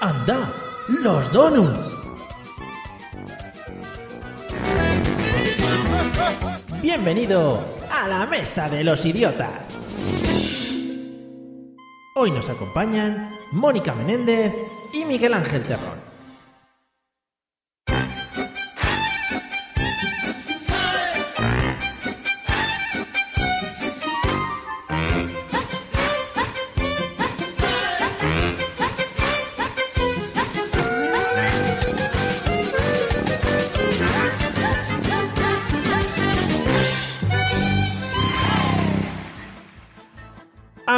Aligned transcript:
¡Anda! 0.00 0.50
¡Los 0.88 1.30
donuts! 1.30 1.90
Bienvenido 6.80 7.62
a 7.90 8.08
la 8.08 8.24
Mesa 8.24 8.70
de 8.70 8.82
los 8.82 9.04
Idiotas. 9.04 9.50
Hoy 12.14 12.30
nos 12.30 12.48
acompañan 12.48 13.28
Mónica 13.52 13.94
Menéndez 13.94 14.54
y 14.94 15.04
Miguel 15.04 15.34
Ángel 15.34 15.62
Terrón. 15.64 16.09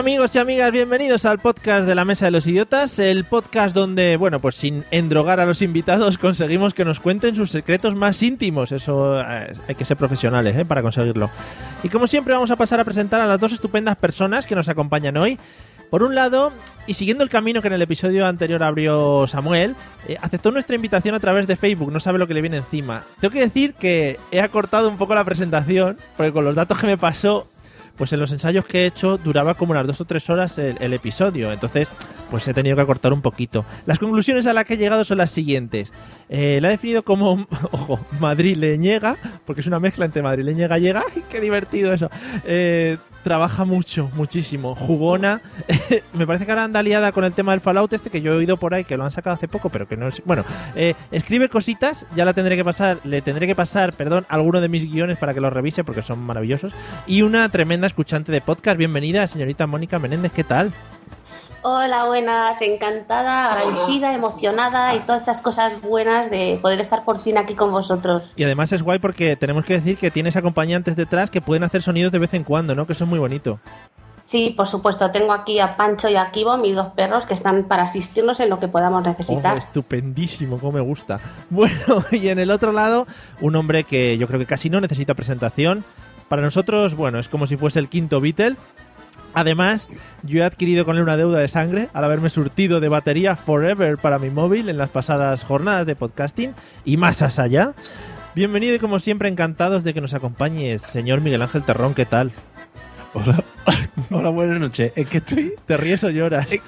Amigos 0.03 0.35
y 0.35 0.41
amigas, 0.41 0.73
bienvenidos 0.73 1.25
al 1.27 1.39
podcast 1.39 1.87
de 1.87 1.95
la 1.95 2.05
Mesa 2.05 2.25
de 2.25 2.33
los 2.33 2.45
Idiotas, 2.49 2.99
el 2.99 3.23
podcast 3.23 3.73
donde, 3.73 4.17
bueno, 4.17 4.41
pues 4.41 4.57
sin 4.57 4.85
endrogar 4.91 5.39
a 5.39 5.47
los 5.47 5.63
invitados 5.63 6.19
conseguimos 6.19 6.75
que 6.75 6.85
nos 6.85 6.99
cuenten 6.99 7.37
sus 7.37 7.53
secretos 7.53 7.95
más 7.95 8.21
íntimos. 8.21 8.73
Eso 8.73 9.21
eh, 9.21 9.53
hay 9.69 9.75
que 9.77 9.85
ser 9.85 9.97
profesionales 9.97 10.57
¿eh? 10.57 10.65
para 10.65 10.83
conseguirlo. 10.83 11.31
Y 11.85 11.89
como 11.89 12.09
siempre 12.09 12.35
vamos 12.35 12.51
a 12.51 12.57
pasar 12.57 12.81
a 12.81 12.85
presentar 12.85 13.21
a 13.21 13.29
las 13.29 13.39
dos 13.39 13.53
estupendas 13.53 13.95
personas 13.95 14.45
que 14.45 14.57
nos 14.57 14.69
acompañan 14.69 15.17
hoy. 15.19 15.39
Por 15.89 16.03
un 16.03 16.17
lado, 16.17 16.53
y 16.89 16.95
siguiendo 16.95 17.23
el 17.23 17.31
camino 17.31 17.63
que 17.63 17.69
en 17.69 17.75
el 17.75 17.83
episodio 17.83 18.27
anterior 18.27 18.65
abrió 18.65 19.29
Samuel, 19.29 19.77
eh, 20.09 20.17
aceptó 20.21 20.51
nuestra 20.51 20.75
invitación 20.75 21.15
a 21.15 21.21
través 21.21 21.47
de 21.47 21.55
Facebook, 21.55 21.93
no 21.93 22.01
sabe 22.01 22.19
lo 22.19 22.27
que 22.27 22.35
le 22.35 22.41
viene 22.41 22.57
encima. 22.57 23.05
Tengo 23.21 23.31
que 23.31 23.41
decir 23.41 23.75
que 23.75 24.19
he 24.33 24.41
acortado 24.41 24.89
un 24.89 24.97
poco 24.97 25.15
la 25.15 25.25
presentación, 25.25 25.97
porque 26.17 26.33
con 26.33 26.45
los 26.45 26.57
datos 26.57 26.77
que 26.81 26.89
me 26.89 26.99
pasó 26.99 27.47
pues 28.03 28.13
en 28.13 28.19
los 28.19 28.33
ensayos 28.33 28.65
que 28.65 28.81
he 28.81 28.87
hecho 28.87 29.17
duraba 29.17 29.55
como 29.55 29.71
unas 29.71 29.87
dos 29.87 30.01
o 30.01 30.05
tres 30.05 30.29
horas 30.29 30.59
el, 30.59 30.93
episodio. 30.93 31.53
Entonces, 31.53 31.87
pues 32.33 32.49
he 32.49 32.55
tenido 32.55 32.77
que 32.77 32.81
acortar 32.81 33.13
un 33.13 33.21
poquito. 33.21 33.67
Las 33.85 33.99
conclusiones 33.99 34.47
a 34.47 34.55
las 34.55 34.65
que 34.65 34.73
he 34.73 34.77
llegado 34.79 35.05
son 35.05 35.19
las 35.19 35.31
siguientes. 35.31 35.93
Eh, 36.31 36.61
la 36.63 36.69
he 36.69 36.71
definido 36.71 37.03
como, 37.03 37.47
ojo, 37.73 38.01
madrileñega, 38.21 39.19
porque 39.45 39.61
es 39.61 39.67
una 39.67 39.79
mezcla 39.79 40.07
entre 40.07 40.23
madrileña 40.23 40.65
y 40.65 40.69
gallega. 40.69 41.05
¡Ay, 41.15 41.25
qué 41.29 41.43
divertido 41.43 41.93
eso! 41.93 42.09
Eh, 42.47 42.97
trabaja 43.23 43.67
mucho, 43.67 44.11
muchísimo. 44.15 44.75
Jugona. 44.75 45.43
me 46.15 46.27
parece 46.27 46.47
que 46.47 46.53
ahora 46.53 46.65
anda 46.65 46.83
liada 46.83 47.13
con 47.13 47.25
el 47.25 47.35
tema 47.35 47.53
del 47.53 47.61
Fallout 47.61 47.93
este 47.93 48.09
que 48.09 48.23
yo 48.23 48.33
he 48.33 48.37
oído 48.37 48.57
por 48.57 48.73
ahí, 48.73 48.85
que 48.85 48.97
lo 48.97 49.05
han 49.05 49.13
sacado 49.13 49.35
hace 49.35 49.47
poco, 49.47 49.69
pero 49.69 49.87
que 49.87 49.99
no 49.99 50.09
es... 50.09 50.23
Bueno, 50.25 50.43
eh, 50.75 50.95
escribe 51.11 51.51
cositas, 51.51 52.07
ya 52.17 52.25
la 52.25 52.33
tendré 52.33 52.57
que 52.57 52.65
pasar, 52.65 52.97
le 53.05 53.21
tendré 53.21 53.47
que 53.47 53.55
pasar, 53.55 53.93
perdón, 53.93 54.25
alguno 54.31 54.63
de 54.63 54.71
mis 54.71 54.91
guiones 54.91 55.19
para 55.19 55.35
que 55.35 55.41
los 55.43 55.53
revise 55.53 55.85
porque 55.85 56.01
son 56.01 56.21
maravillosos. 56.21 56.73
Y 57.07 57.21
una 57.21 57.47
tremenda 57.51 57.87
escuchante 57.87 58.33
de 58.33 58.41
podcast. 58.41 58.79
Bienvenida, 58.79 59.29
señorita 59.29 59.67
Mónica 59.67 59.99
Menéndez, 59.99 60.33
¿qué 60.33 60.45
tal? 60.45 60.73
Hola, 61.65 62.07
buenas, 62.07 62.61
encantada, 62.61 63.53
agradecida, 63.53 64.13
emocionada 64.13 64.97
y 64.97 65.01
todas 65.01 65.23
esas 65.23 65.41
cosas 65.41 65.81
buenas 65.81 66.29
de 66.29 66.59
poder 66.61 66.81
estar 66.81 67.05
por 67.05 67.21
fin 67.21 67.39
aquí 67.39 67.55
con 67.55 67.71
vosotros. 67.71 68.33
Y 68.35 68.43
además 68.43 68.73
es 68.73 68.83
guay 68.83 68.99
porque 68.99 69.37
tenemos 69.37 69.65
que 69.65 69.75
decir 69.75 69.97
que 69.97 70.11
tienes 70.11 70.35
acompañantes 70.35 70.97
detrás 70.97 71.31
que 71.31 71.41
pueden 71.41 71.63
hacer 71.63 71.81
sonidos 71.81 72.11
de 72.11 72.19
vez 72.19 72.35
en 72.35 72.43
cuando, 72.43 72.75
¿no? 72.75 72.89
Que 72.89 72.95
eso 72.95 73.05
es 73.05 73.11
muy 73.11 73.21
bonito. 73.21 73.61
Sí, 74.25 74.55
por 74.57 74.67
supuesto. 74.67 75.11
Tengo 75.13 75.33
aquí 75.33 75.61
a 75.61 75.77
Pancho 75.77 76.09
y 76.09 76.17
a 76.17 76.33
Kibo, 76.33 76.57
mis 76.57 76.75
dos 76.75 76.89
perros, 76.95 77.27
que 77.27 77.35
están 77.35 77.65
para 77.65 77.85
asistirnos 77.85 78.41
en 78.41 78.51
lo 78.51 78.59
que 78.59 78.67
podamos 78.67 79.05
necesitar. 79.05 79.55
Oh, 79.55 79.59
estupendísimo, 79.59 80.59
como 80.59 80.73
me 80.73 80.81
gusta. 80.81 81.21
Bueno, 81.51 82.05
y 82.11 82.29
en 82.29 82.41
el 82.41 82.51
otro 82.51 82.73
lado, 82.73 83.07
un 83.41 83.55
hombre 83.55 83.85
que 83.85 84.19
yo 84.19 84.27
creo 84.27 84.41
que 84.41 84.47
casi 84.47 84.69
no 84.69 84.81
necesita 84.81 85.15
presentación. 85.15 85.85
Para 86.29 86.43
nosotros, 86.43 86.97
bueno, 86.97 87.19
es 87.19 87.29
como 87.29 87.47
si 87.47 87.57
fuese 87.57 87.79
el 87.79 87.89
quinto 87.89 88.21
Beatle. 88.21 88.57
Además, 89.35 89.89
yo 90.23 90.41
he 90.41 90.45
adquirido 90.45 90.85
con 90.85 90.97
él 90.97 91.03
una 91.03 91.17
deuda 91.17 91.39
de 91.39 91.49
sangre 91.49 91.89
al 91.93 92.05
haberme 92.05 92.31
surtido 92.31 92.81
de 92.81 92.89
batería 92.89 93.37
Forever 93.37 93.99
para 93.99 94.19
mi 94.19 94.31
móvil 94.31 94.69
en 94.69 94.77
las 94.77 94.91
pasadas 94.91 95.45
jornadas 95.45 95.87
de 95.87 95.97
podcasting 95.97 96.55
y 96.85 96.97
más 96.97 97.23
allá. 97.23 97.75
Bienvenido 98.35 98.75
y 98.75 98.79
como 98.79 98.99
siempre 98.99 99.29
encantados 99.29 99.85
de 99.85 99.95
que 99.95 100.01
nos 100.01 100.15
acompañes, 100.15 100.83
señor 100.83 101.21
Miguel 101.21 101.43
Ángel 101.43 101.65
Terrón, 101.65 101.95
¿qué 101.95 102.07
tal? 102.07 102.33
Hola, 103.15 103.45
hola, 104.11 104.31
buenas 104.31 104.59
noches. 104.59 104.93
Es 104.97 105.07
que 105.09 105.19
estoy. 105.19 105.55
¿Te 105.67 105.77
ríes 105.77 106.03
o 106.05 106.11
lloras? 106.11 106.49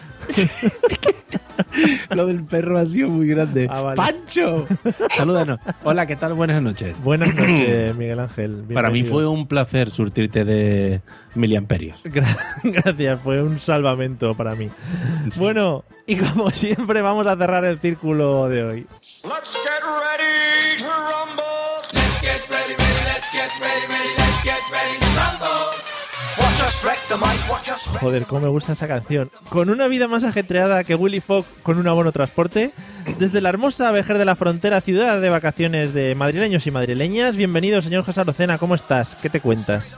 Lo 2.11 2.27
del 2.27 2.45
perro 2.45 2.79
ha 2.79 2.85
sido 2.85 3.09
muy 3.09 3.27
grande. 3.29 3.67
Ah, 3.71 3.95
¡Pancho! 3.97 4.67
Salúdanos. 5.11 5.59
Hola, 5.83 6.07
¿qué 6.07 6.17
tal? 6.17 6.35
Buenas 6.35 6.63
noches. 6.63 6.95
Buenas 7.03 7.35
noches, 7.35 7.95
Miguel 7.97 8.21
Ángel. 8.21 8.65
Para 8.73 8.91
mí 8.91 9.05
fue 9.05 9.27
un 9.27 9.47
placer 9.47 9.91
surtirte 9.91 10.45
de 10.45 11.01
miliamperios. 11.35 11.99
Gracias, 12.63 13.21
fue 13.23 13.43
un 13.43 13.59
salvamento 13.59 14.35
para 14.35 14.55
mí. 14.55 14.69
Bueno, 15.37 15.85
y 16.07 16.17
como 16.17 16.51
siempre, 16.51 17.01
vamos 17.01 17.27
a 17.27 17.37
cerrar 17.37 17.65
el 17.65 17.79
círculo 17.81 18.49
de 18.49 18.65
hoy. 18.65 18.87
Let's 19.25 19.57
get 19.57 19.83
ready 19.83 20.24
Joder, 28.01 28.25
cómo 28.25 28.41
me 28.41 28.49
gusta 28.49 28.73
esta 28.73 28.89
canción. 28.89 29.31
Con 29.49 29.71
una 29.71 29.87
vida 29.87 30.09
más 30.09 30.25
ajetreada 30.25 30.83
que 30.83 30.97
Willy 30.97 31.21
Fogg 31.21 31.45
con 31.63 31.79
un 31.79 31.87
abono 31.87 32.11
transporte, 32.11 32.73
desde 33.19 33.41
la 33.41 33.51
hermosa 33.51 33.93
Vejer 33.93 34.19
de 34.19 34.25
la 34.25 34.35
Frontera, 34.35 34.81
ciudad 34.81 35.21
de 35.21 35.29
vacaciones 35.29 35.95
de 35.95 36.17
madrileños 36.17 36.67
y 36.67 36.73
madrileñas, 36.73 37.37
bienvenido, 37.37 37.81
señor 37.83 38.05
José 38.05 38.21
Arocena, 38.21 38.59
¿cómo 38.59 38.75
estás? 38.75 39.17
¿Qué 39.17 39.31
te 39.31 39.41
cuentas? 39.41 39.97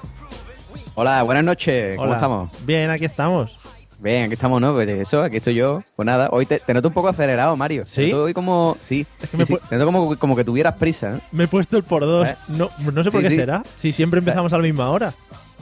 Hola, 0.94 1.22
buenas 1.22 1.44
noches, 1.44 1.96
¿cómo 1.96 2.12
estamos? 2.12 2.50
Bien, 2.66 2.90
aquí 2.90 3.06
estamos. 3.06 3.58
Bien, 3.98 4.24
aquí 4.24 4.34
estamos, 4.34 4.60
¿no? 4.60 4.74
Pues 4.74 4.86
eso, 4.88 5.22
aquí 5.22 5.38
estoy 5.38 5.54
yo. 5.54 5.82
Pues 5.96 6.04
nada, 6.04 6.28
hoy 6.30 6.44
te, 6.44 6.60
noto 6.74 6.88
un 6.88 6.94
poco 6.94 7.08
acelerado, 7.08 7.56
Mario. 7.56 7.84
¿Sí? 7.86 8.06
Te 8.06 8.12
noto 8.12 8.34
como... 8.34 8.76
Sí, 8.82 9.06
te 9.30 9.76
noto 9.76 9.86
como, 9.86 10.18
como, 10.18 10.36
que 10.36 10.44
tuvieras 10.44 10.74
prisa, 10.74 11.12
¿no? 11.12 11.20
Me 11.32 11.44
he 11.44 11.48
puesto 11.48 11.78
el 11.78 11.82
por 11.82 12.02
dos. 12.02 12.28
¿Eh? 12.28 12.36
No, 12.48 12.70
no 12.92 13.02
sé 13.02 13.10
por 13.10 13.22
qué 13.22 13.30
será. 13.30 13.62
Si 13.76 13.92
siempre 13.92 14.18
empezamos 14.18 14.52
a 14.52 14.58
la 14.58 14.62
misma 14.62 14.90
hora. 14.90 15.14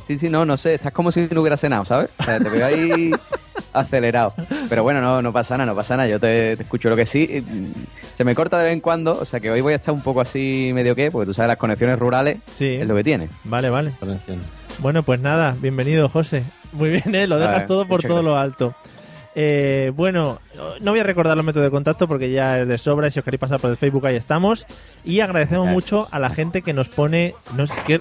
Sí, 0.07 0.19
sí, 0.19 0.29
no, 0.29 0.45
no 0.45 0.57
sé. 0.57 0.75
Estás 0.75 0.93
como 0.93 1.11
si 1.11 1.29
no 1.31 1.41
hubieras 1.41 1.61
cenado, 1.61 1.85
¿sabes? 1.85 2.11
O 2.19 2.25
sea, 2.25 2.39
te 2.39 2.49
veo 2.49 2.67
ahí 2.67 3.11
acelerado. 3.73 4.35
Pero 4.69 4.83
bueno, 4.83 5.01
no, 5.01 5.23
no 5.23 5.33
pasa 5.33 5.57
nada, 5.57 5.67
no 5.67 5.77
pasa 5.77 5.97
nada. 5.97 6.09
Yo 6.09 6.21
te, 6.21 6.53
escucho 6.53 6.89
lo 6.89 6.97
que 6.97 7.07
sí. 7.07 7.45
Se 8.15 8.25
me 8.25 8.35
corta 8.35 8.59
de 8.59 8.65
vez 8.65 8.73
en 8.73 8.81
cuando, 8.81 9.19
o 9.19 9.25
sea 9.25 9.41
que 9.41 9.51
hoy 9.51 9.61
voy 9.61 9.73
a 9.73 9.77
estar 9.77 9.95
un 9.95 10.03
poco 10.03 10.21
así 10.21 10.71
medio 10.75 10.95
que, 10.95 11.11
porque 11.11 11.27
tú 11.27 11.35
sabes, 11.35 11.49
las 11.49 11.59
conexiones 11.59 11.99
rurales 11.99 12.39
sí. 12.51 12.67
es 12.67 12.87
lo 12.87 12.95
que 12.95 13.05
tiene. 13.05 13.29
Vale, 13.45 13.71
vale. 13.71 13.93
Bueno, 14.79 15.03
pues 15.03 15.21
nada, 15.21 15.57
bienvenido, 15.61 16.09
José. 16.09 16.45
Muy 16.73 16.91
bien, 16.91 17.15
¿eh? 17.15 17.27
Lo 17.27 17.39
dejas 17.39 17.67
todo 17.67 17.87
por 17.87 18.03
todo 18.03 18.23
lo 18.23 18.37
alto. 18.37 18.75
Eh, 19.37 19.91
bueno, 19.97 20.41
no 20.81 20.93
voy 20.93 21.01
a 21.01 21.03
recordar 21.03 21.37
los 21.37 21.45
métodos 21.45 21.67
de 21.67 21.71
contacto 21.71 22.07
porque 22.07 22.31
ya 22.31 22.61
es 22.61 22.69
de 22.69 22.79
sobra 22.79 23.09
y 23.09 23.11
si 23.11 23.19
os 23.19 23.25
queréis 23.25 23.41
pasar 23.41 23.59
por 23.59 23.71
el 23.71 23.77
Facebook 23.77 24.07
ahí 24.07 24.17
estamos. 24.17 24.67
Y 25.05 25.21
agradecemos 25.21 25.69
mucho 25.69 26.07
a 26.11 26.19
la 26.19 26.31
gente 26.31 26.63
que 26.63 26.73
nos 26.73 26.89
pone, 26.89 27.35
no 27.57 27.67
sé, 27.67 27.75
qué, 27.87 28.01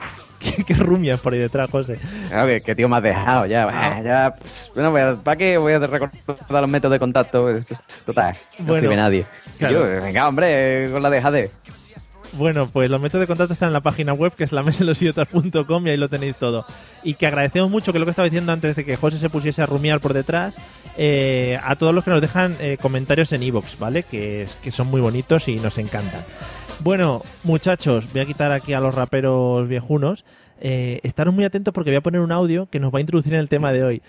qué, 0.65 0.73
rumias 0.73 1.19
por 1.19 1.33
ahí 1.33 1.39
detrás, 1.39 1.69
José. 1.69 1.97
Claro, 2.29 2.63
que, 2.63 2.75
tío 2.75 2.89
me 2.89 2.97
has 2.97 3.03
dejado 3.03 3.45
ya. 3.45 3.67
Ah. 3.71 4.01
ya 4.03 4.35
pues, 4.37 4.71
bueno, 4.75 5.21
¿para 5.23 5.37
qué 5.37 5.57
voy 5.57 5.73
a 5.73 5.79
recordar 5.79 6.11
los 6.49 6.69
métodos 6.69 6.93
de 6.93 6.99
contacto? 6.99 7.47
Total, 8.05 8.35
no 8.59 8.75
escribe 8.75 8.95
nadie. 8.95 9.25
venga, 9.59 10.27
hombre, 10.27 10.89
con 10.91 11.01
la 11.01 11.09
dejade. 11.09 11.51
Bueno, 12.35 12.67
pues 12.67 12.89
los 12.89 12.99
métodos 12.99 13.21
de 13.21 13.27
contacto 13.27 13.53
están 13.53 13.67
en 13.67 13.73
la 13.73 13.81
página 13.81 14.13
web 14.13 14.33
que 14.33 14.43
es 14.43 14.51
la 14.51 14.63
y 14.63 15.89
ahí 15.89 15.97
lo 15.97 16.09
tenéis 16.09 16.35
todo. 16.35 16.65
Y 17.03 17.13
que 17.13 17.27
agradecemos 17.27 17.69
mucho 17.69 17.93
que 17.93 17.99
lo 17.99 18.05
que 18.05 18.09
estaba 18.09 18.25
diciendo 18.25 18.51
antes 18.51 18.75
de 18.75 18.83
que 18.83 18.97
José 18.97 19.19
se 19.19 19.29
pusiese 19.29 19.61
a 19.61 19.67
rumiar 19.67 19.99
por 19.99 20.13
detrás, 20.13 20.55
eh, 20.97 21.59
a 21.63 21.75
todos 21.75 21.93
los 21.93 22.03
que 22.03 22.09
nos 22.09 22.21
dejan 22.21 22.57
eh, 22.59 22.77
comentarios 22.81 23.31
en 23.33 23.43
iVoox, 23.43 23.77
¿vale? 23.77 24.01
Que, 24.01 24.47
que 24.63 24.71
son 24.71 24.87
muy 24.87 24.99
bonitos 24.99 25.47
y 25.47 25.57
nos 25.57 25.77
encantan. 25.77 26.21
Bueno, 26.83 27.21
muchachos, 27.45 28.11
voy 28.11 28.21
a 28.21 28.25
quitar 28.25 28.51
aquí 28.51 28.73
a 28.73 28.81
los 28.81 28.93
raperos 28.93 29.69
viejunos. 29.69 30.25
Eh, 30.59 30.99
estaros 31.03 31.33
muy 31.33 31.45
atentos 31.45 31.73
porque 31.73 31.91
voy 31.91 31.95
a 31.95 32.01
poner 32.01 32.19
un 32.19 32.33
audio 32.33 32.65
que 32.65 32.81
nos 32.81 32.93
va 32.93 32.97
a 32.97 33.01
introducir 33.01 33.33
en 33.33 33.39
el 33.39 33.47
tema 33.47 33.71
de 33.71 33.83
hoy. 33.85 34.01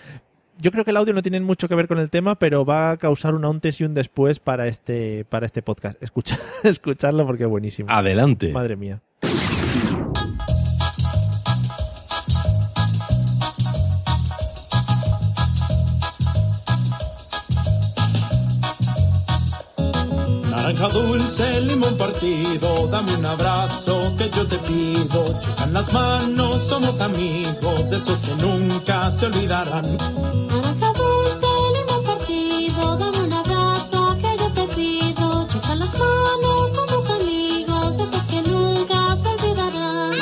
yo 0.59 0.73
creo 0.73 0.85
que 0.85 0.91
el 0.91 0.97
audio 0.97 1.15
no 1.15 1.23
tiene 1.23 1.38
mucho 1.38 1.69
que 1.69 1.76
ver 1.76 1.87
con 1.87 2.00
el 2.00 2.11
tema, 2.11 2.35
pero 2.35 2.65
va 2.65 2.91
a 2.91 2.97
causar 2.97 3.35
un 3.37 3.44
antes 3.44 3.81
y 3.81 3.85
un 3.85 3.94
después 3.94 4.41
para 4.41 4.67
este, 4.67 5.25
para 5.25 5.47
este 5.47 5.62
podcast. 5.62 6.03
Escucha, 6.03 6.37
escucharlo 6.65 7.25
porque 7.25 7.44
es 7.44 7.49
buenísimo. 7.49 7.88
Adelante. 7.93 8.50
Madre 8.50 8.75
mía. 8.75 9.00
Naranja 20.64 20.88
dulce, 20.88 21.61
limón 21.61 21.94
partido, 21.99 22.88
dame 22.90 23.14
un 23.16 23.26
abrazo 23.26 24.00
que 24.16 24.31
yo 24.31 24.46
te 24.46 24.56
pido. 24.61 25.38
Chocan 25.43 25.75
las 25.75 25.93
manos, 25.93 26.62
somos 26.62 26.99
amigos, 27.02 27.90
de 27.90 27.96
esos 27.99 28.19
que 28.20 28.34
nunca 28.37 29.11
se 29.11 29.26
olvidarán. 29.26 29.99
Naranja 30.49 30.90
dulce, 30.94 31.46
limón 31.76 32.05
partido, 32.06 32.96
dame 32.96 33.19
un 33.25 33.32
abrazo 33.34 34.16
que 34.22 34.37
yo 34.38 34.49
te 34.55 34.75
pido. 34.75 35.46
Chocan 35.52 35.78
las 35.81 35.99
manos, 35.99 36.72
somos 36.72 37.10
amigos, 37.10 37.99
de 37.99 38.05
esos 38.05 38.25
que 38.25 38.40
nunca 38.40 39.17
se 39.17 39.28
olvidarán. 39.28 40.12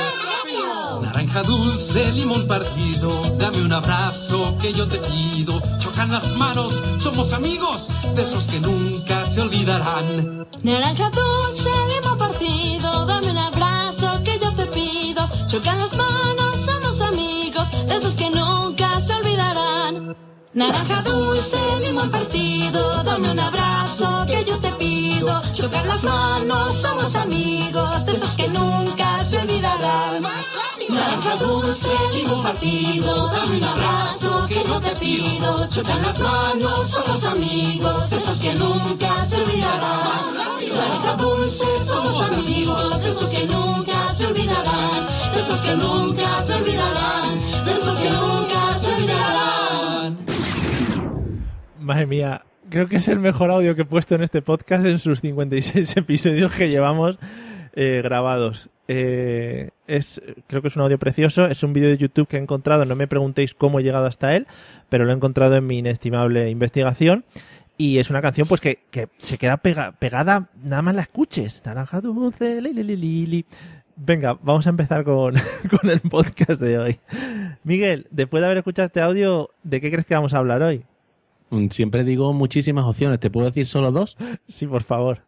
Naranja 1.03 1.43
dulce, 1.45 2.13
limón 2.15 2.49
partido, 2.49 3.11
dame 3.39 3.63
un 3.63 3.73
abrazo 3.73 4.59
que 4.61 4.73
yo 4.73 4.89
te 4.89 4.99
pido. 4.99 5.55
Chocan 5.93 6.11
las 6.11 6.35
manos, 6.37 6.81
somos 6.97 7.35
amigos, 7.35 7.89
de 8.15 8.23
esos 8.23 8.49
que 8.49 8.59
nunca 8.61 9.27
se 9.27 9.43
olvidarán. 9.43 10.49
Naranja 10.63 11.11
dulce, 11.11 11.69
limón 11.91 12.17
partido, 12.17 13.05
dame 13.05 13.31
un 13.31 13.37
abrazo 13.37 14.11
que 14.25 14.39
yo 14.39 14.51
te 14.53 14.65
pido. 14.69 15.29
Chocan 15.49 15.79
las 15.79 15.95
manos, 15.95 16.57
somos 16.57 17.03
amigos, 17.03 17.71
de 17.87 17.95
esos 17.95 18.17
que 18.17 18.31
nunca 18.31 18.99
se 19.03 19.15
olvidarán. 19.17 20.17
Naranja 20.55 21.03
dulce, 21.03 21.59
limón 21.81 22.11
partido, 22.11 23.03
dame 23.05 23.31
un 23.31 23.41
abrazo 23.41 24.25
que 24.27 24.47
yo 24.47 24.57
te 24.61 24.71
pido. 24.73 25.43
Chocan 25.53 25.87
las 25.89 26.03
manos, 26.03 26.73
somos 26.81 27.15
amigos, 27.17 28.07
de 28.07 28.13
esos 28.13 28.31
que 28.31 28.49
nunca 28.49 29.23
se 29.25 29.37
olvidarán. 29.37 30.23
Naranja 30.89 31.37
dulce, 31.37 31.93
limón 32.15 32.43
partido, 32.43 33.29
dame 33.29 33.59
un 33.59 33.65
abrazo 33.65 34.42
que 34.53 34.69
yo 34.69 34.81
te 34.81 34.95
pido. 34.97 35.67
Chocan 35.69 36.03
las 36.03 36.21
manos, 36.21 36.91
somos 36.91 37.25
amigos, 37.25 38.11
de 38.11 38.17
esos 38.17 38.41
que 38.41 38.55
nunca 38.55 39.25
se 39.25 39.37
olvidarán. 39.41 40.35
Naranja 40.75 41.17
dulce, 41.17 41.65
somos 41.81 42.33
amigos, 42.33 43.03
de 43.03 43.11
esos 43.11 43.29
que 43.29 43.47
nunca 43.47 44.09
se 44.09 44.27
olvidarán. 44.27 44.91
De 45.35 45.41
esos 45.41 45.61
que 45.61 45.77
nunca 45.77 46.43
se 46.45 46.55
olvidarán. 46.55 47.39
De 47.65 47.73
esos 47.73 48.01
que 48.01 48.11
nunca 48.11 48.79
se 48.79 48.95
olvidarán. 48.95 50.19
Madre 51.81 52.07
mía, 52.07 52.45
creo 52.71 52.89
que 52.89 52.97
es 52.97 53.09
el 53.09 53.19
mejor 53.19 53.51
audio 53.51 53.75
que 53.75 53.83
he 53.83 53.87
puesto 53.87 54.15
en 54.15 54.23
este 54.23 54.43
podcast 54.43 54.85
en 54.85 54.99
sus 54.99 55.21
56 55.21 55.97
episodios 55.97 56.53
que 56.53 56.69
llevamos 56.69 57.19
eh, 57.75 58.01
grabados. 58.03 58.71
Eh, 58.89 59.71
es, 59.87 60.21
creo 60.49 60.61
que 60.63 60.69
es 60.69 60.77
un 60.77 60.83
audio 60.83 60.99
precioso, 60.99 61.47
es 61.47 61.63
un 61.63 61.73
vídeo 61.73 61.89
de 61.89 61.99
YouTube 61.99 62.27
que 62.29 62.37
he 62.37 62.41
encontrado, 62.41 62.85
no 62.85 62.97
me 62.97 63.07
preguntéis 63.07 63.55
cómo 63.55 63.79
he 63.79 63.83
llegado 63.83 64.07
hasta 64.07 64.35
él, 64.37 64.47
pero 64.89 65.05
lo 65.05 65.13
he 65.13 65.15
encontrado 65.15 65.57
en 65.57 65.67
mi 65.67 65.79
inestimable 65.79 66.51
investigación. 66.51 67.25
Y 67.79 67.99
es 67.99 68.11
una 68.11 68.21
canción 68.23 68.47
pues 68.47 68.61
que, 68.61 68.81
que 68.91 69.09
se 69.17 69.39
queda 69.39 69.57
pega- 69.63 69.93
pegada, 69.99 70.51
nada 70.63 70.83
más 70.83 70.95
la 70.95 71.03
escuches. 71.03 71.63
Naranja 71.65 72.01
dulce, 72.01 72.61
li, 72.61 72.73
li, 72.73 72.83
li, 72.85 72.97
li, 72.97 73.27
li. 73.27 73.47
Venga, 73.97 74.39
vamos 74.43 74.67
a 74.67 74.71
empezar 74.71 75.05
con, 75.05 75.35
con 75.81 75.91
el 75.91 76.01
podcast 76.01 76.61
de 76.61 76.79
hoy. 76.79 77.01
Miguel, 77.65 78.07
después 78.11 78.41
de 78.41 78.47
haber 78.47 78.59
escuchado 78.59 78.87
este 78.87 79.01
audio, 79.01 79.51
¿de 79.63 79.81
qué 79.81 79.91
crees 79.91 80.07
que 80.07 80.15
vamos 80.15 80.35
a 80.35 80.39
hablar 80.39 80.63
hoy? 80.63 80.85
Mm, 81.51 81.69
Siempre 81.69 82.05
digo 82.05 82.33
muchísimas 82.33 82.85
opciones. 82.85 83.19
¿Te 83.21 83.31
puedo 83.31 83.47
decir 83.47 83.67
solo 83.67 83.91
dos? 83.91 84.17
Sí, 84.49 84.67
por 84.67 84.83
favor. 84.83 85.23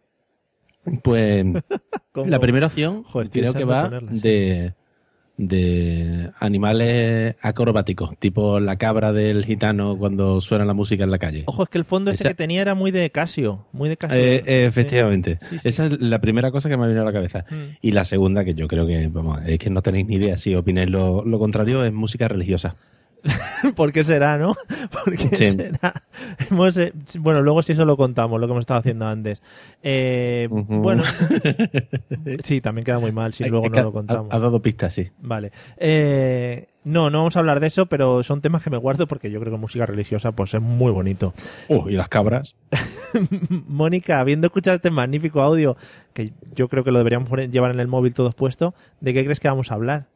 Pues 1.03 1.45
¿Cómo? 2.13 2.27
la 2.27 2.39
primera 2.39 2.67
opción 2.67 3.03
Joder, 3.05 3.31
creo 3.31 3.55
que 3.55 3.65
va 3.65 3.85
ponerla, 3.85 4.13
sí. 4.13 4.21
de, 4.21 4.75
de 5.37 6.31
animales 6.39 7.35
acrobáticos, 7.41 8.17
tipo 8.19 8.61
la 8.61 8.77
cabra 8.77 9.13
del 9.13 9.45
gitano 9.45 9.99
cuando 9.99 10.41
suena 10.41 10.65
la 10.65 10.75
música 10.75 11.05
en 11.05 11.11
la 11.11 11.19
calle. 11.19 11.45
Ojo, 11.47 11.65
es 11.65 11.69
que 11.69 11.79
el 11.79 11.85
fondo 11.85 12.11
ese 12.11 12.29
que 12.29 12.35
tenía 12.35 12.61
era 12.63 12.75
muy 12.75 12.91
de 12.91 13.11
Casio. 13.11 13.67
Muy 13.73 13.89
de 13.89 13.97
Casio. 13.97 14.17
Eh, 14.17 14.43
eh, 14.47 14.67
efectivamente. 14.67 15.39
Sí, 15.43 15.59
sí. 15.59 15.69
Esa 15.69 15.87
es 15.87 16.01
la 16.01 16.21
primera 16.21 16.51
cosa 16.51 16.69
que 16.69 16.77
me 16.77 16.85
ha 16.85 16.87
venido 16.87 17.03
a 17.03 17.07
la 17.07 17.13
cabeza. 17.13 17.45
Mm. 17.51 17.77
Y 17.81 17.93
la 17.93 18.05
segunda, 18.05 18.45
que 18.45 18.55
yo 18.55 18.69
creo 18.69 18.87
que, 18.87 19.09
vamos, 19.09 19.41
es 19.47 19.59
que 19.59 19.71
no 19.71 19.83
tenéis 19.83 20.07
ni 20.07 20.17
idea. 20.17 20.37
Si 20.37 20.55
opináis 20.55 20.91
lo, 20.91 21.25
lo 21.25 21.39
contrario, 21.39 21.85
es 21.85 21.93
música 21.93 22.29
religiosa. 22.29 22.77
¿Por 23.77 23.93
qué 23.93 24.05
será, 24.05 24.37
no? 24.39 24.55
¿Por 25.05 25.17
qué 25.17 25.35
Sí. 25.37 25.51
será? 25.51 26.03
Hemos, 26.51 26.77
eh, 26.77 26.93
bueno, 27.21 27.43
luego 27.43 27.63
si 27.63 27.73
eso 27.73 27.85
lo 27.85 27.97
contamos, 27.97 28.41
lo 28.41 28.47
que 28.47 28.53
hemos 28.53 28.63
estado 28.63 28.81
haciendo 28.81 29.07
antes. 29.07 29.43
Eh. 29.83 30.49
Bueno, 30.51 31.03
sí, 32.43 32.61
también 32.61 32.85
queda 32.85 32.99
muy 32.99 33.13
mal 33.13 33.33
si 33.33 33.45
luego 33.45 33.69
no 33.69 33.83
lo 33.83 33.93
contamos. 33.93 34.33
Ha, 34.33 34.37
ha 34.37 34.39
dado 34.41 34.61
pistas, 34.61 34.95
sí. 34.95 35.09
Vale. 35.21 35.53
Eh, 35.79 36.69
no, 36.85 37.09
no 37.09 37.19
vamos 37.19 37.37
a 37.37 37.39
hablar 37.39 37.61
de 37.61 37.69
eso, 37.69 37.87
pero 37.87 38.23
son 38.23 38.43
temas 38.43 38.63
que 38.63 38.69
me 38.71 38.77
guardo 38.77 39.07
porque 39.07 39.31
yo 39.31 39.41
creo 39.41 39.53
que 39.53 39.59
música 39.59 39.87
religiosa 39.87 40.33
pues 40.33 40.53
es 40.53 40.61
muy 40.61 40.93
bonito. 40.93 41.33
Uh, 41.69 41.89
y 41.89 41.93
las 41.93 42.09
cabras. 42.09 42.57
Mónica, 43.69 44.21
habiendo 44.21 44.47
escuchado 44.49 44.77
este 44.77 44.91
magnífico 44.91 45.41
audio, 45.41 45.77
que 46.13 46.33
yo 46.55 46.69
creo 46.69 46.85
que 46.85 46.91
lo 46.93 46.99
deberíamos 46.99 47.31
llevar 47.51 47.71
en 47.71 47.81
el 47.81 47.89
móvil 47.89 48.13
todos 48.15 48.35
puesto, 48.35 48.75
¿de 49.01 49.15
qué 49.15 49.25
crees 49.25 49.41
que 49.41 49.49
vamos 49.49 49.71
a 49.71 49.75
hablar? 49.75 50.09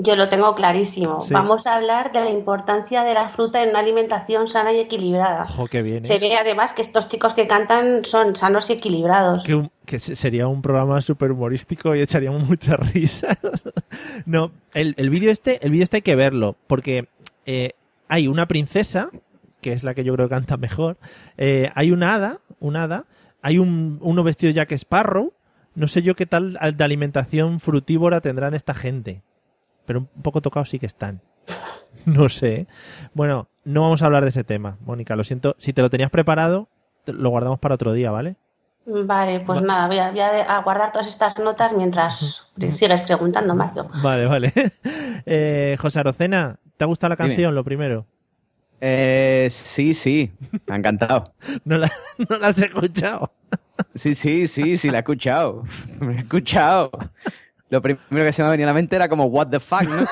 Yo 0.00 0.14
lo 0.14 0.28
tengo 0.28 0.54
clarísimo. 0.54 1.22
Sí. 1.22 1.34
Vamos 1.34 1.66
a 1.66 1.74
hablar 1.74 2.12
de 2.12 2.20
la 2.20 2.30
importancia 2.30 3.02
de 3.02 3.14
la 3.14 3.28
fruta 3.28 3.64
en 3.64 3.70
una 3.70 3.80
alimentación 3.80 4.46
sana 4.46 4.72
y 4.72 4.78
equilibrada. 4.78 5.42
Ojo. 5.42 5.66
Se 5.66 6.18
ve 6.20 6.36
además 6.36 6.72
que 6.72 6.82
estos 6.82 7.08
chicos 7.08 7.34
que 7.34 7.48
cantan 7.48 8.04
son 8.04 8.36
sanos 8.36 8.70
y 8.70 8.74
equilibrados. 8.74 9.44
que, 9.84 9.98
sería 9.98 10.46
un 10.46 10.62
programa 10.62 11.00
súper 11.00 11.32
humorístico 11.32 11.96
y 11.96 12.00
echaríamos 12.00 12.48
muchas 12.48 12.78
risas. 12.94 13.38
no, 14.24 14.52
el, 14.72 14.94
el 14.98 15.10
vídeo 15.10 15.32
este, 15.32 15.64
el 15.66 15.72
vídeo 15.72 15.82
este 15.82 15.96
hay 15.96 16.02
que 16.02 16.14
verlo, 16.14 16.54
porque 16.68 17.08
eh, 17.44 17.72
hay 18.06 18.28
una 18.28 18.46
princesa, 18.46 19.10
que 19.60 19.72
es 19.72 19.82
la 19.82 19.94
que 19.94 20.04
yo 20.04 20.14
creo 20.14 20.28
que 20.28 20.34
canta 20.34 20.56
mejor, 20.56 20.96
eh, 21.38 21.70
hay 21.74 21.90
una 21.90 22.14
hada, 22.14 22.40
una 22.60 22.84
hada, 22.84 23.06
hay 23.42 23.58
un, 23.58 23.98
uno 24.00 24.22
vestido 24.22 24.52
Jack 24.52 24.70
Sparrow, 24.72 25.32
no 25.74 25.88
sé 25.88 26.02
yo 26.02 26.14
qué 26.14 26.26
tal 26.26 26.58
de 26.76 26.84
alimentación 26.84 27.58
frutívora 27.58 28.20
tendrán 28.20 28.54
esta 28.54 28.74
gente, 28.74 29.22
pero 29.88 29.98
un 30.00 30.22
poco 30.22 30.40
tocados 30.40 30.70
sí 30.70 30.78
que 30.78 30.86
están. 30.86 31.20
No 32.06 32.28
sé. 32.28 32.68
Bueno, 33.12 33.48
no 33.64 33.82
vamos 33.82 34.02
a 34.02 34.06
hablar 34.06 34.22
de 34.22 34.28
ese 34.30 34.44
tema, 34.44 34.78
Mónica, 34.86 35.16
lo 35.16 35.24
siento. 35.24 35.56
Si 35.58 35.72
te 35.72 35.82
lo 35.82 35.90
tenías 35.90 36.10
preparado, 36.10 36.68
te- 37.04 37.12
lo 37.12 37.30
guardamos 37.30 37.58
para 37.58 37.74
otro 37.74 37.92
día, 37.92 38.12
¿vale? 38.12 38.36
Vale, 38.86 39.40
pues 39.40 39.58
Va- 39.58 39.62
nada, 39.64 39.86
voy 39.88 39.98
a, 39.98 40.10
voy 40.12 40.20
guardar 40.62 40.92
todas 40.92 41.08
estas 41.08 41.36
notas 41.38 41.72
mientras 41.72 42.52
sigues 42.70 43.00
preguntando, 43.00 43.54
Mario. 43.56 43.88
Vale, 44.02 44.26
vale. 44.26 44.52
Eh, 45.26 45.76
José 45.80 45.98
Arocena, 45.98 46.58
¿te 46.76 46.84
ha 46.84 46.86
gustado 46.86 47.08
la 47.10 47.16
Dime. 47.16 47.30
canción, 47.30 47.54
lo 47.54 47.64
primero? 47.64 48.06
Eh, 48.80 49.48
sí, 49.50 49.92
sí, 49.92 50.30
me 50.66 50.74
ha 50.74 50.78
encantado. 50.78 51.34
No 51.64 51.78
la, 51.78 51.90
no 52.28 52.38
la 52.38 52.46
has 52.46 52.58
escuchado. 52.62 53.32
Sí, 53.94 54.14
sí, 54.14 54.46
sí, 54.46 54.76
sí, 54.76 54.90
la 54.90 54.98
he 54.98 55.00
escuchado. 55.00 55.64
Me 56.00 56.14
he 56.14 56.18
escuchado. 56.20 56.90
Lo 57.70 57.82
primero 57.82 58.24
que 58.24 58.32
se 58.32 58.42
me 58.42 58.48
ha 58.48 58.50
venido 58.50 58.68
a 58.68 58.72
la 58.72 58.74
mente 58.74 58.96
era 58.96 59.08
como, 59.08 59.26
what 59.26 59.48
the 59.48 59.60
fuck, 59.60 59.82
¿no? 59.84 60.04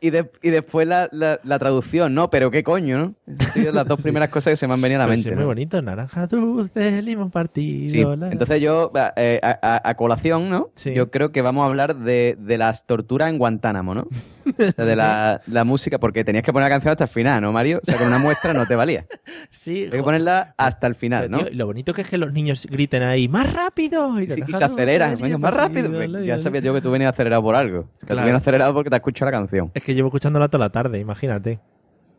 Y, 0.00 0.10
de- 0.10 0.30
y 0.42 0.50
después 0.50 0.86
la, 0.86 1.08
la- 1.12 1.40
la 1.44 1.58
traducción, 1.58 2.14
¿no? 2.14 2.28
Pero 2.28 2.50
qué 2.50 2.62
coño, 2.62 2.98
¿no? 3.26 3.36
Sido 3.54 3.72
las 3.72 3.86
dos 3.86 3.98
primeras 4.02 4.28
cosas 4.28 4.50
que 4.50 4.56
se 4.58 4.66
me 4.66 4.74
han 4.74 4.80
venido 4.82 5.00
a 5.00 5.06
la 5.06 5.12
sí, 5.12 5.16
mente. 5.16 5.30
es 5.30 5.34
muy 5.36 5.42
¿no? 5.44 5.46
bonito, 5.48 5.80
naranja 5.80 6.26
dulce, 6.26 7.00
limón 7.00 7.30
partido. 7.30 7.88
Sí, 7.88 8.04
la- 8.18 8.28
entonces 8.30 8.60
yo, 8.60 8.92
eh, 9.16 9.40
a, 9.42 9.58
a- 9.62 9.88
a 9.88 9.94
colación, 9.94 10.50
¿no? 10.50 10.68
Sí. 10.74 10.92
Yo 10.92 11.10
creo 11.10 11.32
que 11.32 11.40
vamos 11.40 11.62
a 11.62 11.66
hablar 11.68 11.96
de, 11.96 12.36
de 12.38 12.58
las 12.58 12.86
torturas 12.86 13.30
en 13.30 13.38
Guantánamo, 13.38 13.94
¿no? 13.94 14.06
De 14.76 14.96
la, 14.96 15.40
la 15.46 15.64
música, 15.64 15.98
porque 15.98 16.24
tenías 16.24 16.44
que 16.44 16.52
poner 16.52 16.66
la 16.68 16.74
canción 16.74 16.92
hasta 16.92 17.04
el 17.04 17.10
final, 17.10 17.40
¿no, 17.42 17.52
Mario? 17.52 17.80
O 17.82 17.84
sea, 17.84 17.96
con 17.96 18.06
una 18.06 18.18
muestra 18.18 18.52
no 18.52 18.66
te 18.66 18.74
valía. 18.74 19.06
Sí, 19.50 19.84
Hay 19.84 19.90
que 19.90 20.02
ponerla 20.02 20.54
hasta 20.58 20.86
el 20.86 20.94
final, 20.94 21.26
pero, 21.26 21.38
¿no? 21.38 21.44
tío, 21.44 21.54
lo 21.56 21.66
bonito 21.66 21.94
que 21.94 22.02
es 22.02 22.08
que 22.08 22.18
los 22.18 22.32
niños 22.32 22.66
griten 22.70 23.02
ahí, 23.02 23.28
¡más 23.28 23.52
rápido! 23.52 24.20
Y, 24.20 24.28
se 24.28 24.42
aceleran, 24.64 25.16
venga, 25.20 25.38
más 25.38 25.54
rápido. 25.54 26.02
Ya 26.24 26.38
sabía 26.38 26.60
yo 26.60 26.74
que 26.74 26.80
tú 26.80 26.90
venías 26.90 27.12
acelerado 27.12 27.42
por 27.42 27.54
algo. 27.54 27.88
Que 28.00 28.06
Claro. 28.06 28.22
tú 28.22 28.24
vienes 28.24 28.42
acelerado 28.42 28.74
porque 28.74 28.90
te 28.90 28.96
escuchado 28.96 29.30
la 29.30 29.36
canción. 29.38 29.70
Es 29.74 29.82
que 29.82 29.94
llevo 29.94 30.08
escuchándola 30.08 30.48
toda 30.48 30.64
la 30.66 30.70
tarde, 30.70 30.98
imagínate. 30.98 31.60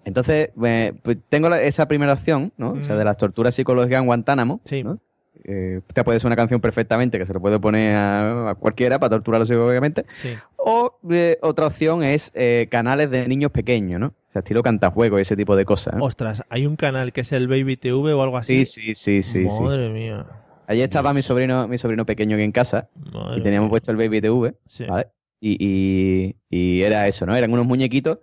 Entonces, 0.05 0.49
eh, 0.63 0.93
pues 1.01 1.17
tengo 1.29 1.53
esa 1.55 1.87
primera 1.87 2.13
opción, 2.13 2.53
¿no? 2.57 2.71
O 2.73 2.83
sea, 2.83 2.95
Mm. 2.95 2.99
de 2.99 3.05
las 3.05 3.17
torturas 3.17 3.55
psicológicas 3.55 3.99
en 3.99 4.05
Guantánamo. 4.05 4.61
Sí. 4.63 4.83
¿no? 4.83 4.99
Eh, 5.47 5.81
te 5.93 6.03
puede 6.03 6.19
ser 6.19 6.25
una 6.27 6.35
canción 6.35 6.59
perfectamente 6.59 7.19
que 7.19 7.25
se 7.27 7.33
le 7.33 7.39
puede 7.39 7.59
poner 7.59 7.95
a, 7.95 8.49
a 8.49 8.55
cualquiera 8.55 8.97
para 8.97 9.11
torturarlo 9.11 9.45
psicológicamente. 9.45 10.05
Sí. 10.13 10.33
O 10.57 10.97
eh, 11.11 11.37
otra 11.43 11.67
opción 11.67 12.03
es 12.03 12.31
eh, 12.33 12.67
canales 12.71 13.11
de 13.11 13.27
niños 13.27 13.51
pequeños, 13.51 13.99
¿no? 13.99 14.07
O 14.07 14.31
sea, 14.31 14.39
estilo 14.39 14.63
cantajuegos 14.63 15.19
y 15.19 15.21
ese 15.21 15.35
tipo 15.35 15.55
de 15.55 15.63
cosas. 15.63 15.93
¿no? 15.95 16.03
Ostras, 16.03 16.43
hay 16.49 16.65
un 16.65 16.75
canal 16.75 17.13
que 17.13 17.21
es 17.21 17.31
el 17.31 17.47
Baby 17.47 17.77
TV 17.77 18.13
o 18.13 18.21
algo 18.23 18.37
así. 18.37 18.65
Sí, 18.65 18.95
sí, 18.95 18.95
sí, 18.95 19.21
sí. 19.21 19.49
sí. 19.49 19.61
Madre 19.61 19.89
mía. 19.89 20.25
Allí 20.67 20.81
estaba 20.81 21.13
mi 21.13 21.21
sobrino, 21.21 21.67
mi 21.67 21.77
sobrino 21.77 22.07
pequeño 22.07 22.35
aquí 22.35 22.43
en 22.43 22.51
casa 22.51 22.89
Madre 23.13 23.39
y 23.39 23.43
teníamos 23.43 23.67
mía. 23.67 23.69
puesto 23.69 23.91
el 23.91 23.97
Baby 23.97 24.21
TV, 24.21 24.55
Sí. 24.65 24.85
¿vale? 24.85 25.07
Y, 25.39 25.57
y- 25.59 26.35
y 26.49 26.81
era 26.81 27.07
eso, 27.07 27.27
¿no? 27.27 27.35
Eran 27.35 27.53
unos 27.53 27.67
muñequitos 27.67 28.17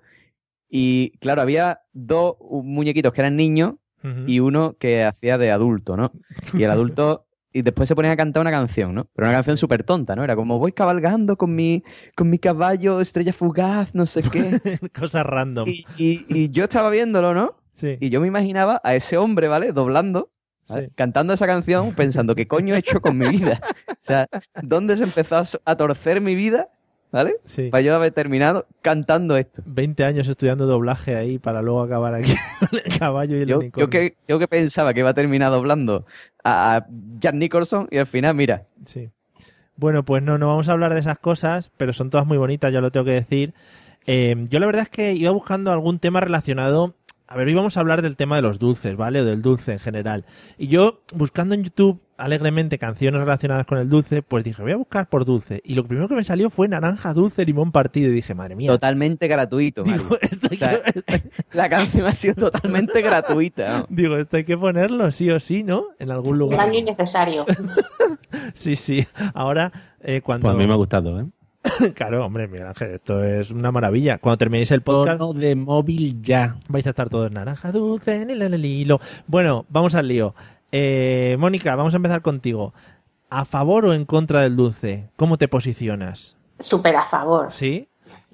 Y 0.68 1.12
claro, 1.20 1.42
había 1.42 1.82
dos 1.92 2.34
muñequitos 2.64 3.12
que 3.12 3.20
eran 3.20 3.36
niños 3.36 3.74
Y 4.26 4.40
uno 4.40 4.76
que 4.78 5.04
hacía 5.04 5.38
de 5.38 5.50
adulto, 5.52 5.96
¿no? 5.96 6.12
Y 6.54 6.62
el 6.64 6.70
adulto. 6.70 7.26
Y 7.54 7.60
después 7.62 7.86
se 7.88 7.94
ponía 7.94 8.12
a 8.12 8.16
cantar 8.16 8.40
una 8.40 8.50
canción, 8.50 8.94
¿no? 8.94 9.04
Pero 9.14 9.28
una 9.28 9.36
canción 9.36 9.56
súper 9.58 9.84
tonta, 9.84 10.16
¿no? 10.16 10.24
Era 10.24 10.34
como 10.34 10.58
voy 10.58 10.72
cabalgando 10.72 11.36
con 11.36 11.54
mi, 11.54 11.84
con 12.16 12.30
mi 12.30 12.38
caballo, 12.38 13.00
estrella 13.00 13.32
fugaz, 13.34 13.94
no 13.94 14.06
sé 14.06 14.22
qué. 14.22 14.58
Cosas 14.98 15.24
random. 15.26 15.68
y, 15.68 15.84
y- 15.98 16.24
y 16.28 16.50
yo 16.50 16.64
estaba 16.64 16.88
viéndolo, 16.88 17.34
¿no? 17.34 17.56
Sí. 17.74 17.98
Y 18.00 18.08
yo 18.10 18.20
me 18.22 18.28
imaginaba 18.28 18.80
a 18.84 18.94
ese 18.94 19.18
hombre, 19.18 19.48
¿vale? 19.48 19.72
Doblando, 19.72 20.30
¿vale? 20.68 20.86
Sí. 20.86 20.92
cantando 20.96 21.34
esa 21.34 21.46
canción, 21.46 21.92
pensando, 21.94 22.34
¿qué 22.34 22.46
coño 22.48 22.74
he 22.74 22.78
hecho 22.78 23.00
con 23.02 23.18
mi 23.18 23.28
vida? 23.28 23.60
O 23.90 23.94
sea, 24.00 24.26
¿dónde 24.62 24.96
se 24.96 25.04
empezó 25.04 25.42
a 25.64 25.76
torcer 25.76 26.20
mi 26.22 26.34
vida, 26.34 26.68
¿vale? 27.12 27.36
Sí. 27.44 27.68
Para 27.68 27.82
yo 27.82 27.94
haber 27.94 28.10
terminado 28.12 28.66
cantando 28.80 29.36
esto. 29.36 29.62
20 29.66 30.02
años 30.04 30.26
estudiando 30.26 30.66
doblaje 30.66 31.14
ahí 31.14 31.38
para 31.38 31.62
luego 31.62 31.82
acabar 31.82 32.14
aquí 32.14 32.32
con 32.58 32.80
el 32.84 32.98
caballo 32.98 33.36
y 33.36 33.42
el 33.42 33.48
Yo, 33.48 33.58
unicornio. 33.58 33.86
yo 33.86 33.90
que, 33.90 34.16
yo 34.26 34.38
que 34.40 34.48
pensaba 34.48 34.92
que 34.94 35.00
iba 35.00 35.10
a 35.10 35.14
terminar 35.14 35.52
doblando 35.52 36.06
a, 36.42 36.76
a 36.76 36.86
Jack 37.20 37.34
Nicholson 37.34 37.86
y 37.90 37.98
al 37.98 38.06
final, 38.06 38.34
mira, 38.34 38.66
Sí. 38.86 39.10
Bueno, 39.76 40.04
pues 40.04 40.22
no, 40.22 40.36
no 40.38 40.48
vamos 40.48 40.68
a 40.68 40.72
hablar 40.72 40.92
de 40.94 41.00
esas 41.00 41.18
cosas, 41.18 41.70
pero 41.76 41.92
son 41.92 42.10
todas 42.10 42.26
muy 42.26 42.36
bonitas, 42.38 42.72
ya 42.72 42.80
lo 42.80 42.90
tengo 42.92 43.04
que 43.06 43.12
decir. 43.12 43.54
Eh, 44.06 44.34
yo 44.48 44.58
la 44.60 44.66
verdad 44.66 44.82
es 44.82 44.88
que 44.88 45.12
iba 45.14 45.30
buscando 45.30 45.70
algún 45.72 45.98
tema 45.98 46.20
relacionado. 46.20 46.94
A 47.32 47.34
ver, 47.34 47.46
hoy 47.48 47.54
vamos 47.54 47.78
a 47.78 47.80
hablar 47.80 48.02
del 48.02 48.14
tema 48.14 48.36
de 48.36 48.42
los 48.42 48.58
dulces, 48.58 48.94
¿vale? 48.94 49.22
O 49.22 49.24
del 49.24 49.40
dulce 49.40 49.72
en 49.72 49.78
general. 49.78 50.26
Y 50.58 50.68
yo, 50.68 51.00
buscando 51.14 51.54
en 51.54 51.64
YouTube 51.64 51.98
alegremente 52.18 52.78
canciones 52.78 53.20
relacionadas 53.22 53.64
con 53.64 53.78
el 53.78 53.88
dulce, 53.88 54.20
pues 54.20 54.44
dije, 54.44 54.60
voy 54.60 54.72
a 54.72 54.76
buscar 54.76 55.08
por 55.08 55.24
dulce. 55.24 55.62
Y 55.64 55.74
lo 55.74 55.86
primero 55.86 56.08
que 56.08 56.14
me 56.14 56.24
salió 56.24 56.50
fue 56.50 56.68
naranja 56.68 57.14
dulce, 57.14 57.46
limón 57.46 57.72
partido. 57.72 58.10
Y 58.10 58.14
dije, 58.16 58.34
madre 58.34 58.54
mía. 58.54 58.68
totalmente 58.68 59.28
gratuito. 59.28 59.82
Digo, 59.82 60.04
Mario. 60.10 60.18
esto 60.30 60.48
hay 60.50 60.56
O 60.56 60.60
sea, 60.60 60.82
que- 60.82 61.22
La 61.54 61.70
canción 61.70 62.06
ha 62.06 62.12
sido 62.12 62.34
totalmente 62.34 63.00
gratuita. 63.00 63.78
¿no? 63.78 63.86
digo, 63.88 64.18
esto 64.18 64.36
hay 64.36 64.44
que 64.44 64.58
ponerlo 64.58 65.10
sí 65.10 65.30
o 65.30 65.40
sí, 65.40 65.62
¿no? 65.62 65.86
En 65.98 66.10
algún 66.10 66.32
Un 66.34 66.38
lugar. 66.38 66.58
daño 66.58 66.78
innecesario. 66.80 67.46
Sí, 68.54 68.76
sí. 68.76 69.06
Ahora, 69.34 69.72
eh, 70.00 70.20
cuando... 70.22 70.44
Pues 70.46 70.54
a 70.54 70.58
mí 70.58 70.66
me 70.66 70.72
ha 70.72 70.76
gustado, 70.76 71.18
¿eh? 71.20 71.26
Claro, 71.94 72.24
hombre, 72.24 72.48
Miguel 72.48 72.66
Ángel, 72.66 72.90
esto 72.92 73.22
es 73.22 73.50
una 73.50 73.70
maravilla. 73.70 74.18
Cuando 74.18 74.38
terminéis 74.38 74.70
el 74.70 74.82
podcast, 74.82 75.18
Tono 75.18 75.32
de 75.32 75.54
móvil 75.54 76.20
ya. 76.22 76.56
vais 76.68 76.86
a 76.86 76.90
estar 76.90 77.08
todos 77.08 77.30
naranja 77.30 77.72
dulce, 77.72 78.24
ni 78.26 78.34
la, 78.34 78.48
la, 78.48 78.56
lilo. 78.56 79.00
Bueno, 79.26 79.66
vamos 79.68 79.94
al 79.94 80.08
lío. 80.08 80.34
Eh, 80.70 81.36
Mónica, 81.38 81.76
vamos 81.76 81.94
a 81.94 81.96
empezar 81.96 82.22
contigo. 82.22 82.72
¿A 83.30 83.44
favor 83.44 83.86
o 83.86 83.94
en 83.94 84.04
contra 84.04 84.40
del 84.40 84.56
dulce? 84.56 85.10
¿Cómo 85.16 85.38
te 85.38 85.48
posicionas? 85.48 86.36
Súper 86.58 86.96
a 86.96 87.04
favor. 87.04 87.50
¿Sí? 87.50 87.88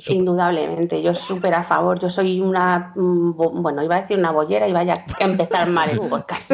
Indudablemente, 0.07 1.02
yo 1.02 1.14
súper 1.14 1.55
a 1.55 1.62
favor. 1.62 1.99
Yo 1.99 2.09
soy 2.09 2.40
una, 2.40 2.93
mm, 2.95 3.33
bueno, 3.62 3.83
iba 3.83 3.97
a 3.97 4.00
decir 4.00 4.17
una 4.19 4.31
bollera 4.31 4.69
y 4.69 4.73
vaya 4.73 5.05
a 5.21 5.25
empezar 5.25 5.69
mal 5.69 5.90
el 5.90 6.00
podcast. 6.09 6.52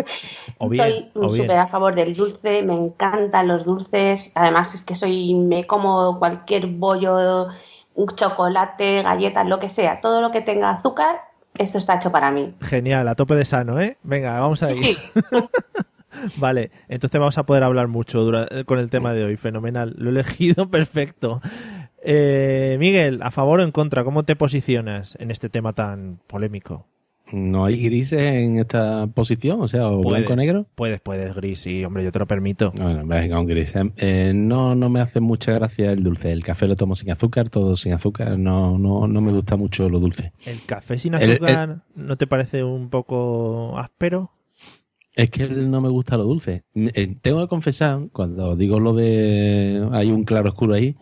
Bien, 0.71 1.11
soy 1.15 1.39
súper 1.41 1.59
a 1.59 1.67
favor 1.67 1.95
del 1.95 2.15
dulce, 2.15 2.63
me 2.63 2.75
encantan 2.75 3.49
los 3.49 3.65
dulces. 3.65 4.33
Además 4.35 4.75
es 4.75 4.83
que 4.83 4.95
soy, 4.95 5.35
me 5.35 5.67
como 5.67 6.19
cualquier 6.19 6.67
bollo, 6.69 7.49
un 7.95 8.09
chocolate, 8.15 9.03
galletas, 9.03 9.47
lo 9.47 9.59
que 9.59 9.69
sea. 9.69 10.01
Todo 10.01 10.21
lo 10.21 10.31
que 10.31 10.41
tenga 10.41 10.71
azúcar, 10.71 11.17
esto 11.59 11.79
está 11.79 11.97
hecho 11.97 12.11
para 12.11 12.31
mí. 12.31 12.55
Genial, 12.63 13.07
a 13.09 13.15
tope 13.15 13.35
de 13.35 13.45
sano, 13.45 13.79
¿eh? 13.81 13.99
Venga, 14.03 14.41
vamos 14.41 14.63
a 14.63 14.71
ir. 14.71 14.77
sí. 14.77 14.97
Vale, 16.37 16.71
entonces 16.89 17.19
vamos 17.19 17.37
a 17.39 17.43
poder 17.43 17.65
hablar 17.65 17.89
mucho 17.89 18.21
dura- 18.21 18.47
con 18.67 18.79
el 18.79 18.89
tema 18.89 19.13
de 19.13 19.25
hoy. 19.25 19.37
Fenomenal. 19.37 19.95
Lo 19.99 20.11
he 20.11 20.13
elegido 20.13 20.69
perfecto. 20.71 21.41
Eh, 22.07 22.77
Miguel, 22.79 23.21
¿a 23.23 23.31
favor 23.31 23.61
o 23.61 23.63
en 23.63 23.73
contra? 23.73 24.05
¿Cómo 24.05 24.25
te 24.25 24.37
posicionas 24.37 25.17
en 25.19 25.31
este 25.31 25.49
tema 25.49 25.73
tan 25.73 26.21
polémico? 26.27 26.87
No 27.33 27.65
hay 27.65 27.83
grises 27.83 28.21
en 28.21 28.59
esta 28.59 29.07
posición, 29.07 29.63
o 29.63 29.67
sea, 29.67 29.89
o 29.89 30.03
blanco 30.03 30.35
o 30.35 30.37
negro. 30.37 30.67
Puedes, 30.75 31.01
puedes, 31.01 31.35
gris, 31.35 31.59
sí, 31.61 31.83
hombre, 31.83 32.05
yo 32.05 32.13
te 32.13 32.19
lo 32.19 32.27
permito. 32.27 32.71
Bueno, 32.77 33.07
venga, 33.07 33.41
un 33.41 33.47
gris. 33.47 33.75
Eh, 33.75 33.91
eh, 33.97 34.33
no, 34.35 34.75
no 34.75 34.91
me 34.91 35.01
hace 35.01 35.21
mucha 35.21 35.53
gracia 35.53 35.91
el 35.93 36.03
dulce. 36.05 36.31
El 36.31 36.45
café 36.45 36.67
lo 36.69 36.77
tomo 36.77 36.95
sin 36.95 37.11
azúcar, 37.11 37.49
todo 37.49 37.77
sin 37.77 37.95
azúcar. 37.95 38.39
No, 38.39 38.77
no, 38.79 39.09
no 39.09 39.21
me 39.23 39.33
gusta 39.33 39.57
mucho 39.57 39.89
lo 39.89 39.99
dulce. 40.01 40.33
¿El 40.45 40.61
café 40.67 40.99
sin 40.99 41.15
El- 41.15 41.31
azúcar 41.31 41.79
no 41.97 42.17
te 42.17 42.27
parece 42.27 42.63
un 42.63 42.91
poco 42.91 43.79
áspero? 43.79 44.31
Es 45.17 45.31
que 45.31 45.49
no 45.49 45.81
me 45.81 45.89
gusta 45.89 46.19
lo 46.19 46.25
dulce. 46.25 46.65
Eh, 46.75 47.17
tengo 47.23 47.41
que 47.41 47.49
confesar, 47.49 48.01
cuando 48.13 48.55
digo 48.55 48.81
lo 48.81 48.93
de 48.93 49.89
hay 49.93 50.11
un 50.11 50.25
claro 50.25 50.51
oscuro 50.51 50.75
ahí, 50.75 50.97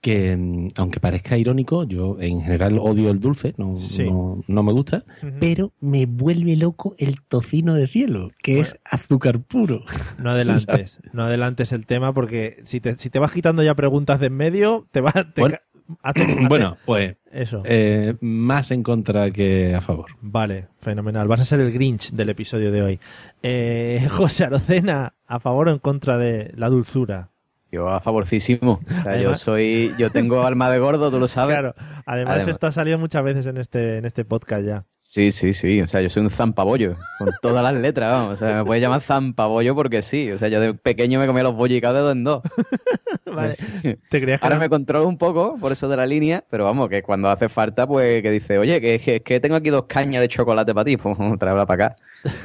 que 0.00 0.68
aunque 0.76 1.00
parezca 1.00 1.36
irónico, 1.36 1.82
yo 1.84 2.16
en 2.20 2.40
general 2.42 2.78
odio 2.78 3.10
el 3.10 3.18
dulce, 3.20 3.54
no, 3.56 3.74
Sí. 3.76 4.04
no, 4.04 4.42
no 4.46 4.62
me 4.62 4.72
gusta, 4.72 5.04
pero 5.40 5.72
me 5.80 6.06
vuelve 6.06 6.54
loco 6.56 6.94
el 6.98 7.20
tocino 7.26 7.74
de 7.74 7.88
cielo, 7.88 8.28
que 8.42 8.60
es 8.60 8.78
azúcar 8.84 9.40
puro. 9.40 9.82
No 10.22 10.30
adelantes, 10.30 11.00
no 11.12 11.24
adelantes 11.24 11.72
el 11.72 11.86
tema 11.86 12.12
porque 12.14 12.58
si 12.64 12.80
te, 12.80 12.94
si 12.94 13.10
te 13.10 13.18
vas 13.18 13.32
quitando 13.32 13.62
ya 13.62 13.74
preguntas 13.74 14.20
de 14.20 14.26
en 14.26 14.36
medio, 14.36 14.86
te 14.92 15.00
va 15.00 15.12
te 15.12 15.40
Bueno. 15.40 15.56
ca- 15.56 15.62
hace- 16.02 16.22
hace- 16.22 16.46
Bueno, 16.48 16.76
pues 16.84 17.16
eso. 17.32 17.62
eh, 17.64 18.14
más 18.20 18.70
en 18.70 18.82
contra 18.82 19.30
que 19.32 19.74
a 19.74 19.80
favor. 19.80 20.06
Vale, 20.20 20.68
fenomenal. 20.80 21.26
Vas 21.28 21.40
a 21.40 21.44
ser 21.44 21.58
el 21.60 21.72
Grinch 21.72 22.12
del 22.12 22.28
episodio 22.30 22.70
de 22.70 22.82
hoy. 22.82 23.00
Eh, 23.42 24.06
José 24.10 24.44
Arocena, 24.44 25.14
¿a 25.26 25.40
favor 25.40 25.68
o 25.68 25.72
en 25.72 25.78
contra 25.78 26.18
de 26.18 26.52
la 26.56 26.68
dulzura? 26.68 27.30
Yo 27.70 27.88
a 27.90 28.00
favorcísimo. 28.00 28.80
O 28.82 28.88
sea, 28.88 29.02
yo 29.04 29.10
Además- 29.10 29.40
soy, 29.40 29.92
yo 29.98 30.10
tengo 30.10 30.42
alma 30.44 30.70
de 30.70 30.78
gordo, 30.78 31.10
tú 31.10 31.18
lo 31.18 31.28
sabes. 31.28 31.54
Claro, 31.56 31.74
además, 32.06 32.36
Además. 32.36 32.48
esto 32.48 32.66
ha 32.66 32.72
salido 32.72 32.98
muchas 32.98 33.22
veces 33.22 33.46
en 33.46 33.58
este, 33.58 33.98
en 33.98 34.04
este 34.06 34.24
podcast 34.24 34.64
ya. 34.64 34.84
Sí, 35.10 35.32
sí, 35.32 35.54
sí. 35.54 35.80
O 35.80 35.88
sea, 35.88 36.02
yo 36.02 36.10
soy 36.10 36.22
un 36.22 36.30
zampabollo, 36.30 36.94
con 37.18 37.30
todas 37.40 37.62
las 37.62 37.72
letras, 37.80 38.12
vamos. 38.12 38.34
O 38.34 38.36
sea, 38.36 38.56
me 38.58 38.64
puedes 38.66 38.82
llamar 38.82 39.00
zampabollo 39.00 39.74
porque 39.74 40.02
sí. 40.02 40.30
O 40.30 40.36
sea, 40.36 40.48
yo 40.48 40.60
de 40.60 40.74
pequeño 40.74 41.18
me 41.18 41.26
comía 41.26 41.42
los 41.44 41.54
bollicaos 41.54 41.94
de 41.94 42.00
dos 42.02 42.12
en 42.12 42.24
dos. 42.24 42.42
Vale, 43.24 43.56
te 44.10 44.20
creías 44.20 44.38
que 44.40 44.46
Ahora 44.46 44.58
me 44.58 44.68
controlo 44.68 45.08
un 45.08 45.16
poco 45.16 45.56
por 45.58 45.72
eso 45.72 45.88
de 45.88 45.96
la 45.96 46.04
línea, 46.04 46.44
pero 46.50 46.64
vamos, 46.64 46.90
que 46.90 47.02
cuando 47.02 47.30
hace 47.30 47.48
falta, 47.48 47.86
pues 47.86 48.20
que 48.22 48.30
dice, 48.30 48.58
oye, 48.58 48.82
que, 48.82 48.98
que, 49.00 49.22
que 49.22 49.40
tengo 49.40 49.56
aquí 49.56 49.70
dos 49.70 49.84
cañas 49.86 50.20
de 50.20 50.28
chocolate 50.28 50.74
para 50.74 50.84
ti, 50.84 50.98
pues 50.98 51.16
tráela 51.38 51.64
para 51.64 51.86
acá, 51.86 51.96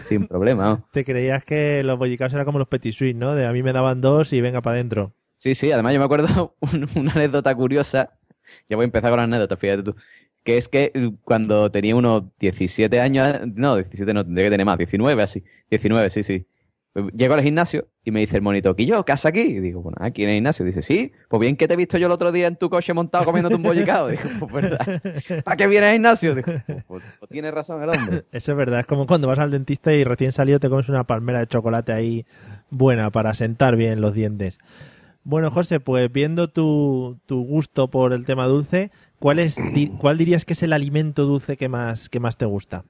sin 0.06 0.26
problema. 0.28 0.64
vamos. 0.64 0.80
te 0.92 1.04
creías 1.04 1.44
que 1.44 1.84
los 1.84 1.98
bollicaos 2.00 2.32
eran 2.34 2.46
como 2.46 2.60
los 2.60 2.68
petit 2.70 2.94
suisse, 2.94 3.16
¿no? 3.16 3.36
De 3.36 3.46
a 3.46 3.52
mí 3.52 3.62
me 3.62 3.74
daban 3.74 4.00
dos 4.00 4.32
y 4.32 4.40
venga 4.40 4.62
para 4.62 4.76
adentro. 4.76 5.14
Sí, 5.36 5.54
sí, 5.54 5.70
además 5.72 5.92
yo 5.94 6.00
me 6.00 6.06
acuerdo 6.06 6.56
un- 6.62 6.88
una 6.96 7.12
anécdota 7.12 7.54
curiosa, 7.56 8.12
ya 8.70 8.78
voy 8.78 8.84
a 8.84 8.86
empezar 8.86 9.10
con 9.10 9.18
la 9.18 9.24
anécdota, 9.24 9.58
fíjate 9.58 9.84
tú, 9.84 9.96
que 10.44 10.58
es 10.58 10.68
que 10.68 10.92
eh, 10.94 11.12
cuando 11.24 11.72
tenía 11.72 11.96
unos 11.96 12.24
17 12.40 13.00
años, 13.00 13.40
no, 13.56 13.76
17 13.76 14.14
no, 14.14 14.24
tendría 14.24 14.48
que 14.48 14.52
tener 14.52 14.66
más, 14.66 14.78
19 14.78 15.22
así, 15.24 15.44
19, 15.70 16.10
sí, 16.10 16.24
sí. 16.24 16.48
Llego 17.16 17.34
al 17.34 17.42
gimnasio 17.42 17.88
y 18.04 18.12
me 18.12 18.20
dice 18.20 18.36
el 18.36 18.44
monitor, 18.44 18.76
¿y 18.78 18.86
yo? 18.86 19.04
¿Casa 19.04 19.30
aquí? 19.30 19.42
Y 19.42 19.60
digo, 19.60 19.82
bueno, 19.82 19.98
aquí 20.00 20.22
en 20.22 20.30
el 20.30 20.36
gimnasio. 20.36 20.64
Dice, 20.64 20.84
sí, 20.84 21.12
pues 21.28 21.40
bien 21.40 21.56
que 21.56 21.68
te 21.68 21.74
he 21.74 21.78
visto 21.78 21.98
yo 21.98 22.06
el 22.06 22.12
otro 22.12 22.32
día 22.32 22.46
en 22.46 22.56
tu 22.56 22.70
coche 22.70 22.94
montado 22.94 23.26
comiéndote 23.26 23.56
un 23.56 23.64
bollicao. 23.64 24.08
Digo, 24.10 24.22
pues 24.40 24.52
verdad. 24.52 25.02
¿Para 25.44 25.58
qué 25.58 25.66
vienes 25.66 25.88
al 25.88 25.94
gimnasio? 25.94 26.36
Digo, 26.36 26.52
pues, 26.68 26.84
pues, 26.86 27.04
pues 27.18 27.32
tiene 27.32 27.50
razón 27.50 27.82
el 27.82 27.90
hombre. 27.90 28.26
Eso 28.32 28.52
es 28.52 28.58
verdad, 28.58 28.82
es 28.82 28.86
como 28.86 29.08
cuando 29.08 29.28
vas 29.28 29.40
al 29.40 29.50
dentista 29.50 29.92
y 29.92 30.04
recién 30.04 30.32
salido 30.34 30.60
te 30.60 30.70
comes 30.70 30.88
una 30.88 31.06
palmera 31.06 31.40
de 31.40 31.48
chocolate 31.48 31.94
ahí 31.94 32.28
buena 32.70 33.10
para 33.10 33.34
sentar 33.34 33.76
bien 33.76 34.00
los 34.00 34.14
dientes. 34.14 34.60
Bueno, 35.24 35.50
José, 35.50 35.80
pues 35.80 36.12
viendo 36.12 36.50
tu, 36.50 37.18
tu 37.26 37.44
gusto 37.44 37.90
por 37.90 38.14
el 38.14 38.26
tema 38.28 38.46
dulce, 38.46 38.92
¿cuál, 39.24 39.40
es, 39.40 39.56
di- 39.74 39.88
¿cuál 39.98 40.18
dirías 40.18 40.44
que 40.46 40.54
es 40.54 40.62
el 40.64 40.74
alimento 40.74 41.26
dulce 41.26 41.56
que 41.58 41.70
más, 41.70 42.10
que 42.10 42.20
más 42.20 42.38
te 42.38 42.46
gusta? 42.46 42.84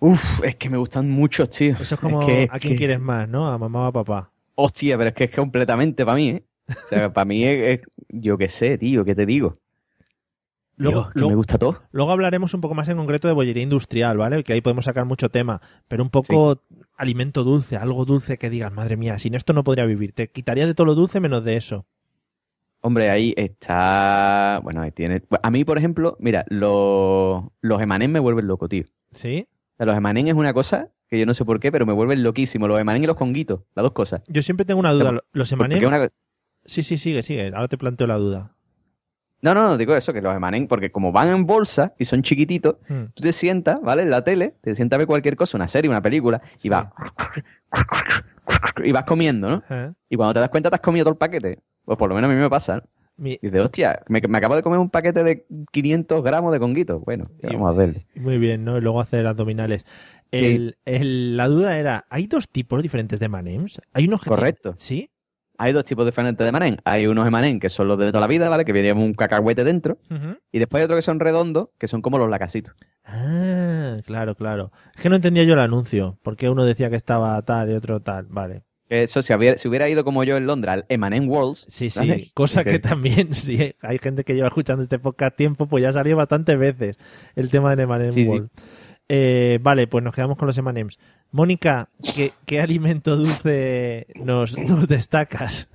Uf, 0.00 0.42
es 0.44 0.54
que 0.56 0.70
me 0.70 0.76
gustan 0.78 1.10
muchos, 1.10 1.50
tío. 1.50 1.74
Eso 1.78 1.94
es 1.96 2.00
como 2.00 2.24
que- 2.24 2.48
a 2.50 2.58
quién 2.58 2.72
que- 2.74 2.78
quieres 2.78 3.00
más, 3.00 3.28
¿no? 3.28 3.46
A 3.48 3.58
mamá 3.58 3.80
o 3.82 3.84
a 3.86 3.92
papá. 3.92 4.32
Hostia, 4.54 4.96
pero 4.96 5.10
es 5.10 5.14
que 5.14 5.24
es 5.24 5.30
completamente 5.30 6.04
para 6.04 6.16
mí, 6.16 6.28
¿eh? 6.30 6.44
O 6.68 6.88
sea, 6.88 7.12
para 7.12 7.24
mí 7.24 7.44
es, 7.44 7.80
es- 7.80 7.86
yo 8.08 8.38
qué 8.38 8.48
sé, 8.48 8.78
tío, 8.78 9.04
¿qué 9.04 9.14
te 9.14 9.26
digo? 9.26 9.58
Luego, 10.76 11.00
Dios, 11.00 11.12
que 11.12 11.18
luego- 11.18 11.30
me 11.30 11.36
gusta 11.36 11.58
todo. 11.58 11.82
luego 11.90 12.12
hablaremos 12.12 12.54
un 12.54 12.60
poco 12.60 12.74
más 12.74 12.88
en 12.88 12.96
concreto 12.96 13.26
de 13.26 13.34
bollería 13.34 13.62
industrial, 13.64 14.16
¿vale? 14.16 14.44
Que 14.44 14.52
ahí 14.52 14.60
podemos 14.60 14.84
sacar 14.84 15.04
mucho 15.04 15.28
tema, 15.28 15.60
pero 15.88 16.04
un 16.04 16.10
poco 16.10 16.62
alimento 16.96 17.42
dulce, 17.42 17.76
algo 17.76 18.04
dulce 18.04 18.38
que 18.38 18.48
digas, 18.50 18.72
madre 18.72 18.96
mía, 18.96 19.18
sin 19.18 19.34
esto 19.34 19.52
no 19.52 19.64
podría 19.64 19.84
vivir. 19.86 20.12
Te 20.12 20.30
quitaría 20.30 20.66
de 20.68 20.74
todo 20.74 20.86
lo 20.86 20.94
dulce 20.94 21.18
menos 21.18 21.42
de 21.44 21.56
eso. 21.56 21.86
Hombre, 22.80 23.10
ahí 23.10 23.34
está. 23.36 24.60
Bueno, 24.62 24.82
ahí 24.82 24.90
tiene. 24.92 25.22
A 25.42 25.50
mí, 25.50 25.64
por 25.64 25.78
ejemplo, 25.78 26.16
mira, 26.20 26.44
los, 26.48 27.42
los 27.60 27.82
emanén 27.82 28.12
me 28.12 28.20
vuelven 28.20 28.46
loco, 28.46 28.68
tío. 28.68 28.84
¿Sí? 29.12 29.46
O 29.74 29.76
sea, 29.78 29.86
los 29.86 29.96
emanén 29.96 30.28
es 30.28 30.34
una 30.34 30.52
cosa 30.52 30.90
que 31.08 31.18
yo 31.18 31.26
no 31.26 31.34
sé 31.34 31.44
por 31.44 31.58
qué, 31.60 31.72
pero 31.72 31.86
me 31.86 31.92
vuelven 31.92 32.22
loquísimo. 32.22 32.68
Los 32.68 32.80
emanén 32.80 33.02
y 33.02 33.06
los 33.06 33.16
conguitos, 33.16 33.60
las 33.74 33.82
dos 33.82 33.92
cosas. 33.92 34.22
Yo 34.28 34.42
siempre 34.42 34.64
tengo 34.66 34.78
una 34.80 34.92
duda. 34.92 35.20
¿Los 35.32 35.50
una- 35.52 36.10
Sí, 36.64 36.82
sí, 36.82 36.98
sigue, 36.98 37.22
sigue. 37.22 37.46
Ahora 37.54 37.66
te 37.68 37.78
planteo 37.78 38.06
la 38.06 38.16
duda. 38.16 38.54
No, 39.40 39.54
no, 39.54 39.68
no, 39.68 39.76
digo 39.76 39.94
eso, 39.94 40.12
que 40.12 40.20
los 40.20 40.34
emanén, 40.36 40.66
porque 40.66 40.90
como 40.90 41.12
van 41.12 41.28
en 41.28 41.46
bolsa 41.46 41.94
y 41.98 42.04
son 42.04 42.22
chiquititos, 42.22 42.76
Hmm. 42.88 43.04
tú 43.14 43.22
te 43.22 43.32
sientas, 43.32 43.80
¿vale? 43.80 44.02
En 44.02 44.10
la 44.10 44.22
tele, 44.24 44.56
te 44.60 44.74
sientas 44.74 44.96
a 44.96 44.98
ver 44.98 45.06
cualquier 45.06 45.36
cosa, 45.36 45.56
una 45.56 45.68
serie, 45.68 45.88
una 45.88 46.02
película, 46.02 46.42
y 46.62 46.68
vas. 46.68 46.88
Y 48.84 48.92
vas 48.92 49.04
comiendo, 49.04 49.48
¿no? 49.48 49.62
¿Eh? 49.70 49.92
Y 50.08 50.16
cuando 50.16 50.34
te 50.34 50.40
das 50.40 50.48
cuenta 50.48 50.70
te 50.70 50.76
has 50.76 50.82
comido 50.82 51.04
todo 51.04 51.12
el 51.12 51.18
paquete. 51.18 51.60
Pues 51.88 51.96
por 51.96 52.10
lo 52.10 52.14
menos 52.14 52.30
a 52.30 52.34
mí 52.34 52.38
me 52.38 52.50
pasa. 52.50 52.76
¿no? 52.76 52.82
Mi- 53.16 53.38
Y 53.40 53.46
dice, 53.46 53.60
hostia, 53.60 54.02
me, 54.08 54.20
me 54.28 54.36
acabo 54.36 54.54
de 54.56 54.62
comer 54.62 54.78
un 54.78 54.90
paquete 54.90 55.24
de 55.24 55.46
500 55.72 56.22
gramos 56.22 56.52
de 56.52 56.60
conguito. 56.60 57.00
Bueno, 57.00 57.24
¿qué 57.40 57.46
Y- 57.50 57.54
vamos 57.54 57.70
a 57.70 57.72
hacerle. 57.72 58.06
Muy 58.14 58.36
bien, 58.36 58.62
¿no? 58.62 58.76
Y 58.76 58.82
luego 58.82 59.00
hacer 59.00 59.26
abdominales. 59.26 59.86
El- 60.30 60.76
el- 60.84 61.38
la 61.38 61.48
duda 61.48 61.78
era, 61.78 62.04
¿hay 62.10 62.26
dos 62.26 62.46
tipos 62.50 62.82
diferentes 62.82 63.18
de 63.20 63.24
M&M's? 63.26 63.80
Hay 63.94 64.06
unos 64.06 64.20
que... 64.22 64.28
Correcto. 64.28 64.74
¿Sí? 64.76 65.08
Hay 65.56 65.72
dos 65.72 65.86
tipos 65.86 66.04
diferentes 66.04 66.44
de 66.44 66.52
manen. 66.52 66.76
Hay 66.84 67.06
unos 67.06 67.24
de 67.24 67.30
manen 67.30 67.58
que 67.58 67.70
son 67.70 67.88
los 67.88 67.98
de 67.98 68.08
toda 68.08 68.20
la 68.20 68.26
vida, 68.26 68.50
¿vale? 68.50 68.66
Que 68.66 68.72
vienen 68.74 68.98
un 68.98 69.14
cacahuete 69.14 69.64
dentro. 69.64 69.96
Y 70.52 70.58
después 70.58 70.82
hay 70.82 70.84
otros 70.84 70.98
que 70.98 71.02
son 71.02 71.18
redondos, 71.20 71.70
que 71.78 71.88
son 71.88 72.02
como 72.02 72.18
los 72.18 72.28
lacasitos. 72.28 72.76
Ah, 73.04 73.96
claro, 74.04 74.34
claro. 74.36 74.70
Es 74.94 75.00
que 75.02 75.08
no 75.08 75.16
entendía 75.16 75.42
yo 75.44 75.54
el 75.54 75.60
anuncio, 75.60 76.18
porque 76.22 76.48
uno 76.50 76.64
decía 76.64 76.90
que 76.90 76.96
estaba 76.96 77.40
tal 77.42 77.70
y 77.70 77.74
otro 77.74 78.00
tal. 78.00 78.26
Vale. 78.28 78.62
Eso, 78.88 79.20
si 79.22 79.34
hubiera, 79.34 79.58
si 79.58 79.68
hubiera 79.68 79.88
ido 79.88 80.02
como 80.04 80.24
yo 80.24 80.36
en 80.36 80.46
Londres 80.46 80.72
al 80.72 80.86
Emanem 80.88 81.28
Worlds. 81.28 81.66
Sí, 81.68 81.90
sí, 81.90 81.98
¿vale? 81.98 82.28
cosa 82.34 82.64
Que- 82.64 82.70
que 82.72 82.78
también, 82.78 83.34
sí, 83.34 83.74
hay 83.82 83.98
gente 83.98 84.24
que 84.24 84.34
lleva 84.34 84.48
escuchando 84.48 84.82
este 84.82 84.98
podcast 84.98 85.36
tiempo, 85.36 85.66
pues 85.66 85.82
ya 85.82 85.90
ha 85.90 85.92
salido 85.92 86.16
bastantes 86.16 86.58
veces 86.58 86.96
el 87.36 87.50
tema 87.50 87.76
de 87.76 87.82
M&M's 87.84 88.14
Sí, 88.14 88.24
sí. 88.24 88.28
World. 88.28 88.48
Eh, 89.10 89.58
vale, 89.62 89.86
pues 89.86 90.04
nos 90.04 90.14
quedamos 90.14 90.36
con 90.36 90.46
los 90.46 90.58
M&M's. 90.58 90.98
Mónica, 91.30 91.88
¿qué, 92.14 92.32
qué 92.46 92.60
alimento 92.60 93.16
dulce 93.16 94.06
nos, 94.16 94.56
nos 94.58 94.86
destacas? 94.88 95.68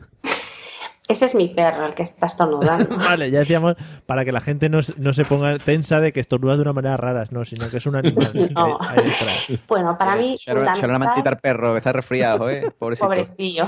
Ese 1.07 1.25
es 1.25 1.35
mi 1.35 1.49
perro, 1.49 1.85
el 1.85 1.93
que 1.93 2.03
está 2.03 2.27
estornudando. 2.27 2.95
Vale, 3.09 3.29
ya 3.29 3.39
decíamos, 3.39 3.75
para 4.05 4.23
que 4.23 4.31
la 4.31 4.39
gente 4.39 4.69
no, 4.69 4.81
se- 4.81 4.93
no 5.01 5.11
se 5.13 5.25
ponga 5.25 5.57
tensa 5.59 5.99
de 5.99 6.13
que 6.13 6.21
estornuda 6.21 6.55
de 6.55 6.61
una 6.61 6.71
manera 6.71 6.95
rara, 6.95 7.25
no, 7.29 7.43
sino 7.43 7.69
que 7.69 7.77
es 7.77 7.85
un 7.85 7.97
animal. 7.97 8.29
No. 8.55 8.77
ahí- 8.79 8.97
ahí 8.97 9.03
detrás. 9.09 9.47
Bueno, 9.67 9.97
para 9.97 10.15
mí, 10.15 10.37
fundamental- 10.45 10.99
mantita 10.99 11.29
al 11.31 11.37
perro, 11.39 11.71
que 11.73 11.77
está 11.79 11.91
resfriado, 11.91 12.49
¿eh? 12.49 12.71
Pobrecito. 12.79 13.05
Pobrecillo. 13.07 13.65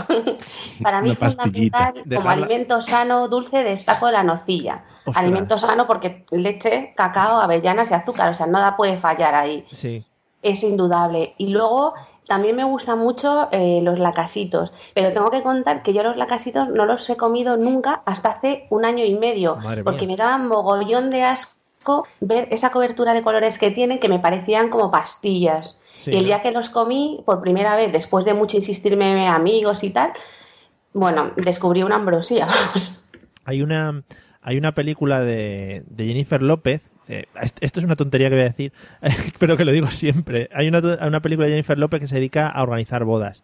Para 0.82 1.02
mí 1.02 1.14
fundamental, 1.14 1.94
como 1.94 2.06
Dejarla- 2.06 2.32
alimento 2.46 2.80
sano, 2.82 3.28
dulce, 3.28 3.64
destaco 3.64 4.10
la 4.12 4.24
nocilla. 4.24 4.84
Ostras. 5.06 5.18
Alimento 5.18 5.58
sano 5.60 5.86
porque 5.88 6.26
leche, 6.32 6.94
cacao, 6.96 7.40
avellanas 7.42 7.92
y 7.92 7.94
azúcar, 7.96 8.30
o 8.30 8.34
sea, 8.34 8.48
nada 8.48 8.76
puede 8.78 8.98
fallar 8.98 9.36
ahí. 9.36 9.66
Sí. 9.72 10.06
Es 10.42 10.64
indudable. 10.64 11.34
Y 11.38 11.50
luego 11.50 11.94
también 12.26 12.56
me 12.56 12.64
gustan 12.64 13.00
mucho 13.00 13.50
eh, 13.52 13.80
los 13.82 14.00
lacasitos, 14.00 14.74
pero 14.94 15.14
tengo 15.14 15.30
que 15.32 15.44
contar 15.44 15.84
que 15.84 15.94
yo 15.94 16.04
los 16.04 16.18
lacasitos 16.18 16.70
no 16.70 16.86
los 16.86 17.10
he 17.10 17.16
comido 17.16 17.58
nunca 17.58 18.02
hasta 18.06 18.30
hace 18.30 18.68
un 18.70 18.86
año 18.86 19.06
y 19.06 19.16
medio, 19.16 19.58
Madre 19.58 19.84
porque 19.84 20.08
mía. 20.08 20.16
me 20.16 20.24
daban 20.24 20.48
mogollón 20.48 21.10
de 21.10 21.24
asco 21.24 22.08
ver 22.20 22.48
esa 22.52 22.72
cobertura 22.72 23.14
de 23.14 23.22
colores 23.22 23.60
que 23.60 23.72
tienen 23.72 24.00
que 24.00 24.10
me 24.10 24.20
parecían 24.20 24.70
como 24.70 24.92
pastillas. 24.92 25.80
Sí, 25.94 26.12
y 26.12 26.18
el 26.18 26.26
día 26.26 26.42
que 26.42 26.52
los 26.52 26.70
comí 26.70 27.22
por 27.26 27.42
primera 27.42 27.76
vez, 27.76 27.92
después 27.92 28.26
de 28.26 28.34
mucho 28.34 28.58
insistirme 28.58 29.28
amigos 29.28 29.84
y 29.84 29.92
tal, 29.92 30.12
bueno, 30.94 31.32
descubrí 31.36 31.84
una 31.84 31.96
ambrosía. 31.96 32.48
Hay 33.48 33.62
una, 33.62 34.04
hay 34.42 34.58
una 34.58 34.74
película 34.74 35.22
de, 35.22 35.84
de 35.86 36.06
Jennifer 36.08 36.42
López. 36.42 36.82
Eh, 37.08 37.26
est- 37.42 37.58
esto 37.62 37.80
es 37.80 37.86
una 37.86 37.96
tontería 37.96 38.30
que 38.30 38.36
voy 38.36 38.42
a 38.46 38.50
decir, 38.50 38.74
pero 39.40 39.58
que 39.58 39.66
lo 39.66 39.72
digo 39.72 39.88
siempre. 39.92 40.50
Hay 40.54 40.68
una, 40.68 40.80
una 41.08 41.22
película 41.22 41.48
de 41.48 41.54
Jennifer 41.54 41.78
López 41.78 42.00
que 42.02 42.08
se 42.08 42.16
dedica 42.16 42.48
a 42.50 42.64
organizar 42.64 43.04
bodas. 43.06 43.44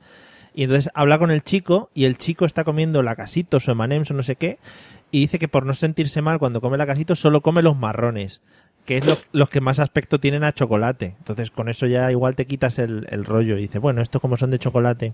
Y 0.53 0.63
entonces 0.63 0.89
habla 0.93 1.17
con 1.17 1.31
el 1.31 1.43
chico 1.43 1.89
y 1.93 2.05
el 2.05 2.17
chico 2.17 2.45
está 2.45 2.63
comiendo 2.65 3.01
lacasitos 3.03 3.67
o 3.67 3.71
emanems 3.71 4.11
o 4.11 4.13
no 4.13 4.23
sé 4.23 4.35
qué. 4.35 4.59
Y 5.09 5.21
dice 5.21 5.39
que 5.39 5.47
por 5.47 5.65
no 5.65 5.73
sentirse 5.73 6.21
mal 6.21 6.39
cuando 6.39 6.59
come 6.61 6.77
lacasitos 6.77 7.19
solo 7.19 7.41
come 7.41 7.61
los 7.61 7.77
marrones. 7.77 8.41
Que 8.85 8.97
es 8.97 9.05
lo- 9.07 9.15
los 9.39 9.49
que 9.49 9.61
más 9.61 9.79
aspecto 9.79 10.19
tienen 10.19 10.43
a 10.43 10.53
chocolate. 10.53 11.15
Entonces 11.19 11.51
con 11.51 11.69
eso 11.69 11.85
ya 11.87 12.11
igual 12.11 12.35
te 12.35 12.47
quitas 12.47 12.79
el, 12.79 13.07
el 13.11 13.23
rollo. 13.25 13.57
Y 13.57 13.61
dice, 13.61 13.79
bueno, 13.79 14.01
estos 14.01 14.21
como 14.21 14.35
son 14.37 14.51
de 14.51 14.59
chocolate. 14.59 15.13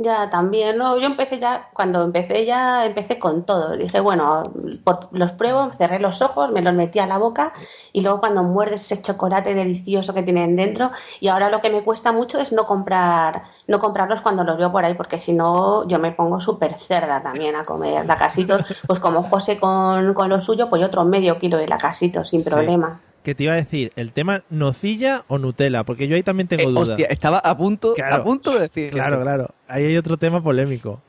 Ya 0.00 0.30
también, 0.30 0.78
¿no? 0.78 0.96
Yo 0.96 1.06
empecé 1.06 1.40
ya, 1.40 1.70
cuando 1.72 2.04
empecé 2.04 2.44
ya, 2.46 2.86
empecé 2.86 3.18
con 3.18 3.44
todo. 3.44 3.72
Dije, 3.76 3.98
bueno, 3.98 4.44
por- 4.84 5.08
los 5.10 5.32
pruebo, 5.32 5.72
cerré 5.72 5.98
los 5.98 6.22
ojos, 6.22 6.52
me 6.52 6.62
los 6.62 6.72
metí 6.72 7.00
a 7.00 7.06
la 7.08 7.18
boca 7.18 7.52
y 7.92 8.02
luego 8.02 8.20
cuando 8.20 8.44
muerdes 8.44 8.92
ese 8.92 9.02
chocolate 9.02 9.54
delicioso 9.54 10.14
que 10.14 10.22
tienen 10.22 10.54
dentro 10.54 10.92
y 11.18 11.26
ahora 11.26 11.50
lo 11.50 11.60
que 11.60 11.70
me 11.70 11.82
cuesta 11.82 12.12
mucho 12.12 12.38
es 12.38 12.52
no 12.52 12.64
comprar, 12.64 13.42
no 13.66 13.80
comprarlos 13.80 14.20
cuando 14.22 14.44
los 14.44 14.56
veo 14.56 14.70
por 14.70 14.84
ahí 14.84 14.94
porque 14.94 15.18
si 15.18 15.32
no 15.32 15.84
yo 15.88 15.98
me 15.98 16.12
pongo 16.12 16.38
súper 16.38 16.74
cerda 16.74 17.20
también 17.20 17.56
a 17.56 17.64
comer 17.64 18.06
lacasitos. 18.06 18.64
Pues 18.86 19.00
como 19.00 19.24
José 19.24 19.58
con, 19.58 20.14
con 20.14 20.28
lo 20.28 20.38
suyo, 20.38 20.70
pues 20.70 20.80
otro 20.84 21.04
medio 21.04 21.38
kilo 21.38 21.56
de 21.56 21.66
lacasitos 21.66 22.28
sin 22.28 22.42
Sí. 22.44 22.48
problema. 22.48 23.00
Que 23.28 23.34
te 23.34 23.42
iba 23.44 23.52
a 23.52 23.56
decir, 23.56 23.92
el 23.94 24.12
tema 24.12 24.42
nocilla 24.48 25.24
o 25.28 25.36
Nutella, 25.36 25.84
porque 25.84 26.08
yo 26.08 26.16
ahí 26.16 26.22
también 26.22 26.48
tengo 26.48 26.62
Eh, 26.62 26.66
dudas. 26.72 26.88
hostia, 26.88 27.08
estaba 27.10 27.36
a 27.36 27.54
punto, 27.58 27.92
Claro. 27.92 28.14
a 28.16 28.24
punto 28.24 28.54
de 28.54 28.60
decir 28.60 28.90
Claro, 28.90 29.16
eso. 29.16 29.22
claro. 29.22 29.50
Ahí 29.68 29.84
hay 29.84 29.98
otro 29.98 30.16
tema 30.16 30.42
polémico. 30.42 31.02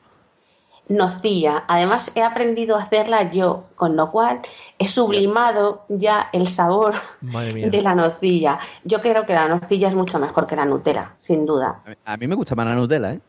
nocilla. 0.90 1.64
Además, 1.66 2.12
he 2.16 2.22
aprendido 2.22 2.76
a 2.76 2.82
hacerla 2.82 3.30
yo, 3.30 3.64
con 3.74 3.96
lo 3.96 4.10
cual 4.10 4.40
he 4.78 4.86
sublimado 4.86 5.86
ya 5.88 6.28
el 6.34 6.46
sabor 6.46 6.92
de 7.22 7.80
la 7.82 7.94
nocilla. 7.94 8.58
Yo 8.84 9.00
creo 9.00 9.24
que 9.24 9.32
la 9.32 9.48
nocilla 9.48 9.88
es 9.88 9.94
mucho 9.94 10.18
mejor 10.18 10.46
que 10.46 10.56
la 10.56 10.66
Nutella, 10.66 11.14
sin 11.18 11.46
duda. 11.46 11.80
A 11.86 11.88
mí- 11.88 11.96
A 12.04 12.16
mí 12.18 12.26
me 12.26 12.34
gusta 12.34 12.54
más 12.54 12.66
la 12.66 12.74
Nutella, 12.74 13.12
¿eh? 13.14 13.20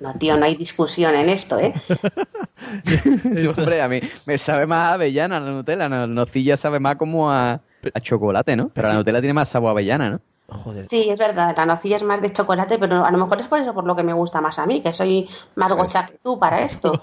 No, 0.00 0.12
tío, 0.14 0.36
no 0.36 0.44
hay 0.44 0.56
discusión 0.56 1.14
en 1.14 1.30
esto, 1.30 1.58
¿eh? 1.58 1.72
Sí, 3.34 3.46
hombre, 3.46 3.80
a 3.80 3.88
mí 3.88 4.00
me 4.26 4.36
sabe 4.38 4.66
más 4.66 4.90
a 4.90 4.94
avellana 4.94 5.40
la 5.40 5.50
Nutella. 5.52 5.88
La 5.88 6.06
nocilla 6.06 6.56
sabe 6.56 6.80
más 6.80 6.96
como 6.96 7.30
a, 7.30 7.60
a 7.92 8.00
chocolate, 8.00 8.56
¿no? 8.56 8.70
Pero 8.70 8.88
la 8.88 8.94
Nutella 8.94 9.20
tiene 9.20 9.34
más 9.34 9.48
sabor 9.48 9.68
a 9.68 9.70
avellana, 9.72 10.10
¿no? 10.10 10.20
Joder. 10.46 10.84
Sí, 10.84 11.08
es 11.08 11.18
verdad, 11.18 11.54
la 11.56 11.64
nocilla 11.64 11.96
es 11.96 12.02
más 12.02 12.20
de 12.20 12.30
chocolate, 12.30 12.78
pero 12.78 13.02
a 13.02 13.10
lo 13.10 13.16
mejor 13.16 13.40
es 13.40 13.46
por 13.46 13.58
eso 13.60 13.72
por 13.72 13.86
lo 13.86 13.96
que 13.96 14.02
me 14.02 14.12
gusta 14.12 14.42
más 14.42 14.58
a 14.58 14.66
mí, 14.66 14.82
que 14.82 14.90
soy 14.90 15.26
más 15.54 15.72
gocha 15.72 16.04
que 16.04 16.18
tú 16.22 16.38
para 16.38 16.60
esto. 16.64 17.00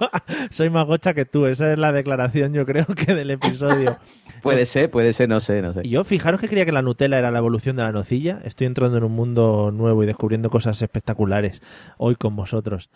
Soy 0.51 0.69
más 0.69 0.85
gocha 0.85 1.15
que 1.15 1.25
tú. 1.25 1.47
Esa 1.47 1.73
es 1.73 1.79
la 1.79 1.91
declaración, 1.91 2.53
yo 2.53 2.65
creo, 2.67 2.85
que 2.85 3.15
del 3.15 3.31
episodio. 3.31 3.97
Puede 4.41 4.65
ser, 4.65 4.89
puede 4.89 5.13
ser, 5.13 5.29
no 5.29 5.39
sé, 5.39 5.61
no 5.61 5.71
sé. 5.71 5.81
Y 5.83 5.89
yo, 5.89 6.03
fijaros 6.03 6.41
que 6.41 6.47
creía 6.47 6.65
que 6.65 6.71
la 6.71 6.81
Nutella 6.81 7.19
era 7.19 7.29
la 7.29 7.37
evolución 7.37 7.75
de 7.75 7.83
la 7.83 7.91
nocilla. 7.91 8.39
Estoy 8.43 8.65
entrando 8.65 8.97
en 8.97 9.03
un 9.03 9.11
mundo 9.11 9.69
nuevo 9.71 10.01
y 10.01 10.07
descubriendo 10.07 10.49
cosas 10.49 10.81
espectaculares 10.81 11.61
hoy 11.97 12.15
con 12.15 12.35
vosotros. 12.35 12.89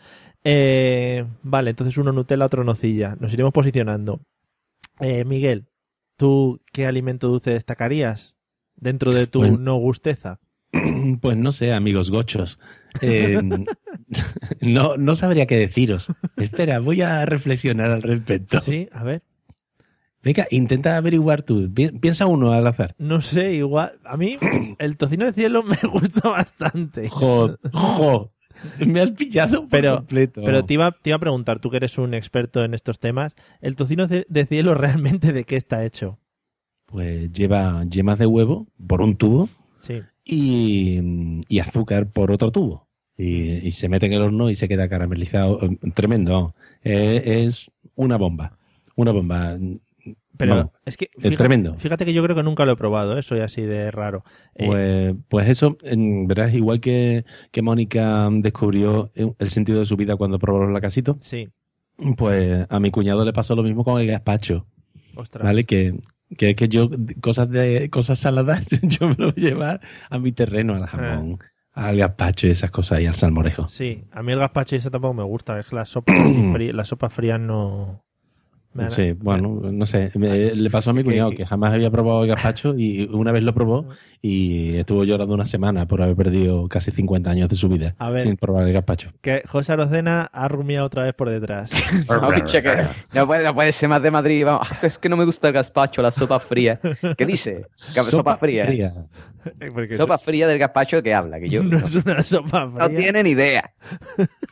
Eh, 0.43 1.23
vale, 1.43 1.69
entonces 1.69 1.99
uno 1.99 2.11
Nutella, 2.11 2.45
otro 2.45 2.63
nocilla. 2.63 3.15
Nos 3.19 3.31
iremos 3.31 3.53
posicionando. 3.53 4.21
Eh, 4.99 5.23
Miguel, 5.23 5.67
¿tú 6.17 6.61
qué 6.71 6.85
alimento 6.85 7.27
dulce 7.27 7.51
destacarías 7.51 8.35
dentro 8.75 9.13
de 9.13 9.27
tu 9.27 9.39
Bueno. 9.39 9.57
no 9.57 9.75
gusteza? 9.77 10.39
Pues 11.21 11.37
no 11.37 11.51
sé, 11.51 11.73
amigos 11.73 12.11
gochos. 12.11 12.59
Eh, 13.01 13.41
no, 14.61 14.97
no 14.97 15.15
sabría 15.15 15.45
qué 15.45 15.57
deciros. 15.57 16.07
Espera, 16.37 16.79
voy 16.79 17.01
a 17.01 17.25
reflexionar 17.25 17.91
al 17.91 18.01
respecto. 18.01 18.59
Sí, 18.61 18.89
a 18.91 19.03
ver. 19.03 19.23
Venga, 20.23 20.47
intenta 20.49 20.97
averiguar 20.97 21.43
tú. 21.43 21.71
Pi- 21.73 21.91
Piensa 21.91 22.25
uno 22.25 22.51
al 22.51 22.65
azar. 22.65 22.95
No 22.97 23.21
sé, 23.21 23.53
igual. 23.53 23.99
A 24.03 24.17
mí 24.17 24.37
el 24.79 24.97
tocino 24.97 25.25
de 25.25 25.33
cielo 25.33 25.61
me 25.63 25.77
gusta 25.87 26.29
bastante. 26.29 27.09
Jo, 27.09 27.57
jo. 27.71 28.31
Me 28.85 29.01
has 29.01 29.11
pillado 29.11 29.61
por 29.61 29.69
Pero- 29.69 29.95
completo. 29.97 30.41
Pero 30.45 30.65
te 30.65 30.73
iba, 30.75 30.91
te 30.91 31.09
iba 31.09 31.17
a 31.17 31.19
preguntar, 31.19 31.59
tú 31.59 31.69
que 31.69 31.77
eres 31.77 31.97
un 31.97 32.13
experto 32.13 32.63
en 32.63 32.73
estos 32.73 32.99
temas, 32.99 33.35
¿el 33.61 33.75
tocino 33.75 34.07
de 34.07 34.25
de 34.29 34.45
cielo 34.45 34.73
realmente 34.75 35.33
de 35.33 35.43
qué 35.43 35.55
está 35.55 35.85
hecho? 35.85 36.19
Pues 36.85 37.31
lleva 37.31 37.83
yemas 37.89 38.19
de 38.19 38.25
huevo 38.27 38.67
por 38.87 39.01
un 39.01 39.15
tubo 39.17 39.49
Sí. 39.81 40.01
y, 40.23 40.99
y 41.49 41.59
azúcar 41.59 42.07
por 42.11 42.31
otro 42.31 42.51
tubo. 42.51 42.87
Y, 43.17 43.65
y 43.67 43.71
se 43.71 43.87
mete 43.89 44.07
en 44.07 44.13
el 44.13 44.21
horno 44.21 44.49
y 44.49 44.55
se 44.55 44.67
queda 44.67 44.89
caramelizado. 44.89 45.59
Eh, 45.63 45.77
Tremendo. 45.93 46.53
Eh, 46.83 47.43
es 47.45 47.71
una 47.95 48.17
bomba. 48.17 48.57
Una 48.95 49.11
bomba. 49.11 49.57
Pero 50.37 50.55
Vamos, 50.55 50.71
es 50.85 50.97
que 50.97 51.05
es 51.05 51.11
fíjate, 51.23 51.37
tremendo. 51.37 51.73
fíjate 51.75 52.05
que 52.05 52.13
yo 52.13 52.21
creo 52.23 52.35
que 52.35 52.43
nunca 52.43 52.65
lo 52.65 52.73
he 52.73 52.75
probado, 52.75 53.17
¿eh? 53.17 53.23
soy 53.23 53.39
así 53.39 53.61
de 53.61 53.89
raro. 53.91 54.23
Eh, 54.55 54.65
Pues, 54.67 55.15
pues 55.29 55.49
eso, 55.49 55.77
en- 55.81 56.27
verás, 56.27 56.53
igual 56.53 56.79
que, 56.81 57.25
que 57.51 57.61
Mónica 57.61 58.27
descubrió 58.31 59.11
el 59.15 59.49
sentido 59.49 59.79
de 59.79 59.85
su 59.85 59.95
vida 59.97 60.15
cuando 60.17 60.37
probó 60.39 60.59
los 60.65 60.71
lacasitos, 60.73 61.17
sí, 61.21 61.49
pues 62.17 62.65
a 62.69 62.79
mi 62.79 62.91
cuñado 62.91 63.23
le 63.25 63.33
pasó 63.33 63.55
lo 63.55 63.63
mismo 63.63 63.83
con 63.83 63.99
el 64.01 64.07
gazpacho, 64.07 64.67
ostras. 65.15 65.43
¿vale? 65.43 65.63
Que, 65.63 65.97
que 66.37 66.49
es 66.51 66.55
que 66.55 66.67
yo, 66.67 66.89
cosas 67.21 67.49
de 67.49 67.89
cosas 67.89 68.19
saladas, 68.19 68.67
yo 68.83 69.07
me 69.07 69.15
lo 69.17 69.31
voy 69.31 69.45
a 69.45 69.47
llevar 69.49 69.81
a 70.09 70.19
mi 70.19 70.31
terreno, 70.33 70.75
al 70.75 70.85
jamón, 70.87 71.39
al 71.71 71.97
gazpacho 71.97 72.47
y 72.47 72.51
esas 72.51 72.71
cosas 72.71 73.01
y 73.01 73.05
al 73.05 73.15
salmorejo. 73.15 73.67
Sí, 73.69 74.03
a 74.11 74.21
mí 74.21 74.33
el 74.33 74.39
gazpacho 74.39 74.75
y 74.75 74.79
eso 74.79 74.91
tampoco 74.91 75.13
me 75.13 75.23
gusta, 75.23 75.57
es 75.59 75.67
que 75.67 75.75
las 75.75 75.89
sopas, 75.89 76.17
las 76.73 76.87
sopas 76.87 77.13
frías 77.13 77.39
no... 77.39 78.04
Sí, 78.89 79.13
bueno, 79.13 79.59
no 79.71 79.85
sé. 79.85 80.11
me- 80.15 80.53
le 80.53 80.69
pasó 80.69 80.89
a 80.89 80.93
mi 80.93 81.03
cuñado 81.03 81.31
que 81.31 81.45
jamás 81.45 81.71
había 81.71 81.89
probado 81.89 82.23
el 82.23 82.29
gazpacho 82.29 82.75
y 82.77 83.09
una 83.13 83.31
vez 83.31 83.41
lo 83.43 83.53
probó 83.53 83.85
y 84.21 84.75
estuvo 84.77 85.03
llorando 85.05 85.33
una 85.33 85.45
semana 85.45 85.87
por 85.87 86.01
haber 86.01 86.15
perdido 86.15 86.67
casi 86.67 86.91
50 86.91 87.29
años 87.29 87.47
de 87.49 87.55
su 87.55 87.69
vida 87.69 87.95
A 87.99 88.09
ver. 88.09 88.21
sin 88.21 88.35
probar 88.35 88.67
el 88.67 88.73
gazpacho. 88.73 89.11
Que 89.21 89.43
José 89.47 89.71
Arocena 89.73 90.29
ha 90.33 90.47
rumiado 90.47 90.85
otra 90.85 91.03
vez 91.03 91.13
por 91.13 91.29
detrás. 91.29 91.71
No, 93.13 93.27
puede, 93.27 93.43
no 93.43 93.53
puede 93.55 93.71
ser 93.71 93.89
más 93.89 94.01
de 94.01 94.11
Madrid. 94.11 94.43
Vamos. 94.45 94.67
Ah, 94.69 94.75
Es 94.87 94.97
que 94.97 95.09
no 95.09 95.17
me 95.17 95.25
gusta 95.25 95.47
el 95.47 95.53
gazpacho, 95.53 96.01
la 96.01 96.11
sopa 96.11 96.39
fría. 96.39 96.79
¿Qué 97.17 97.25
dice? 97.25 97.65
Sopa, 97.73 98.37
fría. 98.37 98.67
Sopa 99.95 100.17
fría 100.17 100.47
del 100.47 100.57
gazpacho 100.57 101.01
que 101.03 101.13
habla, 101.13 101.39
que 101.39 101.49
yo 101.49 101.63
no 101.63 101.79
no, 101.79 101.85
es 101.85 101.93
una 101.95 102.23
sopa 102.23 102.67
fría. 102.69 102.79
no 102.79 102.89
tiene 102.89 103.23
ni 103.23 103.29
idea. 103.31 103.73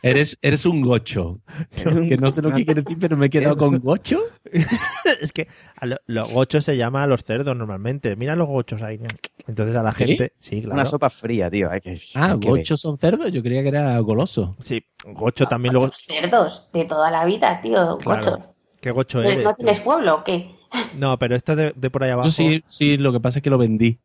Eres, 0.02 0.38
eres 0.40 0.64
un 0.66 0.82
gocho. 0.82 1.40
que 1.74 2.16
no 2.16 2.30
sé 2.30 2.42
lo 2.42 2.52
que 2.52 2.64
quiere 2.64 2.82
decir, 2.82 2.96
pero 3.00 3.16
me 3.16 3.26
he 3.26 3.30
quedado 3.30 3.56
con 3.56 3.78
gocho. 3.80 4.13
Gocho? 4.14 4.32
es 5.20 5.32
que 5.32 5.48
a 5.76 5.86
lo- 5.86 5.96
los 6.06 6.32
gochos 6.32 6.64
se 6.64 6.76
llama 6.76 7.02
a 7.02 7.06
los 7.06 7.22
cerdos 7.24 7.56
normalmente. 7.56 8.16
Mira 8.16 8.36
los 8.36 8.48
gochos 8.48 8.82
ahí. 8.82 9.00
Entonces 9.46 9.76
a 9.76 9.82
la 9.82 9.92
¿Sí? 9.92 10.04
gente. 10.04 10.32
Sí, 10.38 10.60
claro. 10.60 10.74
Una 10.74 10.84
sopa 10.86 11.10
fría, 11.10 11.50
tío. 11.50 11.70
Hay 11.70 11.80
que, 11.80 11.94
Ah, 12.14 12.32
hay 12.32 12.38
que 12.40 12.48
ver. 12.50 12.58
gochos 12.58 12.80
son 12.80 12.98
cerdos. 12.98 13.30
Yo 13.32 13.42
creía 13.42 13.62
que 13.62 13.68
era 13.68 13.98
goloso. 14.00 14.56
Sí, 14.60 14.84
gocho 15.04 15.46
también 15.46 15.72
luego. 15.74 15.86
Muchos 15.86 16.00
cerdos 16.06 16.70
de 16.72 16.84
toda 16.84 17.10
la 17.10 17.24
vida, 17.24 17.60
tío. 17.60 17.98
Claro. 17.98 18.20
Gocho. 18.20 18.44
¿Qué 18.80 18.90
gocho 18.90 19.22
¿No, 19.22 19.28
eres? 19.30 19.44
¿No 19.44 19.50
tío? 19.54 19.64
tienes 19.64 19.80
pueblo 19.80 20.14
o 20.16 20.24
qué? 20.24 20.54
No, 20.98 21.18
pero 21.18 21.36
esto 21.36 21.54
de, 21.56 21.72
de 21.76 21.90
por 21.90 22.04
ahí 22.04 22.10
abajo. 22.10 22.28
Yo 22.28 22.32
sí, 22.32 22.62
sí, 22.66 22.96
lo 22.96 23.12
que 23.12 23.20
pasa 23.20 23.38
es 23.38 23.42
que 23.42 23.50
lo 23.50 23.58
vendí. 23.58 23.98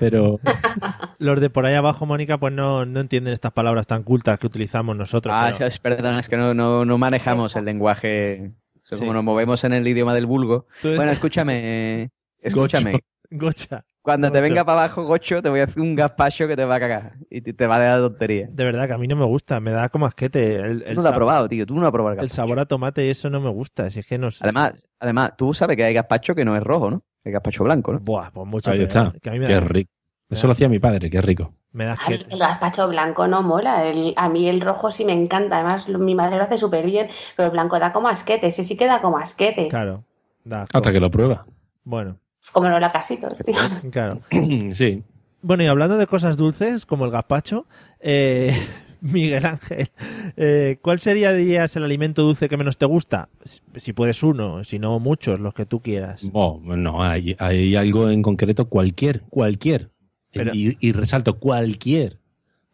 Pero 0.00 0.38
Los 1.18 1.40
de 1.40 1.48
por 1.48 1.64
ahí 1.64 1.74
abajo, 1.74 2.04
Mónica, 2.04 2.36
pues 2.36 2.52
no, 2.52 2.84
no 2.84 3.00
entienden 3.00 3.32
estas 3.32 3.52
palabras 3.52 3.86
tan 3.86 4.02
cultas 4.02 4.38
que 4.38 4.46
utilizamos 4.46 4.96
nosotros. 4.96 5.34
Ah, 5.34 5.50
pero- 5.56 5.66
es, 5.66 5.78
perdona, 5.78 6.20
es 6.20 6.28
que 6.28 6.36
no, 6.36 6.52
no, 6.52 6.84
no 6.84 6.98
manejamos 6.98 7.56
el 7.56 7.64
lenguaje. 7.64 8.50
Sí. 8.96 9.00
Como 9.00 9.12
nos 9.12 9.24
movemos 9.24 9.62
en 9.64 9.72
el 9.72 9.86
idioma 9.86 10.14
del 10.14 10.26
vulgo. 10.26 10.66
Bueno, 10.82 11.10
escúchame. 11.10 12.10
Escúchame. 12.42 13.00
Gocha. 13.32 13.80
Cuando 14.02 14.30
te 14.30 14.40
venga 14.40 14.64
para 14.64 14.80
abajo, 14.80 15.04
Gocho, 15.04 15.42
te 15.42 15.48
voy 15.48 15.60
a 15.60 15.64
hacer 15.64 15.80
un 15.80 15.94
gazpacho 15.94 16.48
que 16.48 16.56
te 16.56 16.64
va 16.64 16.74
a 16.74 16.80
cagar. 16.80 17.14
Y 17.30 17.40
te, 17.40 17.66
va 17.66 17.76
a 17.76 17.78
dar 17.78 18.00
tontería. 18.00 18.48
De 18.50 18.64
verdad 18.64 18.86
que 18.86 18.92
a 18.94 18.98
mí 18.98 19.06
no 19.06 19.16
me 19.16 19.24
gusta, 19.24 19.60
me 19.60 19.70
da 19.70 19.88
como 19.88 20.06
asquete. 20.06 20.56
El, 20.56 20.82
el 20.82 20.88
Tú 20.88 20.94
no 20.96 21.02
lo 21.02 21.08
has 21.08 21.14
probado, 21.14 21.48
tío. 21.48 21.64
Tú 21.64 21.74
no 21.76 21.86
has 21.86 21.92
probado 21.92 22.18
el 22.18 22.24
el 22.24 22.30
sabor 22.30 22.58
a 22.58 22.66
tomate 22.66 23.06
y 23.06 23.10
eso 23.10 23.30
no 23.30 23.40
me 23.40 23.48
gusta. 23.48 23.88
Si 23.90 24.00
es 24.00 24.06
que 24.06 24.18
no 24.18 24.30
sé. 24.30 24.40
Además, 24.42 24.88
además, 24.98 25.32
tú 25.38 25.54
sabes 25.54 25.76
que 25.76 25.84
hay 25.84 25.94
gazpacho 25.94 26.34
que 26.34 26.44
no 26.44 26.56
es 26.56 26.62
rojo, 26.62 26.90
¿no? 26.90 27.04
Hay 27.24 27.32
gazpacho 27.32 27.64
blanco, 27.64 27.92
¿no? 27.92 28.00
Buah, 28.00 28.30
pues 28.32 28.46
mucho 28.48 28.70
ahí 28.70 28.78
peor, 28.78 28.88
está. 28.88 29.14
Que 29.20 29.30
a 29.30 29.32
mí 29.32 29.38
me 29.38 29.46
Qué 29.46 29.54
da, 29.54 29.60
rico. 29.60 29.90
Eso 30.32 30.46
lo 30.46 30.52
hacía 30.52 30.68
mi 30.68 30.78
padre, 30.78 31.08
qué 31.10 31.20
rico. 31.20 31.52
me 31.72 31.84
Ay, 31.86 32.26
el 32.28 32.38
gazpacho 32.38 32.86
blanco 32.88 33.26
no 33.28 33.42
mola. 33.42 33.86
el- 33.86 34.12
a 34.16 34.28
mí 34.28 34.48
el 34.48 34.60
rojo 34.60 34.90
sí 34.90 35.04
me 35.04 35.12
encanta. 35.14 35.56
Además, 35.56 35.88
lo- 35.88 35.98
mi 35.98 36.14
madre 36.14 36.36
lo 36.36 36.44
hace 36.44 36.58
súper 36.58 36.84
bien. 36.84 37.08
Pero 37.36 37.46
el 37.46 37.52
blanco 37.52 37.78
da 37.78 37.92
como 37.92 38.08
asquete. 38.08 38.46
Ese 38.48 38.62
sí 38.64 38.76
que 38.76 38.86
da 38.86 39.00
como 39.00 39.16
asquete. 39.18 39.68
Claro. 39.68 40.04
Da 40.44 40.62
asco. 40.62 40.76
Hasta 40.78 40.92
que 40.92 41.00
lo 41.00 41.10
prueba. 41.10 41.46
Bueno, 41.84 42.18
Como 42.52 42.68
los 42.68 42.80
lacasitos, 42.80 43.34
tío. 43.38 43.54
claro. 43.92 44.20
sí. 44.74 45.02
Bueno, 45.40 45.62
y 45.62 45.66
hablando 45.66 45.96
de 45.96 46.06
cosas 46.06 46.36
dulces, 46.36 46.84
como 46.86 47.04
el 47.04 47.10
gazpacho, 47.10 47.66
eh, 48.00 48.52
Miguel 49.00 49.44
Ángel, 49.46 49.90
eh, 50.36 50.78
¿cuál 50.82 51.00
sería, 51.00 51.32
dirías, 51.32 51.74
el 51.76 51.84
alimento 51.84 52.22
dulce 52.22 52.48
que 52.48 52.56
menos 52.56 52.76
te 52.78 52.86
gusta? 52.86 53.28
Si- 53.44 53.60
Si 53.76 53.92
puedes 53.92 54.22
uno, 54.22 54.62
si 54.64 54.78
no 54.78 54.98
muchos, 54.98 55.40
los 55.40 55.54
que 55.54 55.64
tú 55.66 55.80
quieras. 55.80 56.22
Oh, 56.32 56.60
no, 56.62 57.02
hay, 57.02 57.34
hay 57.38 57.74
algo 57.76 58.10
en 58.10 58.22
concreto, 58.22 58.68
cualquier, 58.68 59.22
cualquier. 59.30 59.90
Pero- 60.32 60.52
y, 60.54 60.76
y 60.80 60.92
resalto, 60.92 61.38
cualquier 61.38 62.18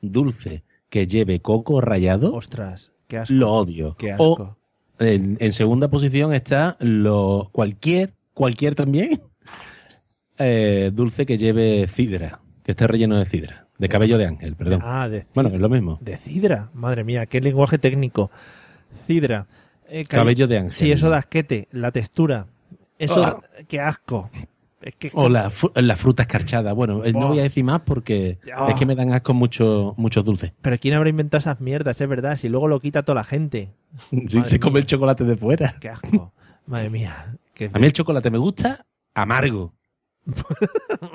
dulce 0.01 0.63
que 0.89 1.07
lleve 1.07 1.41
coco 1.41 1.81
rallado, 1.81 2.33
Ostras, 2.35 2.93
qué 3.09 3.19
asco. 3.19 3.35
lo 3.35 3.53
odio. 3.53 3.97
Qué 3.97 4.15
O 4.17 4.33
asco. 4.33 4.57
en, 5.01 5.37
en 5.41 5.53
segunda 5.53 5.89
posición 5.89 6.33
está 6.33 6.77
lo 6.81 7.49
cualquier, 7.53 8.15
cualquier 8.35 8.75
también, 8.75 9.21
eh, 10.39 10.91
dulce 10.93 11.27
que 11.27 11.39
lleve 11.39 11.87
cidra, 11.89 12.41
que 12.65 12.73
esté 12.73 12.87
relleno 12.87 13.19
de 13.19 13.25
cidra, 13.27 13.67
de 13.79 13.89
cabello 13.89 14.19
de 14.19 14.27
ángel, 14.27 14.55
perdón. 14.57 14.81
Ah, 14.85 15.09
de, 15.09 15.27
Bueno, 15.35 15.51
es 15.51 15.61
lo 15.61 15.69
mismo. 15.69 15.99
de 16.01 16.17
cidra. 16.19 16.71
Madre 16.75 17.05
mía, 17.05 17.27
qué 17.27 17.41
lenguaje 17.41 17.79
técnico. 17.79 18.31
Cidra. 19.07 19.47
Eh, 19.89 20.05
ca- 20.05 20.19
Cabello 20.19 20.47
de 20.47 20.59
ángel. 20.59 20.73
Sí, 20.73 20.93
eso 20.93 21.09
da 21.11 21.19
asquete. 21.19 21.69
La 21.73 21.93
textura. 21.93 22.47
Eso, 22.99 23.25
Ah. 23.25 23.41
da- 23.59 23.65
qué 23.67 23.81
asco. 23.81 24.31
Es 24.81 24.95
que 24.95 25.11
O 25.13 25.29
la, 25.29 25.51
la 25.75 25.97
fruta 25.97 26.23
escarchada. 26.23 26.73
Bueno, 26.73 27.05
eh, 27.05 27.13
Oh. 27.15 27.21
no 27.21 27.29
voy 27.29 27.41
a 27.41 27.43
decir 27.43 27.65
más 27.65 27.81
porque 27.81 28.39
Oh. 28.57 28.69
es 28.69 28.75
que 28.77 28.87
me 28.87 28.95
dan 28.95 29.13
asco 29.13 29.35
mucho, 29.35 29.95
muchos 29.97 30.25
dulces. 30.25 30.53
Pero 30.63 30.79
¿quién 30.79 30.95
habrá 30.95 31.09
inventado 31.11 31.39
esas 31.41 31.61
mierdas? 31.61 32.01
Es 32.01 32.09
verdad, 32.09 32.37
si 32.37 32.49
luego 32.49 32.69
lo 32.69 32.79
quita 32.81 33.03
toda 33.03 33.17
la 33.17 33.25
gente. 33.25 33.71
Sí, 34.29 34.43
se 34.45 34.61
come 34.61 34.79
el 34.81 34.87
chocolate 34.87 35.25
de 35.25 35.37
fuera. 35.37 35.75
Qué 35.81 35.89
asco. 35.89 36.33
Madre 36.67 36.91
mía. 36.91 37.37
Qué 37.55 37.71
A 37.73 37.79
mí 37.79 37.87
el 37.87 37.93
chocolate 37.93 38.31
me 38.31 38.39
gusta 38.39 38.87
amargo. 39.15 39.73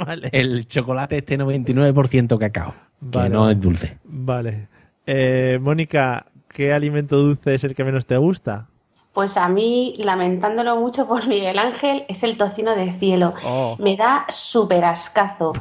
Vale. 0.05 0.29
El 0.31 0.65
chocolate 0.67 1.17
este 1.17 1.37
99% 1.37 2.37
cacao, 2.39 2.73
Vale, 2.99 3.29
que 3.29 3.33
no 3.33 3.49
es 3.49 3.59
dulce. 3.61 3.97
Vale. 4.03 4.67
Eh, 5.05 5.59
Mónica, 5.61 6.25
¿qué 6.49 6.73
alimento 6.73 7.17
dulce 7.17 7.53
es 7.55 7.63
el 7.63 7.75
que 7.75 7.83
menos 7.83 8.05
te 8.05 8.17
gusta? 8.17 8.69
Pues 9.13 9.37
a 9.37 9.47
mí, 9.47 9.93
lamentándolo 9.97 10.75
mucho 10.75 11.07
por 11.07 11.27
Miguel 11.27 11.59
Ángel, 11.59 12.03
es 12.07 12.23
el 12.23 12.35
tocino 12.35 12.75
de 12.75 12.91
cielo. 12.93 13.35
Oh. 13.45 13.75
Me 13.79 13.95
da 13.95 14.25
súper 14.27 14.83
ascazo. 14.85 15.53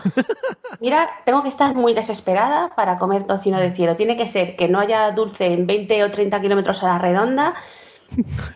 Mira, 0.81 1.11
tengo 1.27 1.43
que 1.43 1.51
estar 1.51 1.75
muy 1.75 1.93
desesperada 1.93 2.71
para 2.75 2.97
comer 2.97 3.25
tocino 3.25 3.61
de 3.61 3.75
cielo. 3.75 3.95
Tiene 3.95 4.17
que 4.17 4.27
ser 4.27 4.57
que 4.57 4.69
no 4.69 4.81
haya 4.81 5.11
dulce 5.11 5.53
en 5.53 5.67
20 5.67 6.03
o 6.05 6.11
30 6.11 6.41
kilómetros 6.41 6.83
a 6.83 6.89
la 6.95 6.99
redonda. 6.99 7.55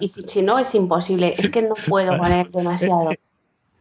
Y 0.00 0.08
si, 0.08 0.22
si 0.22 0.42
no, 0.42 0.58
es 0.58 0.74
imposible. 0.74 1.34
Es 1.36 1.50
que 1.50 1.60
no 1.60 1.74
puedo 1.88 2.16
poner 2.16 2.50
demasiado. 2.50 3.10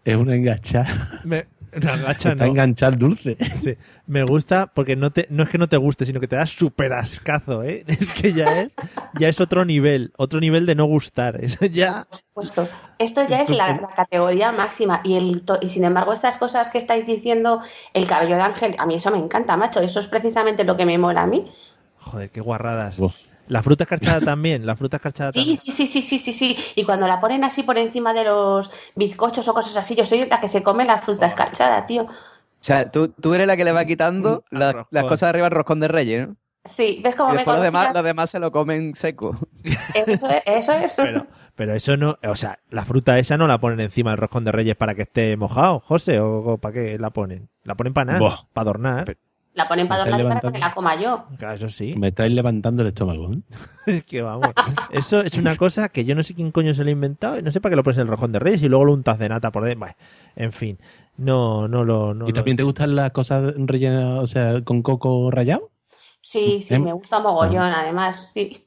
Es 0.04 0.16
una 0.18 0.36
enganchada. 0.36 1.22
Me, 1.24 1.48
una 1.76 1.98
gacha, 1.98 2.32
Está 2.32 2.46
no. 2.46 2.52
enganchado 2.52 2.94
el 2.94 3.00
dulce. 3.00 3.38
Sí, 3.62 3.76
me 4.08 4.24
gusta 4.24 4.68
porque 4.68 4.96
no 4.96 5.12
te 5.12 5.28
no 5.30 5.44
es 5.44 5.50
que 5.50 5.58
no 5.58 5.68
te 5.68 5.78
guste, 5.78 6.06
sino 6.06 6.20
que 6.20 6.28
te 6.28 6.36
da 6.36 6.46
súper 6.46 6.94
ascazo, 6.94 7.64
¿eh? 7.64 7.84
Es 7.88 8.14
que 8.14 8.34
ya 8.34 8.62
es 8.62 8.72
ya 9.18 9.30
es 9.30 9.40
otro 9.40 9.66
nivel, 9.66 10.14
otro 10.18 10.40
nivel 10.40 10.66
de 10.66 10.76
no 10.76 10.86
gustar. 10.86 11.38
Eso 11.44 11.66
ya 11.66 12.06
Por 12.10 12.18
supuesto. 12.46 12.70
Esto 13.00 13.26
ya 13.28 13.42
es 13.42 13.50
la, 13.50 13.68
la 13.82 13.88
categoría 13.90 14.52
máxima. 14.52 15.02
Y, 15.04 15.16
el, 15.16 15.44
to- 15.44 15.60
y 15.62 15.70
sin 15.70 15.84
embargo, 15.84 16.14
estas 16.14 16.38
cosas 16.38 16.70
que 16.70 16.78
estáis 16.78 17.06
diciendo, 17.08 17.62
el 17.94 18.08
cabello 18.08 18.36
de 18.36 18.42
ángel, 18.44 18.76
a 18.78 18.86
mí 18.86 18.96
eso 18.96 19.12
me 19.12 19.18
encanta, 19.18 19.58
macho. 19.58 19.80
Eso 19.82 20.00
es 20.00 20.08
precisamente 20.08 20.64
lo 20.64 20.78
que 20.78 20.86
me 20.86 20.98
mola 20.98 21.24
a 21.24 21.28
mí. 21.28 21.52
joder, 22.00 22.30
qué 22.30 22.42
guarradas. 22.42 23.00
Uf. 23.00 23.16
La 23.48 23.62
fruta 23.62 23.84
escarchada 23.84 24.22
también, 24.22 24.66
la 24.66 24.76
fruta 24.76 24.98
escarchada 24.98 25.32
Sí, 25.32 25.40
también. 25.40 25.58
sí, 25.58 25.72
sí, 25.72 25.86
sí, 25.88 26.02
sí, 26.02 26.18
sí, 26.18 26.34
sí. 26.34 26.58
Y 26.76 26.84
cuando 26.84 27.08
la 27.08 27.20
ponen 27.20 27.44
así 27.44 27.62
por 27.62 27.78
encima 27.78 28.12
de 28.14 28.24
los 28.24 28.72
bizcochos 28.96 29.48
o 29.48 29.54
cosas 29.54 29.78
así, 29.78 29.96
yo 29.96 30.06
soy 30.06 30.24
la 30.24 30.40
que 30.42 30.48
se 30.48 30.64
come 30.64 30.84
la 30.86 30.98
fruta 30.98 31.28
escarchada, 31.28 31.86
tío. 31.86 32.04
O 32.04 32.10
sea, 32.60 32.90
tú, 32.90 33.10
tú 33.10 33.36
eres 33.36 33.46
la 33.46 33.56
que 33.56 33.64
le 33.64 33.72
va 33.72 33.86
quitando 33.86 34.44
la- 34.50 34.86
las 34.90 35.04
cosas 35.04 35.22
de 35.22 35.28
arriba 35.28 35.46
al 35.48 35.52
roscón 35.52 35.80
de 35.80 35.88
reyes, 35.88 36.28
¿no? 36.28 36.36
Sí, 36.66 37.00
¿ves 37.04 37.16
cómo 37.16 37.34
Y 37.34 37.38
me 37.38 37.46
los 37.46 37.62
demás, 37.62 37.94
los 37.94 38.04
demás 38.04 38.30
se 38.30 38.40
lo 38.40 38.52
comen 38.52 38.96
seco. 38.96 39.38
Eso 39.94 40.28
es. 40.28 40.42
Eso 40.46 40.72
es. 40.74 40.94
Pero 40.98 41.28
pero 41.56 41.74
eso 41.74 41.96
no, 41.96 42.18
o 42.28 42.36
sea, 42.36 42.60
la 42.70 42.84
fruta 42.84 43.18
esa 43.18 43.38
no 43.38 43.48
la 43.48 43.60
ponen 43.60 43.80
encima 43.80 44.12
del 44.12 44.18
roscón 44.18 44.44
de 44.44 44.52
Reyes 44.52 44.76
para 44.76 44.94
que 44.94 45.04
esté 45.04 45.38
mojado, 45.38 45.80
José, 45.80 46.20
o, 46.20 46.58
para 46.58 46.74
qué 46.74 47.00
la 47.00 47.12
ponen? 47.12 47.50
La 47.64 47.76
ponen 47.76 47.94
para 47.94 48.06
nada, 48.06 48.20
Buah. 48.20 48.46
para 48.52 48.64
adornar. 48.64 49.18
La 49.54 49.70
ponen 49.70 49.88
para 49.88 50.04
adornar 50.04 50.20
y 50.20 50.42
para 50.42 50.52
que 50.52 50.60
la 50.60 50.74
coma 50.74 51.00
yo. 51.00 51.24
Claro, 51.38 51.56
eso 51.56 51.70
sí. 51.70 51.96
Me 51.96 52.10
estáis 52.10 52.34
levantando 52.34 52.82
el 52.82 52.90
estómago. 52.90 53.32
¿eh? 53.32 53.40
Es 53.86 54.04
que 54.04 54.22
vamos. 54.22 54.50
Eso 54.92 55.22
es 55.22 55.38
una 55.38 55.56
cosa 55.56 55.88
que 55.88 56.04
yo 56.04 56.14
no 56.14 56.24
sé 56.24 56.34
quién 56.34 56.52
coño 56.52 56.74
se 56.74 56.84
lo 56.84 56.90
ha 56.90 56.92
inventado 56.92 57.40
y 57.40 57.42
no 57.42 57.52
sé 57.52 57.62
para 57.62 57.72
qué 57.72 57.76
lo 57.78 57.84
pones 57.84 58.00
en 58.00 58.02
el 58.02 58.08
rojón 58.10 58.34
de 58.34 58.40
reyes 58.40 58.62
y 58.62 58.68
luego 58.68 58.84
lo 58.84 58.92
untas 58.92 59.18
de 59.18 59.30
nata 59.30 59.54
por 59.54 59.64
dentro. 59.64 59.80
Bueno, 59.80 59.96
en 60.36 60.52
fin, 60.52 60.78
no, 61.16 61.70
no 61.70 61.86
lo. 61.86 62.14
No, 62.14 62.28
¿Y 62.28 62.34
también 62.34 62.58
te 62.58 62.64
gustan 62.64 62.98
las 62.98 63.12
cosas 63.12 63.54
rellenas, 63.56 64.20
o 64.20 64.28
sea, 64.28 64.62
con 64.62 64.82
coco 64.82 65.32
rallado? 65.32 65.72
Sí, 66.26 66.60
sí, 66.60 66.74
Em- 66.74 66.84
me 66.84 66.92
gusta 66.92 67.20
mogollón, 67.20 67.72
además, 67.72 68.32
sí. 68.34 68.66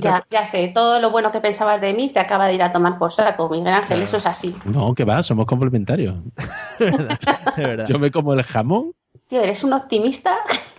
Ya, 0.00 0.26
ya 0.28 0.44
sé, 0.44 0.72
todo 0.74 0.98
lo 0.98 1.12
bueno 1.12 1.30
que 1.30 1.40
pensabas 1.40 1.80
de 1.80 1.94
mí 1.94 2.08
se 2.08 2.18
acaba 2.18 2.48
de 2.48 2.54
ir 2.54 2.62
a 2.64 2.72
tomar 2.72 2.98
por 2.98 3.12
saco, 3.12 3.48
Miguel 3.48 3.72
Ángel, 3.74 4.02
eso 4.02 4.16
es 4.16 4.26
así. 4.26 4.52
No, 4.64 4.92
que 4.92 5.04
va, 5.04 5.22
somos 5.22 5.46
complementarios. 5.46 6.16
de 6.80 6.90
verdad. 7.56 7.86
Yo 7.86 8.00
me 8.00 8.10
como 8.10 8.32
el 8.32 8.42
jamón. 8.42 8.92
Tío, 9.28 9.40
eres 9.40 9.62
un 9.62 9.72
optimista 9.72 10.36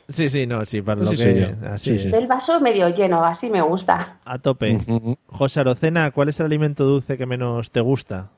Sí, 0.10 0.28
sí, 0.28 0.46
no, 0.46 0.66
sí, 0.66 0.82
para 0.82 1.00
lo 1.00 1.06
Sí, 1.06 1.16
que. 1.16 1.56
Así 1.72 1.92
Sí, 1.98 2.00
sí. 2.00 2.10
del 2.10 2.28
vaso 2.28 2.60
medio 2.60 2.90
lleno, 2.90 3.24
así 3.24 3.50
me 3.50 3.62
gusta. 3.62 4.18
A 4.26 4.38
tope. 4.38 4.80
José 5.28 5.62
Arocena, 5.62 6.12
¿cuál 6.12 6.28
es 6.28 6.40
el 6.42 6.48
alimento 6.48 6.84
dulce 6.84 7.18
que 7.18 7.26
menos 7.26 7.72
te 7.72 7.80
gusta? 7.80 8.32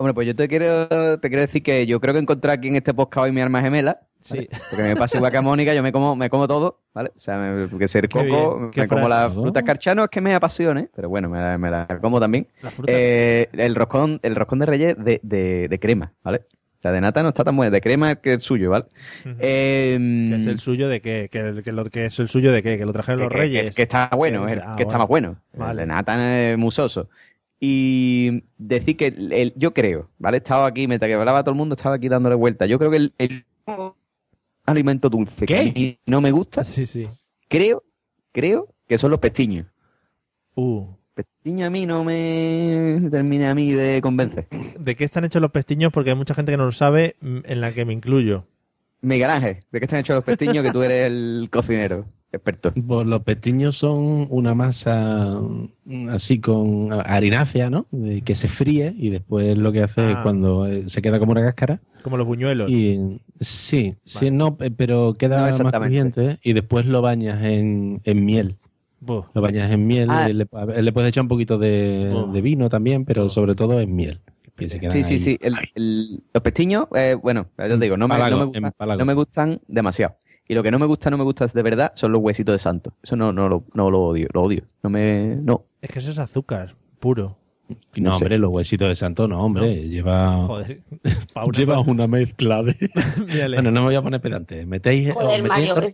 Hombre, 0.00 0.14
pues 0.14 0.26
yo 0.26 0.34
te 0.34 0.48
quiero, 0.48 0.88
te 1.20 1.28
quiero 1.28 1.42
decir 1.42 1.62
que 1.62 1.86
yo 1.86 2.00
creo 2.00 2.14
que 2.14 2.20
encontré 2.20 2.50
aquí 2.50 2.68
en 2.68 2.76
este 2.76 2.94
podcast 2.94 3.24
hoy 3.26 3.32
mi 3.32 3.42
arma 3.42 3.60
gemela. 3.60 4.00
¿vale? 4.30 4.48
Sí. 4.48 4.48
Porque 4.70 4.82
me 4.82 4.96
pasa 4.96 5.18
igual 5.18 5.30
que 5.30 5.36
a 5.36 5.42
Mónica, 5.42 5.74
yo 5.74 5.82
me 5.82 5.92
como, 5.92 6.16
me 6.16 6.30
como 6.30 6.48
todo, 6.48 6.80
¿vale? 6.94 7.10
O 7.14 7.20
sea, 7.20 7.36
me, 7.36 7.68
porque 7.68 7.86
ser 7.86 8.08
Qué 8.08 8.26
coco, 8.26 8.58
bien, 8.58 8.70
qué 8.70 8.80
me 8.80 8.88
como 8.88 9.06
frase, 9.08 9.22
la 9.24 9.28
¿no? 9.34 9.42
fruta 9.42 9.60
escarchada, 9.60 9.94
no 9.96 10.04
es 10.04 10.08
que 10.10 10.22
me 10.22 10.32
apasione, 10.34 10.88
pero 10.96 11.10
bueno, 11.10 11.28
me 11.28 11.38
la, 11.38 11.58
me 11.58 11.70
la 11.70 11.86
como 12.00 12.18
también. 12.18 12.46
La 12.62 12.70
fruta. 12.70 12.90
Eh, 12.94 13.48
el 13.52 13.74
roscón, 13.74 14.20
el 14.22 14.36
roscón 14.36 14.60
de 14.60 14.66
reyes 14.66 14.96
de, 14.98 15.20
de, 15.22 15.68
de 15.68 15.78
crema, 15.78 16.14
¿vale? 16.24 16.44
O 16.78 16.80
sea, 16.82 16.92
de 16.92 17.00
nata 17.02 17.22
no 17.22 17.28
está 17.28 17.44
tan 17.44 17.54
bueno, 17.54 17.70
de 17.70 17.82
crema 17.82 18.12
es 18.12 18.18
que 18.20 18.32
el 18.32 18.40
suyo, 18.40 18.70
¿vale? 18.70 18.86
Ujú. 19.26 19.34
Eh, 19.38 19.98
¿Que 20.30 20.36
es 20.40 20.46
el 20.46 20.58
suyo 20.60 20.88
de 20.88 21.02
qué? 21.02 21.28
¿Que, 21.30 21.60
que 21.62 21.72
lo, 21.72 21.84
que 21.84 22.06
es 22.06 22.18
el 22.20 22.28
suyo 22.28 22.52
de 22.52 22.62
qué? 22.62 22.78
¿Que 22.78 22.86
lo 22.86 22.92
trajeron 22.94 23.18
que, 23.18 23.24
los 23.24 23.32
que- 23.32 23.38
reyes? 23.38 23.70
que- 23.70 23.76
que 23.76 23.82
está 23.82 24.08
bueno, 24.16 24.46
Que- 24.46 24.52
el- 24.54 24.62
ah, 24.64 24.76
que 24.78 24.84
está 24.84 24.96
bueno. 25.04 25.32
más 25.32 25.38
bueno. 25.50 25.66
Vale. 25.66 25.82
El 25.82 25.88
de 25.88 25.94
nata 25.94 26.40
es 26.52 26.56
musoso. 26.56 27.10
Y 27.62 28.44
decir 28.56 28.96
que 28.96 29.08
el- 29.08 29.32
el- 29.32 29.52
yo 29.54 29.74
creo, 29.74 30.08
¿vale? 30.18 30.38
He 30.38 30.38
estado 30.38 30.64
aquí, 30.64 30.88
mientras 30.88 31.08
que 31.08 31.14
hablaba 31.14 31.42
todo 31.44 31.52
el 31.52 31.58
mundo, 31.58 31.74
estaba 31.74 31.96
aquí 31.96 32.08
dándole 32.08 32.34
vuelta. 32.34 32.64
Yo 32.66 32.78
creo 32.78 32.90
que 32.90 32.96
el, 32.96 33.12
el 33.18 33.44
alimento 34.64 35.10
dulce 35.10 35.46
que 35.46 35.54
¿Qué? 35.54 35.60
a 35.60 35.72
mí 35.72 35.98
no 36.06 36.20
me 36.20 36.30
gusta, 36.30 36.64
Sí, 36.64 36.86
sí. 36.86 37.06
creo, 37.48 37.82
creo 38.32 38.68
que 38.88 38.96
son 38.98 39.10
los 39.10 39.20
pestiños. 39.20 39.66
Uh. 40.54 40.86
Pestiños 41.14 41.66
a 41.66 41.70
mí 41.70 41.84
no 41.86 42.02
me 42.02 42.98
termina 43.10 43.50
a 43.50 43.54
mí 43.54 43.72
de 43.72 44.00
convencer. 44.00 44.46
¿De 44.78 44.96
qué 44.96 45.04
están 45.04 45.24
hechos 45.24 45.42
los 45.42 45.50
pestiños? 45.50 45.92
Porque 45.92 46.10
hay 46.10 46.16
mucha 46.16 46.34
gente 46.34 46.52
que 46.52 46.56
no 46.56 46.64
lo 46.64 46.72
sabe, 46.72 47.16
mm, 47.20 47.38
en 47.44 47.60
la 47.60 47.72
que 47.72 47.84
me 47.84 47.92
incluyo. 47.92 48.46
Miguel 49.02 49.28
Ángel, 49.30 49.58
¿de 49.70 49.78
qué 49.80 49.84
están 49.84 50.00
hechos 50.00 50.14
los 50.14 50.24
pestiños 50.24 50.64
que 50.64 50.72
tú 50.72 50.82
eres 50.82 51.06
el 51.10 51.48
cocinero? 51.50 52.06
Experto. 52.32 52.72
Pues 52.86 53.06
los 53.06 53.22
pestiños 53.22 53.76
son 53.76 54.26
una 54.30 54.54
masa 54.54 55.40
mm, 55.84 56.08
así 56.10 56.38
con 56.40 56.88
harinácea, 56.92 57.70
¿no? 57.70 57.86
Eh, 57.92 58.22
Que 58.24 58.34
se 58.34 58.48
fríe 58.48 58.94
y 58.96 59.10
después 59.10 59.56
lo 59.58 59.72
que 59.72 59.82
hace 59.82 60.10
es 60.10 60.14
Ah. 60.16 60.22
cuando 60.22 60.66
eh, 60.66 60.88
se 60.88 61.02
queda 61.02 61.18
como 61.18 61.32
una 61.32 61.42
cáscara. 61.42 61.80
Como 62.02 62.16
los 62.16 62.26
buñuelos. 62.26 62.70
Y 62.70 63.20
sí, 63.40 63.96
sí, 64.04 64.26
Vale. 64.26 64.30
no, 64.30 64.56
eh, 64.60 64.70
pero 64.74 65.14
queda 65.14 65.36
No 65.50 65.64
más 65.64 65.72
crujiente 65.72 66.38
y 66.42 66.52
después 66.52 66.86
lo 66.86 67.02
bañas 67.02 67.42
en, 67.44 68.00
en 68.04 68.24
miel. 68.24 68.56
Buh. 69.00 69.24
Lo 69.34 69.40
bañas 69.40 69.70
en 69.70 69.86
miel, 69.86 70.08
Ah. 70.10 70.28
y 70.28 70.34
le, 70.34 70.46
puedes 70.46 71.08
echar 71.08 71.22
un 71.22 71.28
poquito 71.28 71.58
de, 71.58 72.14
de 72.32 72.40
vino 72.42 72.68
también, 72.68 73.04
pero 73.04 73.28
sobre 73.30 73.54
todo 73.54 73.80
en 73.80 73.94
miel. 73.96 74.20
Sí, 74.58 74.68
sí, 74.68 74.86
ahí. 75.14 75.18
sí. 75.18 75.38
El- 75.40 75.54
el- 75.74 76.22
los 76.34 76.42
pestiños, 76.42 76.86
eh, 76.94 77.16
bueno, 77.20 77.46
ya 77.56 77.66
te 77.66 77.78
digo, 77.78 77.96
no 77.96 78.06
me, 78.08 78.14
Empalago, 78.16 78.36
no, 78.36 78.38
me 78.40 78.44
gustan, 78.46 78.64
empalago. 78.66 78.98
no 78.98 79.04
me 79.06 79.14
gustan 79.14 79.60
demasiado. 79.68 80.16
Y 80.50 80.54
lo 80.54 80.64
que 80.64 80.72
no 80.72 80.80
me 80.80 80.86
gusta, 80.86 81.10
no 81.10 81.16
me 81.16 81.22
gusta 81.22 81.46
de 81.46 81.62
verdad, 81.62 81.92
son 81.94 82.10
los 82.10 82.20
huesitos 82.20 82.52
de 82.52 82.58
santo. 82.58 82.92
Eso 83.04 83.14
no, 83.14 83.32
no, 83.32 83.48
lo, 83.48 83.62
no 83.72 83.88
lo 83.88 84.00
odio, 84.00 84.26
lo 84.32 84.42
odio. 84.42 84.64
No 84.82 84.90
me. 84.90 85.36
No. 85.36 85.66
Es 85.80 85.90
que 85.90 86.00
eso 86.00 86.10
es 86.10 86.18
azúcar 86.18 86.74
puro. 86.98 87.36
No, 87.96 88.10
no 88.10 88.18
sé. 88.18 88.24
hombre, 88.24 88.38
los 88.38 88.50
huesitos 88.52 88.88
de 88.88 88.94
santo 88.94 89.26
no, 89.26 89.40
hombre. 89.42 89.88
Lleva, 89.88 90.36
Joder. 90.46 90.80
Lleva 91.56 91.80
una 91.80 92.06
mezcla 92.06 92.62
de... 92.62 92.76
Bueno, 93.54 93.70
no 93.70 93.80
me 93.80 93.86
voy 93.86 93.94
a 93.96 94.02
poner 94.02 94.20
pedante. 94.20 94.64
Metéis... 94.64 95.12
Joder, 95.12 95.42
os 95.42 95.48
metéis 95.48 95.68
Mario, 95.74 95.90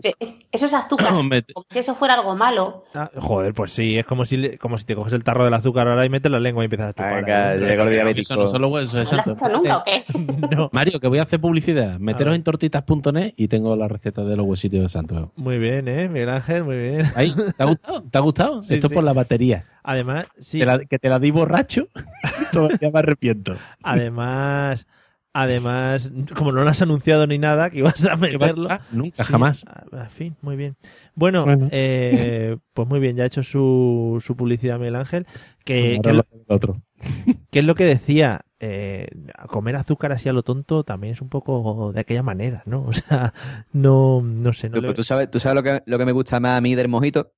eso 0.52 0.66
es 0.66 0.74
azúcar. 0.74 1.12
os 1.14 1.24
mete- 1.24 1.54
Como 1.54 1.66
si 1.70 1.78
eso 1.78 1.94
fuera 1.94 2.14
algo 2.14 2.36
malo. 2.36 2.84
Ah, 2.94 3.10
joder, 3.16 3.54
pues 3.54 3.72
sí, 3.72 3.96
es 3.96 4.04
como 4.04 4.24
si, 4.24 4.56
como 4.58 4.76
si 4.78 4.84
te 4.84 4.94
coges 4.94 5.12
el 5.14 5.24
tarro 5.24 5.44
del 5.44 5.54
azúcar 5.54 5.88
ahora 5.88 6.04
y 6.04 6.10
metes 6.10 6.30
la 6.30 6.38
lengua 6.40 6.62
y 6.64 6.66
empiezas 6.66 6.90
a 6.90 6.92
chupar. 6.92 7.24
Venga, 7.24 7.54
el 7.54 8.18
Eso 8.18 8.36
no 8.36 8.46
son 8.46 8.62
los 8.62 8.70
huesos 8.70 8.92
de 8.92 9.04
¿No 9.04 9.10
lo 9.12 9.18
has 9.18 9.24
santo. 9.26 9.46
hecho 9.46 9.56
nunca 9.56 9.76
o 9.78 9.84
qué? 9.84 10.54
no. 10.56 10.68
Mario, 10.72 11.00
que 11.00 11.08
voy 11.08 11.18
a 11.18 11.22
hacer 11.22 11.40
publicidad. 11.40 11.98
Meteros 11.98 12.34
en 12.36 12.42
tortitas.net 12.42 13.32
y 13.36 13.48
tengo 13.48 13.74
la 13.76 13.88
receta 13.88 14.22
de 14.24 14.36
los 14.36 14.46
huesitos 14.46 14.80
de 14.80 14.88
santo. 14.88 15.32
Muy 15.36 15.58
bien, 15.58 15.88
¿eh? 15.88 16.08
Miguel 16.08 16.28
Ángel, 16.30 16.64
muy 16.64 16.76
bien. 16.76 17.06
Ahí, 17.14 17.34
¿te 17.56 17.62
ha 17.62 17.66
gustado? 17.66 18.02
¿Te 18.02 18.18
ha 18.18 18.20
gustado? 18.20 18.62
Sí, 18.64 18.74
Esto 18.74 18.88
sí. 18.88 18.94
por 18.94 19.04
la 19.04 19.12
batería. 19.12 19.64
Además, 19.82 20.26
sí, 20.40 20.58
Te 20.58 20.66
la- 20.66 20.80
que 20.84 20.98
te 20.98 21.08
la 21.08 21.20
di 21.20 21.30
borracho, 21.30 21.85
todavía 22.52 22.90
me 22.90 22.98
arrepiento. 22.98 23.56
además, 23.82 24.86
además, 25.32 26.10
como 26.34 26.52
no 26.52 26.62
lo 26.64 26.70
has 26.70 26.82
anunciado 26.82 27.26
ni 27.26 27.38
nada, 27.38 27.70
que 27.70 27.78
ibas 27.78 28.04
a 28.06 28.16
meterlo. 28.16 28.68
Ah, 28.70 28.80
Nunca, 28.90 29.24
Sí, 29.24 29.32
jamás. 29.32 29.64
a- 29.66 29.84
En 30.04 30.10
fin, 30.10 30.36
muy 30.42 30.56
bien. 30.56 30.76
Bueno, 31.14 31.44
Bueno. 31.44 31.68
eh, 31.72 32.56
pues 32.74 32.88
muy 32.88 33.00
bien, 33.00 33.16
ya 33.16 33.24
ha 33.24 33.26
hecho 33.26 33.42
su, 33.42 34.22
su 34.24 34.36
publicidad 34.36 34.78
Miguel 34.78 34.96
Ángel. 34.96 35.26
Que, 35.64 35.98
que, 36.02 36.12
lo 36.12 36.24
otro. 36.48 36.80
que 37.50 37.58
es 37.58 37.64
lo 37.64 37.74
que 37.74 37.84
decía, 37.84 38.42
eh, 38.60 39.08
comer 39.48 39.76
azúcar 39.76 40.12
así 40.12 40.28
a 40.28 40.32
lo 40.32 40.42
tonto 40.42 40.84
también 40.84 41.12
es 41.14 41.20
un 41.20 41.28
poco 41.28 41.92
de 41.92 42.00
aquella 42.00 42.22
manera, 42.22 42.62
¿no? 42.66 42.84
O 42.86 42.92
sea, 42.92 43.34
no, 43.72 44.22
no 44.22 44.52
sé, 44.52 44.68
no 44.70 44.76
Tú, 44.76 44.82
le- 44.82 44.94
tú 44.94 45.02
sabes, 45.04 45.30
tú 45.30 45.40
sabes 45.40 45.56
lo, 45.56 45.62
que, 45.62 45.82
lo 45.86 45.98
que 45.98 46.04
me 46.06 46.12
gusta 46.12 46.38
más 46.40 46.56
a 46.56 46.60
mí 46.60 46.74
del 46.74 46.88
mojito? 46.88 47.32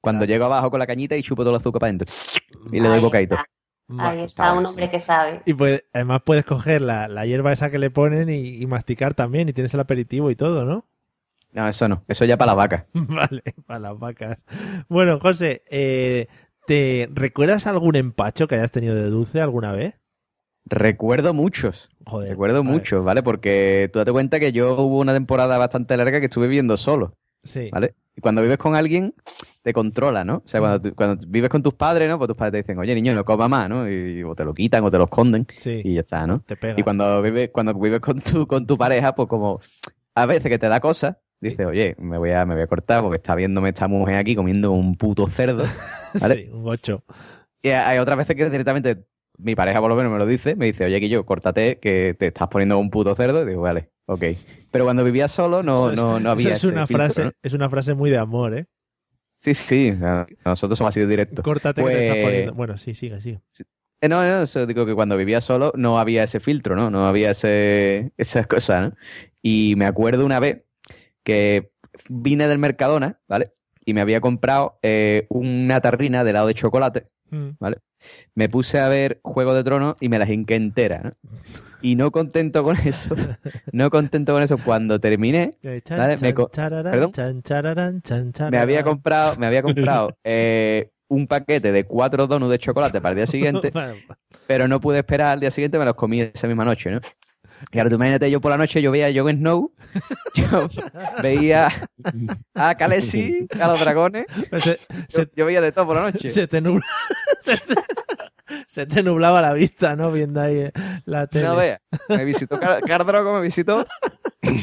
Cuando 0.00 0.20
Claro. 0.20 0.32
llego 0.32 0.44
abajo 0.46 0.70
con 0.70 0.78
la 0.78 0.86
cañita 0.86 1.16
y 1.16 1.22
chupo 1.22 1.42
todo 1.42 1.50
el 1.50 1.56
azúcar 1.56 1.80
para 1.80 1.88
adentro. 1.90 2.06
Y 2.72 2.80
le 2.80 2.88
doy 2.88 3.00
bocadito. 3.00 3.36
Ahí 3.98 4.20
está 4.20 4.52
un 4.52 4.66
hombre 4.66 4.86
sí. 4.86 4.90
que 4.90 5.00
sabe. 5.00 5.42
Y 5.44 5.54
pues, 5.54 5.84
además 5.92 6.22
puedes 6.24 6.44
coger 6.44 6.82
la, 6.82 7.08
la 7.08 7.24
hierba 7.24 7.52
esa 7.52 7.70
que 7.70 7.78
le 7.78 7.90
ponen 7.90 8.28
y, 8.28 8.60
y 8.60 8.66
masticar 8.66 9.14
también 9.14 9.48
y 9.48 9.52
tienes 9.52 9.72
el 9.74 9.80
aperitivo 9.80 10.30
y 10.30 10.36
todo, 10.36 10.64
¿no? 10.64 10.86
No, 11.52 11.66
eso 11.66 11.88
no. 11.88 12.04
Eso 12.06 12.24
ya 12.26 12.36
para 12.36 12.50
las 12.52 12.56
vacas. 12.56 12.84
Vale, 12.92 13.42
para 13.66 13.80
las 13.80 13.98
vacas. 13.98 14.38
Bueno, 14.88 15.18
José, 15.20 15.62
eh, 15.70 16.26
¿te 16.66 17.08
recuerdas 17.12 17.66
algún 17.66 17.96
empacho 17.96 18.46
que 18.46 18.56
hayas 18.56 18.72
tenido 18.72 18.94
de 18.94 19.08
dulce 19.08 19.40
alguna 19.40 19.72
vez? 19.72 19.98
Recuerdo 20.66 21.32
muchos. 21.32 21.88
Joder. 22.04 22.30
Recuerdo 22.30 22.62
vale. 22.62 22.70
muchos, 22.70 23.04
¿vale? 23.04 23.22
Porque 23.22 23.88
tú 23.92 24.00
date 24.00 24.12
cuenta 24.12 24.38
que 24.38 24.52
yo 24.52 24.74
hubo 24.74 24.98
una 24.98 25.14
temporada 25.14 25.56
bastante 25.58 25.96
larga 25.96 26.20
que 26.20 26.26
estuve 26.26 26.48
viviendo 26.48 26.76
solo, 26.76 27.14
Sí. 27.46 27.70
¿vale? 27.72 27.94
Y 28.16 28.20
cuando 28.20 28.40
vives 28.42 28.56
con 28.58 28.74
alguien, 28.74 29.12
te 29.62 29.72
controla, 29.72 30.24
¿no? 30.24 30.36
O 30.36 30.48
sea, 30.48 30.60
cuando, 30.60 30.80
tú- 30.80 30.94
cuando 30.94 31.26
vives 31.28 31.50
con 31.50 31.62
tus 31.62 31.74
padres, 31.74 32.08
¿no? 32.08 32.16
Pues 32.18 32.28
tus 32.28 32.36
padres 32.36 32.52
te 32.52 32.58
dicen, 32.58 32.78
oye, 32.78 32.94
niño, 32.94 33.14
no 33.14 33.24
comas 33.24 33.48
más, 33.50 33.68
¿no? 33.68 33.90
Y, 33.90 34.22
o 34.22 34.34
te 34.34 34.44
lo 34.44 34.54
quitan 34.54 34.82
o 34.84 34.90
te 34.90 34.96
lo 34.98 35.04
esconden 35.04 35.46
Sí. 35.58 35.82
y 35.84 35.94
ya 35.94 36.00
está, 36.00 36.26
¿no? 36.26 36.40
Te 36.40 36.56
pega. 36.56 36.74
Y 36.78 36.82
cuando 36.82 37.20
vives, 37.22 37.50
cuando 37.52 37.74
vives 37.74 38.00
con 38.00 38.20
tu, 38.20 38.46
con 38.46 38.66
tu 38.66 38.78
pareja, 38.78 39.14
pues 39.14 39.28
como 39.28 39.60
a 40.14 40.26
veces 40.26 40.48
que 40.50 40.58
te 40.58 40.68
da 40.68 40.80
cosas, 40.80 41.16
dices, 41.40 41.66
oye, 41.66 41.94
me 41.98 42.16
voy 42.16 42.30
a, 42.30 42.46
me 42.46 42.54
voy 42.54 42.62
a 42.62 42.66
cortar 42.66 43.02
porque 43.02 43.16
está 43.16 43.34
viéndome 43.34 43.68
esta 43.68 43.86
mujer 43.86 44.14
aquí 44.16 44.34
comiendo 44.34 44.72
un 44.72 44.96
puto 44.96 45.26
cerdo. 45.26 45.64
¿vale? 46.20 46.44
Sí, 46.44 46.50
un 46.50 46.62
8. 46.66 47.04
Y 47.62 47.68
hay 47.68 47.98
otras 47.98 48.16
veces 48.16 48.34
que 48.36 48.48
directamente 48.48 49.04
mi 49.38 49.54
pareja 49.54 49.80
por 49.80 49.88
lo 49.90 49.96
menos 49.96 50.12
me 50.12 50.18
lo 50.18 50.26
dice, 50.26 50.54
me 50.56 50.66
dice, 50.66 50.84
oye, 50.84 51.00
que 51.00 51.08
yo, 51.08 51.24
córtate, 51.26 51.78
que 51.78 52.14
te 52.14 52.28
estás 52.28 52.48
poniendo 52.48 52.78
un 52.78 52.90
puto 52.90 53.14
cerdo. 53.14 53.42
Y 53.42 53.46
digo, 53.46 53.62
vale, 53.62 53.90
ok. 54.06 54.24
Pero 54.70 54.84
cuando 54.84 55.04
vivía 55.04 55.28
solo 55.28 55.62
no, 55.62 55.92
no, 55.92 56.20
no 56.20 56.30
había 56.30 56.52
es 56.52 56.64
una 56.64 56.86
filtro, 56.86 57.04
frase, 57.04 57.24
¿no? 57.24 57.32
es 57.42 57.52
una 57.54 57.68
frase 57.70 57.94
muy 57.94 58.10
de 58.10 58.18
amor, 58.18 58.56
¿eh? 58.56 58.66
Sí, 59.40 59.54
sí, 59.54 59.94
nosotros 60.44 60.78
somos 60.78 60.88
así 60.90 61.00
de 61.00 61.06
directos. 61.06 61.44
Córtate 61.44 61.82
que 61.84 61.88
te 61.88 61.98
estás 62.00 62.14
Pues- 62.16 62.24
poniendo. 62.24 62.54
Bueno, 62.54 62.76
sí, 62.78 62.94
sigue, 62.94 63.20
sigue. 63.20 63.40
Eh, 64.00 64.08
no, 64.08 64.22
no, 64.22 64.42
eso 64.42 64.66
digo 64.66 64.84
que 64.84 64.94
cuando 64.94 65.16
vivía 65.16 65.40
solo 65.40 65.72
no 65.76 65.98
había 65.98 66.22
ese 66.24 66.40
filtro, 66.40 66.74
¿no? 66.76 66.90
No 66.90 67.06
había 67.06 67.30
ese, 67.30 68.12
esas 68.16 68.46
cosas, 68.46 68.90
¿no? 68.90 68.96
Y 69.42 69.74
me 69.76 69.86
acuerdo 69.86 70.24
una 70.26 70.40
vez 70.40 70.64
que 71.22 71.70
vine 72.08 72.48
del 72.48 72.58
Mercadona, 72.58 73.20
¿vale? 73.28 73.52
Y 73.84 73.94
me 73.94 74.00
había 74.00 74.20
comprado 74.20 74.78
eh, 74.82 75.26
una 75.30 75.80
tarrina 75.80 76.24
de 76.24 76.30
helado 76.30 76.48
de 76.48 76.54
chocolate, 76.54 77.04
Mm. 77.30 77.50
¿vale? 77.58 77.78
Me 78.34 78.48
puse 78.48 78.78
a 78.78 78.88
ver 78.88 79.20
Juego 79.22 79.54
de 79.54 79.64
Tronos 79.64 79.96
y 80.00 80.08
me 80.08 80.18
las 80.18 80.28
hinqué 80.28 80.54
entera, 80.54 81.02
¿no? 81.02 81.10
Y 81.82 81.94
no 81.94 82.10
contento 82.10 82.64
con 82.64 82.76
eso, 82.76 83.14
no 83.72 83.90
contento 83.90 84.32
con 84.32 84.42
eso, 84.42 84.58
cuando 84.58 84.98
terminé, 84.98 85.52
Vale, 85.62 86.16
me 88.50 88.58
había 88.58 88.82
comprado, 88.82 89.36
me 89.36 89.46
había 89.46 89.62
comprado 89.62 90.16
eh, 90.24 90.90
un 91.08 91.26
paquete 91.26 91.72
de 91.72 91.84
cuatro 91.84 92.26
donuts 92.26 92.50
de 92.50 92.58
chocolate 92.58 93.00
para 93.00 93.12
el 93.12 93.16
día 93.16 93.26
siguiente 93.26 93.72
pero 94.46 94.68
no 94.68 94.80
pude 94.80 94.98
esperar 94.98 95.32
al 95.32 95.40
día 95.40 95.50
siguiente, 95.50 95.78
me 95.78 95.84
los 95.84 95.94
comí 95.94 96.20
esa 96.20 96.46
misma 96.46 96.64
noche, 96.64 96.90
¿no? 96.90 97.00
Ahora 97.74 97.88
tú 97.90 97.96
imagínate, 97.96 98.30
yo 98.30 98.40
por 98.40 98.50
la 98.50 98.58
noche 98.58 98.82
yo 98.82 98.90
veía 98.90 99.06
a 99.06 99.12
Jon 99.14 99.30
Snow, 99.36 99.72
yo 100.34 100.68
veía 101.22 101.68
a 102.54 102.74
Khaleesi, 102.76 103.46
a 103.60 103.68
los 103.68 103.80
dragones, 103.80 104.26
se, 104.62 104.78
yo, 105.08 105.22
se- 105.22 105.30
yo 105.34 105.46
veía 105.46 105.60
de 105.60 105.72
todo 105.72 105.86
por 105.86 105.96
la 105.96 106.10
noche. 106.10 106.30
se 106.30 106.46
te 106.46 106.60
nubla, 106.60 106.84
se, 107.40 107.56
te, 107.56 107.74
se 108.66 108.86
te 108.86 109.02
nublaba 109.02 109.40
la 109.42 109.52
vista, 109.54 109.96
¿no? 109.96 110.12
Viendo 110.12 110.40
ahí 110.40 110.58
eh, 110.58 110.72
la 111.04 111.26
tele. 111.26 111.46
No 111.46 111.56
veas, 111.56 111.80
me 112.08 112.24
visitó 112.24 112.58
Car 112.60 112.80
Cardrogo, 112.82 113.32
me 113.34 113.40
visitó, 113.40 113.86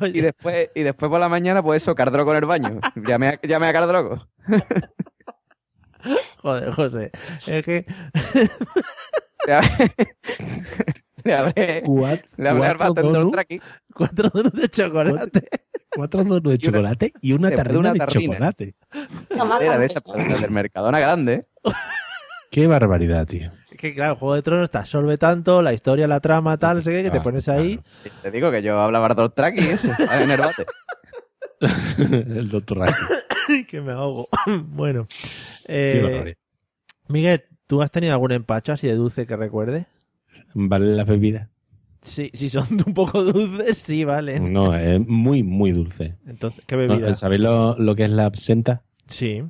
Oye, 0.00 0.18
y 0.18 0.20
después, 0.22 0.70
y 0.74 0.82
después 0.82 1.10
por 1.10 1.20
la 1.20 1.28
mañana, 1.28 1.62
pues 1.62 1.82
eso, 1.82 1.94
Cardrogo 1.94 2.30
en 2.32 2.38
el 2.38 2.46
baño. 2.46 2.80
Llamé 2.96 3.28
a, 3.28 3.40
llamé 3.42 3.66
a 3.68 3.72
Cardrogo. 3.74 4.26
joder, 6.40 6.72
José. 6.72 7.10
Es 7.46 7.64
que 7.64 7.84
Le 11.24 11.34
hablé, 11.34 11.82
Cuat- 11.86 12.24
le 12.36 12.48
al 12.48 12.76
cuatro 12.76 12.94
donuts- 13.12 13.32
Traki. 13.32 13.60
cuatro 13.94 14.30
donuts 14.30 14.60
de 14.60 14.68
chocolate. 14.68 15.48
Cuatro 15.94 16.24
donuts 16.24 16.42
de 16.50 16.54
Y 16.54 16.68
una- 16.68 16.78
chocolate 16.78 17.12
y 17.22 17.32
una 17.32 17.50
tarrina 17.50 17.78
una 17.80 17.92
de 17.92 17.98
tarrina. 17.98 18.32
chocolate. 18.34 18.74
Toma, 19.36 19.58
Era 19.60 19.78
de 19.78 19.86
esa, 19.86 20.00
del 20.40 20.50
Mercadona 20.50 21.00
grande, 21.00 21.34
¿eh? 21.34 21.40
Qué 22.50 22.66
barbaridad, 22.68 23.26
tío. 23.26 23.50
Es 23.70 23.76
que 23.76 23.92
claro, 23.94 24.16
Juego 24.16 24.34
de 24.34 24.42
Tronos 24.42 24.70
te 24.70 24.78
absorbe 24.78 25.18
tanto, 25.18 25.60
la 25.62 25.72
historia, 25.74 26.06
la 26.06 26.20
trama, 26.20 26.56
tal, 26.56 26.76
no 26.76 26.80
sé 26.82 26.90
qué, 26.92 27.02
que 27.02 27.10
te 27.10 27.18
Ah, 27.18 27.22
pones 27.22 27.48
ahí. 27.48 27.80
Te 28.22 28.30
digo 28.30 28.50
que 28.50 28.62
yo 28.62 28.80
hablaba 28.80 29.08
Bartol 29.08 29.34
Traki 29.34 29.60
y 29.62 29.68
eso, 29.68 29.88
en 30.12 30.30
el 30.30 30.40
bate. 30.40 30.64
el 31.98 32.48
doctor 32.48 32.86
que 33.68 33.80
me 33.80 33.92
ahogo. 33.92 34.26
bueno. 34.68 35.06
Qué 35.66 35.98
Eh, 35.98 36.02
barbaridad. 36.02 36.36
Miguel, 37.08 37.44
¿tú 37.66 37.82
has 37.82 37.90
tenido 37.90 38.12
algún 38.12 38.32
empacho 38.32 38.72
así 38.72 38.86
de 38.86 38.94
dulce 38.94 39.26
que 39.26 39.36
recuerde? 39.36 39.86
¿Vale 40.54 40.94
las 40.94 41.06
bebidas? 41.06 41.48
Sí, 42.02 42.30
si 42.34 42.48
son 42.48 42.66
un 42.86 42.94
poco 42.94 43.22
dulces, 43.24 43.78
sí, 43.78 44.04
vale. 44.04 44.38
No, 44.40 44.74
es 44.74 45.00
muy, 45.06 45.42
muy 45.42 45.72
dulce. 45.72 46.14
Entonces, 46.26 46.62
¿qué 46.66 46.76
No, 46.76 46.86
bebida? 46.88 47.14
¿Sabéis 47.14 47.40
lo, 47.42 47.76
lo 47.78 47.94
que 47.96 48.04
es 48.04 48.10
la 48.10 48.26
absenta? 48.26 48.82
Sí. 49.08 49.42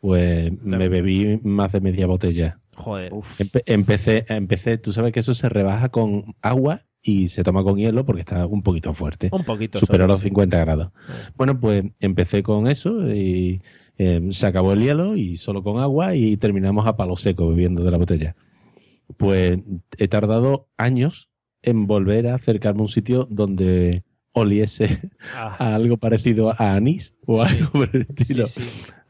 Pues 0.00 0.52
La- 0.64 0.78
me 0.78 0.88
bebí 0.88 1.40
más 1.42 1.72
de 1.72 1.80
media 1.80 2.06
botella. 2.06 2.58
Joder. 2.76 3.12
Empe- 3.12 3.62
empecé, 3.66 4.24
empecé, 4.28 4.78
tú 4.78 4.92
sabes 4.92 5.12
que 5.12 5.20
eso 5.20 5.32
se 5.34 5.48
rebaja 5.48 5.88
con 5.90 6.34
agua 6.42 6.82
y 7.02 7.28
se 7.28 7.42
toma 7.42 7.62
con 7.62 7.76
hielo 7.78 8.04
porque 8.04 8.20
está 8.20 8.46
un 8.46 8.62
poquito 8.62 8.92
fuerte. 8.94 9.28
Un 9.32 9.44
poquito. 9.44 9.78
Superó 9.78 10.06
los 10.06 10.18
sí. 10.20 10.24
50 10.24 10.58
grados. 10.58 10.90
Ah. 11.08 11.30
Bueno, 11.36 11.58
pues 11.60 11.84
empecé 12.00 12.42
con 12.42 12.66
eso 12.66 13.08
y 13.14 13.62
eh, 13.98 14.20
se 14.30 14.46
acabó 14.46 14.72
el 14.72 14.80
hielo 14.82 15.16
y 15.16 15.36
solo 15.36 15.62
con 15.62 15.80
agua 15.80 16.14
y 16.14 16.36
terminamos 16.36 16.86
a 16.86 16.96
palo 16.96 17.16
seco 17.16 17.48
bebiendo 17.48 17.82
de 17.84 17.90
la 17.90 17.96
botella. 17.98 18.36
Pues 19.18 19.58
he 19.98 20.08
tardado 20.08 20.68
años 20.78 21.28
en 21.62 21.86
volver 21.86 22.26
a 22.28 22.34
acercarme 22.34 22.80
a 22.80 22.82
un 22.82 22.88
sitio 22.88 23.26
donde 23.30 24.02
oliese 24.32 25.10
Ah, 25.36 25.56
a 25.58 25.74
algo 25.76 25.96
parecido 25.96 26.50
a 26.50 26.74
anís 26.74 27.14
o 27.26 27.44
Sí. 27.46 27.54
algo 27.56 27.70
por 27.72 27.90
el 27.94 28.02
estilo. 28.08 28.46
sí. 28.46 28.60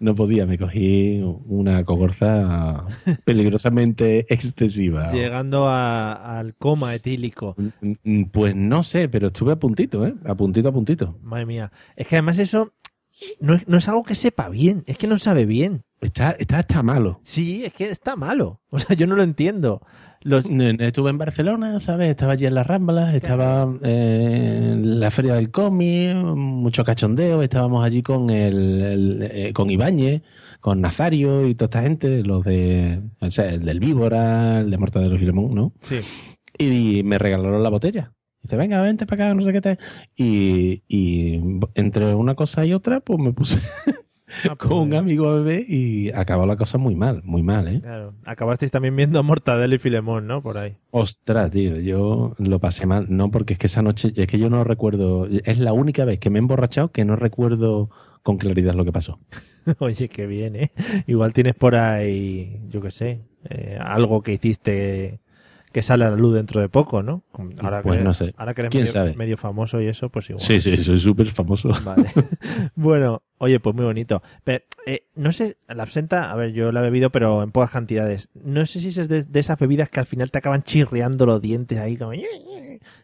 no 0.00 0.14
podía, 0.14 0.44
me 0.44 0.58
cogí 0.58 1.22
una 1.46 1.82
cogorza 1.84 2.84
peligrosamente 3.24 4.26
excesiva. 4.32 5.10
Llegando 5.12 5.66
a- 5.66 6.38
al 6.38 6.54
coma 6.56 6.94
etílico. 6.94 7.54
Mm, 7.80 7.92
mm, 8.02 8.24
Pues 8.26 8.54
no 8.54 8.82
sé, 8.82 9.08
pero 9.08 9.28
estuve 9.28 9.52
a 9.52 9.56
puntito, 9.56 10.06
¿eh? 10.06 10.14
A 10.24 10.34
puntito, 10.34 10.68
a 10.68 10.72
puntito. 10.72 11.18
Madre 11.22 11.46
mía. 11.46 11.72
Es 11.96 12.06
que 12.06 12.16
además 12.16 12.38
eso 12.38 12.72
no 13.40 13.54
es, 13.54 13.68
no 13.68 13.78
es 13.78 13.88
algo 13.88 14.02
que 14.02 14.14
sepa 14.14 14.48
bien. 14.48 14.82
Es 14.86 14.98
que 14.98 15.06
no 15.06 15.18
sabe 15.18 15.44
bien. 15.46 15.84
Está, 16.00 16.32
está, 16.32 16.60
está 16.60 16.82
malo. 16.82 17.20
Sí, 17.24 17.64
es 17.64 17.72
que 17.72 17.88
está 17.88 18.16
malo. 18.16 18.60
O 18.70 18.78
sea, 18.78 18.94
yo 18.94 19.06
no 19.06 19.16
lo 19.16 19.22
entiendo. 19.22 19.80
Los, 20.20 20.46
Estuve 20.46 21.10
en 21.10 21.18
Barcelona, 21.18 21.80
¿sabes? 21.80 22.08
Estaba 22.08 22.32
allí 22.32 22.46
en 22.46 22.54
las 22.54 22.66
Ramblas, 22.66 23.14
estaba 23.14 23.70
eh, 23.82 24.70
en 24.72 24.98
la 24.98 25.10
Feria 25.10 25.34
del 25.34 25.50
Cómic, 25.50 26.14
mucho 26.16 26.82
cachondeo, 26.82 27.42
estábamos 27.42 27.84
allí 27.84 28.02
con 28.02 28.30
el, 28.30 28.82
el, 28.82 29.28
eh, 29.30 29.52
con 29.52 29.68
Ibáñez, 29.68 30.22
con 30.60 30.80
Nazario 30.80 31.46
y 31.46 31.54
toda 31.54 31.66
esta 31.66 31.82
gente, 31.82 32.22
los 32.22 32.42
de, 32.42 33.02
o 33.20 33.28
sea, 33.28 33.48
el 33.48 33.64
del 33.64 33.80
Víbora, 33.80 34.60
el 34.60 34.70
de 34.70 34.78
Mortadelo 34.78 35.18
Filemón, 35.18 35.54
¿no? 35.54 35.72
sí. 35.80 36.00
Y 36.56 37.02
me 37.02 37.18
regalaron 37.18 37.62
la 37.62 37.68
botella. 37.68 38.12
Dice, 38.44 38.56
venga, 38.56 38.80
vente 38.80 39.06
para 39.06 39.24
acá, 39.24 39.34
no 39.34 39.42
sé 39.42 39.52
qué 39.52 39.60
te... 39.60 39.78
Y, 40.14 40.82
y 40.86 41.40
entre 41.74 42.14
una 42.14 42.36
cosa 42.36 42.64
y 42.64 42.72
otra, 42.72 43.00
pues 43.00 43.18
me 43.18 43.32
puse 43.32 43.58
Ah, 44.48 44.56
pues, 44.56 44.58
con 44.58 44.78
un 44.78 44.94
amigo 44.94 45.28
a 45.28 45.36
beber 45.36 45.64
y 45.68 46.10
acabó 46.12 46.46
la 46.46 46.56
cosa 46.56 46.78
muy 46.78 46.94
mal, 46.94 47.22
muy 47.24 47.42
mal, 47.42 47.68
¿eh? 47.68 47.80
Claro. 47.80 48.14
Acabasteis 48.24 48.70
también 48.70 48.96
viendo 48.96 49.22
Mortadelo 49.22 49.74
y 49.74 49.78
Filemón, 49.78 50.26
¿no? 50.26 50.40
Por 50.40 50.58
ahí. 50.58 50.76
Ostras, 50.90 51.50
tío, 51.50 51.78
yo 51.80 52.34
lo 52.38 52.58
pasé 52.58 52.86
mal. 52.86 53.06
No, 53.08 53.30
porque 53.30 53.54
es 53.54 53.58
que 53.58 53.66
esa 53.66 53.82
noche, 53.82 54.12
es 54.14 54.26
que 54.26 54.38
yo 54.38 54.50
no 54.50 54.64
recuerdo, 54.64 55.26
es 55.26 55.58
la 55.58 55.72
única 55.72 56.04
vez 56.04 56.18
que 56.18 56.30
me 56.30 56.38
he 56.38 56.40
emborrachado 56.40 56.90
que 56.90 57.04
no 57.04 57.16
recuerdo 57.16 57.90
con 58.22 58.38
claridad 58.38 58.74
lo 58.74 58.84
que 58.84 58.92
pasó. 58.92 59.20
Oye, 59.78 60.08
qué 60.08 60.26
bien, 60.26 60.56
¿eh? 60.56 60.72
Igual 61.06 61.32
tienes 61.32 61.54
por 61.54 61.76
ahí, 61.76 62.60
yo 62.68 62.80
qué 62.80 62.90
sé, 62.90 63.20
eh, 63.48 63.78
algo 63.80 64.22
que 64.22 64.32
hiciste 64.32 65.20
que 65.74 65.82
sale 65.82 66.04
a 66.04 66.10
la 66.10 66.16
luz 66.16 66.32
dentro 66.34 66.60
de 66.60 66.68
poco, 66.68 67.02
¿no? 67.02 67.24
Ahora 67.60 67.82
Pues 67.82 67.98
que, 67.98 68.04
no 68.04 68.14
sé. 68.14 68.32
Ahora 68.36 68.54
que 68.54 68.60
eres 68.62 68.70
¿Quién 68.70 68.82
medio, 68.84 68.92
sabe? 68.92 69.14
medio 69.14 69.36
famoso 69.36 69.80
y 69.82 69.88
eso, 69.88 70.08
pues 70.08 70.30
igual. 70.30 70.40
Sí, 70.40 70.60
sí, 70.60 70.76
soy 70.76 71.00
súper 71.00 71.26
famoso. 71.30 71.68
Vale. 71.84 72.04
bueno, 72.76 73.22
oye, 73.38 73.58
pues 73.58 73.74
muy 73.74 73.84
bonito. 73.84 74.22
Pero, 74.44 74.62
eh, 74.86 75.06
no 75.16 75.32
sé, 75.32 75.56
la 75.68 75.82
absenta, 75.82 76.30
a 76.30 76.36
ver, 76.36 76.52
yo 76.52 76.70
la 76.70 76.78
he 76.78 76.82
bebido, 76.84 77.10
pero 77.10 77.42
en 77.42 77.50
pocas 77.50 77.70
cantidades. 77.72 78.28
No 78.34 78.64
sé 78.66 78.78
si 78.78 78.88
es 78.88 79.08
de, 79.08 79.24
de 79.24 79.40
esas 79.40 79.58
bebidas 79.58 79.90
que 79.90 79.98
al 79.98 80.06
final 80.06 80.30
te 80.30 80.38
acaban 80.38 80.62
chirriando 80.62 81.26
los 81.26 81.42
dientes 81.42 81.76
ahí 81.78 81.96
como... 81.96 82.12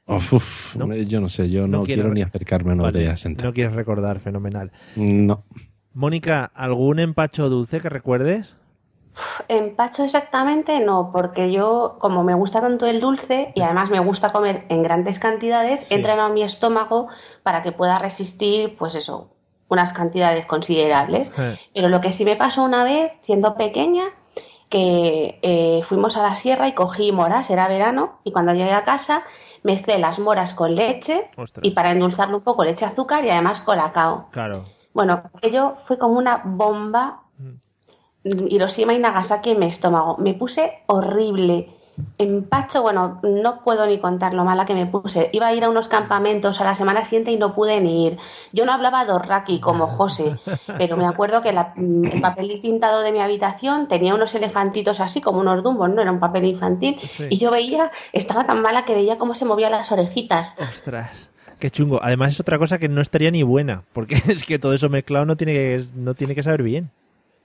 Uf, 0.07 0.33
uf, 0.33 0.77
¿No? 0.77 0.95
Yo 0.95 1.21
no 1.21 1.29
sé, 1.29 1.51
yo 1.51 1.63
No 1.63 1.79
no, 1.79 1.83
quiero- 1.83 2.03
quiero, 2.03 2.15
ni 2.15 2.23
acercarme 2.23 2.71
a 2.71 2.75
una 2.75 2.83
Vale, 2.85 2.93
botella 2.93 3.11
de 3.11 3.17
Senta. 3.17 3.45
no 3.45 3.53
quieres 3.53 3.75
recordar, 3.75 4.21
fenomenal. 4.21 4.71
No. 4.95 5.45
Mónica, 5.93 6.45
¿algún 6.55 7.01
empacho 7.01 7.49
dulce 7.51 7.81
que 7.81 7.89
recuerdes? 7.89 8.57
Empacho 9.49 10.05
exactamente 10.05 10.81
no, 10.81 11.11
porque 11.13 11.51
yo, 11.53 11.95
como 11.99 12.23
me 12.25 12.35
gusta 12.35 12.61
tanto 12.61 12.87
el 12.87 13.01
dulce 13.01 13.53
y 13.55 13.63
además 13.63 13.91
me 13.91 14.01
gusta 14.01 14.33
comer 14.33 14.65
en 14.69 14.83
grandes 14.83 15.19
cantidades, 15.19 15.81
Sí. 15.87 15.95
entra 15.95 16.23
a 16.25 16.29
mi 16.29 16.43
estómago 16.43 17.09
para 17.43 17.63
que 17.63 17.73
pueda 17.73 17.99
resistir, 17.99 18.77
pues 18.77 18.95
eso, 18.95 19.31
unas 19.69 19.93
cantidades 19.93 20.47
considerables. 20.47 21.31
Pero 21.75 21.89
lo 21.89 22.01
que 22.01 22.13
sí 22.13 22.25
me 22.25 22.37
pasó 22.37 22.63
una 22.65 22.85
vez, 22.85 23.13
siendo 23.21 23.55
pequeña, 23.55 24.05
que 24.69 25.39
eh, 25.43 25.81
fuimos 25.83 26.17
a 26.17 26.23
la 26.23 26.37
sierra 26.37 26.69
y 26.69 26.75
cogí 26.75 27.11
moras, 27.13 27.51
era 27.51 27.67
verano, 27.69 28.21
y 28.25 28.31
cuando 28.33 28.53
llegué 28.53 28.73
a 28.73 28.85
casa 28.85 29.23
mezclé 29.63 29.99
las 29.99 30.19
moras 30.19 30.55
con 30.55 30.75
leche 30.75 31.31
Ostras. 31.37 31.65
y 31.67 31.73
para 31.73 31.91
endulzarlo 31.91 32.37
un 32.39 32.43
poco 32.45 32.65
le 32.65 32.71
eché 32.71 32.85
azúcar 32.87 33.25
y 33.25 33.31
además 33.31 33.61
colacao. 33.61 34.29
Claro. 34.31 34.63
Bueno, 34.95 35.23
aquello 35.37 35.75
fue 35.77 35.99
como 35.99 36.15
una 36.19 36.41
bomba 36.45 37.23
Hiroshima 38.25 38.93
y 38.95 38.99
Nagasaki 38.99 39.51
en 39.51 39.59
mi 39.61 39.67
estómago. 39.67 40.17
Me 40.19 40.35
puse 40.35 40.81
horrible. 40.87 41.69
Empacho, 42.17 42.81
bueno, 42.81 43.21
no 43.23 43.61
puedo 43.63 43.87
ni 43.87 43.99
contar 43.99 44.33
lo 44.33 44.45
mala 44.45 44.65
que 44.65 44.75
me 44.75 44.87
puse. 44.87 45.29
Iba 45.33 45.49
a 45.49 45.55
ir 45.55 45.65
a 45.65 45.69
unos 45.69 45.87
campamentos 45.89 46.59
a 46.61 46.65
la 46.65 46.75
semana 46.75 47.05
siguiente 47.05 47.31
y 47.31 47.37
no 47.37 47.55
pude 47.55 47.79
ni 47.81 48.07
ir. 48.07 48.17
Yo 48.53 48.65
no 48.65 48.73
hablaba 48.73 49.05
dorraki 49.05 49.61
como 49.61 49.87
José, 49.87 50.37
pero 50.79 50.97
me 50.97 51.07
acuerdo 51.07 51.43
que 51.43 51.53
la- 51.53 51.75
el 51.77 52.21
papel 52.23 52.59
pintado 52.63 53.03
de 53.03 53.13
mi 53.13 53.21
habitación 53.21 53.87
tenía 53.87 54.15
unos 54.15 54.35
elefantitos 54.35 55.01
así, 55.01 55.21
como 55.21 55.41
unos 55.41 55.63
dumbos, 55.63 55.91
¿no? 55.91 56.01
Era 56.01 56.11
un 56.13 56.21
papel 56.21 56.45
infantil. 56.47 56.99
Sí. 57.01 57.27
Y 57.29 57.37
yo 57.37 57.51
veía, 57.51 57.91
estaba 58.15 58.45
tan 58.45 58.63
mala 58.63 58.87
que 58.87 58.95
veía 58.95 59.19
cómo 59.19 59.35
se 59.35 59.45
movían 59.45 59.73
las 59.73 59.93
orejitas. 59.93 60.55
Ostras. 60.59 61.29
Qué 61.59 61.71
chungo. 61.71 62.01
Además 62.03 62.33
es 62.33 62.41
otra 62.41 62.59
cosa 62.59 62.79
que 62.79 62.89
no 62.89 63.03
estaría 63.03 63.31
ni 63.31 63.43
buena, 63.43 63.83
porque 63.93 64.15
es 64.29 64.45
que 64.47 64.59
todo 64.59 64.73
eso 64.73 64.89
mezclado 64.89 65.27
no 65.27 65.37
tiene 65.37 65.53
que, 65.53 65.85
no 65.95 66.15
tiene 66.15 66.35
que 66.35 66.43
saber 66.43 66.63
bien. 66.63 66.91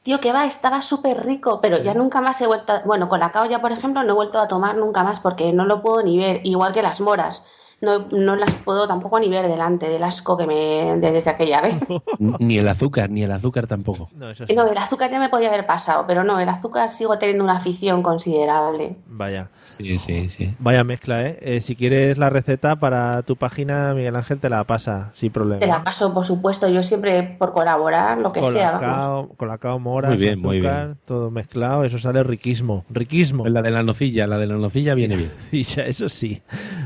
Tío, 0.05 0.19
que 0.21 0.31
va, 0.31 0.45
estaba 0.45 0.83
súper 0.83 1.25
rico, 1.25 1.59
pero 1.61 1.79
ya 1.79 1.95
nunca 1.95 2.21
más 2.21 2.39
he 2.39 2.45
vuelto 2.45 2.73
a... 2.73 2.81
Bueno, 2.85 3.09
con 3.09 3.19
la 3.19 3.31
ya, 3.49 3.59
por 3.59 3.71
ejemplo, 3.71 4.03
no 4.03 4.11
he 4.11 4.15
vuelto 4.15 4.39
a 4.39 4.47
tomar 4.47 4.77
nunca 4.77 5.03
más 5.03 5.19
porque 5.19 5.51
no 5.51 5.65
lo 5.65 5.81
puedo 5.81 6.03
ni 6.03 6.15
ver, 6.19 6.41
igual 6.43 6.73
que 6.73 6.83
las 6.83 7.01
moras. 7.01 7.43
No, 7.81 8.07
no 8.11 8.35
las 8.35 8.51
puedo 8.55 8.87
tampoco 8.87 9.19
ni 9.19 9.29
ver 9.29 9.47
delante 9.47 9.87
del 9.89 10.01
asco 10.03 10.37
que 10.37 10.47
me... 10.47 10.97
de- 10.97 11.11
desde 11.11 11.29
aquella 11.29 11.61
vez. 11.61 11.83
Ni 12.39 12.57
el 12.57 12.67
azúcar, 12.67 13.09
ni 13.09 13.23
el 13.23 13.31
azúcar 13.31 13.67
tampoco. 13.67 14.09
No, 14.15 14.29
eso 14.31 14.47
sí. 14.47 14.55
No, 14.55 14.65
el 14.71 14.77
azúcar 14.77 15.11
ya 15.11 15.19
me 15.19 15.29
podía 15.29 15.49
haber 15.49 15.65
pasado, 15.65 16.05
pero 16.07 16.23
no, 16.23 16.39
el 16.39 16.47
azúcar 16.49 16.91
sigo 16.93 17.17
teniendo 17.17 17.43
una 17.43 17.57
afición 17.57 18.01
considerable. 18.01 18.95
Vaya. 19.07 19.49
Sí, 19.65 19.99
sí, 19.99 20.29
sí. 20.29 20.55
Vaya 20.59 20.83
mezcla, 20.83 21.23
¿eh? 21.27 21.37
Eh, 21.41 21.61
Si 21.61 21.75
quieres 21.75 22.17
la 22.17 22.29
receta 22.29 22.75
para 22.77 23.21
tu 23.23 23.35
página, 23.35 23.93
Miguel 23.93 24.15
Ángel 24.15 24.39
te 24.39 24.49
la 24.49 24.63
pasa 24.63 25.11
sin 25.13 25.31
problema. 25.31 25.59
Te 25.59 25.67
la 25.67 25.83
paso, 25.83 26.13
por 26.13 26.23
supuesto, 26.25 26.67
yo 26.69 26.81
siempre 26.81 27.23
por 27.37 27.51
colaborar, 27.51 28.17
lo 28.19 28.31
que 28.31 28.41
sea. 28.51 28.71
vamos. 28.79 29.29
Colacao, 29.37 29.79
moras, 29.79 30.11
Muy 30.11 30.17
bien, 30.19 30.39
muy 30.39 30.57
azúcar, 30.59 30.95
todo 31.05 31.29
mezclado, 31.31 31.83
eso 31.83 31.99
sale 31.99 32.23
riquísimo, 32.23 32.85
riquísimo. 32.89 33.47
La 33.47 33.61
de 33.61 33.71
la 33.71 33.83
nocilla, 33.83 34.27
la 34.27 34.37
de 34.37 34.47
la 34.47 34.55
nocilla 34.55 34.93
viene 34.95 35.15
bien. 35.51 35.65
Eso 35.85 36.07
sí. 36.09 36.41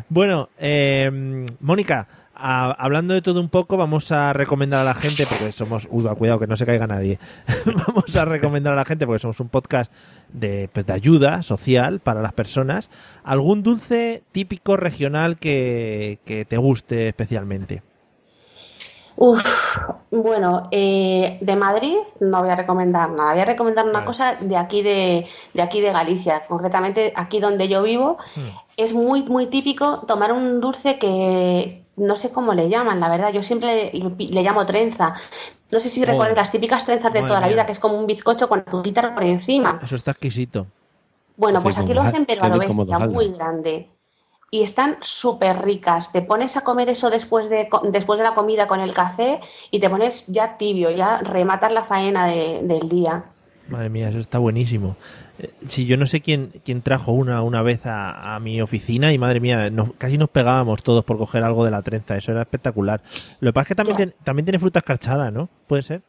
Bueno, 0.10 0.50
eh, 0.58 0.79
Mónica, 1.60 2.08
a- 2.36 2.72
hablando 2.72 3.14
de 3.14 3.22
todo 3.22 3.42
un 3.42 3.50
poco, 3.50 3.76
vamos 3.78 4.12
a 4.12 4.32
recomendar 4.34 4.82
a 4.82 4.84
la 4.86 4.94
gente, 4.94 5.26
porque 5.28 5.52
somos. 5.52 5.88
Uy, 5.92 6.04
cuidado, 6.16 6.40
que 6.40 6.48
no 6.48 6.56
se 6.58 6.66
caiga 6.66 6.88
nadie. 6.88 7.20
vamos 7.88 8.16
a 8.16 8.26
recomendar 8.26 8.74
a 8.74 8.78
la 8.78 8.86
gente, 8.86 9.06
porque 9.06 9.20
somos 9.20 9.40
un 9.40 9.50
podcast 9.50 9.92
de, 10.32 10.70
pues, 10.72 10.86
de 10.86 10.94
ayuda 10.94 11.44
social 11.44 12.00
para 12.00 12.22
las 12.22 12.34
personas. 12.34 12.90
¿Algún 13.24 13.62
dulce 13.64 14.24
típico 14.32 14.78
regional 14.78 15.38
que 15.38 16.20
te 16.48 16.58
guste 16.58 17.10
especialmente? 17.10 17.84
Uf, 19.22 19.44
bueno, 20.12 20.70
eh, 20.72 21.38
de 21.42 21.56
Madrid 21.58 21.98
no 22.22 22.40
voy 22.42 22.50
a 22.52 22.56
recomendar 22.56 23.10
nada. 23.12 23.34
Voy 23.34 23.42
a 23.42 23.46
recomendar 23.46 23.84
una 23.84 23.96
Vale. 23.96 24.06
cosa 24.06 24.36
de 24.40 24.56
aquí 24.56 24.82
de, 24.82 25.28
de 25.54 25.62
aquí 25.62 25.82
de 25.82 25.92
Galicia, 25.92 26.42
concretamente 26.48 27.12
aquí 27.18 27.42
donde 27.42 27.68
yo 27.68 27.84
vivo. 27.84 28.18
Es 28.78 28.94
muy, 28.94 29.24
muy 29.24 29.48
típico 29.48 30.00
tomar 30.08 30.32
un 30.32 30.62
dulce 30.62 30.98
que 30.98 31.84
no 31.98 32.16
sé 32.16 32.32
cómo 32.32 32.54
le 32.54 32.70
llaman, 32.70 33.02
la 33.02 33.10
verdad. 33.10 33.34
Yo 33.34 33.44
siempre 33.44 33.92
le, 33.94 34.16
le 34.18 34.42
llamo 34.42 34.66
trenza. 34.66 35.14
No 35.70 35.82
sé 35.82 35.90
si 35.90 36.02
Oh. 36.02 36.06
recuerdas 36.06 36.38
las 36.38 36.52
típicas 36.52 36.86
trenzas 36.86 37.12
de 37.12 37.20
Madre 37.20 37.30
toda 37.30 37.42
la 37.42 37.48
mía. 37.48 37.56
vida, 37.56 37.66
que 37.66 37.74
es 37.74 37.80
como 37.82 38.00
un 38.00 38.08
bizcocho 38.08 38.48
con 38.48 38.64
azúcar 38.66 39.14
por 39.14 39.24
encima. 39.24 39.82
Eso 39.84 39.96
está 39.98 40.12
exquisito. 40.12 40.66
Bueno, 41.36 41.60
Sí, 41.60 41.64
pues 41.64 41.78
aquí 41.78 41.94
lo 41.94 42.02
hacen, 42.02 42.26
pero 42.26 42.44
a 42.44 42.48
lo 42.50 42.58
bestia, 42.58 43.00
muy 43.00 43.34
grande. 43.34 43.90
Y 44.52 44.64
están 44.64 44.98
súper 45.02 45.62
ricas. 45.62 46.12
Te 46.12 46.22
pones 46.22 46.58
a 46.58 46.62
comer 46.62 46.90
eso 46.90 47.10
después 47.10 47.50
de, 47.50 47.70
después 47.92 48.18
de 48.18 48.26
la 48.26 48.34
comida 48.34 48.68
con 48.68 48.80
el 48.80 48.94
café 48.94 49.40
y 49.72 49.80
te 49.80 49.90
pones 49.90 50.26
ya 50.28 50.58
tibio, 50.58 50.90
ya 50.90 51.18
rematar 51.18 51.72
la 51.72 51.84
faena 51.84 52.26
de- 52.28 52.62
del 52.64 52.90
día. 52.90 53.26
Madre 53.70 53.90
mía, 53.90 54.10
eso 54.10 54.18
está 54.18 54.40
buenísimo. 54.40 54.96
Eh, 55.38 55.52
Si 55.68 55.86
yo 55.86 55.96
no 55.98 56.08
sé 56.08 56.22
quién, 56.22 56.52
quién 56.66 56.82
trajo 56.82 57.12
una 57.12 57.44
una 57.44 57.62
vez 57.62 57.86
a, 57.86 58.36
a 58.36 58.40
mi 58.40 58.60
oficina 58.62 59.14
y 59.14 59.20
madre 59.20 59.40
mía, 59.40 59.70
nos- 59.70 59.92
casi 60.00 60.18
nos 60.18 60.30
pegábamos 60.32 60.82
todos 60.82 61.06
por 61.06 61.20
coger 61.20 61.44
algo 61.44 61.64
de 61.64 61.70
la 61.72 61.84
trenza. 61.84 62.18
Eso 62.18 62.32
era 62.32 62.42
espectacular. 62.42 63.02
Lo 63.42 63.50
que 63.52 63.54
pasa 63.54 63.62
es 63.64 63.68
que 63.68 63.76
también, 63.76 64.16
también 64.24 64.46
tiene 64.46 64.58
fruta 64.58 64.80
escarchada, 64.80 65.30
¿no? 65.30 65.48
¿Puede 65.68 65.84
ser? 65.84 66.02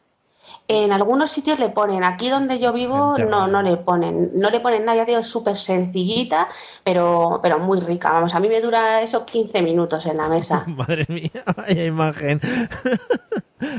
En 0.67 0.91
algunos 0.93 1.29
sitios 1.31 1.59
le 1.59 1.67
ponen, 1.69 2.03
aquí 2.05 2.29
donde 2.29 2.57
yo 2.59 2.71
vivo 2.71 3.17
no, 3.17 3.47
no 3.47 3.61
le 3.61 3.75
ponen, 3.77 4.31
no 4.35 4.49
le 4.49 4.61
ponen 4.61 4.85
nada, 4.85 4.99
ya 4.99 5.05
digo, 5.05 5.19
es 5.19 5.27
súper 5.27 5.57
sencillita, 5.57 6.47
pero, 6.83 7.39
pero 7.43 7.59
muy 7.59 7.79
rica. 7.81 8.11
Vamos, 8.13 8.33
a 8.33 8.39
mí 8.39 8.47
me 8.47 8.61
dura 8.61 9.01
eso 9.01 9.25
15 9.25 9.61
minutos 9.61 10.05
en 10.05 10.15
la 10.17 10.29
mesa. 10.29 10.63
Madre 10.67 11.05
mía, 11.09 11.29
vaya 11.57 11.83
imagen. 11.85 12.39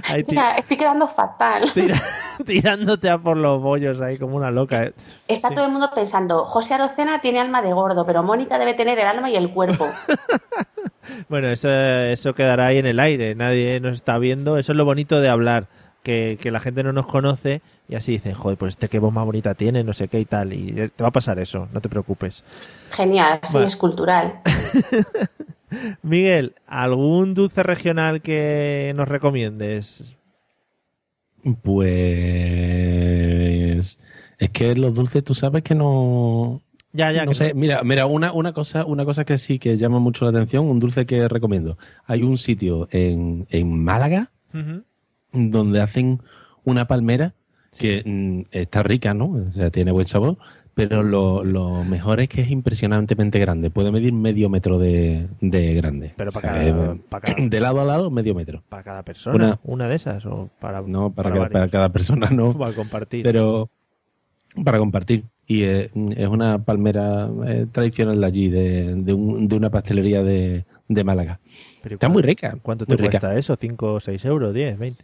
Ahí 0.09 0.23
Mira, 0.29 0.53
estoy 0.53 0.77
quedando 0.77 1.09
fatal. 1.09 1.65
tira- 1.73 2.01
tirándote 2.47 3.11
a 3.11 3.19
por 3.19 3.37
los 3.37 3.61
bollos 3.61 4.01
ahí 4.01 4.17
como 4.17 4.37
una 4.37 4.51
loca. 4.53 4.85
eh. 4.85 4.93
Está 5.27 5.49
Sí. 5.49 5.55
todo 5.57 5.65
el 5.65 5.73
mundo 5.73 5.91
pensando, 5.93 6.45
José 6.45 6.75
Arocena 6.75 7.21
tiene 7.21 7.41
alma 7.41 7.63
de 7.63 7.73
gordo, 7.73 8.07
pero 8.07 8.23
Mónica 8.23 8.59
debe 8.59 8.75
tener 8.75 8.99
el 9.01 9.07
alma 9.09 9.29
y 9.31 9.35
el 9.37 9.51
cuerpo. 9.51 9.89
Bueno, 11.29 11.49
eso, 11.49 11.69
eso 11.69 12.33
quedará 12.35 12.67
ahí 12.67 12.79
en 12.79 12.87
el 12.87 13.01
aire. 13.01 13.35
Nadie 13.35 13.81
nos 13.81 13.95
está 13.95 14.19
viendo. 14.19 14.57
Eso 14.57 14.71
es 14.73 14.77
lo 14.79 14.85
bonito 14.85 15.21
de 15.21 15.29
hablar. 15.29 15.67
Que, 16.03 16.37
que 16.41 16.51
la 16.51 16.59
gente 16.59 16.83
no 16.83 16.93
nos 16.93 17.07
conoce 17.07 17.63
y 17.89 17.95
así 17.95 18.13
dicen, 18.13 18.35
joder, 18.35 18.59
pues 18.59 18.71
este 18.71 18.89
qué 18.89 18.99
voz 18.99 19.13
más 19.13 19.25
bonita 19.25 19.55
tiene, 19.55 19.85
no 19.85 19.93
sé 19.93 20.09
qué 20.09 20.19
y 20.19 20.25
tal. 20.25 20.53
Y 20.53 20.73
te 20.73 21.03
va 21.03 21.09
a 21.11 21.13
pasar 21.13 21.39
eso, 21.39 21.69
no 21.73 21.81
te 21.81 21.89
preocupes. 21.89 22.43
Genial, 22.91 23.39
sí, 23.45 23.59
es 23.59 23.77
cultural. 23.77 24.41
Miguel, 26.03 26.55
¿algún 26.67 27.35
dulce 27.35 27.63
regional 27.63 28.21
que 28.21 28.93
nos 28.97 29.07
recomiendes? 29.09 30.17
Pues 32.63 33.99
es 34.39 34.51
que 34.51 34.75
los 34.75 34.95
dulces 34.95 35.25
tú 35.25 35.35
sabes 35.35 35.63
que 35.63 35.75
no, 35.75 36.63
Ya, 36.93 37.11
ya, 37.13 37.25
no 37.25 37.31
que 37.31 37.37
sé, 37.37 37.55
mira, 37.55 37.83
mira, 37.85 38.07
una, 38.07 38.33
una 38.33 38.53
cosa, 38.53 38.85
una 38.85 39.05
cosa 39.05 39.25
que 39.25 39.39
sí 39.39 39.59
que 39.59 39.77
llama 39.77 39.99
mucho 39.99 40.25
la 40.25 40.31
atención, 40.31 40.67
un 40.67 40.79
dulce 40.81 41.07
que 41.07 41.29
recomiendo. 41.29 41.79
Hay 42.07 42.23
un 42.23 42.39
sitio 42.39 42.89
en, 42.91 43.47
en 43.51 43.83
Málaga. 43.83 44.31
Donde 45.33 45.81
hacen 45.81 46.21
una 46.65 46.87
palmera 46.87 47.35
que 47.79 48.03
mm, 48.05 48.43
está 48.53 48.83
rica, 48.83 49.15
¿no? 49.15 49.31
O 49.47 49.51
sea, 49.51 49.71
tiene 49.71 49.93
buen 49.93 50.07
sabor, 50.07 50.37
pero 50.75 51.03
lo, 51.03 51.43
lo 51.45 51.85
mejor 51.85 52.21
es 52.21 52.29
que 52.29 52.43
es 52.43 52.51
impresionantemente 52.51 53.39
grande. 53.39 53.71
Puede 53.71 53.91
medir 53.93 54.13
medio 54.13 54.49
metro 54.49 54.79
de, 54.79 55.29
de 55.41 55.75
grande. 55.75 56.13
Pero 56.17 56.29
O 56.29 56.33
sea, 56.33 56.41
para 56.43 56.53
cada, 56.55 56.93
eh, 56.95 57.01
para 57.09 57.35
cada, 57.35 57.47
de 57.49 57.61
lado 57.61 57.81
a 57.81 57.85
lado, 57.85 58.11
medio 58.11 58.35
metro. 58.35 58.63
para 58.69 58.83
cada 58.83 59.03
persona. 59.03 59.35
Una, 59.37 59.61
Una- 59.65 59.89
de 59.89 59.97
esas 59.97 60.25
o 60.27 60.51
para, 60.61 60.83
No, 60.83 61.11
para, 61.13 61.31
para 61.31 61.35
cada, 61.41 61.51
para 61.51 61.69
cada 61.69 61.89
persona 61.91 62.31
no, 62.31 62.53
para 62.59 62.73
compartir. 62.75 63.23
pero 63.23 63.71
para 64.65 64.79
compartir. 64.79 65.25
Y 65.47 65.65
eh, 65.65 65.91
es 66.17 66.29
una 66.29 66.63
palmera 66.65 67.29
eh, 67.47 67.67
tradicional 67.73 68.21
de 68.21 68.27
allí, 68.27 68.49
de, 68.49 68.95
de, 68.97 69.13
un- 69.13 69.49
de 69.49 69.57
una 69.57 69.71
pastelería 69.71 70.23
de, 70.23 70.65
de 70.89 71.05
Málaga. 71.05 71.41
Pero 71.83 71.97
Está 71.97 72.07
¿cuánto- 72.07 72.13
muy 72.15 72.23
rica. 72.23 72.59
¿Cuánto 72.63 72.87
te 72.87 72.97
rica. 72.97 73.19
cuesta 73.19 73.35
eso? 73.37 73.57
¿5 73.59 73.77
o 73.83 74.01
6 74.01 74.25
euros? 74.27 74.55
¿10? 74.55 74.79
¿20? 74.79 74.95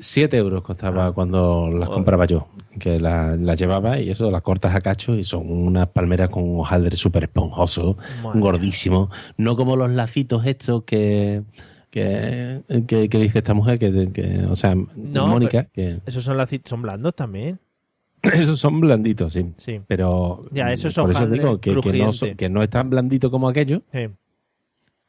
7 0.00 0.36
euros 0.36 0.62
costaba 0.62 1.06
Ah. 1.06 1.12
cuando 1.12 1.68
las 1.68 1.86
Joder. 1.88 1.94
compraba 1.94 2.24
yo, 2.24 2.48
que 2.78 2.98
las 2.98 3.58
llevaba 3.60 3.98
y 4.00 4.10
eso, 4.10 4.30
las 4.30 4.42
cortas 4.42 4.74
a 4.74 4.80
cacho 4.80 5.14
y 5.14 5.24
son 5.24 5.50
unas 5.50 5.88
palmeras 5.88 6.30
con 6.30 6.42
un 6.42 6.60
hojaldre 6.60 6.96
súper 6.96 7.24
esponjoso, 7.24 7.96
Madre 8.22 8.40
gordísimo, 8.40 9.10
no 9.36 9.56
como 9.56 9.76
los 9.76 9.90
lacitos 9.90 10.46
estos 10.46 10.84
que, 10.84 11.42
que, 11.90 12.62
que, 12.86 13.08
que 13.08 13.18
dice 13.18 13.38
esta 13.38 13.52
mujer, 13.54 13.78
que, 13.78 14.10
que- 14.12 14.44
o 14.50 14.56
sea, 14.56 14.74
No, 14.96 15.26
Mónica, 15.26 15.64
que 15.64 16.00
Esos 16.06 16.24
son, 16.24 16.36
laci- 16.38 16.62
son 16.66 16.82
blandos 16.82 17.14
también. 17.14 17.58
esos 18.22 18.58
son 18.58 18.80
blanditos, 18.80 19.32
sí. 19.32 19.52
Sí. 19.56 19.80
Pero 19.86 20.44
Ya, 20.52 20.72
eso 20.72 20.88
es 20.88 20.94
por 20.94 21.10
eso 21.10 21.26
digo 21.26 21.60
que, 21.60 21.74
que 21.80 21.98
no, 21.98 22.10
que 22.36 22.48
no 22.48 22.62
es 22.62 22.70
tan 22.70 22.88
blandito 22.90 23.30
como 23.30 23.48
aquello, 23.48 23.80
Sí. 23.92 24.08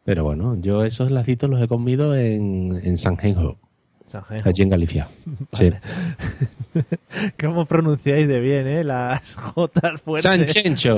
pero 0.04 0.24
bueno, 0.24 0.58
yo 0.60 0.84
esos 0.84 1.12
lacitos 1.12 1.50
los 1.50 1.62
he 1.62 1.68
comido 1.68 2.16
en, 2.16 2.80
en 2.84 2.98
Sanjenjo, 2.98 3.58
Sanjenjo. 4.12 4.50
allí 4.50 4.64
en 4.64 4.70
Galicia. 4.70 5.08
Sí. 5.54 5.72
¿Cómo 7.42 7.66
pronunciáis 7.66 8.28
de 8.28 8.40
bien, 8.40 8.68
eh? 8.68 8.84
Las 8.84 9.36
Jotas 9.56 10.02
fuertes. 10.02 10.24
Sanchencho. 10.24 10.98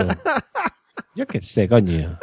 Yo 1.15 1.25
qué 1.25 1.41
sé, 1.41 1.67
coño. 1.67 2.19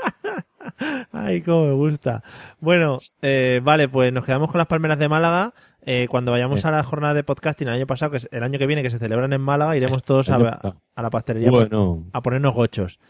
Ay, 1.12 1.42
cómo 1.42 1.66
me 1.66 1.72
gusta. 1.74 2.22
Bueno, 2.60 2.98
eh, 3.22 3.60
vale, 3.62 3.88
pues 3.88 4.12
nos 4.12 4.24
quedamos 4.24 4.50
con 4.50 4.58
las 4.58 4.66
palmeras 4.66 4.98
de 4.98 5.08
Málaga. 5.08 5.54
Eh, 5.82 6.06
cuando 6.10 6.30
vayamos 6.30 6.64
a 6.64 6.70
la 6.70 6.82
jornada 6.82 7.14
de 7.14 7.24
podcasting 7.24 7.68
el 7.68 7.74
año 7.74 7.86
pasado, 7.86 8.12
que 8.12 8.18
es 8.18 8.28
el 8.30 8.42
año 8.42 8.58
que 8.58 8.66
viene, 8.66 8.82
que 8.82 8.90
se 8.90 8.98
celebran 8.98 9.32
en 9.32 9.40
Málaga, 9.40 9.76
iremos 9.76 10.04
todos 10.04 10.28
a, 10.28 10.38
la 10.38 11.10
pastelería 11.10 11.50
Bueno, 11.50 12.04
a 12.12 12.20
ponernos 12.20 12.54
gochos. 12.54 13.00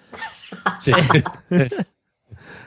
sí. 0.79 0.93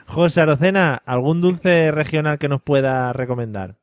José 0.06 0.42
Arocena, 0.42 1.00
¿algún 1.06 1.40
dulce 1.40 1.90
regional 1.90 2.38
que 2.38 2.48
nos 2.48 2.62
pueda 2.62 3.12
recomendar? 3.12 3.76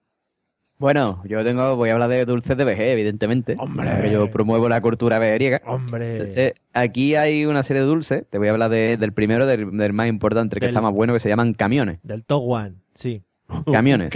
Bueno, 0.82 1.22
yo 1.26 1.44
tengo, 1.44 1.76
voy 1.76 1.90
a 1.90 1.94
hablar 1.94 2.10
de 2.10 2.26
dulces 2.26 2.58
de 2.58 2.66
vejez, 2.66 2.88
evidentemente. 2.94 3.56
¡Hombre! 3.60 4.12
yo 4.12 4.30
promuevo 4.32 4.68
la 4.68 4.82
cultura 4.82 5.20
vejeriega. 5.20 5.62
Hombre, 5.68 6.18
Entonces, 6.18 6.54
aquí 6.74 7.16
hay 7.16 7.46
una 7.46 7.62
serie 7.62 7.84
de 7.84 7.88
dulces. 7.88 8.26
Te 8.28 8.40
voy 8.40 8.48
a 8.48 8.52
hablar 8.52 8.72
de- 8.72 8.98
del 8.98 9.14
primero, 9.14 9.46
del, 9.46 9.78
del 9.78 9.94
más 9.94 10.08
importante, 10.08 10.56
que 10.56 10.62
Del- 10.62 10.70
está 10.70 10.82
más 10.82 10.92
bueno, 10.92 11.14
que 11.14 11.20
se 11.20 11.30
llaman 11.30 11.54
camiones. 11.54 12.00
del 12.02 12.24
Toguan, 12.26 12.82
sí, 12.96 13.24
Camiones. 13.72 14.10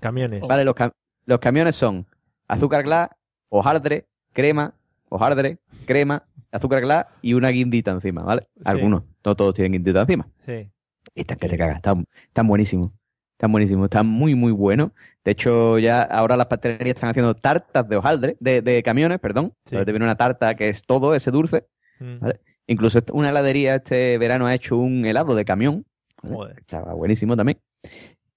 Camiones. 0.00 0.40
Vale, 0.42 0.64
los, 0.64 0.74
cam- 0.76 0.92
los 1.26 1.38
camiones 1.40 1.74
son 1.74 2.06
azúcar 2.48 2.84
glass, 2.84 3.08
hojaldre, 3.48 4.06
crema, 4.32 4.74
hojaldre, 5.08 5.58
crema, 5.84 6.22
azúcar 6.52 6.80
glass 6.82 7.06
y 7.22 7.34
una 7.34 7.48
guindita 7.48 7.90
encima, 7.90 8.22
¿vale? 8.22 8.46
Sí. 8.54 8.62
Algunos, 8.64 9.02
no 9.24 9.34
todos 9.34 9.52
tienen 9.54 9.72
guindita 9.72 10.02
encima. 10.02 10.28
Sí. 10.46 10.70
Y 11.14 11.20
están 11.22 11.38
que 11.38 11.48
te 11.48 11.58
cagas, 11.58 11.76
están, 11.76 12.04
están 12.28 12.46
buenísimos. 12.46 12.92
Están 13.32 13.50
buenísimos, 13.52 13.84
están 13.86 14.06
muy, 14.06 14.34
muy 14.34 14.52
buenos. 14.52 14.92
De 15.24 15.32
hecho, 15.32 15.78
ya 15.78 16.02
ahora 16.02 16.36
las 16.36 16.46
pastelerías 16.46 16.94
están 16.96 17.10
haciendo 17.10 17.34
tartas 17.34 17.88
de 17.88 17.96
hojaldre, 17.96 18.36
de, 18.40 18.62
de 18.62 18.82
camiones, 18.82 19.18
perdón. 19.18 19.52
Sí. 19.66 19.74
Ahora 19.74 19.84
te 19.86 19.92
viene 19.92 20.04
una 20.04 20.16
tarta 20.16 20.54
que 20.54 20.68
es 20.68 20.84
todo 20.84 21.14
ese 21.14 21.30
dulce. 21.30 21.66
Mm. 21.98 22.18
Vale. 22.20 22.40
Incluso 22.68 23.00
una 23.12 23.30
heladería 23.30 23.76
este 23.76 24.16
verano 24.18 24.46
ha 24.46 24.54
hecho 24.54 24.76
un 24.76 25.04
helado 25.04 25.34
de 25.34 25.44
camión. 25.44 25.84
Joder. 26.22 26.58
Estaba 26.60 26.94
buenísimo 26.94 27.36
también. 27.36 27.58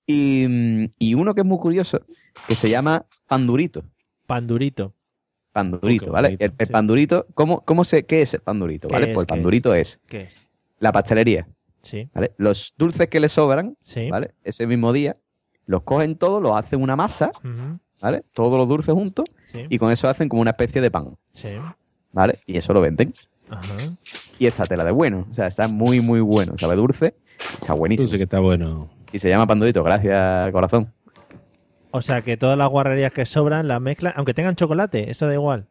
Y, 0.08 0.90
y 1.00 1.14
uno 1.14 1.34
que 1.34 1.42
es 1.42 1.48
muy 1.48 1.58
curioso, 1.60 2.02
que 2.48 2.56
se 2.56 2.70
llama 2.70 3.02
pandurito. 3.28 3.84
Pandurito. 4.26 4.94
Pandurito, 5.52 6.10
Oh, 6.10 6.14
¿vale? 6.14 6.30
bonito, 6.30 6.46
El, 6.46 6.52
el 6.58 6.68
sí. 6.68 6.74
pandurito, 6.74 7.28
¿cómo, 7.34 7.62
cómo 7.64 7.84
se, 7.86 8.06
¿qué 8.06 8.22
es 8.22 8.34
el 8.34 8.42
pandurito? 8.42 8.88
¿Qué 8.90 8.94
¿Vale? 8.94 9.08
es, 9.10 9.14
Pues 9.14 9.24
el 9.24 9.28
qué 9.28 9.34
es? 9.34 9.38
pandurito 9.38 9.74
es 9.76 10.02
¿Qué 10.08 10.22
es? 10.24 10.48
la 10.80 10.92
pastelería, 10.92 11.48
Sí, 11.86 12.10
¿vale? 12.16 12.32
Los 12.38 12.74
dulces 12.78 13.10
que 13.10 13.20
le 13.20 13.30
sobran, 13.30 13.78
sí. 13.84 14.10
¿vale? 14.10 14.34
Ese 14.44 14.66
mismo 14.66 14.92
día, 14.92 15.14
los 15.68 15.84
cogen 15.84 16.16
todos, 16.16 16.42
los 16.42 16.58
hacen 16.58 16.82
una 16.82 16.96
masa, 16.96 17.30
¿vale? 18.02 18.24
Todos 18.34 18.58
los 18.58 18.68
dulces 18.68 18.92
juntos 18.96 19.26
sí, 19.52 19.68
y 19.70 19.78
con 19.78 19.92
eso 19.92 20.10
hacen 20.10 20.28
como 20.28 20.42
una 20.42 20.50
especie 20.52 20.82
de 20.82 20.90
pan, 20.90 21.16
sí. 21.32 21.50
¿vale? 22.12 22.40
Y 22.48 22.58
eso 22.58 22.74
lo 22.74 22.82
venden. 22.82 23.14
Ajá. 23.52 23.76
Y 24.40 24.48
esta 24.48 24.64
tela 24.64 24.84
de 24.84 24.92
bueno, 24.92 25.28
o 25.30 25.34
sea, 25.36 25.46
está 25.46 25.68
muy, 25.68 26.02
muy 26.02 26.22
bueno, 26.22 26.58
sabe 26.58 26.76
dulce, 26.76 27.14
está 27.62 27.74
buenísimo. 27.74 28.08
Dulce 28.08 28.18
que 28.18 28.24
está 28.24 28.40
bueno. 28.40 28.90
Y 29.12 29.20
se 29.20 29.30
llama 29.30 29.46
pandurito, 29.46 29.84
gracias, 29.84 30.52
corazón. 30.52 30.88
O 31.92 32.02
sea 32.02 32.24
que 32.24 32.36
todas 32.36 32.58
las 32.58 32.70
guarrerías 32.70 33.14
que 33.14 33.28
sobran 33.28 33.68
las 33.68 33.80
mezclan, 33.80 34.14
aunque 34.16 34.34
tengan 34.34 34.56
chocolate, 34.56 35.12
eso 35.12 35.28
da 35.28 35.34
igual. 35.36 35.68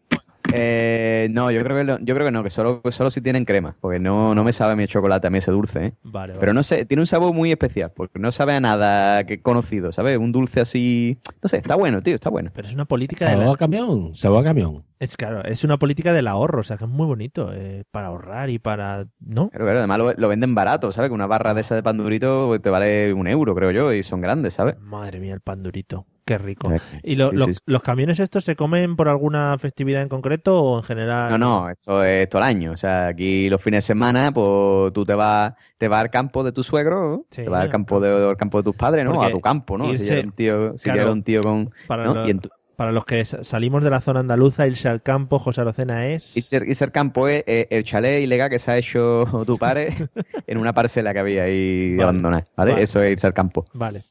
Eh, 0.52 1.28
no, 1.32 1.50
yo 1.50 1.62
creo 1.64 1.76
que 1.76 1.84
lo- 1.84 1.98
yo 2.00 2.14
creo 2.14 2.26
que 2.26 2.30
no, 2.30 2.42
que 2.44 2.50
solo, 2.50 2.82
que 2.82 2.92
solo 2.92 3.10
si 3.10 3.20
tienen 3.20 3.44
crema, 3.44 3.76
porque 3.80 3.98
no, 3.98 4.34
no 4.34 4.44
me 4.44 4.52
sabe 4.52 4.74
a 4.78 4.82
el 4.82 4.88
chocolate, 4.88 5.26
a 5.26 5.30
mí 5.30 5.38
ese 5.38 5.50
dulce, 5.50 5.86
¿eh? 5.86 5.92
Vale, 6.02 6.32
vale. 6.34 6.40
Pero 6.40 6.52
no 6.52 6.62
sé, 6.62 6.84
tiene 6.84 7.00
un 7.00 7.06
sabor 7.06 7.32
muy 7.32 7.50
especial, 7.50 7.92
porque 7.94 8.18
no 8.18 8.30
sabe 8.30 8.52
a 8.54 8.60
nada 8.60 9.24
que 9.24 9.40
conocido, 9.40 9.90
¿sabes? 9.92 10.18
Un 10.18 10.32
dulce 10.32 10.60
así, 10.60 11.18
no 11.42 11.48
sé, 11.48 11.56
está 11.56 11.74
bueno, 11.76 12.02
tío, 12.02 12.14
está 12.14 12.30
bueno. 12.30 12.50
Pero 12.54 12.68
es 12.68 12.74
una 12.74 12.84
política 12.84 13.24
de 13.26 13.30
Sabor 13.32 13.46
la... 13.46 13.52
a 13.52 13.56
camión, 13.56 14.14
sabor 14.14 14.40
a 14.42 14.44
camión. 14.44 14.84
Es 15.00 15.16
claro, 15.16 15.44
es 15.44 15.64
una 15.64 15.78
política 15.78 16.12
del 16.12 16.28
ahorro, 16.28 16.60
o 16.60 16.64
sea 16.64 16.76
que 16.76 16.84
es 16.84 16.90
muy 16.90 17.06
bonito, 17.06 17.50
eh, 17.52 17.84
para 17.90 18.08
ahorrar 18.08 18.48
y 18.50 18.58
para... 18.58 19.06
¿No? 19.20 19.48
Pero 19.50 19.68
además 19.68 19.98
lo, 19.98 20.12
lo 20.12 20.28
venden 20.28 20.54
barato, 20.54 20.92
¿sabes? 20.92 21.08
Que 21.10 21.14
una 21.14 21.26
barra 21.26 21.54
de 21.54 21.62
esa 21.62 21.74
de 21.74 21.82
pan 21.82 21.96
durito 21.96 22.46
pues, 22.48 22.62
te 22.62 22.70
vale 22.70 23.12
un 23.12 23.26
euro, 23.26 23.54
creo 23.54 23.70
yo, 23.70 23.92
y 23.92 24.02
son 24.02 24.20
grandes, 24.20 24.54
¿sabes? 24.54 24.78
Madre 24.78 25.20
mía, 25.20 25.34
el 25.34 25.40
pan 25.40 25.62
durito. 25.62 26.06
Qué 26.24 26.38
rico. 26.38 26.70
¿Y 27.02 27.16
lo- 27.16 27.30
sí, 27.30 27.36
los, 27.36 27.46
sí, 27.48 27.54
sí. 27.54 27.60
los 27.66 27.82
camiones 27.82 28.18
estos 28.18 28.44
se 28.44 28.56
comen 28.56 28.96
por 28.96 29.08
alguna 29.08 29.56
festividad 29.58 30.00
en 30.02 30.08
concreto 30.08 30.62
o 30.62 30.78
en 30.78 30.82
general? 30.82 31.30
No, 31.32 31.38
no, 31.38 31.68
esto 31.70 32.02
es 32.02 32.28
todo 32.30 32.40
el 32.42 32.48
año. 32.48 32.72
O 32.72 32.76
sea, 32.76 33.08
aquí 33.08 33.50
los 33.50 33.62
fines 33.62 33.78
de 33.78 33.88
semana, 33.88 34.32
pues 34.32 34.92
tú 34.94 35.04
te 35.04 35.14
vas, 35.14 35.52
te 35.76 35.86
vas 35.88 36.00
al 36.00 36.10
campo 36.10 36.42
de 36.42 36.52
tu 36.52 36.62
suegro. 36.62 37.26
Sí, 37.30 37.42
te 37.44 37.48
vas 37.50 37.62
al 37.62 37.70
campo 37.70 38.00
de, 38.00 38.28
al 38.30 38.36
campo 38.38 38.58
de 38.58 38.64
tus 38.64 38.74
padres, 38.74 39.04
¿no? 39.04 39.22
A 39.22 39.30
tu 39.30 39.40
campo, 39.40 39.76
¿no? 39.76 39.84
Si 39.96 40.04
irse- 40.04 40.06
ya 40.06 40.12
era 40.14 40.22
un 40.22 40.32
tío, 40.32 40.78
si 40.78 40.86
ya 40.88 40.92
claro, 40.94 41.02
era 41.02 41.12
un 41.12 41.22
tío 41.22 41.42
con. 41.42 41.70
Para, 41.86 42.04
¿no? 42.06 42.14
lo- 42.14 42.26
Y 42.26 42.30
en 42.30 42.38
tu- 42.40 42.48
para 42.76 42.90
los 42.90 43.04
que 43.04 43.24
sa- 43.24 43.44
salimos 43.44 43.84
de 43.84 43.90
la 43.90 44.00
zona 44.00 44.20
andaluza, 44.20 44.66
irse 44.66 44.88
al 44.88 45.02
campo, 45.02 45.38
José 45.38 45.60
Arocena 45.60 46.08
es... 46.08 46.36
Y 46.36 46.40
ser, 46.40 46.68
y 46.68 46.74
ser 46.74 46.90
campo 46.90 47.28
es 47.28 47.44
eh, 47.46 47.68
el 47.70 47.84
chalet 47.84 48.22
ilegal 48.22 48.50
que 48.50 48.58
se 48.58 48.70
ha 48.70 48.78
hecho 48.78 49.24
tu 49.46 49.58
padre 49.58 49.90
en 50.46 50.58
una 50.58 50.72
parcela 50.72 51.12
que 51.12 51.18
había 51.20 51.44
ahí 51.44 51.90
Vale, 51.90 52.02
abandonada, 52.02 52.44
¿vale? 52.56 52.72
vale. 52.72 52.82
Eso 52.84 53.00
es 53.02 53.10
irse 53.12 53.26
al 53.26 53.34
campo. 53.34 53.64
Vale. 53.74 54.02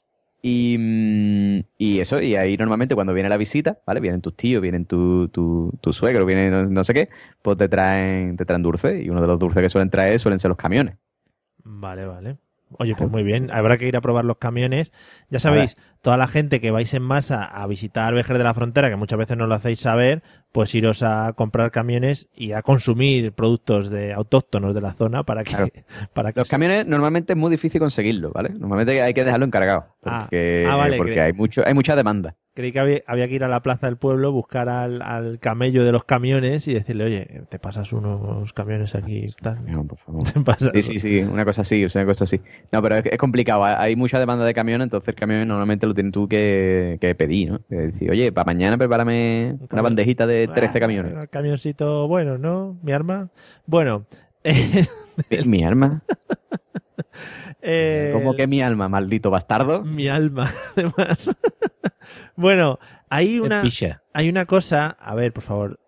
Y, 0.45 0.75
mm, 0.77 1.59
y 1.77 1.99
eso, 1.99 2.21
y 2.21 2.35
ahí 2.35 2.57
normalmente 2.57 2.95
cuando 2.95 3.13
viene 3.13 3.29
la 3.29 3.37
visita, 3.37 3.79
¿vale? 3.87 4.01
Vienen 4.01 4.19
tus 4.19 4.35
tíos, 4.35 4.61
vienen 4.61 4.85
tu, 4.85 5.29
tu, 5.29 5.93
suegro, 5.93 6.25
vienen 6.25 6.51
no, 6.51 6.65
no 6.65 6.83
sé 6.83 6.93
qué, 6.93 7.09
pues 7.41 7.57
te 7.57 7.69
traen, 7.69 8.35
te 8.35 8.43
traen 8.43 8.61
dulce. 8.61 9.01
Y 9.01 9.09
uno 9.09 9.21
de 9.21 9.27
los 9.27 9.39
dulces 9.39 9.63
que 9.63 9.69
suelen 9.69 9.89
traer 9.89 10.19
suelen 10.19 10.39
ser 10.39 10.49
los 10.49 10.57
camiones. 10.57 10.97
Vale, 11.63 12.05
vale. 12.05 12.35
Oye, 12.80 12.95
pues 12.95 13.09
muy 13.09 13.24
bien. 13.24 13.49
Habrá 13.51 13.78
que 13.78 13.88
ir 13.88 13.95
a 13.97 14.01
probar 14.01 14.26
los 14.26 14.38
camiones. 14.38 14.91
Ya 15.30 15.39
sabéis, 15.39 15.76
toda 16.01 16.17
la 16.17 16.28
gente 16.28 16.59
que 16.61 16.71
vais 16.71 16.93
en 16.93 17.01
masa 17.03 17.43
a 17.45 17.65
visitar 17.67 18.13
Vejer 18.13 18.38
de 18.38 18.43
la 18.43 18.53
Frontera, 18.53 18.89
que 18.89 18.95
muchas 18.95 19.17
veces 19.19 19.38
no 19.38 19.47
lo 19.47 19.55
hacéis 19.55 19.80
saber, 19.80 20.21
pues 20.51 20.74
iros 20.76 21.03
a 21.03 21.34
comprar 21.34 21.71
camiones 21.71 22.30
y 22.36 22.51
a 22.51 22.61
consumir 22.61 23.32
productos 23.34 23.89
de 23.89 24.13
autóctonos 24.13 24.76
de 24.76 24.82
la 24.82 24.93
zona 24.93 25.24
para 25.24 25.43
que... 25.43 25.51
Claro. 25.51 25.67
Para 26.13 26.32
que 26.34 26.39
Los 26.41 26.49
camiones 26.49 26.86
normalmente 26.86 27.34
es 27.34 27.38
muy 27.38 27.49
difícil 27.51 27.80
conseguirlo, 27.80 28.32
¿vale? 28.32 28.49
Normalmente 28.49 29.01
hay 29.01 29.13
que 29.13 29.24
dejarlo 29.24 29.45
encargado. 29.45 29.95
Ah, 30.03 30.21
Porque, 30.24 30.67
ah, 30.69 30.76
vale, 30.76 30.97
porque 30.97 31.13
que- 31.13 31.21
hay, 31.21 31.34
mucho, 31.34 31.63
hay 31.65 31.74
mucha 31.74 31.95
demanda. 31.95 32.36
Creí 32.56 32.72
que 32.72 32.80
había, 32.80 33.01
había 33.08 33.28
que 33.28 33.34
ir 33.34 33.43
a 33.43 33.47
la 33.47 33.64
plaza 33.64 33.88
del 33.88 33.97
pueblo, 33.97 34.32
buscar 34.32 34.70
al, 34.70 35.01
al 35.01 35.39
camello 35.39 35.84
de 35.84 35.91
los 35.91 36.04
camiones 36.04 36.68
y 36.68 36.74
decirle, 36.76 37.06
oye, 37.06 37.41
te 37.49 37.58
pasas 37.58 37.91
unos 37.93 38.54
camiones 38.54 38.93
aquí. 38.93 39.26
Tal. 39.41 39.66
No, 39.66 39.84
por 39.86 39.97
favor. 39.97 40.24
Te 40.32 40.39
pasas- 40.39 40.70
Sí, 40.76 40.84
sí, 40.84 40.99
sí, 40.99 41.20
una 41.22 41.45
cosa 41.45 41.62
así, 41.64 41.84
o 41.84 41.89
sea, 41.89 42.04
una 42.04 42.12
cosa 42.12 42.26
así. 42.26 42.39
No, 42.72 42.80
pero 42.84 42.97
es, 42.97 43.06
es 43.08 43.18
complicado, 43.18 43.64
hay- 43.66 43.95
mucha 43.95 44.20
demanda 44.20 44.45
de 44.45 44.54
camiones, 44.54 44.86
entonces 44.86 45.08
el 45.10 45.16
camión 45.16 45.47
normalmente 45.47 45.88
lo 45.88 45.95
tienes 45.95 46.14
tú 46.14 46.28
que, 46.28 46.99
que 47.01 47.16
pedir, 47.16 47.51
¿no? 47.54 47.60
Que 47.68 47.76
decir, 47.76 48.12
oye, 48.12 48.32
para 48.32 48.45
mañana 48.45 48.78
prepárame 48.78 49.56
una 49.58 49.68
camión. 49.68 49.84
bandejita 49.86 50.28
de 50.28 50.47
13 50.47 50.78
Ah, 50.78 50.80
camiones. 50.80 51.14
el 51.14 51.30
camioncito 51.30 52.08
bueno, 52.08 52.38
¿no? 52.38 52.78
Mi 52.84 52.91
arma. 52.91 53.30
Bueno, 53.66 54.06
eh, 54.43 54.86
mi 55.47 55.64
arma. 55.64 56.04
Eh, 57.65 58.09
Como 58.13 58.35
que 58.35 58.45
mi 58.45 58.61
alma, 58.61 58.89
maldito 58.89 59.29
bastardo. 59.29 59.83
Mi 59.83 60.09
alma, 60.09 60.51
además. 60.75 61.29
bueno, 62.35 62.79
hay 63.09 63.39
una, 63.39 63.63
hay 64.13 64.29
una 64.29 64.45
cosa. 64.45 64.97
A 64.99 65.15
ver, 65.15 65.31
por 65.33 65.43
favor. 65.43 65.79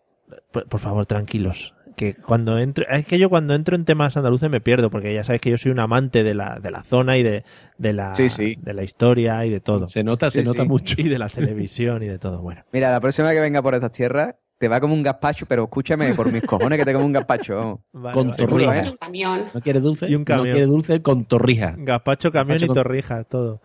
Por, 0.52 0.68
por 0.68 0.80
favor, 0.80 1.06
tranquilos. 1.06 1.74
Que 1.98 2.14
cuando 2.14 2.58
entro. 2.60 2.86
Es 2.90 3.06
que 3.06 3.18
yo 3.20 3.30
cuando 3.30 3.54
entro 3.56 3.76
en 3.76 3.86
temas 3.86 4.16
andaluces 4.18 4.50
me 4.50 4.60
pierdo, 4.62 4.90
porque 4.90 5.14
ya 5.14 5.24
sabes 5.24 5.40
que 5.42 5.50
yo 5.50 5.58
soy 5.58 5.72
un 5.72 5.80
amante 5.80 6.24
de 6.24 6.34
la, 6.34 6.60
de 6.60 6.72
la 6.72 6.84
zona 6.84 7.18
y 7.18 7.24
de, 7.24 7.44
de 7.78 7.94
la, 7.94 8.14
Sí, 8.14 8.28
sí. 8.30 8.56
de 8.62 8.74
la 8.74 8.84
historia 8.84 9.46
y 9.46 9.50
de 9.50 9.60
todo. 9.62 9.88
Se 9.88 10.04
nota, 10.04 10.30
se 10.32 10.42
Sí, 10.44 10.46
nota 10.48 10.66
mucho. 10.66 10.96
Y 10.98 11.08
de 11.10 11.20
la 11.20 11.30
televisión 11.30 12.04
y 12.04 12.08
de 12.08 12.20
todo. 12.20 12.42
Bueno. 12.42 12.64
Mira, 12.74 12.92
la 12.92 13.00
próxima 13.00 13.32
que 13.32 13.40
venga 13.40 13.62
por 13.62 13.76
estas 13.76 13.92
tierras, 13.94 14.36
te 14.58 14.68
va 14.68 14.80
como 14.80 14.94
un 14.94 15.04
gazpacho, 15.04 15.46
pero 15.46 15.64
escúchame 15.66 16.14
por 16.14 16.32
mis 16.32 16.44
cojones 16.44 16.80
que 16.80 16.86
te 16.86 16.94
como 16.94 17.06
un 17.06 17.12
gazpacho. 17.14 17.82
Vale, 17.94 18.14
Con 18.14 18.28
vale. 18.32 18.46
Torrija. 18.46 18.80
¿eh? 18.82 18.90
Un 18.90 18.98
camión. 18.98 19.46
¿No 19.54 19.62
quiere 19.62 19.80
dulce? 19.80 20.08
Y 20.10 20.16
un 20.16 20.24
camión. 20.24 20.48
No 20.48 20.54
quiere 20.54 20.68
dulce 20.68 21.02
con 21.02 21.26
torrija. 21.26 21.76
Gazpacho, 21.78 22.32
camión 22.32 22.56
Gazpacho 22.56 22.66
y 22.66 22.68
con- 22.68 22.76
torrijas, 22.76 23.26
todo. 23.28 23.62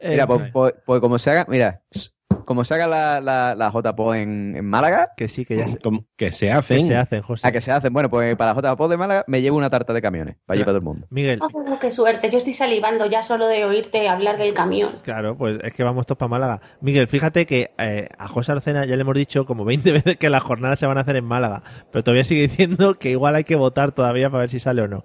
Eh, 0.00 0.10
Mira, 0.10 0.26
pues, 0.26 0.50
pues- 0.52 0.74
pues 0.84 1.00
como 1.00 1.18
se 1.18 1.30
haga, 1.30 1.46
mira, 1.48 1.80
como 2.44 2.64
se 2.64 2.74
haga 2.74 2.86
la, 2.86 3.20
la, 3.20 3.54
la 3.54 3.70
JPO 3.70 4.14
en, 4.14 4.56
en 4.56 4.64
Málaga, 4.64 5.08
que 5.16 5.28
sí, 5.28 5.44
que 5.44 5.56
ya 5.56 5.68
se, 5.68 5.78
Como 5.78 6.04
que 6.16 6.32
se 6.32 6.46
que 6.46 6.52
hacen. 6.52 6.86
se 6.86 6.96
hacen, 6.96 7.22
José. 7.22 7.46
a 7.46 7.52
que 7.52 7.60
se 7.60 7.72
hacen, 7.72 7.92
bueno, 7.92 8.10
pues 8.10 8.36
para 8.36 8.54
la 8.54 8.60
JPO 8.74 8.88
de 8.88 8.96
Málaga 8.96 9.24
me 9.26 9.42
llevo 9.42 9.56
una 9.56 9.70
tarta 9.70 9.92
de 9.92 10.02
camiones, 10.02 10.36
para 10.46 10.54
allí 10.56 10.64
para 10.64 10.72
todo 10.72 10.78
el 10.78 10.84
mundo. 10.84 11.06
Miguel, 11.10 11.40
Oh, 11.42 11.78
qué 11.78 11.90
suerte. 11.90 12.30
Yo 12.30 12.38
estoy 12.38 12.52
salivando 12.52 13.06
ya 13.06 13.22
solo 13.22 13.46
de 13.46 13.64
oírte 13.64 14.08
hablar 14.08 14.38
del 14.38 14.54
camión. 14.54 15.00
Claro, 15.02 15.36
pues 15.36 15.58
es 15.62 15.72
que 15.74 15.82
vamos 15.84 16.06
todos 16.06 16.18
para 16.18 16.28
Málaga. 16.28 16.60
Miguel, 16.80 17.08
fíjate 17.08 17.46
que 17.46 17.72
eh, 17.78 18.08
a 18.18 18.28
José 18.28 18.52
Arcena 18.52 18.84
ya 18.86 18.96
le 18.96 19.02
hemos 19.02 19.14
dicho 19.16 19.44
como 19.46 19.64
20 19.64 19.92
veces 19.92 20.16
que 20.16 20.30
las 20.30 20.42
jornadas 20.42 20.78
se 20.78 20.86
van 20.86 20.98
a 20.98 21.02
hacer 21.02 21.16
en 21.16 21.24
Málaga, 21.24 21.62
pero 21.90 22.02
todavía 22.02 22.24
sigue 22.24 22.42
diciendo 22.42 22.94
que 22.98 23.10
igual 23.10 23.34
hay 23.34 23.44
que 23.44 23.56
votar 23.56 23.92
todavía 23.92 24.30
para 24.30 24.40
ver 24.42 24.50
si 24.50 24.60
sale 24.60 24.82
o 24.82 24.88
no. 24.88 25.04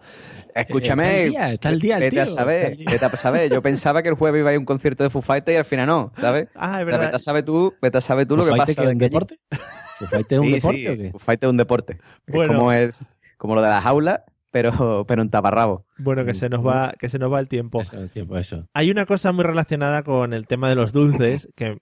Escúchame, 0.56 1.26
día, 1.30 1.52
está 1.52 1.70
al 1.70 1.80
día 1.80 1.96
el 1.98 2.04
vete 2.04 2.22
a 2.22 2.26
tío, 2.26 2.34
saber, 2.34 2.78
vete 2.78 3.06
a 3.06 3.10
saber. 3.10 3.52
Yo 3.52 3.62
pensaba 3.62 4.02
que 4.04 4.10
el 4.10 4.16
jueves 4.16 4.40
iba 4.40 4.50
a 4.50 4.54
ir 4.54 4.58
a 4.58 4.60
un 4.60 4.66
concierto 4.66 5.04
de 5.04 5.10
Foo 5.10 5.22
Fighters 5.22 5.56
y 5.56 5.58
al 5.58 5.66
final 5.66 5.88
no, 5.88 6.12
¿sabes? 6.20 6.48
Ah, 6.56 6.80
es 6.80 6.86
verdad. 6.86 7.14
A 7.30 7.34
saber 7.34 7.46
tú, 7.46 7.74
vete 7.82 7.98
a 7.98 8.02
saber 8.02 8.26
tú 8.28 8.36
lo 8.38 8.44
¿Foo 8.44 8.54
que 8.54 8.58
pasa. 8.58 8.72
es 8.84 8.92
un 8.92 8.98
deporte? 8.98 9.38
¿Foo 10.00 10.08
Fighters 10.08 10.32
es 10.32 10.40
un 10.40 10.52
deporte 10.52 10.90
o 10.90 10.98
qué? 10.98 11.12
Es 11.46 11.50
un 11.52 11.58
deporte. 11.58 11.94
Es 12.28 12.34
Bueno. 12.34 12.54
como, 12.54 12.72
el- 12.72 12.92
como 13.38 13.56
lo 13.56 13.62
de 13.62 13.70
la 13.70 13.82
jaula, 13.82 14.24
pero, 14.52 15.06
pero 15.08 15.22
en 15.22 15.30
taparrabo. 15.30 15.86
Bueno, 15.98 16.26
que 16.26 16.34
se 16.34 16.50
nos 16.50 16.66
va, 16.66 16.94
que 16.98 17.10
se 17.10 17.20
nos 17.20 17.32
va 17.32 17.40
el 17.40 17.48
tiempo. 17.48 17.82
Eso, 17.82 18.00
el 18.00 18.10
tiempo, 18.10 18.38
eso. 18.38 18.68
Hay 18.74 18.90
una 18.92 19.06
cosa 19.06 19.32
muy 19.32 19.44
relacionada 19.44 20.04
con 20.04 20.34
el 20.34 20.48
tema 20.48 20.70
de 20.70 20.76
los 20.76 20.92
dulces 20.94 21.48
que 21.56 21.78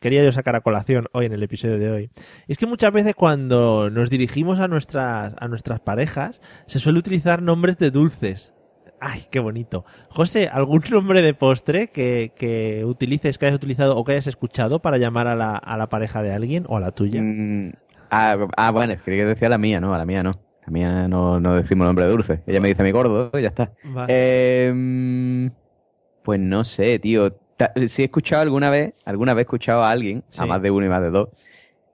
quería 0.00 0.24
yo 0.24 0.30
sacar 0.32 0.54
a 0.56 0.60
colación 0.60 1.06
hoy 1.12 1.26
en 1.26 1.32
el 1.32 1.42
episodio 1.42 1.78
de 1.78 1.90
hoy. 1.90 2.10
Y 2.46 2.52
es 2.52 2.58
que 2.58 2.66
muchas 2.66 2.92
veces 2.92 3.14
cuando 3.14 3.90
nos 3.90 4.10
dirigimos 4.10 4.60
a 4.60 4.68
nuestras, 4.68 5.34
a 5.38 5.48
nuestras 5.48 5.80
parejas, 5.80 6.40
se 6.66 6.78
suele 6.78 6.98
utilizar 7.00 7.42
nombres 7.42 7.78
de 7.78 7.90
dulces. 7.90 8.54
Ay, 9.00 9.24
qué 9.30 9.38
bonito. 9.40 9.84
José, 10.10 10.48
¿algún 10.48 10.82
nombre 10.90 11.22
de 11.22 11.34
postre 11.34 11.88
que, 11.88 12.32
que 12.36 12.84
utilices, 12.84 13.38
que 13.38 13.46
hayas 13.46 13.56
utilizado 13.56 13.96
o 13.96 14.04
que 14.04 14.12
hayas 14.12 14.26
escuchado 14.26 14.80
para 14.80 14.96
llamar 14.98 15.26
a 15.28 15.34
la, 15.36 15.56
a 15.56 15.76
la 15.76 15.88
pareja 15.88 16.22
de 16.22 16.32
alguien 16.32 16.64
o 16.68 16.76
a 16.76 16.80
la 16.80 16.90
tuya? 16.90 17.20
Mm, 17.22 17.72
ah, 18.10 18.36
ah, 18.56 18.70
bueno, 18.70 18.94
creía 19.04 19.22
que 19.24 19.28
decía 19.30 19.48
la 19.48 19.58
mía, 19.58 19.80
no, 19.80 19.94
a 19.94 19.98
la 19.98 20.04
mía 20.04 20.22
no. 20.22 20.32
La 20.66 20.72
mía 20.72 21.08
no, 21.08 21.40
no 21.40 21.54
decimos 21.54 21.86
nombre 21.86 22.04
de 22.04 22.10
dulce. 22.10 22.42
Ella 22.46 22.60
me 22.60 22.68
dice 22.68 22.82
mi 22.82 22.90
gordo 22.90 23.30
y 23.32 23.42
ya 23.42 23.48
está. 23.48 23.72
Vale. 23.84 24.06
Eh, 24.10 24.72
mm, 24.74 25.46
pues 26.22 26.40
no 26.40 26.62
sé, 26.64 26.98
tío. 26.98 27.36
Si 27.86 28.02
he 28.02 28.04
escuchado 28.04 28.42
alguna 28.42 28.68
vez, 28.70 28.92
alguna 29.04 29.32
vez 29.34 29.42
he 29.42 29.46
escuchado 29.46 29.82
a 29.82 29.90
alguien, 29.90 30.22
Sí. 30.28 30.40
a 30.42 30.46
más 30.46 30.60
de 30.62 30.70
uno 30.70 30.84
y 30.86 30.88
más 30.88 31.00
de 31.00 31.10
dos, 31.10 31.30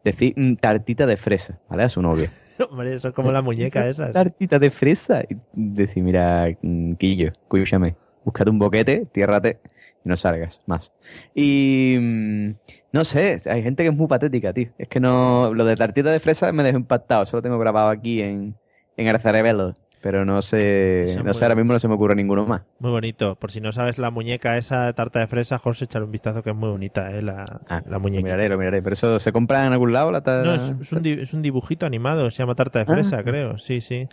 decir 0.03 0.35
mm, 0.37 0.55
tartita 0.57 1.07
de 1.07 1.17
fresa, 1.17 1.61
¿vale? 1.69 1.85
A 1.85 1.89
su 1.89 2.03
novia. 2.03 2.31
Hombre, 2.71 2.95
eso 2.95 3.09
es 3.09 3.15
como 3.15 3.33
la 3.33 3.43
muñeca 3.43 3.89
esa. 3.89 4.13
tartita 4.13 4.59
de 4.59 4.71
fresa. 4.71 5.23
Y 5.29 5.37
decir, 5.53 6.03
mira, 6.03 6.49
mm, 6.63 6.95
Quillo, 6.95 7.29
escúchame, 7.29 7.97
búscate 8.25 8.51
un 8.51 8.59
boquete, 8.59 9.07
tiérrate 9.13 9.61
y 10.05 10.09
no 10.09 10.17
salgas 10.17 10.61
más. 10.67 10.93
Y 11.35 11.97
mm, 12.01 12.51
no 12.93 13.05
sé, 13.05 13.41
hay 13.47 13.63
gente 13.63 13.83
que 13.83 13.89
es 13.91 13.97
muy 13.97 14.07
patética, 14.07 14.53
tío. 14.53 14.69
Es 14.79 14.89
que 14.89 15.01
no, 15.01 15.53
lo 15.55 15.65
de 15.65 15.77
tartita 15.77 16.11
de 16.11 16.21
fresa 16.21 16.53
me 16.53 16.63
dejó 16.63 16.79
impactado, 16.79 17.27
solo 17.27 17.43
tengo 17.43 17.59
grabado 17.59 17.89
aquí 17.89 18.21
en, 18.23 18.57
en 18.97 19.09
el 19.09 19.21
cerebelo. 19.21 19.75
Pero 20.05 20.27
no 20.27 20.43
sé, 20.43 21.17
no 21.25 21.33
sé, 21.33 21.47
ahora 21.47 21.55
mismo 21.55 21.73
no 21.73 21.79
se 21.79 21.89
me 21.89 21.95
ocurre 21.95 22.15
ninguno 22.15 22.45
más. 22.45 22.61
Muy 22.79 22.91
bonito. 22.91 23.37
Por 23.37 23.51
si 23.51 23.63
no 23.63 23.73
sabes 23.73 23.97
la 23.97 24.11
muñeca 24.11 24.59
esa 24.59 24.85
de 24.85 24.93
tarta 24.93 25.21
de 25.21 25.27
fresa, 25.29 25.57
José, 25.59 25.87
echar 25.87 26.03
un 26.03 26.11
vistazo 26.11 26.43
que 26.43 26.51
es 26.51 26.57
muy 26.57 26.69
bonita, 26.69 27.11
¿eh? 27.11 27.23
La, 27.23 27.47
Ah, 27.71 27.81
la 27.87 27.93
Lo 27.93 28.01
muñeca. 28.01 28.23
miraré, 28.23 28.51
lo 28.51 28.59
miraré. 28.59 28.83
Pero 28.83 28.93
eso 28.93 29.19
se 29.19 29.33
compra 29.33 29.65
en 29.65 29.73
algún 29.73 29.95
lado, 29.95 30.13
la 30.13 30.21
ta- 30.21 30.43
No, 30.45 30.55
es, 30.57 30.75
es 30.79 30.93
un, 30.93 31.07
es 31.07 31.33
un 31.33 31.41
dibujito 31.41 31.87
animado, 31.87 32.31
se 32.31 32.43
llama 32.43 32.55
tarta 32.55 32.81
de 32.81 32.85
fresa, 32.85 33.21
Ah. 33.21 33.25
creo. 33.25 33.57
Sí, 33.57 33.81
sí. 33.81 34.07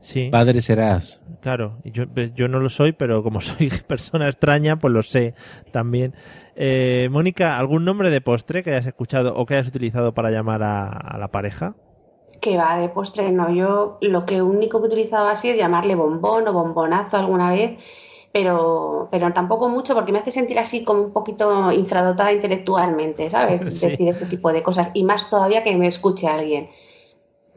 Sí, 0.00 0.30
Padre 0.32 0.60
serás. 0.60 1.20
claro. 1.40 1.78
Y 1.84 1.92
Yo, 1.92 2.08
pues, 2.08 2.34
yo 2.34 2.48
no 2.48 2.58
lo 2.58 2.68
soy, 2.68 2.90
pero 2.92 3.22
como 3.22 3.40
soy 3.40 3.70
persona 3.86 4.26
extraña, 4.26 4.76
pues 4.80 4.92
lo 4.92 5.04
sé 5.04 5.34
también. 5.72 6.12
Eh, 6.56 7.08
Mónica, 7.12 7.56
¿algún 7.56 7.84
nombre 7.84 8.10
de 8.10 8.20
postre 8.20 8.64
que 8.64 8.70
hayas 8.70 8.86
escuchado 8.86 9.36
o 9.36 9.46
que 9.46 9.54
hayas 9.54 9.68
utilizado 9.68 10.12
para 10.12 10.30
llamar 10.32 10.64
a, 10.64 10.88
a 10.88 11.18
la 11.18 11.28
pareja? 11.28 11.76
Que 12.46 12.56
va 12.56 12.78
de 12.78 12.88
postre, 12.88 13.32
no. 13.32 13.50
Yo 13.50 13.98
lo 14.02 14.24
que 14.24 14.40
único 14.40 14.78
que 14.78 14.84
he 14.84 14.86
utilizado 14.86 15.26
así 15.26 15.50
es 15.50 15.56
llamarle 15.56 15.96
bombón 15.96 16.46
o 16.46 16.52
bombonazo 16.52 17.16
alguna 17.16 17.50
vez, 17.50 17.80
pero, 18.30 19.08
pero 19.10 19.32
tampoco 19.32 19.68
mucho 19.68 19.94
porque 19.94 20.12
me 20.12 20.20
hace 20.20 20.30
sentir 20.30 20.56
así 20.60 20.84
como 20.84 21.02
un 21.02 21.12
poquito 21.12 21.72
infradotada 21.72 22.32
intelectualmente, 22.32 23.28
¿sabes? 23.30 23.60
Sí. 23.74 23.88
Decir 23.88 24.10
este 24.10 24.26
tipo 24.26 24.52
de 24.52 24.62
cosas. 24.62 24.92
Y 24.94 25.02
más 25.02 25.28
todavía 25.28 25.64
que 25.64 25.76
me 25.76 25.88
escuche 25.88 26.28
alguien. 26.28 26.68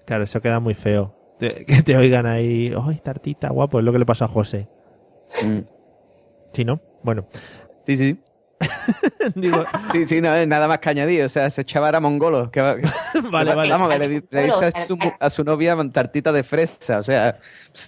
Claro, 0.05 0.23
eso 0.23 0.41
queda 0.41 0.59
muy 0.59 0.73
feo. 0.73 1.13
Que 1.37 1.83
te 1.83 1.95
oigan 1.95 2.25
ahí, 2.25 2.73
¡ay, 2.75 2.97
tartita, 2.97 3.49
guapo! 3.49 3.77
Es 3.77 3.85
lo 3.85 3.91
que 3.91 3.99
le 3.99 4.07
pasó 4.07 4.25
a 4.25 4.27
José. 4.27 4.67
Mm. 5.45 5.59
¿Sí, 6.51 6.65
no? 6.65 6.79
Bueno, 7.03 7.27
Sí, 7.85 7.95
sí. 7.95 8.19
digo, 9.35 9.63
Sí, 9.91 10.05
sí, 10.05 10.21
no, 10.21 10.45
nada 10.45 10.67
más 10.67 10.79
que 10.79 10.89
añadir. 10.89 11.23
O 11.23 11.29
sea, 11.29 11.45
ese 11.45 11.63
chaval 11.65 11.89
era 11.89 11.99
mongolo. 11.99 12.51
Que, 12.51 12.61
vale, 13.31 13.53
vale. 13.53 13.69
Vamos 13.71 13.89
le, 13.89 14.07
le 14.07 14.21
Mongolo, 14.47 14.59
dice 14.61 14.77
a 14.77 14.81
su, 14.81 14.97
a 15.19 15.29
su 15.29 15.43
novia 15.43 15.75
tartita 15.91 16.31
de 16.31 16.43
fresa. 16.43 16.99
O 16.99 17.03
sea, 17.03 17.39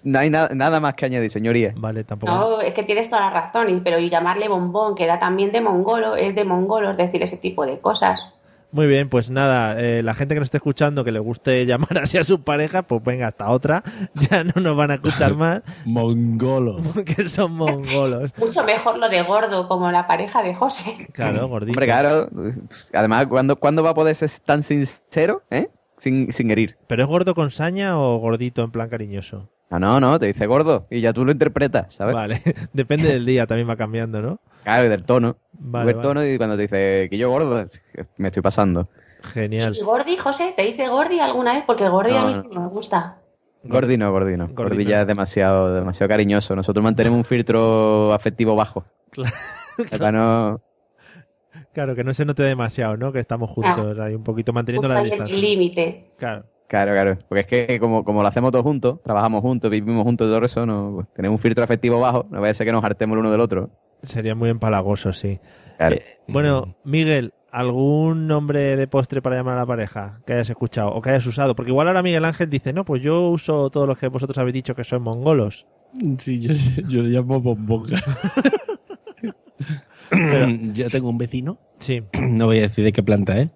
no 0.03 0.19
hay 0.19 0.29
na- 0.29 0.49
nada 0.53 0.79
más 0.79 0.95
que 0.95 1.05
añadir, 1.05 1.29
señoría. 1.29 1.73
Vale, 1.75 2.03
tampoco. 2.03 2.31
No, 2.33 2.61
es 2.61 2.73
que 2.73 2.83
tienes 2.83 3.09
toda 3.09 3.21
la 3.21 3.29
razón, 3.29 3.81
pero 3.83 3.99
y 3.99 4.09
llamarle 4.09 4.47
bombón, 4.47 4.95
que 4.95 5.05
da 5.05 5.19
también 5.19 5.51
de 5.51 5.61
mongolo, 5.61 6.15
es 6.15 6.35
de 6.35 6.43
mongolos 6.45 6.97
decir 6.97 7.21
ese 7.23 7.37
tipo 7.37 7.65
de 7.65 7.79
cosas. 7.79 8.33
Muy 8.73 8.87
bien, 8.87 9.09
pues 9.09 9.29
nada, 9.29 9.79
eh, 9.81 10.01
la 10.01 10.13
gente 10.13 10.33
que 10.33 10.39
nos 10.39 10.47
esté 10.47 10.57
escuchando 10.57 11.03
que 11.03 11.11
le 11.11 11.19
guste 11.19 11.65
llamar 11.67 11.97
así 11.97 12.17
a 12.17 12.23
su 12.23 12.43
pareja, 12.43 12.83
pues 12.83 13.03
venga, 13.03 13.27
hasta 13.27 13.49
otra. 13.49 13.83
Ya 14.29 14.43
no 14.43 14.61
nos 14.61 14.75
van 14.77 14.91
a 14.91 14.93
escuchar 14.95 15.35
más 15.35 15.61
Mongolo. 15.85 16.81
porque 16.93 17.27
son 17.27 17.53
mongolos. 17.53 18.31
Mucho 18.37 18.63
mejor 18.63 18.97
lo 18.97 19.09
de 19.09 19.21
gordo, 19.23 19.67
como 19.67 19.91
la 19.91 20.07
pareja 20.07 20.41
de 20.41 20.53
José. 20.55 21.07
Claro, 21.13 21.47
gordito. 21.47 21.71
Hombre, 21.77 21.85
claro. 21.85 22.29
Además, 22.93 23.25
¿cuándo, 23.27 23.55
¿cuándo 23.57 23.83
va 23.83 23.91
a 23.91 23.93
poder 23.93 24.15
ser 24.15 24.29
tan 24.45 24.63
sincero? 24.63 25.41
¿Eh? 25.49 25.69
Sin, 25.97 26.31
sin 26.33 26.49
herir. 26.51 26.77
¿Pero 26.87 27.03
es 27.03 27.09
gordo 27.09 27.35
con 27.35 27.51
saña 27.51 27.99
o 27.99 28.17
gordito 28.17 28.63
en 28.63 28.71
plan 28.71 28.89
cariñoso? 28.89 29.49
No, 29.71 29.79
no, 29.79 29.99
no, 29.99 30.19
te 30.19 30.27
dice 30.27 30.45
gordo 30.47 30.85
y 30.89 31.01
ya 31.01 31.13
tú 31.13 31.23
lo 31.23 31.31
interpretas, 31.31 31.95
¿sabes? 31.95 32.13
Vale, 32.13 32.41
depende 32.73 33.07
del 33.07 33.25
día, 33.25 33.47
también 33.47 33.69
va 33.69 33.77
cambiando, 33.77 34.21
¿no? 34.21 34.39
Claro, 34.63 34.85
y 34.85 34.89
del 34.89 35.03
tono. 35.05 35.37
Vale, 35.53 35.93
tono 35.95 36.25
y 36.25 36.37
cuando 36.37 36.55
te 36.55 36.63
dice 36.63 37.07
que 37.09 37.17
yo 37.17 37.29
gordo, 37.29 37.65
me 38.17 38.27
estoy 38.27 38.43
pasando. 38.43 38.89
Genial. 39.23 39.75
¿Y 39.77 39.81
Gordi, 39.81 40.17
José? 40.17 40.53
¿Te 40.55 40.63
dice 40.63 40.87
Gordi 40.87 41.19
alguna 41.19 41.53
vez? 41.53 41.63
Porque 41.65 41.87
Gordi 41.87 42.15
a 42.15 42.25
mí 42.25 42.33
no. 42.33 42.41
sí 42.41 42.49
me 42.49 42.67
gusta. 42.67 43.19
Gordi 43.63 43.97
no, 43.97 44.11
Gordi 44.11 44.35
no. 44.35 44.47
Gordi 44.47 44.55
Gordi 44.55 44.83
no. 44.85 44.89
ya 44.89 45.01
es 45.01 45.07
demasiado, 45.07 45.73
demasiado 45.75 46.09
cariñoso. 46.09 46.55
Nosotros 46.55 46.83
mantenemos 46.83 47.17
un 47.17 47.25
filtro 47.25 48.13
afectivo 48.13 48.55
bajo. 48.55 48.83
Claro. 49.11 49.35
Para 49.91 50.11
no... 50.11 50.61
Claro, 51.73 51.95
que 51.95 52.03
no 52.03 52.13
se 52.13 52.25
note 52.25 52.43
demasiado, 52.43 52.97
¿no? 52.97 53.11
Que 53.11 53.19
estamos 53.19 53.49
juntos 53.49 53.97
ahí 53.99 54.15
un 54.15 54.23
poquito 54.23 54.51
manteniendo 54.51 54.87
Justo 54.87 54.93
la 54.93 54.99
ahí 54.99 55.05
el 55.05 55.11
distancia. 55.11 55.37
límite. 55.37 56.11
Claro. 56.17 56.45
Claro, 56.71 56.93
claro. 56.93 57.17
Porque 57.27 57.41
es 57.41 57.47
que 57.67 57.79
como, 57.81 58.05
como 58.05 58.21
lo 58.21 58.29
hacemos 58.29 58.49
todos 58.49 58.63
juntos, 58.63 59.01
trabajamos 59.03 59.41
juntos, 59.41 59.69
vivimos 59.69 60.05
juntos 60.05 60.25
y 60.25 60.31
todo 60.31 60.45
eso, 60.45 60.65
no, 60.65 60.91
pues, 60.95 61.07
tenemos 61.13 61.37
un 61.37 61.41
filtro 61.41 61.65
afectivo 61.65 61.99
bajo, 61.99 62.27
no 62.31 62.39
vaya 62.39 62.51
a 62.51 62.53
ser 62.53 62.65
que 62.65 62.71
nos 62.71 62.81
hartemos 62.81 63.15
el 63.15 63.19
uno 63.19 63.29
del 63.29 63.41
otro. 63.41 63.71
Sería 64.03 64.35
muy 64.35 64.49
empalagoso, 64.49 65.11
sí. 65.11 65.37
Claro. 65.75 65.97
Eh, 65.97 66.19
bueno, 66.29 66.77
Miguel, 66.85 67.33
¿algún 67.51 68.25
nombre 68.25 68.77
de 68.77 68.87
postre 68.87 69.21
para 69.21 69.35
llamar 69.35 69.55
a 69.55 69.59
la 69.59 69.65
pareja 69.65 70.21
que 70.25 70.31
hayas 70.31 70.49
escuchado 70.49 70.93
o 70.93 71.01
que 71.01 71.09
hayas 71.09 71.25
usado? 71.25 71.57
Porque 71.57 71.71
igual 71.71 71.89
ahora 71.89 72.03
Miguel 72.03 72.23
Ángel 72.23 72.49
dice, 72.49 72.71
no, 72.71 72.85
pues 72.85 73.01
yo 73.01 73.29
uso 73.31 73.69
todos 73.69 73.85
los 73.85 73.97
que 73.97 74.07
vosotros 74.07 74.37
habéis 74.37 74.53
dicho 74.53 74.73
que 74.73 74.85
son 74.85 75.01
mongolos. 75.01 75.67
Sí, 76.19 76.39
yo, 76.39 76.53
yo 76.87 77.01
le 77.01 77.09
llamo 77.09 77.41
bombonga. 77.41 78.01
yo 80.73 80.89
tengo 80.89 81.09
un 81.09 81.17
vecino. 81.17 81.57
Sí, 81.79 82.01
No 82.17 82.45
voy 82.45 82.59
a 82.59 82.61
decir 82.61 82.85
de 82.85 82.93
qué 82.93 83.03
planta 83.03 83.37
es. 83.39 83.49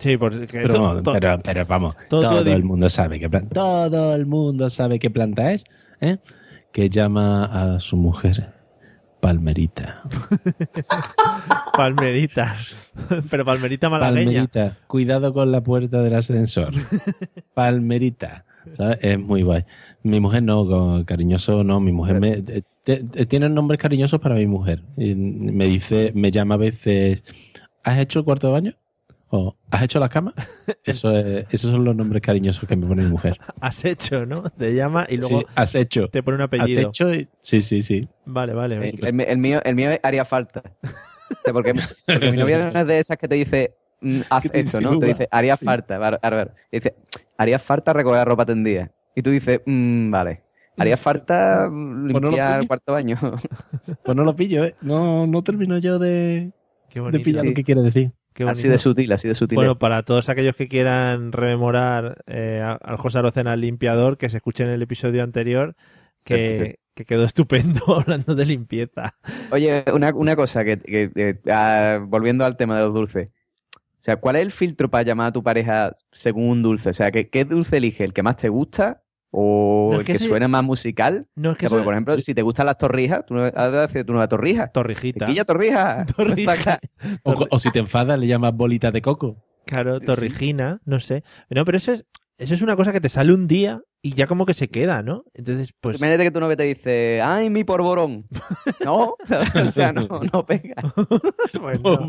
Sí, 0.00 0.16
porque 0.16 0.46
Pero, 0.50 0.74
to- 0.74 0.82
vamos, 0.82 1.02
to- 1.04 1.12
pero, 1.12 1.38
pero 1.38 1.64
vamos, 1.66 1.94
todo- 2.08 2.22
todo, 2.22 2.42
todo 2.42 2.52
el 2.52 2.64
mundo 2.64 2.88
sabe 2.90 3.20
qué 3.20 3.30
planta. 3.30 3.54
Todo 3.54 4.14
el 4.16 4.26
mundo 4.26 4.68
sabe 4.70 4.98
qué 4.98 5.10
planta 5.10 5.52
es. 5.52 5.64
¿eh? 6.00 6.18
Que 6.72 6.90
llama 6.90 7.44
a 7.76 7.78
su 7.80 7.96
mujer 7.96 8.54
Palmerita. 9.20 10.02
palmerita. 11.76 12.56
Pero 13.30 13.44
palmerita 13.44 13.88
malagueña. 13.90 14.24
Palmerita, 14.24 14.76
cuidado 14.86 15.32
con 15.32 15.52
la 15.52 15.62
puerta 15.62 16.02
del 16.02 16.14
ascensor. 16.14 16.72
Palmerita, 17.54 18.44
¿sabes? 18.72 18.98
Es 19.02 19.18
muy 19.18 19.42
guay. 19.42 19.64
Mi 20.02 20.20
mujer 20.20 20.42
no, 20.42 21.04
cariñoso 21.04 21.64
no, 21.64 21.80
mi 21.80 21.92
mujer 21.92 22.20
me... 22.20 22.28
eh, 22.46 22.62
te- 22.84 23.04
te- 23.04 23.26
tiene 23.26 23.48
nombres 23.48 23.78
cariñosos 23.80 24.20
para 24.20 24.34
mi 24.36 24.46
mujer. 24.46 24.82
Y 24.96 25.14
me 25.14 25.66
dice, 25.66 26.12
me 26.14 26.30
llama 26.30 26.54
a 26.54 26.58
veces, 26.58 27.24
¿has 27.84 27.98
hecho 27.98 28.20
el 28.20 28.24
cuarto 28.24 28.46
de 28.48 28.52
baño? 28.54 28.74
O 29.32 29.56
¿has 29.70 29.82
hecho 29.82 30.00
la 30.00 30.08
cama? 30.08 30.34
Eso 30.84 31.16
es- 31.16 31.46
esos 31.50 31.70
son 31.70 31.84
los 31.84 31.94
nombres 31.94 32.20
cariñosos 32.20 32.68
que 32.68 32.74
me 32.76 32.86
pone 32.86 33.02
mi 33.04 33.10
mujer. 33.10 33.38
Has 33.60 33.84
hecho, 33.84 34.26
¿no? 34.26 34.42
Te 34.50 34.74
llama 34.74 35.06
y 35.08 35.18
luego 35.18 35.40
Sí, 35.40 35.46
has 35.54 35.74
hecho. 35.76 36.08
te 36.08 36.22
pone 36.22 36.36
un 36.36 36.42
Has 36.42 36.46
apellido. 36.48 36.88
hecho 36.88 37.14
y- 37.14 37.28
Sí, 37.40 37.60
sí, 37.60 37.82
sí. 37.82 38.08
Vale, 38.26 38.54
vale. 38.54 38.80
Eh, 38.88 38.94
El, 39.02 39.38
mío, 39.38 39.60
el 39.64 39.74
mío 39.76 39.90
haría 40.02 40.24
falta. 40.24 40.62
Porque, 41.52 41.74
porque 42.06 42.30
mi 42.32 42.36
novia 42.38 42.70
no 42.72 42.80
es 42.80 42.86
de 42.88 42.98
esas 42.98 43.16
que 43.18 43.28
te 43.28 43.36
dice, 43.36 43.74
mm, 44.00 44.20
haz 44.30 44.44
esto, 44.52 44.80
¿no? 44.80 44.98
Te 44.98 45.06
dice, 45.06 45.28
haría 45.30 45.56
falta. 45.56 45.94
A 45.94 45.98
ver, 45.98 46.18
a 46.20 46.30
ver. 46.30 46.50
Dice, 46.72 46.96
haría 47.38 47.58
falta 47.60 47.92
recoger 47.92 48.18
la 48.18 48.24
ropa 48.24 48.44
tendida. 48.44 48.90
Y 49.14 49.22
tú 49.22 49.30
dices, 49.30 49.60
mm, 49.64 50.10
vale. 50.10 50.42
Haría 50.76 50.96
falta 50.96 51.68
mm, 51.70 52.10
Pues 52.10 52.22
limpiar 52.24 52.60
el 52.62 52.66
cuarto 52.66 52.92
baño. 52.94 53.16
Pues 54.04 54.16
no 54.16 54.24
lo 54.24 54.34
pillo, 54.34 54.64
¿eh? 54.64 54.74
No, 54.80 55.26
no 55.28 55.42
termino 55.42 55.78
yo 55.78 56.00
de, 56.00 56.50
Qué 56.88 57.00
de 57.00 57.20
pillar 57.20 57.42
Sí. 57.42 57.48
lo 57.48 57.54
que 57.54 57.62
quiere 57.64 57.82
decir. 57.82 58.10
Qué 58.44 58.50
así 58.50 58.68
de 58.68 58.78
sutil, 58.78 59.12
así 59.12 59.28
de 59.28 59.34
sutil. 59.34 59.56
Bueno, 59.56 59.78
para 59.78 60.02
todos 60.02 60.28
aquellos 60.28 60.56
que 60.56 60.68
quieran 60.68 61.32
rememorar 61.32 62.22
eh, 62.26 62.62
al 62.62 62.96
José 62.96 63.18
Arocena 63.18 63.54
el 63.54 63.60
limpiador, 63.60 64.16
que 64.16 64.28
se 64.28 64.38
escuchen 64.38 64.68
el 64.68 64.82
episodio 64.82 65.22
anterior, 65.22 65.76
que, 66.24 66.78
quedó 67.06 67.24
estupendo 67.24 67.80
hablando 67.98 68.34
de 68.34 68.46
limpieza. 68.46 69.14
Oye, 69.52 69.84
una, 69.92 70.14
una 70.14 70.36
cosa, 70.36 70.64
que, 70.64 70.78
que- 70.78 71.10
que, 71.10 71.38
ah, 71.50 71.98
volviendo 72.06 72.44
al 72.44 72.56
tema 72.56 72.76
de 72.76 72.84
los 72.84 72.94
dulces. 72.94 73.28
O 73.74 74.02
sea, 74.02 74.16
¿cuál 74.16 74.36
es 74.36 74.42
el 74.42 74.50
filtro 74.50 74.90
para 74.90 75.02
llamar 75.04 75.28
a 75.28 75.32
tu 75.32 75.42
pareja 75.42 75.96
según 76.10 76.48
un 76.48 76.62
dulce? 76.62 76.90
O 76.90 76.94
sea, 76.94 77.10
¿qué, 77.10 77.28
qué 77.28 77.44
dulce 77.44 77.76
elige? 77.76 78.04
¿El 78.04 78.14
que 78.14 78.22
más 78.22 78.36
te 78.36 78.48
gusta? 78.48 79.02
¿O 79.30 79.90
No, 79.92 80.00
es 80.00 80.08
el 80.08 80.18
que 80.18 80.28
que, 80.28 80.48
más 80.48 80.64
musical? 80.64 81.26
No, 81.36 81.52
es 81.52 81.58
que 81.58 81.68
porque, 81.68 81.84
por 81.84 81.94
ejemplo, 81.94 82.18
si 82.18 82.34
te 82.34 82.42
gustan 82.42 82.66
las 82.66 82.78
torrijas, 82.78 83.24
tú 83.26 83.34
no 83.34 83.44
has 83.44 83.72
de 83.72 83.78
decir 83.78 84.04
tu 84.04 84.12
nueva 84.12 84.28
torrija. 84.28 84.68
Torrijita. 84.68 85.26
Tequilla 85.26 85.44
torrija. 85.44 86.04
Torrija. 86.16 86.80
O, 87.22 87.46
o 87.50 87.58
si 87.58 87.70
te 87.70 87.78
enfadas, 87.78 88.18
le 88.18 88.26
llamas 88.26 88.54
bolita 88.54 88.90
de 88.90 89.00
coco. 89.02 89.36
Claro, 89.66 90.00
torrijina, 90.00 90.80
no 90.84 90.98
sé. 90.98 91.22
No, 91.48 91.64
pero 91.64 91.78
eso 91.78 91.92
es, 91.92 92.04
eso 92.40 92.54
es 92.54 92.62
una 92.62 92.74
cosa 92.76 92.92
que 92.92 93.00
te 93.00 93.08
sale 93.08 93.32
un 93.34 93.46
día 93.46 93.80
y 94.02 94.14
ya 94.14 94.26
como 94.26 94.46
que 94.46 94.54
se 94.54 94.68
queda, 94.68 95.02
¿no? 95.02 95.24
Entonces, 95.34 95.74
pues... 95.80 95.98
Imagínate 95.98 96.24
que 96.24 96.30
tu 96.30 96.40
novia 96.40 96.56
te 96.56 96.62
dice, 96.64 97.20
¡ay, 97.22 97.50
mi 97.50 97.64
porborón! 97.64 98.26
No, 98.84 99.14
o 99.62 99.66
sea, 99.66 99.92
no, 99.92 100.08
no 100.32 100.46
pega. 100.46 100.74
bueno, 101.60 102.08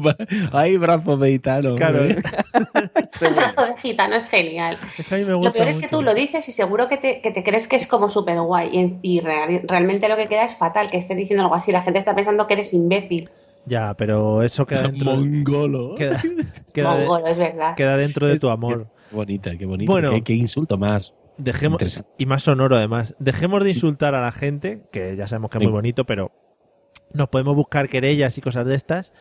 Hay 0.53 0.77
brazos 0.77 1.19
de 1.19 1.31
gitano. 1.31 1.75
claro, 1.75 2.03
un 3.27 3.33
trazo 3.35 3.65
de 3.65 3.75
gitano, 3.77 4.15
es 4.15 4.29
genial. 4.29 4.77
es 4.97 5.05
que 5.07 5.15
a 5.15 5.17
mí 5.17 5.25
me 5.25 5.31
Lo 5.31 5.51
peor 5.51 5.67
es 5.67 5.77
que 5.77 5.87
tú 5.89 6.01
lo 6.01 6.13
dices 6.13 6.47
y 6.47 6.51
seguro 6.53 6.87
que 6.87 6.97
te, 6.97 7.21
que 7.21 7.31
te 7.31 7.43
crees 7.43 7.67
que 7.67 7.75
es 7.75 7.87
como 7.87 8.07
súper 8.09 8.39
guay 8.39 8.69
y, 8.71 8.77
en- 8.79 8.99
y 9.01 9.19
real- 9.19 9.61
realmente 9.67 10.07
lo 10.07 10.15
que 10.15 10.27
queda 10.27 10.45
es 10.45 10.55
fatal, 10.55 10.89
que 10.89 10.97
estés 10.97 11.17
diciendo 11.17 11.43
algo 11.43 11.55
así. 11.55 11.71
La 11.71 11.81
gente 11.81 11.99
está 11.99 12.15
pensando 12.15 12.47
que 12.47 12.53
eres 12.53 12.73
imbécil. 12.73 13.29
Ya, 13.65 13.93
pero 13.95 14.41
eso 14.43 14.65
queda 14.65 14.83
dentro, 14.83 15.13
Mongolo. 15.15 15.95
queda, 15.95 16.21
queda, 16.73 16.95
de- 16.95 17.05
Mongolo, 17.05 17.27
es 17.27 17.37
verdad. 17.37 17.75
queda 17.75 17.97
dentro 17.97 18.27
de 18.27 18.39
tu 18.39 18.49
amor. 18.49 18.87
Qué 19.11 19.15
bonita, 19.15 19.55
qué 19.57 19.65
bonita. 19.65 19.91
Bueno. 19.91 20.09
qué, 20.09 20.21
qué 20.23 20.33
insulto 20.33 20.77
más. 20.77 21.13
Dejemos, 21.37 22.03
y 22.17 22.25
más 22.25 22.43
sonoro 22.43 22.75
además, 22.75 23.13
dejemos 23.19 23.63
de 23.63 23.71
Sí. 23.71 23.77
insultar 23.77 24.15
a 24.15 24.21
la 24.21 24.31
gente, 24.31 24.83
que 24.91 25.15
ya 25.15 25.27
sabemos 25.27 25.49
que 25.51 25.57
es 25.57 25.61
Sí. 25.61 25.65
muy 25.67 25.73
bonito, 25.73 26.05
pero 26.05 26.31
nos 27.13 27.29
podemos 27.29 27.55
buscar 27.55 27.89
querellas 27.89 28.37
y 28.37 28.41
cosas 28.41 28.65
de 28.65 28.75
estas. 28.75 29.13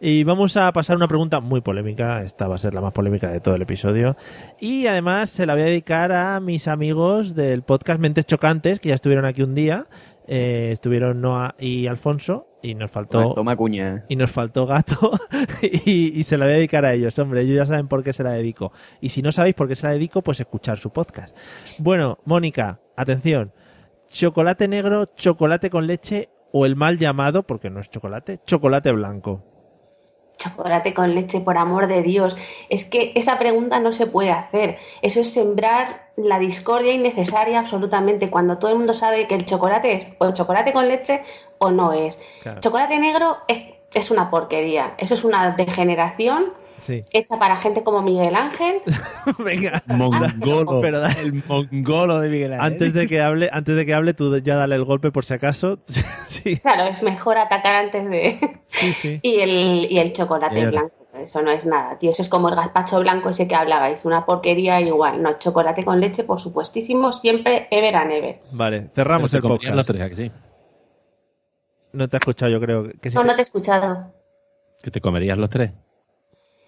Y 0.00 0.22
vamos 0.24 0.56
a 0.56 0.70
pasar 0.72 0.96
una 0.96 1.08
pregunta 1.08 1.40
muy 1.40 1.60
polémica, 1.60 2.22
esta 2.22 2.46
va 2.46 2.54
a 2.54 2.58
ser 2.58 2.72
la 2.74 2.80
más 2.80 2.92
polémica 2.92 3.30
de 3.32 3.40
todo 3.40 3.54
el 3.54 3.62
episodio. 3.62 4.16
Y 4.60 4.86
además 4.86 5.30
se 5.30 5.44
la 5.46 5.54
voy 5.54 5.62
a 5.62 5.66
dedicar 5.66 6.12
a 6.12 6.38
mis 6.40 6.68
amigos 6.68 7.34
del 7.34 7.62
podcast 7.62 8.00
Mentes 8.00 8.26
Chocantes, 8.26 8.78
que 8.80 8.90
ya 8.90 8.94
estuvieron 8.94 9.24
aquí 9.24 9.42
un 9.42 9.54
día. 9.54 9.86
Eh, 10.26 10.70
estuvieron 10.72 11.20
Noah 11.22 11.54
y 11.58 11.86
Alfonso, 11.86 12.47
y 12.62 12.74
nos 12.74 12.90
faltó 12.90 13.34
Toma 13.34 13.56
cuña. 13.56 14.04
y 14.08 14.16
nos 14.16 14.30
faltó 14.30 14.66
gato 14.66 15.12
y, 15.62 16.18
y 16.18 16.22
se 16.24 16.36
la 16.36 16.46
voy 16.46 16.54
a 16.54 16.56
dedicar 16.56 16.84
a 16.84 16.92
ellos, 16.94 17.18
hombre, 17.18 17.42
ellos 17.42 17.56
ya 17.56 17.66
saben 17.66 17.88
por 17.88 18.02
qué 18.02 18.12
se 18.12 18.24
la 18.24 18.32
dedico. 18.32 18.72
Y 19.00 19.10
si 19.10 19.22
no 19.22 19.30
sabéis 19.32 19.54
por 19.54 19.68
qué 19.68 19.76
se 19.76 19.86
la 19.86 19.92
dedico, 19.92 20.22
pues 20.22 20.40
escuchar 20.40 20.78
su 20.78 20.90
podcast. 20.90 21.36
Bueno, 21.78 22.18
Mónica, 22.24 22.80
atención. 22.96 23.52
Chocolate 24.08 24.68
negro, 24.68 25.06
chocolate 25.16 25.70
con 25.70 25.86
leche 25.86 26.30
o 26.52 26.64
el 26.66 26.76
mal 26.76 26.98
llamado, 26.98 27.46
porque 27.46 27.70
no 27.70 27.78
es 27.80 27.90
chocolate, 27.90 28.40
chocolate 28.46 28.90
blanco. 28.92 29.44
Chocolate 30.38 30.94
con 30.94 31.14
leche, 31.14 31.40
por 31.40 31.58
amor 31.58 31.88
de 31.88 32.02
Dios. 32.02 32.36
Es 32.68 32.84
que 32.84 33.12
esa 33.16 33.38
pregunta 33.38 33.80
no 33.80 33.92
se 33.92 34.06
puede 34.06 34.30
hacer. 34.30 34.78
Eso 35.02 35.20
es 35.20 35.32
sembrar 35.32 36.08
la 36.16 36.38
discordia 36.38 36.92
innecesaria 36.94 37.58
absolutamente 37.58 38.30
cuando 38.30 38.56
todo 38.58 38.70
el 38.70 38.78
mundo 38.78 38.94
sabe 38.94 39.26
que 39.26 39.34
el 39.34 39.44
chocolate 39.44 39.92
es 39.92 40.08
o 40.18 40.32
chocolate 40.32 40.72
con 40.72 40.88
leche 40.88 41.22
o 41.58 41.70
no 41.70 41.92
es. 41.92 42.20
Claro. 42.42 42.60
Chocolate 42.60 42.98
negro 42.98 43.36
es, 43.48 43.58
es 43.92 44.10
una 44.10 44.30
porquería. 44.30 44.94
Eso 44.98 45.14
es 45.14 45.24
una 45.24 45.50
degeneración 45.50 46.52
Sí. 46.80 47.00
hecha 47.12 47.36
para 47.40 47.56
gente 47.56 47.82
como 47.82 48.02
Miguel 48.02 48.36
Ángel. 48.36 48.80
Venga. 49.40 49.82
Mongolo. 49.86 50.80
Pero 50.80 51.00
da- 51.00 51.10
el 51.20 51.42
mongolo 51.48 52.20
de 52.20 52.28
Miguel 52.28 52.52
Ángel. 52.52 52.66
Antes 52.72 52.92
de 52.94 53.08
que 53.08 53.20
hable, 53.20 53.50
antes 53.52 53.74
de 53.74 53.84
que 53.84 53.94
hable, 53.94 54.14
tú 54.14 54.38
ya 54.38 54.54
dale 54.54 54.76
el 54.76 54.84
golpe 54.84 55.10
por 55.10 55.24
si 55.24 55.34
acaso. 55.34 55.80
sí, 56.28 56.56
Claro, 56.58 56.84
es 56.84 57.02
mejor 57.02 57.36
atacar 57.36 57.74
antes 57.74 58.08
de... 58.08 58.60
sí, 58.78 58.92
sí. 58.92 59.20
Y 59.22 59.40
el, 59.40 59.86
y 59.90 59.98
el 59.98 60.12
chocolate 60.12 60.66
blanco, 60.66 60.94
eso 61.14 61.42
no 61.42 61.50
es 61.50 61.66
nada, 61.66 61.98
tío. 61.98 62.10
Eso 62.10 62.22
es 62.22 62.28
como 62.28 62.48
el 62.48 62.54
gazpacho 62.56 63.00
blanco 63.00 63.28
ese 63.30 63.46
que 63.48 63.54
hablabais, 63.54 64.04
una 64.04 64.24
porquería 64.24 64.80
igual. 64.80 65.22
No, 65.22 65.38
chocolate 65.38 65.82
con 65.84 66.00
leche, 66.00 66.24
por 66.24 66.40
supuestísimo, 66.40 67.12
siempre 67.12 67.68
ever 67.70 67.96
and 67.96 68.12
ever. 68.12 68.40
Vale, 68.52 68.90
cerramos 68.94 69.32
el 69.34 69.42
podcast. 69.42 69.86
tres, 69.86 70.02
¿a 70.02 70.08
que 70.08 70.14
sí? 70.14 70.32
No 71.92 72.08
te 72.08 72.16
has 72.16 72.20
escuchado, 72.20 72.50
yo 72.52 72.60
creo. 72.60 72.84
Que 73.00 73.10
sí 73.10 73.16
No, 73.16 73.22
te- 73.22 73.28
no 73.28 73.34
te 73.34 73.40
he 73.40 73.42
escuchado. 73.42 74.12
Que 74.82 74.90
te 74.90 75.00
comerías 75.00 75.38
los 75.38 75.50
tres. 75.50 75.72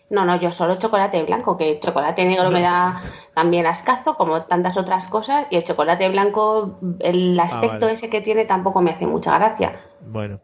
No, 0.08 0.24
no, 0.24 0.34
yo 0.40 0.50
solo 0.50 0.74
chocolate 0.74 1.22
blanco, 1.22 1.56
que 1.56 1.70
el 1.70 1.78
chocolate 1.78 2.24
negro 2.24 2.50
me 2.50 2.62
da 2.62 3.00
también 3.32 3.64
ascazo, 3.66 4.16
como 4.16 4.42
tantas 4.42 4.76
otras 4.76 5.06
cosas, 5.06 5.46
y 5.50 5.56
el 5.56 5.62
chocolate 5.62 6.08
blanco, 6.08 6.80
el 6.98 7.38
aspecto 7.38 7.76
Ah, 7.76 7.78
vale. 7.82 7.92
ese 7.92 8.10
que 8.10 8.20
tiene 8.20 8.44
tampoco 8.44 8.80
me 8.80 8.90
hace 8.90 9.06
mucha 9.06 9.38
gracia. 9.38 9.80
Bueno, 10.04 10.40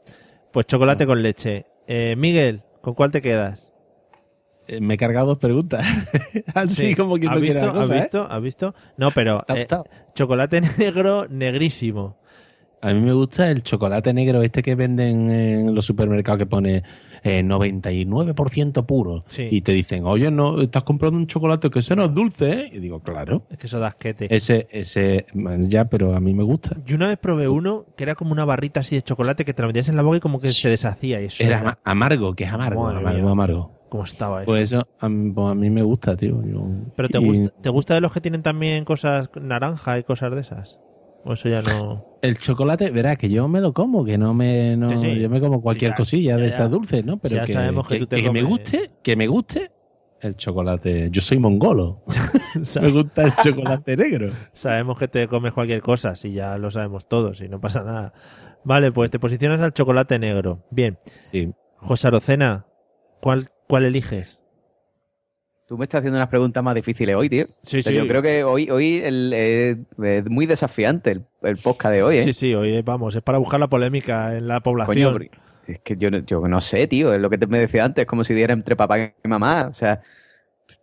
pues 0.56 0.68
chocolate 0.68 1.04
con 1.06 1.22
leche. 1.22 1.66
Eh, 1.86 2.14
Miguel, 2.16 2.62
¿con 2.80 2.94
cuál 2.94 3.10
te 3.12 3.20
quedas? 3.20 3.74
Eh, 4.66 4.80
me 4.80 4.94
he 4.94 4.96
cargado 4.96 5.26
dos 5.26 5.38
preguntas. 5.38 5.86
Así 6.54 6.94
como 6.94 7.18
quien 7.18 7.28
¿Has 7.28 7.34
no 7.34 7.40
visto? 7.42 7.60
cosa, 7.74 7.80
¿Has 7.82 7.90
¿eh? 7.90 7.94
visto? 7.96 8.26
¿Has 8.30 8.40
visto? 8.40 8.74
No, 8.96 9.10
pero 9.10 9.44
¿Te 9.46 9.52
ha 9.52 9.56
eh, 9.56 9.68
chocolate 10.14 10.62
negro 10.78 11.26
negrísimo. 11.28 12.16
A 12.82 12.92
mí 12.92 13.00
me 13.00 13.12
gusta 13.12 13.50
el 13.50 13.62
chocolate 13.62 14.12
negro 14.12 14.42
este 14.42 14.62
que 14.62 14.74
venden 14.74 15.30
en 15.30 15.74
los 15.74 15.84
supermercados 15.86 16.38
que 16.38 16.46
pone 16.46 16.82
eh, 17.24 17.42
99% 17.42 18.86
puro. 18.86 19.24
Sí. 19.28 19.48
Y 19.50 19.62
te 19.62 19.72
dicen, 19.72 20.04
oye, 20.04 20.30
no, 20.30 20.60
estás 20.60 20.82
comprando 20.84 21.18
un 21.18 21.26
chocolate 21.26 21.70
que 21.70 21.80
ese 21.80 21.96
no 21.96 22.04
es 22.04 22.14
dulce, 22.14 22.50
¿eh? 22.52 22.70
Y 22.72 22.78
digo, 22.78 23.00
claro. 23.00 23.42
Es 23.50 23.58
que 23.58 23.66
eso 23.66 23.78
da 23.80 23.88
asquete. 23.88 24.34
Ese, 24.34 24.66
ese, 24.70 25.26
ya, 25.60 25.86
pero 25.86 26.14
a 26.14 26.20
mí 26.20 26.34
me 26.34 26.42
gusta. 26.44 26.76
Yo 26.84 26.96
una 26.96 27.08
vez 27.08 27.18
probé 27.18 27.48
uno 27.48 27.86
que 27.96 28.04
era 28.04 28.14
como 28.14 28.32
una 28.32 28.44
barrita 28.44 28.80
así 28.80 28.94
de 28.96 29.02
chocolate 29.02 29.44
que 29.44 29.54
te 29.54 29.62
la 29.62 29.68
metías 29.68 29.88
en 29.88 29.96
la 29.96 30.02
boca 30.02 30.18
y 30.18 30.20
como 30.20 30.40
que 30.40 30.48
se 30.48 30.68
deshacía. 30.68 31.20
Y 31.20 31.26
eso 31.26 31.42
Era 31.42 31.60
ama- 31.60 31.78
amargo, 31.84 32.34
que 32.34 32.44
es 32.44 32.52
amargo, 32.52 32.82
Madre 32.82 32.98
amargo, 32.98 33.22
mía. 33.22 33.30
amargo. 33.32 33.70
¿Cómo 33.88 34.04
estaba 34.04 34.42
eso? 34.42 34.46
Pues 34.46 34.72
eso 34.72 34.86
a 35.00 35.08
mí, 35.08 35.30
pues 35.32 35.50
a 35.50 35.54
mí 35.54 35.70
me 35.70 35.82
gusta, 35.82 36.16
tío. 36.16 36.42
Yo- 36.44 36.68
¿Pero 36.96 37.08
te, 37.08 37.18
y 37.18 37.24
gusta, 37.24 37.50
te 37.62 37.68
gusta 37.70 37.94
de 37.94 38.00
los 38.00 38.12
que 38.12 38.20
tienen 38.20 38.42
también 38.42 38.84
cosas 38.84 39.30
naranja 39.40 39.98
y 39.98 40.04
cosas 40.04 40.34
de 40.34 40.40
esas? 40.40 40.78
¿O 41.26 41.32
eso 41.32 41.48
ya 41.48 41.60
no...? 41.60 42.06
El 42.22 42.38
chocolate, 42.38 42.90
verás 42.90 43.18
que 43.18 43.28
yo 43.28 43.46
me 43.48 43.60
lo 43.60 43.72
como, 43.72 44.04
que 44.04 44.16
no 44.16 44.32
me, 44.32 44.76
no, 44.76 44.88
Sí, 44.90 44.96
sí. 44.96 45.20
yo 45.20 45.28
me 45.28 45.40
como 45.40 45.60
cualquier 45.60 45.90
ya, 45.92 45.96
cosilla 45.96 46.36
ya, 46.36 46.42
de 46.42 46.46
esas 46.48 46.70
dulces, 46.70 47.04
¿no? 47.04 47.18
Pero 47.18 47.36
Ya 47.36 47.46
sabemos 47.46 47.86
que 47.88 47.98
tú 47.98 48.06
te 48.06 48.16
me 48.16 48.28
comes- 48.28 48.44
guste, 48.44 48.90
que 49.02 49.16
me 49.16 49.26
guste 49.26 49.70
el 50.20 50.36
chocolate. 50.36 51.08
Yo 51.10 51.20
soy 51.20 51.38
mongolo. 51.38 52.02
me 52.82 52.90
gusta 52.90 53.24
el 53.24 53.36
chocolate 53.36 53.96
negro. 53.96 54.30
Sabemos 54.52 54.98
que 54.98 55.08
te 55.08 55.28
comes 55.28 55.52
cualquier 55.52 55.82
cosa, 55.82 56.16
si 56.16 56.32
ya 56.32 56.56
lo 56.58 56.70
sabemos 56.70 57.06
todos, 57.08 57.40
y 57.42 57.48
no 57.48 57.60
pasa 57.60 57.82
nada. 57.82 58.12
Vale, 58.64 58.92
pues 58.92 59.10
te 59.10 59.18
posicionas 59.18 59.60
al 59.60 59.72
chocolate 59.72 60.18
negro. 60.18 60.64
Bien. 60.70 60.96
Sí. 61.22 61.52
José 61.76 62.06
Arocena, 62.08 62.66
¿cuál, 63.20 63.50
cuál 63.68 63.84
eliges? 63.84 64.42
Tú 65.66 65.76
me 65.76 65.84
estás 65.84 65.98
haciendo 65.98 66.16
unas 66.18 66.28
preguntas 66.28 66.62
más 66.62 66.74
difíciles 66.76 67.16
hoy, 67.16 67.28
tío. 67.28 67.44
Sí, 67.64 67.78
O 67.78 67.82
sea, 67.82 67.90
sí. 67.92 67.98
Yo 67.98 68.06
creo 68.06 68.22
que 68.22 68.44
hoy, 68.44 68.70
hoy 68.70 69.00
el, 69.02 69.32
eh, 69.34 69.76
es 70.02 70.24
muy 70.30 70.46
desafiante 70.46 71.10
el, 71.10 71.24
el 71.42 71.56
podcast 71.56 71.92
de 71.94 72.02
hoy, 72.04 72.18
¿eh? 72.18 72.22
Sí, 72.22 72.32
sí, 72.32 72.54
hoy 72.54 72.80
vamos, 72.82 73.16
es 73.16 73.22
para 73.22 73.38
buscar 73.38 73.58
la 73.58 73.66
polémica 73.68 74.36
en 74.36 74.46
la 74.46 74.60
población. 74.60 75.28
es 75.66 75.80
que 75.80 75.96
yo, 75.96 76.10
no- 76.10 76.18
yo 76.18 76.40
no 76.46 76.60
sé, 76.60 76.86
tío, 76.86 77.12
es 77.12 77.20
lo 77.20 77.28
que 77.30 77.38
te 77.38 77.48
me 77.48 77.58
decía 77.58 77.84
antes, 77.84 78.06
como 78.06 78.22
si 78.22 78.32
diera 78.34 78.52
entre 78.52 78.76
papá 78.76 78.98
y 79.00 79.12
mamá. 79.28 79.66
O 79.68 79.74
sea, 79.74 80.02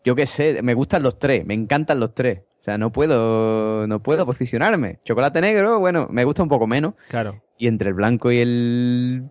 yo 0.03 0.15
qué 0.15 0.27
sé, 0.27 0.59
me 0.61 0.73
gustan 0.73 1.01
los 1.03 1.17
tres, 1.17 1.45
me 1.45 1.53
encantan 1.53 1.99
los 2.01 2.13
tres. 2.13 2.39
O 2.59 2.63
sea, 2.65 2.77
no 2.77 2.91
puedo, 2.91 3.85
no 3.87 4.01
puedo 4.01 4.25
posicionarme. 4.25 4.99
Chocolate 5.03 5.41
negro, 5.41 5.79
bueno, 5.79 6.07
me 6.09 6.23
gusta 6.23 6.43
un 6.43 6.49
poco 6.49 6.65
menos. 6.65 6.93
Claro, 7.09 7.41
Y 7.63 7.67
entre 7.67 7.87
el 7.87 7.93
blanco 7.95 8.29
y 8.29 8.39
el 8.39 9.23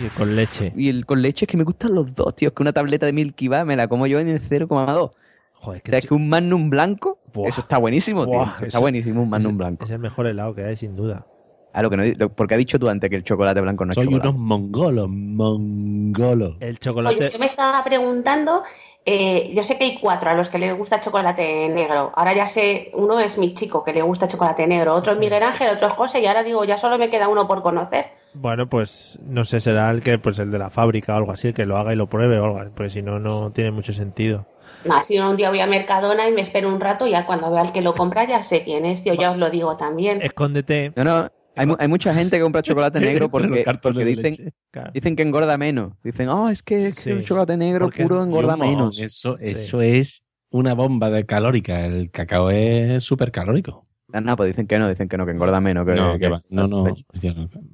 y 0.00 0.08
con 0.16 0.36
leche. 0.36 0.72
y 0.76 0.88
el 0.90 1.04
con 1.06 1.20
leche 1.22 1.44
es 1.44 1.48
que 1.50 1.56
me 1.56 1.64
gustan 1.64 1.92
los 1.92 2.14
dos, 2.14 2.36
tío. 2.36 2.50
Es 2.50 2.54
que 2.54 2.62
una 2.62 2.72
tableta 2.72 3.04
de 3.04 3.12
Milky 3.12 3.48
Bar 3.48 3.66
me 3.66 3.74
la 3.74 3.88
como 3.88 4.06
yo 4.06 4.20
en 4.20 4.28
el 4.28 4.40
0,2. 4.40 5.10
Joder, 5.54 5.82
O 5.84 5.88
sea, 5.90 5.98
es 5.98 6.06
que 6.06 6.14
un 6.14 6.28
Magnum 6.28 6.70
blanco, 6.70 7.18
Buah. 7.32 7.48
eso 7.48 7.62
está 7.62 7.78
buenísimo, 7.78 8.26
tío. 8.26 8.44
Está 8.64 8.78
buenísimo 8.78 9.22
un 9.22 9.28
Magnum 9.30 9.52
es- 9.52 9.58
blanco. 9.58 9.84
Es 9.86 9.90
el 9.90 9.98
mejor 9.98 10.28
helado 10.28 10.54
que 10.54 10.62
hay, 10.62 10.76
sin 10.76 10.94
duda. 10.94 11.26
Ah, 11.72 11.82
lo 11.82 11.90
que 11.90 11.96
no, 11.96 12.04
lo- 12.16 12.28
porque 12.28 12.54
ha 12.54 12.56
dicho 12.58 12.78
tú 12.78 12.88
antes 12.88 13.10
que 13.10 13.16
el 13.16 13.24
chocolate 13.24 13.60
blanco 13.60 13.84
no 13.84 13.90
es 13.90 13.94
Soy 13.96 14.04
chocolate. 14.04 14.28
unos 14.28 14.40
mongolos, 14.40 15.08
mongolos. 15.08 16.56
El 16.60 16.68
Oye, 16.70 16.78
chocolate. 16.78 17.30
yo 17.32 17.38
me 17.40 17.46
estaba 17.46 17.82
preguntando, 17.82 18.62
eh, 19.06 19.52
yo 19.54 19.62
sé 19.62 19.76
que 19.76 19.84
hay 19.84 19.98
cuatro 19.98 20.30
a 20.30 20.34
los 20.34 20.48
que 20.48 20.58
les 20.58 20.76
gusta 20.76 20.96
el 20.96 21.02
chocolate 21.02 21.68
negro. 21.68 22.10
Ahora 22.14 22.32
ya 22.32 22.46
sé, 22.46 22.90
uno 22.94 23.20
es 23.20 23.36
mi 23.36 23.52
chico 23.52 23.84
que 23.84 23.92
le 23.92 24.00
gusta 24.02 24.24
el 24.24 24.30
chocolate 24.30 24.66
negro, 24.66 24.94
otro 24.94 25.12
es 25.12 25.18
Miguel 25.18 25.42
Ángel, 25.42 25.68
otro 25.74 25.88
es 25.88 25.92
José 25.92 26.20
y 26.20 26.26
ahora 26.26 26.42
digo, 26.42 26.64
ya 26.64 26.78
solo 26.78 26.96
me 26.96 27.10
queda 27.10 27.28
uno 27.28 27.46
por 27.46 27.62
conocer. 27.62 28.06
Bueno, 28.32 28.66
pues 28.66 29.18
no 29.22 29.44
sé, 29.44 29.60
será 29.60 29.90
el 29.90 30.02
que, 30.02 30.18
pues 30.18 30.38
el 30.38 30.50
de 30.50 30.58
la 30.58 30.70
fábrica 30.70 31.14
o 31.14 31.16
algo 31.18 31.32
así, 31.32 31.48
el 31.48 31.54
que 31.54 31.66
lo 31.66 31.76
haga 31.76 31.92
y 31.92 31.96
lo 31.96 32.08
pruebe 32.08 32.38
o 32.38 32.44
algo, 32.44 32.58
así, 32.60 32.70
porque 32.74 32.90
si 32.90 33.02
no, 33.02 33.18
no 33.18 33.52
tiene 33.52 33.70
mucho 33.70 33.92
sentido. 33.92 34.46
Nada, 34.84 35.02
si 35.02 35.18
no, 35.18 35.30
un 35.30 35.36
día 35.36 35.50
voy 35.50 35.60
a 35.60 35.66
Mercadona 35.66 36.28
y 36.28 36.32
me 36.32 36.40
espero 36.40 36.68
un 36.68 36.80
rato 36.80 37.06
y 37.06 37.10
ya 37.10 37.26
cuando 37.26 37.50
vea 37.50 37.60
al 37.60 37.72
que 37.72 37.82
lo 37.82 37.94
compra 37.94 38.24
ya 38.24 38.42
sé 38.42 38.64
quién 38.64 38.84
es, 38.86 39.02
tío, 39.02 39.14
ya 39.14 39.30
os 39.30 39.36
lo 39.36 39.50
digo 39.50 39.76
también. 39.76 40.20
Escóndete. 40.22 40.92
No, 40.96 41.04
no, 41.04 41.30
hay, 41.56 41.66
mu- 41.66 41.76
hay 41.78 41.88
mucha 41.88 42.14
gente 42.14 42.36
que 42.36 42.42
compra 42.42 42.62
chocolate 42.62 43.00
negro 43.28 43.30
porque, 43.30 43.64
dicen, 44.04 44.32
leche. 44.32 44.52
Claro. 44.70 44.90
dicen 44.92 45.16
que 45.16 45.22
engorda 45.22 45.56
menos. 45.58 45.92
Dicen, 46.02 46.28
oh, 46.28 46.48
es 46.50 46.62
que, 46.62 46.88
es 46.88 46.96
que 46.96 47.02
Sí. 47.02 47.10
el 47.10 47.24
chocolate 47.24 47.56
negro 47.56 47.86
Porque- 47.86 48.02
puro 48.02 48.22
engorda 48.22 48.56
menos. 48.56 48.98
Eso, 48.98 49.38
eso 49.38 49.80
es 49.82 50.24
una 50.50 50.74
bomba 50.74 51.10
de 51.10 51.24
calórica. 51.26 51.84
El 51.86 52.10
cacao 52.10 52.50
es 52.50 53.02
súper 53.04 53.30
calórico. 53.32 53.86
Ah, 54.16 54.20
No, 54.20 54.36
pues 54.36 54.46
dicen 54.46 54.66
que 54.68 54.78
no, 54.78 54.88
dicen 54.88 55.08
que 55.08 55.16
no, 55.18 55.26
que 55.26 55.32
engorda 55.32 55.60
menos. 55.60 55.84
Que, 55.84 55.94
No, 55.94 56.12
que- 56.12 56.18
que 56.20 56.28
va. 56.28 56.40
No, 56.48 56.68
no. 56.68 56.84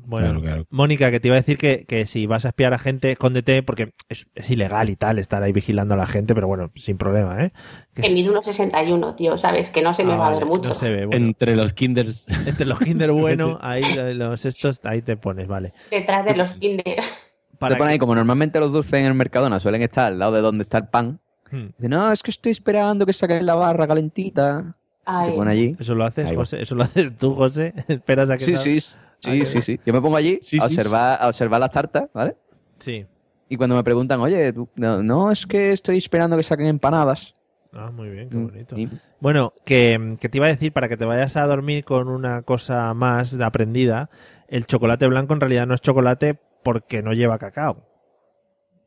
Bueno, 0.06 0.26
Claro, 0.26 0.40
claro. 0.40 0.66
Mónica, 0.70 1.10
que 1.10 1.20
te 1.20 1.28
iba 1.28 1.36
a 1.36 1.40
decir 1.40 1.58
que, 1.58 1.84
que 1.86 2.06
si 2.06 2.26
vas 2.26 2.44
a 2.44 2.48
espiar 2.48 2.72
a 2.72 2.78
gente, 2.78 3.10
escóndete, 3.12 3.62
porque 3.62 3.92
es, 4.08 4.26
es 4.34 4.50
ilegal 4.50 4.88
y 4.90 4.96
tal 4.96 5.18
estar 5.18 5.42
ahí 5.42 5.52
vigilando 5.52 5.94
a 5.94 5.96
la 5.96 6.06
gente, 6.06 6.34
pero 6.34 6.46
bueno, 6.48 6.70
sin 6.74 6.96
problema, 6.96 7.44
¿eh? 7.44 7.52
Que 7.94 8.02
Que 8.02 8.10
mide 8.10 8.30
unos 8.30 8.44
61, 8.46 9.14
tío, 9.14 9.36
¿sabes? 9.38 9.70
Que 9.70 9.82
no 9.82 9.92
se 9.92 10.04
me 10.04 10.14
Ah, 10.14 10.16
va 10.16 10.26
a 10.28 10.30
ver 10.30 10.46
mucho. 10.46 10.70
No 10.70 10.74
se 10.74 10.90
ve, 10.90 11.06
bueno. 11.06 11.26
Entre 11.26 11.54
los 11.56 11.72
kinders. 11.74 12.26
Entre 12.46 12.64
los 12.66 12.78
Kinder 12.78 13.12
bueno, 13.12 13.58
ahí 13.60 13.82
los 14.14 14.44
estos, 14.46 14.80
ahí 14.84 15.02
te 15.02 15.16
pones, 15.16 15.46
vale. 15.46 15.72
Detrás 15.90 16.24
de 16.24 16.36
los 16.36 16.54
Kinder. 16.54 16.84
Para 17.58 17.74
Te 17.74 17.78
ponen 17.78 17.92
ahí, 17.92 17.98
como 17.98 18.14
normalmente 18.14 18.58
los 18.58 18.72
dulces 18.72 18.94
en 18.94 19.04
el 19.04 19.12
Mercadona 19.14 19.60
suelen 19.60 19.82
estar 19.82 20.06
al 20.06 20.18
lado 20.18 20.32
de 20.32 20.40
donde 20.40 20.62
está 20.62 20.78
el 20.78 20.88
pan. 20.88 21.20
Hmm, 21.50 21.66
Dicen, 21.76 21.90
no, 21.90 22.10
es 22.10 22.22
que 22.22 22.30
estoy 22.30 22.52
esperando 22.52 23.04
que 23.04 23.12
saquen 23.12 23.44
la 23.44 23.54
barra 23.54 23.86
calentita. 23.86 24.72
Ay, 25.04 25.30
Se 25.30 25.36
pone 25.36 25.50
allí. 25.50 25.76
Eso 25.78 25.94
lo 25.94 26.04
haces, 26.04 26.26
Ahí. 26.30 26.36
José. 26.36 26.62
Eso 26.62 26.74
lo 26.74 26.82
haces 26.84 27.16
tú, 27.16 27.34
José. 27.34 27.72
Esperas 27.88 28.30
a 28.30 28.36
que 28.36 28.44
Sí, 28.44 28.56
sí, 28.56 28.80
sí, 28.80 29.44
sí, 29.44 29.62
sí. 29.62 29.80
Yo 29.84 29.92
me 29.92 30.00
pongo 30.00 30.16
allí 30.16 30.38
Sí, 30.42 30.58
a, 30.58 30.68
sí, 30.68 30.74
observar, 30.76 31.18
a 31.20 31.28
observar 31.28 31.60
las 31.60 31.70
tartas, 31.70 32.04
¿vale? 32.12 32.36
Sí. 32.78 33.06
Y 33.48 33.56
cuando 33.56 33.74
me 33.76 33.82
preguntan, 33.82 34.20
oye, 34.20 34.52
tú- 34.52 34.68
no, 34.76 35.02
no, 35.02 35.30
es 35.32 35.46
que 35.46 35.72
estoy 35.72 35.98
esperando 35.98 36.36
que 36.36 36.42
saquen 36.42 36.66
empanadas. 36.66 37.34
Ah, 37.72 37.90
muy 37.90 38.08
bien, 38.10 38.28
qué 38.30 38.36
Mm, 38.36 38.44
bonito. 38.46 38.76
y- 38.78 38.88
Bueno, 39.20 39.52
que, 39.64 40.14
que 40.20 40.28
te 40.28 40.38
iba 40.38 40.46
a 40.46 40.50
decir, 40.50 40.72
para 40.72 40.88
que 40.88 40.96
te 40.96 41.04
vayas 41.04 41.36
a 41.36 41.46
dormir 41.46 41.84
con 41.84 42.08
una 42.08 42.42
cosa 42.42 42.92
más 42.94 43.36
de 43.36 43.44
aprendida, 43.44 44.10
el 44.48 44.66
chocolate 44.66 45.06
blanco 45.06 45.34
en 45.34 45.40
realidad 45.40 45.66
no 45.66 45.74
es 45.74 45.80
chocolate 45.80 46.38
porque 46.62 47.02
no 47.02 47.12
lleva 47.12 47.38
cacao. 47.38 47.84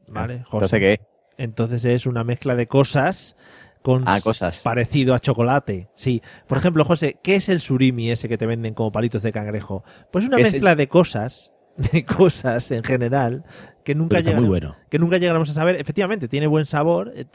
¿Vale, 0.07 0.43
José? 0.43 0.78
Entonces, 0.78 0.80
¿qué? 0.80 1.01
Entonces 1.38 1.86
es 1.86 2.05
una 2.05 2.24
mezcla 2.24 2.55
de 2.55 2.68
cosas 2.68 3.36
con 3.84 4.04
Ah, 4.08 4.20
cosas. 4.22 4.62
parecido 4.64 5.14
a 5.14 5.20
chocolate. 5.20 5.90
Sí. 5.94 6.24
Por 6.48 6.58
ejemplo, 6.58 6.84
José, 6.86 7.20
¿qué 7.22 7.36
es 7.36 7.50
el 7.50 7.60
surimi 7.60 8.10
ese 8.10 8.28
que 8.28 8.38
te 8.40 8.48
venden 8.48 8.74
como 8.74 8.92
palitos 8.92 9.22
de 9.22 9.32
cangrejo? 9.32 9.84
Pues 10.12 10.26
una 10.26 10.38
¿Qué 10.38 10.42
es 10.44 10.48
el- 10.48 10.54
mezcla 10.54 10.76
de 10.76 10.88
cosas, 10.88 11.52
de 11.92 12.04
cosas 12.06 12.72
en 12.72 12.84
general, 12.84 13.44
que 13.84 13.94
nunca 13.94 14.22
muy 14.22 14.46
bueno. 14.46 14.76
que 14.90 14.98
nunca 14.98 15.18
llegaremos 15.18 15.50
a 15.50 15.54
saber. 15.54 15.76
Efectivamente, 15.76 16.28
tiene 16.28 16.48
buen 16.48 16.66
sabor, 16.66 17.12
eh, 17.16 17.26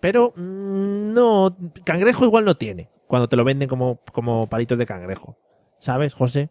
pero 0.00 0.32
mm, 0.34 1.12
no, 1.12 1.56
cangrejo 1.84 2.24
igual 2.24 2.44
no 2.44 2.56
tiene 2.56 2.88
cuando 3.06 3.28
te 3.28 3.36
lo 3.36 3.44
venden 3.44 3.68
como, 3.68 4.00
como 4.12 4.48
palitos 4.48 4.78
de 4.78 4.86
cangrejo. 4.86 5.36
¿Sabes, 5.80 6.12
José? 6.14 6.50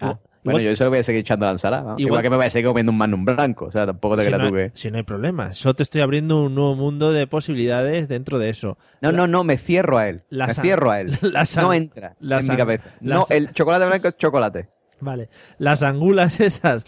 Ah, 0.00 0.18
bueno, 0.44 0.60
yo 0.60 0.76
solo 0.76 0.90
voy 0.90 0.98
a 1.00 1.02
seguir 1.02 1.20
echando 1.20 1.46
a 1.46 1.48
la 1.48 1.52
ensalada. 1.52 1.82
¿no? 1.82 1.88
Igual- 1.92 2.00
Igual, 2.00 2.22
que 2.22 2.30
me 2.30 2.36
voy 2.36 2.46
a 2.46 2.50
seguir 2.50 2.68
comiendo 2.68 2.92
un 2.92 2.98
magnum 2.98 3.24
blanco. 3.24 3.64
O 3.66 3.70
sea, 3.70 3.86
tampoco 3.86 4.16
te 4.16 4.22
si, 4.22 4.26
creas 4.28 4.42
no, 4.42 4.48
tú 4.48 4.54
que... 4.54 4.70
si 4.74 4.90
no 4.90 4.98
hay 4.98 5.02
problema. 5.02 5.50
Yo 5.52 5.74
te 5.74 5.82
estoy 5.82 6.00
abriendo 6.00 6.42
un 6.42 6.54
nuevo 6.54 6.74
mundo 6.76 7.12
de 7.12 7.26
posibilidades 7.26 8.08
dentro 8.08 8.38
de 8.38 8.50
eso. 8.50 8.78
No, 9.00 9.12
no, 9.12 9.26
no, 9.26 9.42
me 9.44 9.56
cierro 9.56 9.98
a 9.98 10.08
él. 10.08 10.22
La 10.28 10.46
me 10.48 10.54
cierro 10.54 10.90
a 10.90 11.00
él. 11.00 11.16
la 11.22 11.46
no 11.56 11.72
entra 11.72 12.14
la 12.20 12.40
en 12.40 12.48
mi 12.48 12.56
cabeza. 12.56 12.90
la 13.00 13.14
No, 13.16 13.26
el 13.30 13.52
chocolate 13.52 13.86
blanco 13.86 14.08
es 14.08 14.16
chocolate. 14.16 14.68
Vale. 15.00 15.28
Las 15.58 15.82
angulas 15.82 16.40
esas 16.40 16.84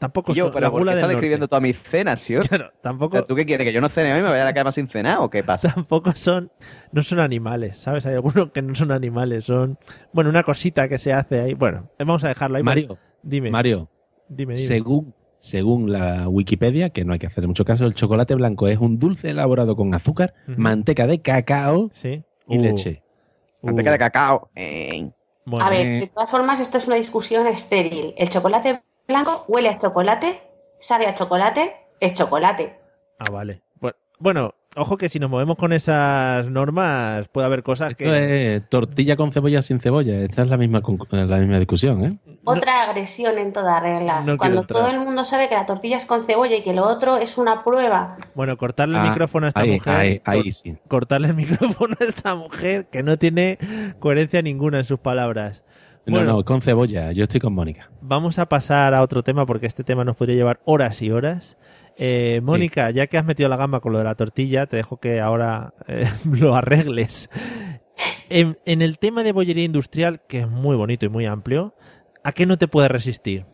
tampoco 0.00 0.32
Y 0.32 0.34
yo, 0.34 0.48
pero 0.50 0.62
la 0.62 0.70
¿por 0.72 0.80
gula 0.80 0.90
qué 0.92 0.96
del 0.96 1.02
estás 1.04 1.10
describiendo 1.10 1.46
todas 1.46 1.62
mis 1.62 1.80
cenas, 1.80 2.20
tío? 2.22 2.40
Claro, 2.48 2.72
tampoco. 2.82 3.16
O 3.16 3.20
sea, 3.20 3.26
¿Tú 3.28 3.36
qué 3.36 3.46
quieres? 3.46 3.64
¿Que 3.64 3.72
yo 3.72 3.80
no 3.80 3.88
cene 3.88 4.12
hoy 4.12 4.18
y 4.18 4.22
me 4.22 4.30
vaya 4.30 4.42
a 4.42 4.46
la 4.46 4.52
cama 4.54 4.72
sin 4.72 4.88
cenar 4.88 5.18
o 5.20 5.30
qué 5.30 5.44
pasa? 5.44 5.72
tampoco 5.74 6.10
son 6.16 6.50
no 6.90 7.02
son 7.02 7.20
animales, 7.20 7.78
¿sabes? 7.78 8.04
Hay 8.06 8.14
algunos 8.14 8.50
que 8.50 8.62
no 8.62 8.74
son 8.74 8.90
animales, 8.90 9.44
son 9.44 9.78
bueno, 10.12 10.30
una 10.30 10.42
cosita 10.42 10.88
que 10.88 10.98
se 10.98 11.12
hace 11.12 11.40
ahí. 11.40 11.54
Bueno, 11.54 11.88
vamos 12.00 12.24
a 12.24 12.28
dejarlo 12.28 12.56
ahí. 12.56 12.62
Mario, 12.64 12.98
dime, 13.22 13.50
Mario, 13.50 13.88
dime, 14.28 14.54
dime. 14.54 14.66
según, 14.66 15.14
según 15.38 15.92
la 15.92 16.28
Wikipedia, 16.28 16.90
que 16.90 17.04
no 17.04 17.12
hay 17.12 17.18
que 17.18 17.26
hacerle 17.28 17.46
mucho 17.48 17.64
caso, 17.64 17.84
el 17.86 17.94
chocolate 17.94 18.34
blanco 18.34 18.66
es 18.66 18.78
un 18.78 18.98
dulce 18.98 19.30
elaborado 19.30 19.76
con 19.76 19.94
azúcar, 19.94 20.34
manteca 20.48 21.06
de 21.06 21.20
cacao 21.20 21.90
Sí. 21.92 22.24
y 22.48 22.58
Uh, 22.58 22.62
leche. 22.62 23.02
Manteca 23.62 23.90
uh, 23.90 23.92
de 23.92 23.98
cacao. 23.98 24.50
Eh. 24.56 25.10
bueno, 25.44 25.64
A 25.66 25.70
ver, 25.70 25.86
Eh. 25.86 26.00
de 26.00 26.06
todas 26.08 26.30
formas, 26.30 26.58
esto 26.60 26.78
es 26.78 26.86
una 26.86 26.96
discusión 26.96 27.46
estéril. 27.46 28.14
El 28.16 28.28
chocolate 28.30 28.82
blanco 29.10 29.44
huele 29.48 29.68
a 29.68 29.78
chocolate, 29.78 30.40
sabe 30.78 31.06
a 31.06 31.14
chocolate, 31.14 31.76
es 32.00 32.14
chocolate. 32.14 32.78
Ah, 33.18 33.30
vale. 33.30 33.62
Bu- 33.80 33.94
Bueno, 34.18 34.54
ojo 34.76 34.96
que 34.96 35.08
si 35.08 35.18
nos 35.18 35.28
movemos 35.30 35.56
con 35.56 35.72
esas 35.72 36.46
normas 36.48 37.28
puede 37.28 37.46
haber 37.46 37.62
cosas 37.62 37.90
Esto 37.90 38.04
que 38.04 38.56
es 38.56 38.68
tortilla 38.68 39.16
con 39.16 39.32
cebolla 39.32 39.60
sin 39.62 39.80
cebolla. 39.80 40.14
Esta 40.20 40.42
es 40.42 40.48
la 40.48 40.56
misma, 40.56 40.80
con- 40.80 40.98
la 41.10 41.36
misma 41.38 41.58
discusión, 41.58 42.04
¿eh? 42.04 42.18
Otra 42.44 42.84
agresión 42.84 43.36
en 43.38 43.52
toda 43.52 43.80
regla. 43.80 44.22
No 44.22 44.36
Cuando 44.38 44.62
todo 44.64 44.88
el 44.88 44.98
mundo 45.00 45.24
sabe 45.26 45.48
que 45.48 45.54
la 45.54 45.66
tortilla 45.66 45.96
es 45.98 46.06
con 46.06 46.24
cebolla 46.24 46.56
y 46.56 46.62
que 46.62 46.72
lo 46.72 46.84
otro 46.86 47.16
es 47.18 47.36
una 47.38 47.62
prueba. 47.64 48.16
bueno, 48.34 48.56
cortarle 48.56 48.96
el 48.98 49.04
Ah, 49.04 49.08
micrófono 49.10 49.46
a 49.46 49.48
esta 49.48 49.60
ahí, 49.60 49.72
mujer. 49.72 50.22
ahí, 50.24 50.52
sí. 50.52 50.76
Cortarle 50.88 51.28
el 51.28 51.34
micrófono 51.78 51.96
a 52.00 52.04
esta 52.04 52.34
mujer 52.34 52.86
que 52.90 53.02
no 53.02 53.18
tiene 53.18 53.58
coherencia 53.98 54.40
ninguna 54.42 54.78
en 54.78 54.84
sus 54.84 54.98
palabras. 55.00 55.64
No, 56.06 56.16
Bueno. 56.18 56.32
no, 56.38 56.44
con 56.44 56.62
cebolla. 56.62 57.12
Yo 57.12 57.24
estoy 57.24 57.40
con 57.40 57.52
Mónica. 57.52 57.90
Vamos 58.00 58.38
a 58.38 58.46
pasar 58.48 58.94
a 58.94 59.02
otro 59.02 59.22
tema 59.22 59.46
porque 59.46 59.66
este 59.66 59.84
tema 59.84 60.04
nos 60.04 60.16
podría 60.16 60.36
llevar 60.36 60.60
horas 60.64 61.02
y 61.02 61.10
horas. 61.10 61.56
Eh, 61.96 62.40
Mónica, 62.44 62.90
ya 62.90 63.06
que 63.06 63.18
has 63.18 63.24
metido 63.24 63.48
la 63.48 63.56
gamba 63.56 63.80
con 63.80 63.92
lo 63.92 63.98
de 63.98 64.04
la 64.04 64.14
tortilla, 64.14 64.66
te 64.66 64.76
dejo 64.76 64.98
que 64.98 65.20
ahora 65.20 65.74
eh, 65.86 66.08
lo 66.24 66.54
arregles. 66.54 67.28
En, 68.30 68.56
en 68.64 68.80
el 68.80 68.98
tema 68.98 69.22
de 69.22 69.32
bollería 69.32 69.64
industrial, 69.64 70.22
que 70.26 70.40
es 70.40 70.48
muy 70.48 70.76
bonito 70.76 71.04
y 71.04 71.08
muy 71.10 71.26
amplio, 71.26 71.74
¿a 72.24 72.32
qué 72.32 72.46
no 72.46 72.56
te 72.56 72.68
puedes 72.68 72.90
resistir? 72.90 73.44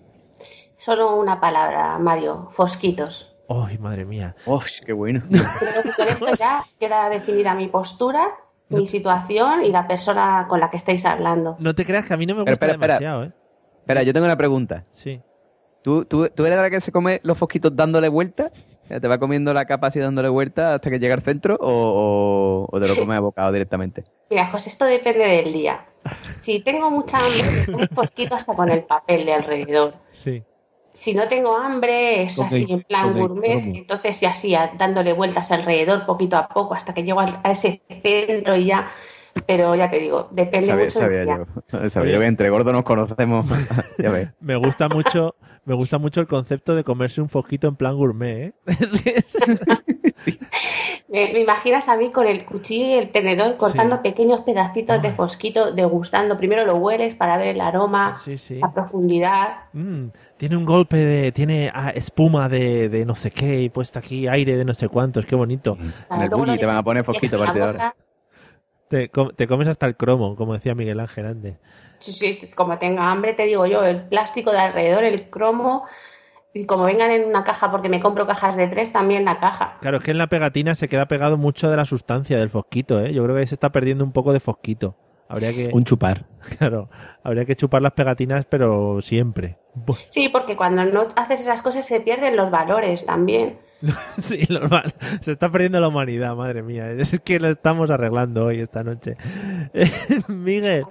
Solo 0.76 1.16
una 1.16 1.40
palabra, 1.40 1.98
Mario, 1.98 2.48
fosquitos. 2.50 3.36
¡Ay, 3.48 3.78
madre 3.78 4.04
mía! 4.04 4.36
¡Oh, 4.44 4.62
qué 4.84 4.92
bueno! 4.92 5.22
Creo 5.30 5.82
que 5.82 5.92
con 5.96 6.08
esto 6.08 6.26
ya 6.38 6.64
queda 6.78 7.08
definida 7.08 7.54
mi 7.54 7.68
postura, 7.68 8.26
mi 8.68 8.86
situación 8.86 9.64
y 9.64 9.70
la 9.70 9.86
persona 9.86 10.46
con 10.48 10.60
la 10.60 10.70
que 10.70 10.76
estáis 10.76 11.04
hablando. 11.04 11.56
No 11.58 11.74
te 11.74 11.84
creas 11.84 12.04
que 12.06 12.14
a 12.14 12.16
mí 12.16 12.26
no 12.26 12.34
me 12.34 12.44
Pero 12.44 12.52
gusta 12.54 12.66
espera, 12.66 12.72
espera. 12.72 12.94
demasiado, 12.94 13.24
¿eh? 13.24 13.32
Espera, 13.80 14.02
yo 14.02 14.12
tengo 14.12 14.26
una 14.26 14.36
pregunta. 14.36 14.82
Sí. 14.90 15.20
¿Tú, 15.82 16.04
tú, 16.04 16.28
tú 16.30 16.44
eres 16.44 16.58
la 16.58 16.68
que 16.70 16.80
se 16.80 16.90
come 16.90 17.20
los 17.22 17.38
fosquitos 17.38 17.74
dándole 17.76 18.08
vuelta? 18.08 18.50
¿Te 18.88 19.08
va 19.08 19.18
comiendo 19.18 19.52
la 19.54 19.64
capa 19.64 19.88
así 19.88 19.98
dándole 20.00 20.28
vuelta 20.28 20.74
hasta 20.74 20.90
que 20.90 20.98
llega 20.98 21.14
al 21.14 21.22
centro 21.22 21.56
o, 21.60 21.68
o- 22.70 22.76
o 22.76 22.80
te 22.80 22.86
lo 22.88 22.94
comes 22.96 23.16
a 23.16 23.20
bocado 23.20 23.52
directamente? 23.52 24.04
Mira, 24.30 24.48
pues 24.50 24.66
esto 24.66 24.84
depende 24.84 25.24
del 25.24 25.52
día. 25.52 25.86
Si 26.40 26.60
tengo 26.60 26.90
mucha 26.90 27.18
hambre, 27.18 27.72
un 27.74 27.88
fosquito 27.94 28.34
hasta 28.36 28.54
con 28.54 28.68
el 28.70 28.82
papel 28.84 29.26
de 29.26 29.34
alrededor. 29.34 29.94
Sí. 30.12 30.42
Si 30.96 31.12
no 31.14 31.28
tengo 31.28 31.54
hambre, 31.56 32.22
es 32.22 32.40
así 32.40 32.66
en 32.70 32.80
plan 32.82 33.12
gourmet, 33.18 33.76
entonces 33.76 34.18
ya 34.18 34.30
así, 34.30 34.54
a- 34.54 34.72
dándole 34.78 35.12
vueltas 35.12 35.52
alrededor 35.52 36.06
poco 36.06 36.26
a 36.34 36.48
poco 36.48 36.74
hasta 36.74 36.94
que 36.94 37.02
llego 37.04 37.20
a 37.20 37.50
ese 37.50 37.82
centro 38.02 38.56
y 38.56 38.64
ya. 38.64 38.88
Pero 39.46 39.74
ya 39.74 39.90
te 39.90 39.98
digo, 39.98 40.28
depende 40.30 40.66
Sabía, 40.66 40.84
mucho 40.86 41.00
del 41.00 41.08
sabía 41.08 41.24
día. 41.24 41.46
yo. 41.82 41.90
Sabía 41.90 42.14
yo 42.14 42.20
que 42.20 42.26
entre 42.26 42.48
gordos 42.48 42.72
nos 42.72 42.84
conocemos. 42.84 43.46
ya 43.98 44.10
ves. 44.10 44.30
Me 44.40 44.56
gusta 44.56 44.88
mucho, 44.88 45.34
me 45.66 45.74
gusta 45.74 45.98
mucho 45.98 46.22
el 46.22 46.26
concepto 46.26 46.74
de 46.74 46.82
comerse 46.84 47.20
un 47.20 47.28
fosquito 47.28 47.68
en 47.68 47.76
plan 47.76 47.94
gourmet, 47.94 48.46
¿eh? 48.46 48.54
Me, 51.08 51.32
me 51.32 51.40
imaginas 51.40 51.88
a 51.88 51.96
mí 51.96 52.10
con 52.10 52.26
el 52.26 52.44
cuchillo 52.44 52.86
y 52.86 52.92
el 52.94 53.10
tenedor 53.10 53.56
cortando 53.56 53.96
Sí. 53.96 54.02
pequeños 54.02 54.40
pedacitos 54.40 55.00
de 55.02 55.12
fosquito, 55.12 55.70
degustando. 55.72 56.36
Primero 56.36 56.64
lo 56.64 56.76
hueles 56.76 57.14
para 57.14 57.36
ver 57.36 57.48
el 57.48 57.60
aroma, 57.60 58.18
Sí, 58.24 58.36
sí. 58.38 58.56
la 58.56 58.72
profundidad. 58.72 59.56
Mm, 59.72 60.06
tiene 60.36 60.56
un 60.56 60.64
golpe 60.64 60.96
de. 60.96 61.32
Tiene 61.32 61.70
ah, 61.74 61.90
espuma 61.90 62.48
de, 62.48 62.88
de 62.88 63.04
no 63.04 63.14
sé 63.14 63.30
qué 63.30 63.62
y 63.62 63.68
puesto 63.68 63.98
aquí 63.98 64.28
aire 64.28 64.56
de 64.56 64.64
no 64.64 64.74
sé 64.74 64.88
cuántos. 64.88 65.26
Qué 65.26 65.34
bonito. 65.34 65.76
En 66.10 66.22
el 66.22 66.30
bulli 66.30 66.58
te 66.58 66.66
van 66.66 66.76
a 66.76 66.82
poner 66.82 67.04
la 67.04 67.10
a 67.10 67.12
partir 67.12 67.30
de 67.30 67.62
ahora. 67.62 67.94
Te, 68.88 69.08
com- 69.08 69.30
te 69.34 69.48
comes 69.48 69.66
hasta 69.66 69.86
el 69.86 69.96
cromo, 69.96 70.36
como 70.36 70.54
decía 70.54 70.74
Miguel 70.74 71.00
Ángel 71.00 71.26
antes. 71.26 71.56
Sí, 71.98 72.12
sí, 72.12 72.38
como 72.54 72.78
tenga 72.78 73.10
hambre, 73.10 73.34
te 73.34 73.42
digo 73.42 73.66
yo, 73.66 73.82
el 73.84 74.02
plástico 74.06 74.52
de 74.52 74.58
alrededor, 74.58 75.02
el 75.02 75.28
cromo, 75.28 75.84
Y 76.52 76.64
como 76.64 76.84
vengan 76.84 77.10
en 77.10 77.24
una 77.26 77.44
caja, 77.44 77.70
porque 77.70 77.88
me 77.90 78.00
compro 78.00 78.26
cajas 78.26 78.56
de 78.56 78.66
tres, 78.66 78.92
también 78.92 79.24
la 79.26 79.38
caja. 79.38 79.76
Claro, 79.80 79.98
es 79.98 80.04
que 80.04 80.12
en 80.12 80.18
la 80.18 80.28
pegatina 80.28 80.74
se 80.74 80.88
queda 80.88 81.06
pegado 81.06 81.36
mucho 81.36 81.68
de 81.68 81.76
la 81.76 81.84
sustancia 81.84 82.38
del 82.38 82.48
fosquito, 82.48 83.04
¿eh? 83.04 83.12
Yo 83.12 83.24
creo 83.24 83.34
que 83.34 83.40
ahí 83.42 83.46
se 83.46 83.54
está 83.56 83.70
perdiendo 83.72 84.04
un 84.04 84.12
poco 84.12 84.32
de 84.32 84.40
fosquito. 84.40 84.96
Habría 85.28 85.52
que, 85.52 85.70
Un 85.72 85.84
chupar. 85.84 86.26
claro, 86.58 86.88
habría 87.22 87.44
que 87.44 87.56
chupar 87.56 87.82
las 87.82 87.92
pegatinas, 87.92 88.44
pero 88.46 89.00
siempre. 89.02 89.58
Sí, 90.08 90.28
porque 90.28 90.56
cuando 90.56 90.84
no 90.84 91.06
haces 91.16 91.40
esas 91.40 91.62
cosas 91.62 91.84
se 91.84 92.00
pierden 92.00 92.36
los 92.36 92.50
valores 92.50 93.04
también. 93.06 93.58
Sí, 94.20 94.40
normal. 94.48 94.94
Se 95.20 95.32
está 95.32 95.50
perdiendo 95.50 95.80
la 95.80 95.88
humanidad, 95.88 96.34
madre 96.34 96.62
mía. 96.62 96.90
Es 96.92 97.20
que 97.20 97.38
lo 97.38 97.50
estamos 97.50 97.90
arreglando 97.90 98.46
hoy, 98.46 98.60
esta 98.60 98.82
noche. 98.82 99.16
Miguel. 100.28 100.84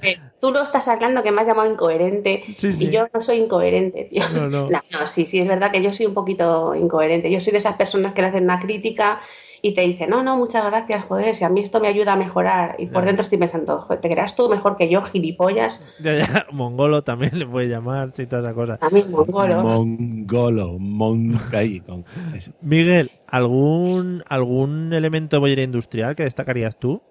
Tú 0.45 0.51
lo 0.51 0.61
estás 0.61 0.85
sacando 0.85 1.23
que 1.23 1.31
me 1.31 1.41
has 1.41 1.47
llamado 1.47 1.71
incoherente 1.71 2.43
Sí, 2.55 2.71
sí. 2.71 2.85
y 2.85 2.89
yo 2.91 3.07
no 3.11 3.19
soy 3.19 3.37
incoherente, 3.37 4.03
tío. 4.03 4.21
No, 4.35 4.47
no. 4.49 4.67
no, 4.69 5.07
sí, 5.07 5.25
sí, 5.25 5.39
es 5.39 5.47
verdad 5.47 5.71
que 5.71 5.81
yo 5.81 5.91
soy 5.91 6.05
un 6.05 6.13
poquito 6.13 6.75
incoherente. 6.75 7.31
Yo 7.31 7.41
soy 7.41 7.51
de 7.51 7.57
esas 7.57 7.77
personas 7.77 8.13
que 8.13 8.21
le 8.21 8.27
hacen 8.27 8.43
una 8.43 8.59
crítica 8.59 9.21
y 9.63 9.73
te 9.73 9.81
dicen, 9.81 10.11
no, 10.11 10.21
no, 10.21 10.37
muchas 10.37 10.63
gracias, 10.63 11.03
joder, 11.05 11.33
si 11.33 11.43
a 11.43 11.49
mí 11.49 11.61
esto 11.61 11.79
me 11.79 11.87
ayuda 11.87 12.13
a 12.13 12.15
mejorar. 12.15 12.75
Y 12.77 12.85
por 12.85 13.05
dentro 13.05 13.23
estoy 13.23 13.39
pensando, 13.39 13.81
joder, 13.81 13.99
¿te 13.99 14.11
creas 14.11 14.35
tú 14.35 14.47
mejor 14.47 14.77
que 14.77 14.87
yo, 14.87 15.01
gilipollas? 15.01 15.81
Ya, 15.99 16.13
ya, 16.13 16.45
mongolo 16.51 17.03
también 17.03 17.39
le 17.39 17.47
puede 17.47 17.67
llamar, 17.69 18.11
sí, 18.13 18.27
toda 18.27 18.43
esa 18.43 18.53
cosa. 18.53 18.77
También 18.77 19.09
mongolo. 19.09 19.63
Mongolo, 19.63 20.77
moncaí. 20.77 21.81
Miguel, 22.61 23.09
¿algún, 23.25 24.23
¿algún 24.29 24.93
elemento 24.93 25.37
de 25.37 25.39
bollería 25.39 25.63
industrial 25.65 26.15
que 26.15 26.25
destacarías 26.25 26.77
tú? 26.77 27.01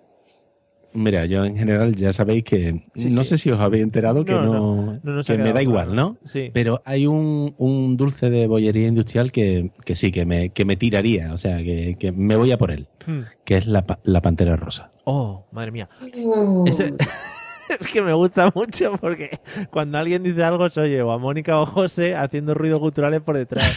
Mira, 0.96 1.26
yo 1.26 1.44
en 1.44 1.56
general 1.56 1.94
ya 1.96 2.12
sabéis 2.12 2.44
que 2.44 2.82
Sí, 2.94 3.08
no 3.10 3.24
sí. 3.24 3.30
sé 3.30 3.38
si 3.38 3.50
os 3.50 3.58
habéis 3.58 3.82
enterado 3.82 4.24
que 4.24 4.30
No, 4.32 4.42
no, 4.44 5.00
no, 5.02 5.14
no 5.16 5.22
que 5.22 5.32
me 5.32 5.44
da 5.44 5.50
claro. 5.52 5.60
igual, 5.62 5.94
¿no? 5.96 6.16
Sí. 6.24 6.50
Pero 6.54 6.82
hay 6.84 7.06
un, 7.08 7.54
un 7.58 7.96
dulce 7.96 8.30
de 8.30 8.46
bollería 8.46 8.86
industrial 8.86 9.32
que, 9.32 9.70
que 9.84 9.94
sí, 9.96 10.12
que 10.12 10.24
me, 10.24 10.50
que 10.50 10.64
me 10.64 10.76
tiraría, 10.76 11.32
o 11.32 11.36
sea, 11.36 11.58
que, 11.58 11.96
que 11.98 12.12
me 12.12 12.36
voy 12.36 12.52
a 12.52 12.58
por 12.58 12.70
él, 12.70 12.86
Hmm. 13.06 13.20
que 13.44 13.58
es 13.58 13.66
la, 13.66 13.84
pa- 13.86 13.98
la 14.04 14.22
pantera 14.22 14.56
rosa. 14.56 14.92
Oh, 15.04 15.44
madre 15.52 15.72
mía. 15.72 15.88
Mm. 16.00 16.66
Ese- 16.68 16.94
es 17.80 17.86
que 17.92 18.02
me 18.02 18.12
gusta 18.12 18.50
mucho 18.54 18.92
porque 19.00 19.30
cuando 19.70 19.98
alguien 19.98 20.22
dice 20.22 20.42
algo 20.42 20.68
se 20.68 20.80
oye 20.80 21.02
o 21.02 21.12
a 21.12 21.18
Mónica 21.18 21.58
o 21.60 21.66
José 21.66 22.14
haciendo 22.14 22.54
ruidos 22.54 22.80
culturales 22.80 23.20
por 23.22 23.36
detrás. 23.36 23.70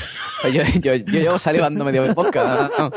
Yo, 0.53 0.61
yo, 0.81 0.93
yo 0.93 1.19
llevo 1.19 1.39
salivando 1.39 1.83
medio 1.83 2.03
de. 2.03 2.13
¿no? 2.13 2.91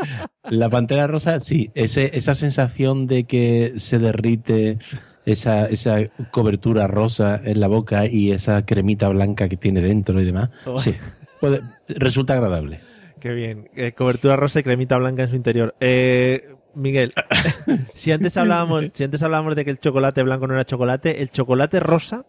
La 0.50 0.68
pantera 0.68 1.06
rosa, 1.06 1.40
sí, 1.40 1.70
ese, 1.74 2.10
esa 2.14 2.34
sensación 2.34 3.06
de 3.06 3.24
que 3.24 3.72
se 3.76 3.98
derrite 3.98 4.78
esa, 5.24 5.64
esa 5.64 6.00
cobertura 6.32 6.86
rosa 6.86 7.40
en 7.42 7.58
la 7.60 7.66
boca 7.68 8.04
y 8.06 8.32
esa 8.32 8.66
cremita 8.66 9.08
blanca 9.08 9.48
que 9.48 9.56
tiene 9.56 9.80
dentro 9.80 10.20
y 10.20 10.26
demás, 10.26 10.50
Oh. 10.66 10.76
sí, 10.76 10.94
puede- 11.40 11.62
resulta 11.88 12.34
agradable. 12.34 12.80
Qué 13.20 13.30
bien. 13.30 13.70
Eh, 13.74 13.92
cobertura 13.92 14.36
rosa 14.36 14.60
y 14.60 14.62
cremita 14.62 14.98
blanca 14.98 15.22
en 15.22 15.30
su 15.30 15.36
interior. 15.36 15.74
Eh, 15.80 16.54
Miguel, 16.74 17.12
si 17.94 18.12
antes 18.12 18.36
hablábamos, 18.36 18.86
si 18.92 19.04
antes 19.04 19.22
hablábamos 19.22 19.56
de 19.56 19.64
que 19.64 19.70
el 19.70 19.78
chocolate 19.80 20.22
blanco 20.22 20.46
no 20.46 20.54
era 20.54 20.64
chocolate, 20.64 21.20
el 21.22 21.30
chocolate 21.30 21.80
rosa, 21.80 22.24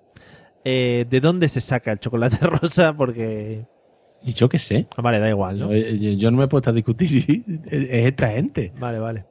eh, 0.65 1.05
¿de 1.09 1.19
dónde 1.21 1.47
se 1.49 1.61
saca 1.61 1.91
el 1.91 1.99
chocolate 1.99 2.37
rosa? 2.41 2.93
Porque, 2.93 3.65
Y 4.23 4.33
yo 4.33 4.49
qué 4.49 4.57
sé. 4.57 4.87
ah, 4.97 5.01
vale, 5.01 5.19
da 5.19 5.29
igual, 5.29 5.59
¿no? 5.59 5.71
Yo, 5.73 5.77
yo- 5.95 6.11
yo 6.13 6.31
no 6.31 6.37
me 6.37 6.45
he 6.45 6.47
puesto 6.47 6.69
a 6.69 6.73
discutir 6.73 7.43
es 7.69 7.89
esta 8.07 8.29
gente. 8.29 8.71
Vale, 8.79 8.99
vale. 8.99 9.25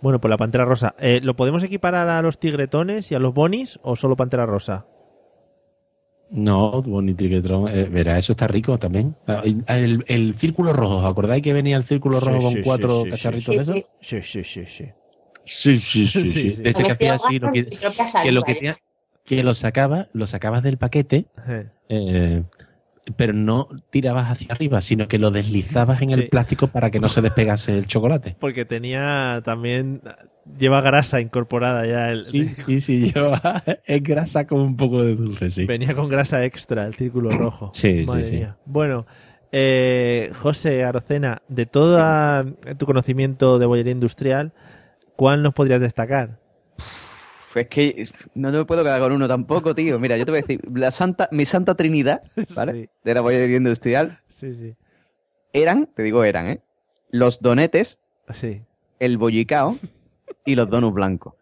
Bueno, 0.00 0.20
pues 0.20 0.28
la 0.30 0.36
pantera 0.36 0.64
rosa. 0.66 0.94
Eh, 0.98 1.20
¿Lo 1.22 1.34
podemos 1.34 1.62
equiparar 1.62 2.08
a 2.08 2.20
los 2.20 2.38
tigretones 2.38 3.10
y 3.10 3.14
a 3.14 3.18
los 3.18 3.32
bonis 3.32 3.78
o 3.82 3.96
solo 3.96 4.16
pantera 4.16 4.44
rosa? 4.46 4.86
No, 6.34 6.82
Bonnie 6.82 7.14
Triquetron, 7.14 7.68
eh, 7.68 7.84
verá, 7.84 8.18
eso 8.18 8.32
está 8.32 8.48
rico 8.48 8.76
también. 8.76 9.14
Ah, 9.28 9.42
El, 9.68 10.04
el 10.08 10.34
círculo 10.34 10.72
rojo, 10.72 10.96
¿os 10.98 11.04
acordáis 11.10 11.42
que 11.42 11.52
venía 11.52 11.76
el 11.76 11.84
círculo 11.84 12.18
rojo 12.18 12.38
sí, 12.40 12.44
con 12.44 12.52
sí, 12.54 12.62
cuatro 12.64 13.02
sí, 13.04 13.10
cacharritos 13.10 13.52
sí. 13.52 13.56
de 13.56 13.62
esos? 13.62 13.76
Sí, 14.00 14.20
Sí, 14.20 14.22
sí, 14.22 14.44
sí, 14.44 14.64
sí. 14.66 14.84
Sí, 15.44 15.76
sí, 15.78 16.06
sí, 16.06 16.06
Sí, 16.06 16.28
sí. 16.28 16.50
sí. 16.50 16.62
De 16.62 16.70
este 16.70 16.82
Me 16.82 16.86
que 16.86 16.92
hacía 16.92 17.14
así, 17.14 17.38
lo 17.38 17.52
que, 17.52 17.64
que 18.22 18.32
lo 18.32 18.42
que 18.42 18.54
tenía- 18.54 18.76
que 19.24 19.42
lo 19.44 19.54
sacabas, 19.54 20.08
lo 20.12 20.26
sacabas 20.26 20.62
del 20.62 20.76
paquete, 20.76 21.26
Eh, 21.48 21.68
eh, 21.88 22.42
pero 23.16 23.32
no 23.32 23.68
tirabas 23.90 24.30
hacia 24.30 24.48
arriba, 24.50 24.80
sino 24.80 25.06
que 25.06 25.18
lo 25.18 25.30
deslizabas 25.30 26.02
en 26.02 26.08
Sí. 26.08 26.14
el 26.20 26.28
plástico 26.28 26.66
para 26.68 26.90
que 26.90 26.98
no 26.98 27.08
se 27.08 27.20
despegase 27.20 27.72
el 27.78 27.86
chocolate. 27.86 28.36
Porque 28.40 28.64
tenía 28.64 29.40
también, 29.44 30.00
lleva 30.58 30.80
grasa 30.80 31.20
incorporada 31.20 31.86
ya. 31.86 32.10
El, 32.10 32.20
Sí, 32.20 32.48
sí, 32.54 32.80
sí, 32.80 33.12
lleva, 33.12 33.62
es 33.84 34.02
grasa 34.02 34.46
con 34.46 34.60
un 34.60 34.76
poco 34.76 35.02
de 35.02 35.14
dulce, 35.16 35.50
sí. 35.50 35.64
Venía 35.66 35.94
con 35.94 36.08
grasa 36.08 36.44
extra 36.44 36.84
el 36.86 36.94
círculo 36.94 37.30
rojo. 37.30 37.70
Sí, 37.74 38.00
sí, 38.00 38.06
Madre 38.06 38.24
sí. 38.26 38.36
mía. 38.36 38.56
Bueno, 38.66 39.06
eh, 39.52 40.30
José 40.40 40.84
Arocena, 40.84 41.42
de 41.48 41.66
todo 41.66 42.44
tu 42.76 42.86
conocimiento 42.86 43.58
de 43.58 43.66
bollería 43.66 43.92
industrial, 43.92 44.52
¿cuál 45.16 45.42
nos 45.42 45.54
podrías 45.54 45.80
destacar? 45.80 46.38
Pues 47.52 47.68
que 47.68 48.08
no 48.34 48.50
me 48.50 48.64
puedo 48.64 48.82
quedar 48.82 49.00
con 49.00 49.12
uno 49.12 49.28
tampoco, 49.28 49.76
tío. 49.76 50.00
Mira, 50.00 50.16
yo 50.16 50.24
te 50.24 50.32
voy 50.32 50.38
a 50.38 50.42
decir, 50.42 50.60
la 50.74 50.90
santa, 50.90 51.28
mi 51.30 51.44
santa 51.44 51.76
trinidad, 51.76 52.22
¿vale? 52.56 52.72
Sí. 52.72 52.88
De 53.04 53.14
la 53.14 53.20
bollería 53.20 53.56
industrial, 53.56 54.18
Sí, 54.26 54.52
sí. 54.52 54.74
eran, 55.52 55.86
te 55.94 56.02
digo 56.02 56.24
eran, 56.24 56.48
¿eh? 56.48 56.60
Los 57.10 57.40
donetes, 57.40 58.00
Sí. 58.32 58.62
el 58.98 59.18
bollicao 59.18 59.78
y 60.44 60.54
los 60.54 60.68
donuts 60.68 60.94
blancos. 60.94 61.34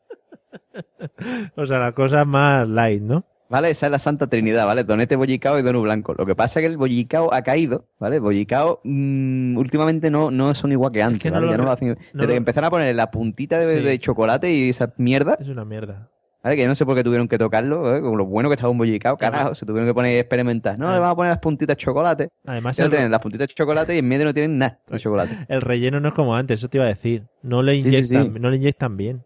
O 1.57 1.66
sea, 1.66 1.78
la 1.78 1.92
cosa 1.92 2.24
más 2.24 2.68
light, 2.68 3.03
¿no? 3.03 3.24
¿Vale? 3.48 3.68
Esa 3.68 3.86
es 3.86 3.92
la 3.92 3.98
Santa 3.98 4.28
Trinidad, 4.28 4.64
¿vale? 4.64 4.82
Donete, 4.82 5.14
bollicao 5.14 5.59
y 5.59 5.62
donut 5.62 5.82
blanco. 5.82 6.14
Lo 6.16 6.24
que 6.24 6.34
pasa 6.34 6.59
es 6.59 6.62
que 6.64 6.70
el 6.72 6.78
bollicao 6.78 7.34
ha 7.34 7.42
caído, 7.42 7.84
¿vale? 7.98 8.18
Bollicao 8.18 8.80
mm, 8.82 9.59
últimamente 9.59 10.11
no, 10.11 10.30
no 10.30 10.55
son 10.55 10.72
igual 10.72 10.90
que 10.90 11.03
antes, 11.03 11.20
que 11.20 11.30
no 11.30 11.36
¿vale? 11.40 11.50
Ya 11.53 11.59
no 11.59 11.70
hacen- 11.70 11.88
no 11.88 11.94
Desde 11.94 12.18
lo- 12.22 12.26
que 12.28 12.36
empezaron 12.36 12.68
a 12.68 12.70
poner 12.70 12.94
la 12.96 13.11
puntita 13.11 13.59
de, 13.59 13.78
Sí. 13.80 13.84
de 13.84 13.98
chocolate 13.98 14.50
y 14.50 14.70
esa 14.70 14.94
mierda, 14.96 15.36
Es 15.38 15.48
una 15.48 15.66
mierda. 15.66 16.09
¿Vale? 16.43 16.57
Que 16.57 16.62
yo 16.62 16.68
no 16.68 16.74
sé 16.74 16.84
por 16.84 16.97
qué 16.97 17.05
tuvieron 17.05 17.28
que 17.28 17.38
tocarlo, 17.38 17.95
¿eh? 17.97 18.01
Con 18.01 18.16
lo 18.18 18.26
bueno 18.26 18.49
que 18.49 18.55
estaba 18.55 18.70
un 18.70 18.78
bollicao, 18.78 19.16
carajo, 19.16 19.55
se 19.55 19.64
tuvieron 19.66 19.88
que 19.88 19.95
poner 19.95 20.16
a 20.16 20.20
experimentar. 20.20 20.78
No, 20.78 20.88
Ah. 20.88 20.95
le 20.95 20.99
vamos 21.01 21.12
a 21.12 21.16
poner 21.16 21.30
las 21.30 21.38
puntitas 21.40 21.76
de 21.76 21.82
chocolate. 21.82 22.28
Además, 22.47 22.76
Ya 22.76 22.84
el, 22.84 22.90
tienen 22.90 23.11
las 23.11 23.20
puntitas 23.20 23.49
de 23.49 23.55
chocolate 23.55 23.95
y 23.95 23.99
en 23.99 24.09
medio 24.09 24.24
no 24.24 24.34
tienen 24.34 24.59
nada 24.59 24.80
de 24.88 24.99
chocolate. 24.99 25.36
el 25.49 25.61
relleno 25.61 26.01
no 26.01 26.09
es 26.09 26.14
como 26.14 26.34
antes, 26.34 26.59
eso 26.61 26.68
te 26.68 26.78
iba 26.78 26.84
a 26.84 26.88
decir. 26.88 27.24
No 27.43 27.62
le 27.62 27.74
Sí, 27.74 27.82
sí, 27.82 27.88
inyectan, 27.88 28.34
sí. 28.34 28.40
no 28.40 28.51
le 28.51 28.57
inyectan 28.57 28.97
bien. 28.97 29.24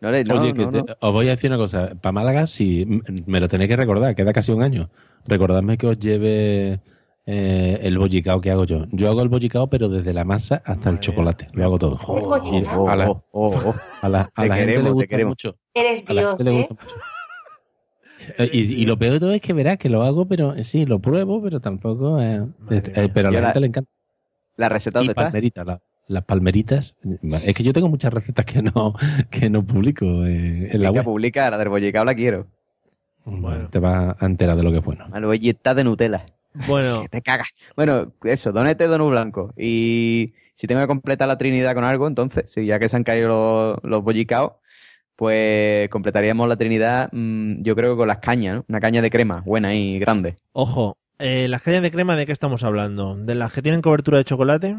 No 0.00 0.10
le, 0.12 0.22
no, 0.22 0.34
Oye, 0.40 0.52
que 0.52 0.62
no, 0.64 0.70
te- 0.70 0.78
no. 0.78 0.84
os 1.00 1.12
voy 1.12 1.26
a 1.26 1.30
decir 1.30 1.50
una 1.50 1.58
cosa. 1.58 1.90
Para 2.00 2.12
Málaga, 2.12 2.46
si 2.46 2.86
me 3.26 3.40
lo 3.40 3.48
tenéis 3.48 3.68
que 3.70 3.76
recordar, 3.76 4.14
queda 4.14 4.32
casi 4.32 4.52
un 4.52 4.62
año. 4.62 4.90
Recordadme 5.26 5.76
que 5.76 5.88
os 5.88 5.98
lleve 5.98 6.80
eh, 7.26 7.78
el 7.82 7.98
bollicao 7.98 8.40
que 8.40 8.50
hago 8.52 8.64
yo. 8.64 8.86
Yo 8.92 9.08
hago 9.08 9.22
el 9.22 9.28
bollicao, 9.28 9.68
pero 9.68 9.88
desde 9.88 10.14
la 10.14 10.24
masa 10.24 10.62
hasta 10.64 10.88
el 10.90 11.00
chocolate. 11.00 11.48
Lo 11.52 11.64
hago 11.64 11.78
todo. 11.78 11.98
A 12.88 12.94
la, 12.96 13.10
Oh, 13.10 13.22
oh, 13.32 13.54
oh. 13.66 13.74
a 14.02 14.08
la- 14.08 14.30
a 14.34 14.42
Te 14.42 14.48
la 14.48 14.54
gente 14.54 14.66
queremos, 14.72 14.84
le 14.84 14.88
te 14.88 14.92
gusta 14.94 15.06
queremos. 15.08 15.30
mucho. 15.32 15.56
Eres 15.80 16.08
la 16.08 16.20
Dios, 16.20 16.46
¿eh? 16.46 16.68
Eh, 18.38 18.50
Y, 18.52 18.60
y 18.82 18.84
lo 18.86 18.98
peor 18.98 19.14
de 19.14 19.20
todo 19.20 19.32
es 19.32 19.40
que 19.40 19.52
verás 19.52 19.78
que 19.78 19.88
lo 19.88 20.02
hago, 20.02 20.26
pero 20.26 20.54
eh, 20.54 20.64
sí, 20.64 20.84
lo 20.86 20.98
pruebo, 20.98 21.42
pero 21.42 21.60
tampoco. 21.60 22.20
eh, 22.20 22.44
eh, 22.70 23.08
pero 23.12 23.28
a 23.28 23.30
la 23.30 23.40
la- 23.40 23.46
gente 23.48 23.60
le 23.60 23.66
encanta. 23.68 23.90
¿La 24.56 24.68
receta 24.68 24.98
Y 24.98 25.00
dónde 25.00 25.12
está? 25.12 25.22
palmeritas, 25.24 25.66
la- 25.66 25.80
las 26.08 26.24
palmeritas. 26.24 26.96
Es 27.44 27.54
que 27.54 27.62
yo 27.62 27.72
tengo 27.72 27.88
muchas 27.88 28.12
recetas 28.12 28.44
que 28.44 28.62
no, 28.62 28.94
que 29.30 29.48
no 29.50 29.64
publico 29.64 30.04
eh, 30.26 30.68
en 30.72 30.82
la 30.82 30.90
web. 30.90 31.04
publica, 31.04 31.48
la 31.50 31.58
del 31.58 31.68
bollicao 31.68 32.04
la 32.04 32.14
quiero. 32.14 32.46
Bueno. 33.24 33.68
Te 33.68 33.78
vas 33.78 34.16
a 34.20 34.26
enterar 34.26 34.56
de 34.56 34.62
lo 34.62 34.72
que 34.72 34.78
es 34.78 34.84
bueno. 34.84 35.06
Al 35.12 35.24
bollicao 35.24 35.74
de 35.74 35.84
Nutella. 35.84 36.26
Bueno, 36.66 37.02
Que 37.02 37.08
te 37.08 37.22
cagas. 37.22 37.48
Bueno, 37.76 38.12
eso, 38.24 38.52
donete, 38.52 38.86
donut 38.88 39.10
blanco. 39.10 39.52
Y 39.56 40.32
si 40.54 40.66
tengo 40.66 40.80
que 40.80 40.86
completar 40.88 41.28
la 41.28 41.38
trinidad 41.38 41.74
con 41.74 41.84
algo, 41.84 42.08
entonces, 42.08 42.50
si 42.50 42.66
ya 42.66 42.78
que 42.80 42.88
se 42.88 42.96
han 42.96 43.04
caído 43.04 43.28
los, 43.28 43.78
los 43.84 44.02
bollicaos, 44.02 44.52
pues 45.22 45.88
completaríamos 45.88 46.46
la 46.48 46.54
trinidad, 46.56 47.08
mm, 47.10 47.62
yo 47.62 47.74
creo 47.74 47.94
que 47.94 47.96
con 47.98 48.06
las 48.08 48.18
cañas, 48.18 48.54
¿no? 48.58 48.64
Una 48.68 48.78
caña 48.78 49.02
de 49.02 49.10
crema, 49.10 49.42
buena 49.44 49.74
y 49.74 49.98
grande. 49.98 50.36
ojo, 50.52 50.96
eh, 51.18 51.48
las 51.48 51.60
cañas 51.62 51.82
de 51.82 51.90
crema, 51.90 52.14
¿de 52.14 52.24
qué 52.24 52.30
estamos 52.30 52.62
hablando? 52.62 53.16
¿De 53.16 53.34
las 53.34 53.52
que 53.52 53.60
tienen 53.60 53.82
cobertura 53.82 54.18
de 54.18 54.24
chocolate? 54.24 54.76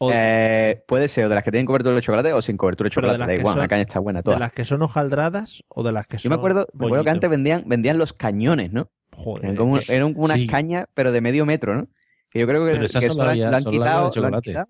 O 0.00 0.10
Eh, 0.12 0.82
puede 0.86 1.08
ser 1.08 1.24
o 1.24 1.28
de 1.30 1.34
las 1.36 1.42
que 1.44 1.50
tienen 1.50 1.64
cobertura 1.64 1.94
de 1.94 2.02
chocolate 2.02 2.34
o 2.34 2.42
sin 2.42 2.58
cobertura 2.58 2.88
de 2.88 2.90
de 2.90 2.94
chocolate. 2.94 3.18
las 3.18 3.26
Da 3.28 3.34
igual, 3.36 3.54
son- 3.54 3.60
una 3.60 3.68
caña 3.68 3.82
está 3.82 4.00
buena 4.00 4.18
¿De 4.18 4.22
toda. 4.24 4.38
las 4.38 4.52
que 4.52 4.66
son 4.66 4.82
hojaldradas 4.82 5.62
o 5.68 5.82
de 5.82 5.92
las 5.92 6.06
que 6.06 6.18
son 6.18 6.24
Yo 6.24 6.28
me 6.30 6.36
acuerdo, 6.36 6.66
me 6.74 6.84
acuerdo 6.86 7.04
que 7.04 7.10
antes 7.10 7.30
vendían, 7.30 7.62
vendían 7.66 7.96
los 7.96 8.12
cañones, 8.12 8.70
¿no? 8.70 8.90
Joder, 9.12 9.44
Eran, 9.46 9.56
como, 9.56 9.78
eran 9.88 10.12
como 10.12 10.24
unas 10.26 10.40
Sí. 10.40 10.46
cañas, 10.46 10.86
pero 10.92 11.10
de 11.10 11.22
medio 11.22 11.46
metro, 11.46 11.74
¿no? 11.74 11.86
Que 12.28 12.40
yo 12.40 12.46
creo 12.46 12.66
que, 12.66 12.80
que 12.80 12.88
solo 12.88 13.06
eso 13.06 13.24
lo 13.24 13.30
han- 13.30 13.38
lo 13.40 13.50
de 13.58 13.64
quitado. 13.70 14.00
lo 14.00 14.04
han 14.06 14.10
chocolate. 14.12 14.50
quitado. 14.50 14.66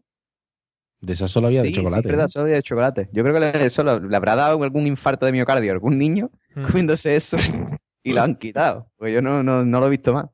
De 1.01 1.13
esas 1.13 1.31
solo 1.31 1.49
había 1.49 1.63
de 1.63 1.71
chocolate. 1.73 2.03
Sí, 2.03 2.09
verdad, 2.09 2.23
¿no? 2.25 2.29
solo 2.29 2.45
había 2.45 2.57
de 2.57 2.63
chocolate. 2.63 3.09
Yo 3.13 3.23
creo 3.23 3.35
que 3.35 3.41
le- 3.41 3.65
eso 3.67 3.83
lo- 3.83 4.01
le 4.01 4.17
habrá 4.17 4.35
dado 4.37 4.63
algún 4.63 4.87
infarto 4.87 5.27
de 5.27 5.33
miocardio 5.33 5.71
a 5.71 5.75
algún 5.75 5.99
niño 5.99 6.31
Mm. 6.55 6.63
comiéndose 6.63 7.15
eso 7.17 7.37
y 8.03 8.13
lo 8.13 8.23
han 8.23 8.35
quitado. 8.39 8.91
Pues 8.97 9.13
yo 9.13 9.21
no, 9.21 9.43
no, 9.43 9.65
no 9.65 9.81
lo 9.81 9.87
he 9.87 9.91
visto 9.91 10.13
más. 10.15 10.27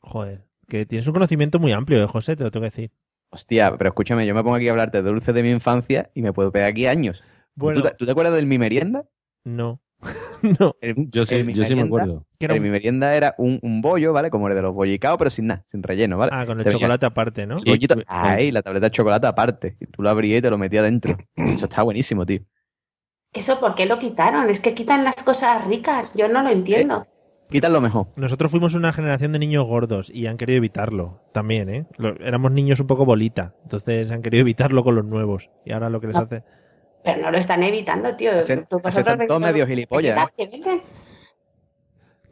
Joder, 0.00 0.44
que 0.68 0.84
tienes 0.84 1.06
un 1.06 1.14
conocimiento 1.14 1.58
muy 1.58 1.72
amplio, 1.72 2.02
eh, 2.02 2.06
José, 2.06 2.36
te 2.36 2.44
lo 2.44 2.50
tengo 2.50 2.64
que 2.64 2.70
decir. 2.70 2.90
Hostia, 3.30 3.74
pero 3.76 3.88
escúchame, 3.90 4.26
yo 4.26 4.34
me 4.34 4.42
pongo 4.42 4.56
aquí 4.56 4.68
a 4.68 4.72
hablarte 4.72 5.02
de 5.02 5.08
dulces 5.08 5.34
de 5.34 5.42
mi 5.42 5.50
infancia 5.50 6.10
y 6.14 6.22
me 6.22 6.32
puedo 6.32 6.52
pegar 6.52 6.70
aquí 6.70 6.86
años. 6.86 7.22
Bueno, 7.54 7.82
¿Tú, 7.82 7.88
te, 7.88 7.94
tú 7.96 8.04
te 8.04 8.12
acuerdas 8.12 8.34
del 8.34 8.46
mi 8.46 8.58
merienda? 8.58 9.04
no. 9.44 9.80
no. 10.60 10.74
Yo 10.82 11.24
sí, 11.24 11.42
yo 11.52 11.76
me 11.76 11.82
acuerdo. 11.82 12.26
Que 12.38 12.44
era 12.46 12.54
un- 12.54 12.62
mi 12.62 12.68
merienda 12.70 13.14
era 13.14 13.34
un, 13.38 13.58
un 13.62 13.80
bollo, 13.80 14.12
¿vale? 14.12 14.30
Como 14.30 14.48
el 14.48 14.54
de 14.54 14.62
los 14.62 14.74
bollicaos, 14.74 15.16
pero 15.18 15.30
sin 15.30 15.46
nada, 15.46 15.64
sin 15.68 15.82
relleno, 15.82 16.18
¿vale? 16.18 16.30
Ah, 16.34 16.44
con 16.46 16.58
el 16.58 16.64
Te 16.64 16.68
venía 16.70 16.78
chocolate 16.80 17.06
aparte, 17.06 17.46
¿no? 17.46 17.56
Y- 17.64 17.86
ahí, 18.06 18.50
la 18.50 18.62
tableta 18.62 18.86
de 18.86 18.90
chocolate 18.90 19.26
aparte. 19.26 19.76
Y 19.80 19.86
tú 19.86 20.02
lo 20.02 20.10
abrías 20.10 20.38
y 20.38 20.42
te 20.42 20.50
lo 20.50 20.58
metías 20.58 20.84
dentro. 20.84 21.16
Eso 21.36 21.64
está 21.66 21.82
buenísimo, 21.82 22.26
tío. 22.26 22.40
¿Eso 23.32 23.58
por 23.58 23.74
qué 23.74 23.86
lo 23.86 23.98
quitaron? 23.98 24.48
Es 24.50 24.60
que 24.60 24.74
quitan 24.74 25.02
las 25.04 25.16
cosas 25.22 25.66
ricas. 25.66 26.14
Yo 26.14 26.28
no 26.28 26.42
lo 26.42 26.50
entiendo. 26.50 27.06
Quitas 27.50 27.70
lo 27.70 27.80
mejor. 27.80 28.08
Nosotros 28.16 28.50
fuimos 28.50 28.74
una 28.74 28.92
generación 28.92 29.32
de 29.32 29.38
niños 29.38 29.66
gordos 29.66 30.10
y 30.12 30.26
han 30.26 30.36
querido 30.36 30.56
evitarlo 30.58 31.20
también, 31.32 31.68
¿eh? 31.68 31.86
Lo- 31.98 32.16
éramos 32.20 32.52
niños 32.52 32.80
un 32.80 32.86
poco 32.86 33.04
bolita, 33.04 33.54
entonces 33.62 34.10
han 34.10 34.22
querido 34.22 34.40
evitarlo 34.42 34.82
con 34.84 34.94
los 34.94 35.04
nuevos. 35.04 35.50
Y 35.64 35.72
ahora 35.72 35.90
lo 35.90 36.00
que 36.00 36.08
les 36.08 36.16
No. 36.16 36.22
hace... 36.22 36.42
Pero 37.04 37.20
no 37.20 37.30
lo 37.30 37.38
están 37.38 37.62
evitando, 37.62 38.16
tío. 38.16 38.32
Hacen- 38.32 38.66
hacen 38.66 38.80
vosotros 38.82 39.18
veis 39.18 39.28
todos 39.28 39.40
los 39.40 39.52
medio 39.52 39.66
gilipollas, 39.66 40.16
galletas 40.16 40.34
que 40.34 40.46
venden. 40.46 40.82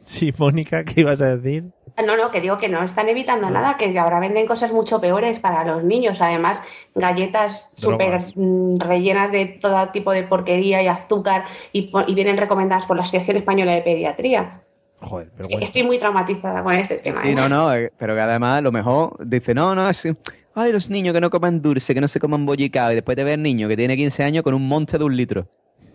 Sí, 0.01 0.33
Mónica, 0.37 0.83
¿qué 0.83 1.01
ibas 1.01 1.21
a 1.21 1.37
decir? 1.37 1.71
No, 2.05 2.17
no, 2.17 2.31
que 2.31 2.41
digo 2.41 2.57
que 2.57 2.69
no 2.69 2.83
están 2.83 3.07
evitando 3.07 3.49
nada, 3.51 3.77
que 3.77 3.97
ahora 3.97 4.19
venden 4.19 4.47
cosas 4.47 4.73
mucho 4.73 4.99
peores 4.99 5.39
para 5.39 5.63
los 5.63 5.83
niños. 5.83 6.21
Además, 6.21 6.61
galletas 6.95 7.69
súper 7.73 8.19
mm, 8.35 8.79
rellenas 8.79 9.31
de 9.31 9.45
todo 9.45 9.89
tipo 9.89 10.11
de 10.11 10.23
porquería 10.23 10.81
y 10.81 10.87
azúcar 10.87 11.45
y, 11.71 11.91
vienen 12.13 12.37
recomendadas 12.37 12.85
por 12.87 12.97
la 12.97 13.03
Asociación 13.03 13.37
Española 13.37 13.73
de 13.73 13.81
Pediatría. 13.81 14.61
Joder, 15.01 15.29
pero 15.35 15.49
bueno. 15.49 15.63
Estoy 15.63 15.83
muy 15.83 15.99
traumatizada 15.99 16.63
con 16.63 16.73
este 16.73 16.97
tema. 16.97 17.21
Sí, 17.21 17.29
¿eh? 17.29 17.35
no, 17.35 17.47
no, 17.47 17.73
eh, 17.73 17.91
pero 17.97 18.15
que 18.15 18.21
además 18.21 18.63
lo 18.63 18.71
mejor 18.71 19.15
dice, 19.25 19.53
no, 19.53 19.75
no, 19.75 19.87
es, 19.87 20.07
ay, 20.55 20.71
los 20.71 20.89
niños 20.89 21.13
que 21.13 21.21
no 21.21 21.29
coman 21.29 21.61
dulce, 21.61 21.93
que 21.93 22.01
no 22.01 22.07
se 22.07 22.19
coman 22.19 22.45
bollicao, 22.45 22.91
y 22.91 22.95
después 22.95 23.15
te 23.15 23.23
ve 23.23 23.33
el 23.33 23.41
niño 23.43 23.67
que 23.67 23.77
tiene 23.77 23.95
15 23.97 24.23
años 24.23 24.43
con 24.43 24.53
un 24.53 24.67
monte 24.67 24.97
de 24.97 25.03
un 25.03 25.15
litro. 25.15 25.47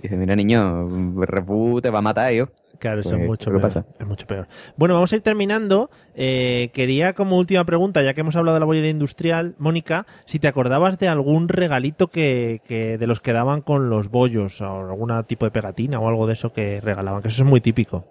Dice, 0.02 0.16
mira, 0.16 0.36
niño, 0.36 0.88
Refu 1.24 1.80
te 1.80 1.90
va 1.90 1.98
a 1.98 2.02
matar, 2.02 2.32
yo. 2.32 2.46
Claro, 2.78 3.00
eso 3.00 3.10
Pues, 3.10 3.22
es 3.22 3.28
mucho 3.28 3.44
¿qué 3.46 3.50
peor. 3.50 3.62
pasa? 3.62 3.84
Es 3.98 4.06
mucho 4.06 4.26
peor. 4.28 4.46
Bueno, 4.76 4.94
vamos 4.94 5.12
a 5.12 5.16
ir 5.16 5.22
terminando. 5.22 5.90
Eh, 6.14 6.70
quería, 6.72 7.12
como 7.14 7.36
última 7.36 7.64
pregunta, 7.64 8.02
ya 8.02 8.14
que 8.14 8.20
hemos 8.20 8.36
hablado 8.36 8.54
de 8.54 8.60
la 8.60 8.66
bollería 8.66 8.90
industrial, 8.90 9.56
Mónica, 9.58 10.06
si 10.26 10.38
te 10.38 10.46
acordabas 10.46 10.96
de 11.00 11.08
algún 11.08 11.48
regalito 11.48 12.06
que, 12.06 12.60
que 12.68 12.96
de 12.96 13.06
los 13.08 13.20
que 13.20 13.32
daban 13.32 13.62
con 13.62 13.90
los 13.90 14.10
bollos, 14.10 14.60
o 14.60 14.66
algún 14.88 15.10
tipo 15.24 15.44
de 15.44 15.50
pegatina 15.50 15.98
o 15.98 16.06
algo 16.08 16.28
de 16.28 16.34
eso 16.34 16.52
que 16.52 16.80
regalaban, 16.80 17.20
que 17.20 17.26
eso 17.28 17.42
es 17.42 17.48
muy 17.48 17.60
típico. 17.60 18.04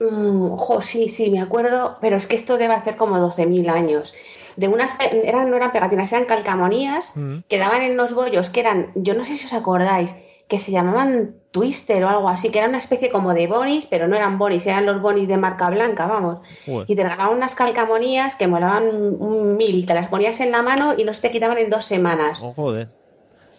Mm, 0.00 0.52
ojo, 0.52 0.80
sí, 0.80 1.08
sí, 1.08 1.30
me 1.30 1.40
acuerdo, 1.40 1.96
pero 2.00 2.16
es 2.16 2.26
que 2.28 2.36
esto 2.36 2.58
debe 2.58 2.74
hacer 2.74 2.96
como 2.96 3.18
12.000 3.18 3.68
años. 3.68 4.14
De 4.56 4.68
unas, 4.68 4.94
pe- 4.94 5.26
eran, 5.28 5.50
no 5.50 5.56
eran 5.56 5.72
pegatinas, 5.72 6.12
eran 6.12 6.24
calcamonías 6.26 7.16
Mm. 7.16 7.38
que 7.48 7.58
daban 7.58 7.82
en 7.82 7.96
los 7.96 8.14
bollos, 8.14 8.50
que 8.50 8.60
eran, 8.60 8.88
yo 8.94 9.14
no 9.14 9.24
sé 9.24 9.36
si 9.36 9.46
os 9.46 9.52
acordáis, 9.52 10.14
que 10.48 10.58
se 10.58 10.70
llamaban 10.72 11.36
Twister 11.50 12.04
o 12.04 12.08
algo 12.10 12.28
así, 12.28 12.50
que 12.50 12.58
era 12.58 12.68
una 12.68 12.76
especie 12.78 13.10
como 13.10 13.32
de 13.32 13.46
bonis, 13.46 13.86
pero 13.86 14.06
no 14.08 14.16
eran 14.16 14.36
bonis, 14.38 14.66
eran 14.66 14.84
los 14.84 15.00
bonis 15.00 15.26
de 15.28 15.38
marca 15.38 15.70
blanca, 15.70 16.06
vamos. 16.06 16.38
Y 16.86 16.94
te 16.94 17.02
regalaban 17.02 17.34
unas 17.36 17.54
calcamonías 17.54 18.36
que 18.36 18.48
molaban 18.48 18.82
un 19.18 19.56
mil, 19.56 19.86
te 19.86 19.94
las 19.94 20.08
ponías 20.08 20.40
en 20.40 20.50
la 20.52 20.60
mano 20.62 20.92
y 20.96 21.04
no 21.04 21.14
se 21.14 21.22
te 21.22 21.30
quitaban 21.30 21.56
en 21.58 21.70
dos 21.70 21.86
semanas. 21.86 22.40
Oh, 22.42 22.52
joder. 22.52 22.88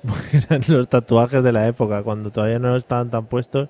Eran 0.33 0.61
los 0.67 0.87
tatuajes 0.89 1.41
de 1.43 1.51
la 1.51 1.65
época, 1.67 2.03
cuando 2.03 2.29
todavía 2.31 2.59
no 2.59 2.75
estaban 2.75 3.09
tan 3.09 3.25
puestos. 3.25 3.69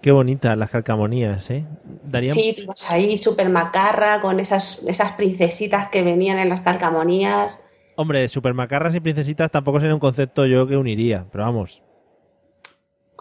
Qué 0.00 0.12
bonitas 0.12 0.56
las 0.56 0.70
calcamonías, 0.70 1.50
¿eh? 1.50 1.64
Darían... 2.04 2.34
Sí, 2.34 2.54
ibas 2.56 2.90
ahí 2.90 3.18
súper 3.18 3.48
macarra 3.48 4.20
con 4.20 4.38
esas, 4.38 4.82
esas 4.86 5.12
princesitas 5.12 5.88
que 5.88 6.02
venían 6.02 6.38
en 6.38 6.48
las 6.48 6.60
calcamonías. 6.60 7.58
Hombre, 7.96 8.28
supermacarras 8.28 8.94
y 8.94 9.00
princesitas 9.00 9.50
tampoco 9.50 9.80
sería 9.80 9.94
un 9.94 10.00
concepto 10.00 10.46
yo 10.46 10.68
que 10.68 10.76
uniría, 10.76 11.26
pero 11.32 11.44
vamos. 11.44 11.82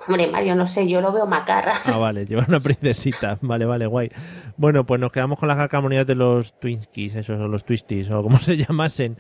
Hombre, 0.07 0.27
Mario, 0.27 0.55
no 0.55 0.67
sé, 0.67 0.87
yo 0.87 1.01
lo 1.01 1.11
veo 1.11 1.25
macarra. 1.25 1.73
Ah, 1.85 1.97
vale, 1.97 2.25
llevar 2.25 2.47
una 2.47 2.59
princesita. 2.59 3.39
Vale, 3.41 3.65
vale, 3.65 3.87
guay. 3.87 4.11
Bueno, 4.55 4.85
pues 4.85 5.01
nos 5.01 5.11
quedamos 5.11 5.39
con 5.39 5.47
las 5.47 5.57
calcamonías 5.57 6.05
de 6.05 6.15
los 6.15 6.57
Twinkies, 6.59 7.15
esos, 7.15 7.39
o 7.39 7.47
los 7.47 7.65
Twisties, 7.65 8.09
o 8.11 8.21
como 8.21 8.37
se 8.41 8.55
llamasen. 8.55 9.17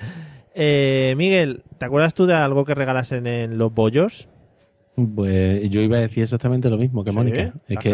Eh, 0.53 1.15
Miguel, 1.17 1.63
¿te 1.77 1.85
acuerdas 1.85 2.13
tú 2.13 2.25
de 2.25 2.35
algo 2.35 2.63
que 2.63 2.75
regalasen 2.75 3.27
en 3.27 3.57
los 3.57 3.73
bollos? 3.73 4.29
Pues 5.15 5.69
yo 5.69 5.81
iba 5.81 5.97
a 5.97 6.01
decir 6.01 6.23
exactamente 6.23 6.69
lo 6.71 6.77
mismo 6.77 7.03
que 7.03 7.11
Sí, 7.11 7.17
Mónica. 7.17 7.53
Es 7.67 7.77
que 7.77 7.89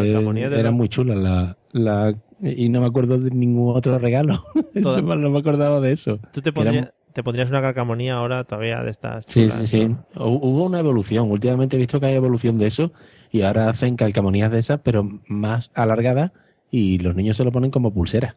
eran 0.60 0.74
muy 0.74 0.88
chulas 0.88 1.18
la, 1.18 1.58
la- 1.74 2.16
y 2.42 2.70
no 2.70 2.80
me 2.80 2.88
acuerdo 2.88 3.18
de 3.18 3.30
ningún 3.30 3.76
otro 3.76 4.00
regalo. 4.00 4.44
Eso, 4.74 5.02
no 5.02 5.30
me 5.30 5.40
acordaba 5.40 5.82
de 5.82 5.92
eso. 5.92 6.20
¿Tú 6.32 6.42
te, 6.42 6.54
pondrías, 6.54 6.92
te 7.14 7.22
pondrías 7.22 7.50
una 7.50 7.62
calcamonía 7.62 8.16
ahora 8.16 8.46
todavía 8.46 8.82
de 8.84 8.92
estas? 8.92 9.26
Sí, 9.28 9.42
chulas, 9.48 9.60
sí, 9.60 9.68
sí. 9.68 9.86
¿no? 9.90 10.06
Hu- 10.16 10.40
Hubo 10.42 10.64
una 10.64 10.80
evolución. 10.80 11.30
Últimamente 11.30 11.76
he 11.76 11.80
visto 11.80 12.00
que 12.00 12.06
hay 12.06 12.16
evolución 12.16 12.58
de 12.58 12.68
eso 12.68 12.94
y 13.32 13.42
ahora 13.42 13.68
hacen 13.68 13.98
calcamonías 13.98 14.52
de 14.52 14.60
esas, 14.60 14.80
pero 14.82 15.10
más 15.28 15.72
alargadas 15.74 16.32
y 16.72 17.00
los 17.00 17.16
niños 17.16 17.36
se 17.38 17.44
lo 17.44 17.52
ponen 17.52 17.70
como 17.70 17.94
pulsera 17.94 18.36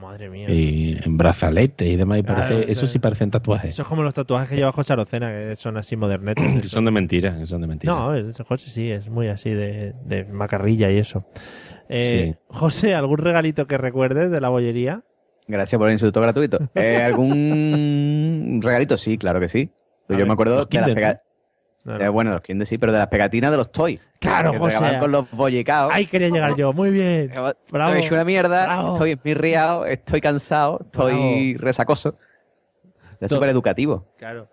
Madre 0.00 0.28
mía. 0.28 0.48
y 0.50 0.98
en 1.04 1.16
brazaletes 1.16 1.88
y 1.88 1.96
demás. 1.96 2.18
Y 2.18 2.22
Claro, 2.22 2.40
parece, 2.42 2.60
eso 2.62 2.70
eso 2.72 2.84
es- 2.84 2.90
sí 2.92 2.98
parecen 2.98 3.30
tatuajes. 3.30 3.70
Eso 3.70 3.82
es 3.82 3.88
como 3.88 4.02
los 4.02 4.14
tatuajes 4.14 4.48
que 4.50 4.56
lleva 4.56 4.70
José 4.72 4.92
Arocena, 4.92 5.30
que 5.30 5.56
son 5.56 5.76
así 5.76 5.96
modernetes. 5.96 6.44
Que 6.62 6.68
son 6.68 6.84
de 6.84 6.90
mentira, 6.90 7.38
que 7.38 7.46
son 7.46 7.60
de 7.62 7.66
mentira. 7.66 7.92
No, 7.94 8.14
es- 8.14 8.38
José 8.46 8.68
sí, 8.68 8.90
es 8.90 9.08
muy 9.08 9.28
así 9.28 9.50
de, 9.50 9.94
de 10.04 10.24
macarrilla 10.24 10.90
y 10.90 10.98
eso. 10.98 11.24
Eh, 11.88 12.34
Sí. 12.34 12.40
José, 12.48 12.94
¿algún 12.94 13.18
regalito 13.18 13.66
que 13.66 13.78
recuerdes 13.78 14.30
de 14.30 14.40
la 14.40 14.48
bollería? 14.48 15.02
Gracias 15.48 15.78
por 15.78 15.88
el 15.88 15.92
insulto 15.94 16.20
gratuito. 16.20 16.58
Eh, 16.74 17.02
¿Algún 17.04 18.60
regalito? 18.62 18.96
Sí, 18.98 19.16
claro 19.18 19.40
que 19.40 19.48
sí. 19.48 19.70
Pero 20.06 20.18
yo 20.18 20.24
ver, 20.24 20.26
me 20.28 20.32
acuerdo 20.34 20.64
de 20.66 20.80
las 20.80 20.90
pega- 20.90 21.22
Eh, 21.86 22.04
no. 22.04 22.12
bueno, 22.12 22.32
los 22.32 22.42
Kinder 22.42 22.66
sí, 22.66 22.78
pero 22.78 22.92
de 22.92 22.98
las 22.98 23.08
pegatinas 23.08 23.50
de 23.50 23.56
los 23.56 23.70
toys. 23.70 24.00
Claro, 24.18 24.52
que 24.52 24.58
José. 24.58 24.98
con 24.98 25.12
los 25.12 25.30
bollicaos. 25.30 25.92
Ahí 25.94 26.06
quería 26.06 26.28
llegar 26.28 26.56
yo. 26.56 26.72
Muy 26.72 26.90
bien. 26.90 27.30
Estoy 27.30 27.52
Bravo. 27.70 27.94
hecho 27.94 28.14
una 28.14 28.24
mierda, 28.24 28.64
Bravo. 28.64 28.92
estoy 28.94 29.12
esmirriado, 29.12 29.86
estoy 29.86 30.20
cansado, 30.20 30.80
estoy 30.84 31.56
resacoso. 31.58 32.16
Es 33.20 33.30
súper 33.30 33.50
educativo. 33.50 34.06
Claro. 34.18 34.48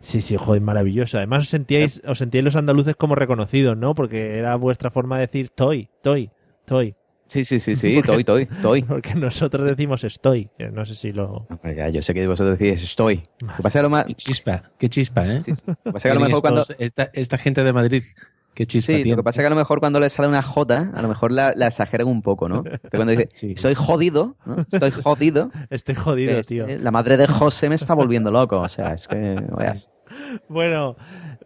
Sí, 0.00 0.20
sí, 0.20 0.36
joder, 0.36 0.60
maravilloso. 0.60 1.18
Además 1.18 1.44
os 1.44 1.48
sentíais, 1.48 2.02
os 2.04 2.18
sentíais 2.18 2.44
los 2.44 2.56
andaluces 2.56 2.96
como 2.96 3.14
reconocidos, 3.14 3.76
¿no? 3.76 3.94
Porque 3.94 4.38
era 4.38 4.56
vuestra 4.56 4.90
forma 4.90 5.16
de 5.16 5.26
decir 5.26 5.50
toy, 5.50 5.88
toy, 6.02 6.30
toy. 6.64 6.94
Sí, 7.26 7.44
sí, 7.44 7.58
sí, 7.60 7.76
sí, 7.76 7.96
estoy, 7.98 8.20
estoy, 8.20 8.42
estoy. 8.50 8.82
Porque 8.82 9.14
nosotros 9.14 9.64
decimos 9.64 10.04
estoy, 10.04 10.50
no 10.72 10.84
sé 10.84 10.94
si 10.94 11.12
lo... 11.12 11.46
Ya, 11.64 11.88
yo 11.88 12.02
sé 12.02 12.12
que 12.14 12.26
vosotros 12.26 12.58
decís 12.58 12.82
estoy. 12.82 13.22
Que 13.56 13.62
pasa 13.62 13.80
lo 13.82 13.88
más... 13.90 14.04
Qué 14.04 14.14
chispa, 14.14 14.70
qué 14.78 14.88
chispa, 14.88 15.26
¿eh? 15.26 15.40
sí, 15.40 15.54
sí. 15.54 15.62
Lo 15.66 15.74
que 15.84 15.92
pasa 15.92 16.08
que 16.08 16.10
a 16.10 16.14
lo 16.14 16.20
mejor 16.20 16.40
cuando... 16.42 16.64
esta, 16.78 17.10
esta 17.14 17.38
gente 17.38 17.64
de 17.64 17.72
Madrid, 17.72 18.02
qué 18.54 18.66
chispa 18.66 18.92
Sí, 18.92 19.04
lo 19.04 19.16
que 19.16 19.22
pasa 19.22 19.40
es 19.40 19.44
que 19.44 19.46
a 19.46 19.50
lo 19.50 19.56
mejor 19.56 19.80
cuando 19.80 19.98
le 19.98 20.10
sale 20.10 20.28
una 20.28 20.42
J, 20.42 20.90
a 20.94 21.00
lo 21.02 21.08
mejor 21.08 21.32
la, 21.32 21.54
la 21.56 21.68
exageran 21.68 22.06
un 22.08 22.20
poco, 22.20 22.48
¿no? 22.50 22.58
Entonces 22.58 22.90
cuando 22.90 23.12
dice, 23.12 23.28
Sí. 23.30 23.54
soy 23.56 23.74
jodido, 23.74 24.36
¿no? 24.44 24.66
Estoy 24.70 24.90
jodido. 24.90 25.50
Estoy 25.70 25.94
jodido, 25.94 26.32
es- 26.38 26.46
tío. 26.46 26.66
eh, 26.68 26.78
La 26.80 26.90
madre 26.90 27.16
de 27.16 27.26
José 27.28 27.70
me 27.70 27.76
está 27.76 27.94
volviendo 27.94 28.30
loco. 28.30 28.60
O 28.60 28.68
sea, 28.68 28.92
es 28.92 29.08
que, 29.08 29.16
veas. 29.56 29.88
Bueno, 30.48 30.96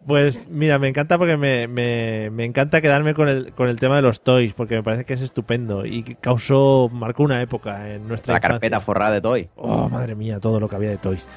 pues 0.05 0.49
mira, 0.49 0.79
me 0.79 0.87
encanta 0.87 1.17
porque 1.17 1.37
me, 1.37 1.67
me, 1.67 2.29
me 2.29 2.45
encanta 2.45 2.81
quedarme 2.81 3.13
con 3.13 3.27
el, 3.29 3.51
con 3.53 3.67
el 3.69 3.79
tema 3.79 3.95
de 3.97 4.01
los 4.01 4.21
toys, 4.21 4.53
porque 4.53 4.75
me 4.75 4.83
parece 4.83 5.05
que 5.05 5.13
es 5.13 5.21
estupendo 5.21 5.85
y 5.85 6.03
causó, 6.21 6.89
marcó 6.91 7.23
una 7.23 7.41
época 7.41 7.93
en 7.93 8.07
nuestra 8.07 8.33
La 8.33 8.37
infancia. 8.37 8.49
carpeta 8.59 8.79
forrada 8.79 9.11
de 9.11 9.21
Toy. 9.21 9.49
Oh, 9.55 9.89
madre 9.89 10.15
mía, 10.15 10.39
todo 10.39 10.59
lo 10.59 10.69
que 10.69 10.75
había 10.75 10.89
de 10.89 10.97
toys. 10.97 11.27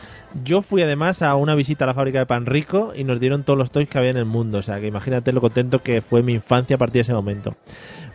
Yo 0.45 0.63
fui 0.63 0.83
además 0.83 1.23
a 1.23 1.35
una 1.35 1.55
visita 1.57 1.85
a 1.85 1.89
la 1.89 1.95
fábrica 1.95 2.21
de 2.21 2.27
Pan 2.27 2.47
Rico 2.47 2.93
y 2.95 3.03
nos 3.05 3.19
dieron 3.19 3.43
todos 3.43 3.59
los 3.59 3.71
toys 3.73 3.89
que 3.89 3.99
había 3.99 4.11
en 4.11 4.17
el 4.17 4.27
mundo. 4.27 4.59
O 4.59 4.63
sea, 4.63 4.79
que 4.81 4.87
imagínate 4.87 5.33
lo 5.33 5.41
contento 5.41 5.83
que 5.83 6.01
fue 6.03 6.23
mi 6.23 6.35
infancia 6.35 6.77
a 6.77 6.79
partir 6.79 6.95
de 6.95 7.01
ese 7.01 7.13
momento. 7.15 7.57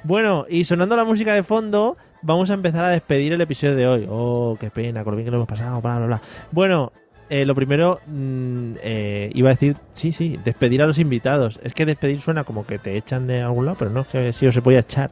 Bueno, 0.04 0.46
y 0.48 0.64
sonando 0.64 0.96
la 0.96 1.04
música 1.04 1.34
de 1.34 1.44
fondo, 1.44 1.98
vamos 2.22 2.52
a 2.52 2.54
empezar 2.54 2.86
a 2.86 2.90
despedir 2.90 3.34
el 3.34 3.42
episodio 3.42 3.76
de 3.76 3.88
hoy. 3.88 4.08
Oh, 4.10 4.56
qué 4.60 4.70
pena, 4.70 5.04
con 5.04 5.12
lo 5.12 5.18
bien 5.18 5.26
que 5.26 5.32
lo 5.32 5.38
hemos 5.38 5.48
pasado, 5.50 5.82
bla, 5.82 5.98
bla, 5.98 6.06
bla. 6.06 6.22
Bueno, 6.52 6.94
eh, 7.30 7.46
lo 7.46 7.56
primero, 7.56 8.00
mm, 8.08 8.74
eh, 8.84 9.32
iba 9.34 9.50
a 9.50 9.54
decir, 9.54 9.78
sí, 9.94 10.12
sí, 10.12 10.38
despedir 10.44 10.82
a 10.82 10.88
los 10.88 11.00
invitados. 11.00 11.60
Es 11.64 11.74
que 11.74 11.86
despedir 11.86 12.22
suena 12.22 12.44
como 12.44 12.66
que 12.66 12.78
te 12.80 12.98
echan 12.98 13.28
de 13.28 13.42
algún 13.42 13.66
lado, 13.66 13.78
pero 13.80 13.92
no, 13.92 14.02
es 14.02 14.08
que 14.08 14.34
sí 14.34 14.46
os 14.48 14.54
se 14.54 14.62
podía 14.62 14.80
echar. 14.80 15.10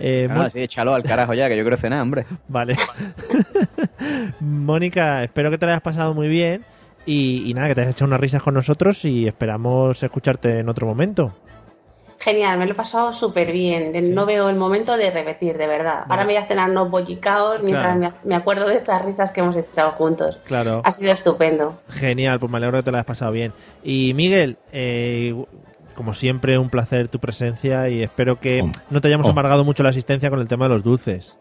Eh, 0.00 0.28
Ah, 0.30 0.50
sí, 0.50 0.60
échalo 0.60 0.94
al 0.94 1.02
carajo 1.02 1.34
ya, 1.34 1.48
que 1.48 1.56
yo 1.56 1.62
quiero 1.62 1.76
cenar, 1.76 2.02
hombre. 2.02 2.26
Vale. 2.48 2.76
Mónica, 4.40 5.24
espero 5.24 5.50
que 5.50 5.58
te 5.58 5.66
lo 5.66 5.72
hayas 5.72 5.82
pasado 5.82 6.14
muy 6.14 6.28
bien. 6.28 6.62
Y, 7.06 7.42
y 7.46 7.52
nada, 7.54 7.68
que 7.68 7.74
te 7.74 7.80
hayas 7.82 7.94
echado 7.94 8.08
unas 8.08 8.20
risas 8.20 8.42
con 8.42 8.54
nosotros 8.54 9.04
y 9.04 9.26
esperamos 9.26 10.02
escucharte 10.02 10.60
en 10.60 10.68
otro 10.70 10.86
momento. 10.86 11.34
Genial, 12.18 12.58
me 12.58 12.64
lo 12.66 12.72
he 12.72 12.74
pasado 12.74 13.12
súper 13.12 13.52
bien. 13.52 14.14
No 14.14 14.24
veo 14.26 14.48
el 14.48 14.56
momento 14.56 14.96
de 14.96 15.10
repetir, 15.10 15.58
de 15.58 15.66
verdad. 15.66 16.04
Ahora 16.08 16.24
me 16.24 16.32
voy 16.34 16.42
a 16.42 16.46
cenar 16.46 16.70
unos 16.70 16.90
bollicaos 16.90 17.62
mientras 17.62 17.96
Claro. 17.98 18.14
me 18.24 18.34
acuerdo 18.34 18.66
de 18.68 18.76
estas 18.76 19.04
risas 19.04 19.30
que 19.30 19.40
hemos 19.40 19.56
echado 19.56 19.92
juntos. 19.92 20.40
Claro. 20.46 20.80
Ha 20.84 20.90
sido 20.90 21.12
estupendo. 21.12 21.78
Genial, 21.90 22.38
pues 22.40 22.50
me 22.50 22.56
alegro 22.58 22.78
que 22.78 22.82
te 22.84 22.90
lo 22.90 22.96
hayas 22.96 23.06
pasado 23.06 23.32
bien. 23.32 23.52
Y 23.82 24.12
Miguel, 24.14 24.56
eh, 24.72 25.34
como 25.94 26.14
siempre, 26.14 26.58
un 26.58 26.70
placer 26.70 27.08
tu 27.08 27.18
presencia 27.18 27.88
y 27.88 28.02
espero 28.02 28.40
que 28.40 28.62
Oh. 28.62 28.70
no 28.90 29.00
te 29.00 29.08
hayamos 29.08 29.26
Oh. 29.26 29.30
amargado 29.30 29.64
mucho 29.64 29.82
la 29.82 29.90
asistencia 29.90 30.30
con 30.30 30.40
el 30.40 30.48
tema 30.48 30.64
de 30.66 30.70
los 30.74 30.82
dulces. 30.82 31.36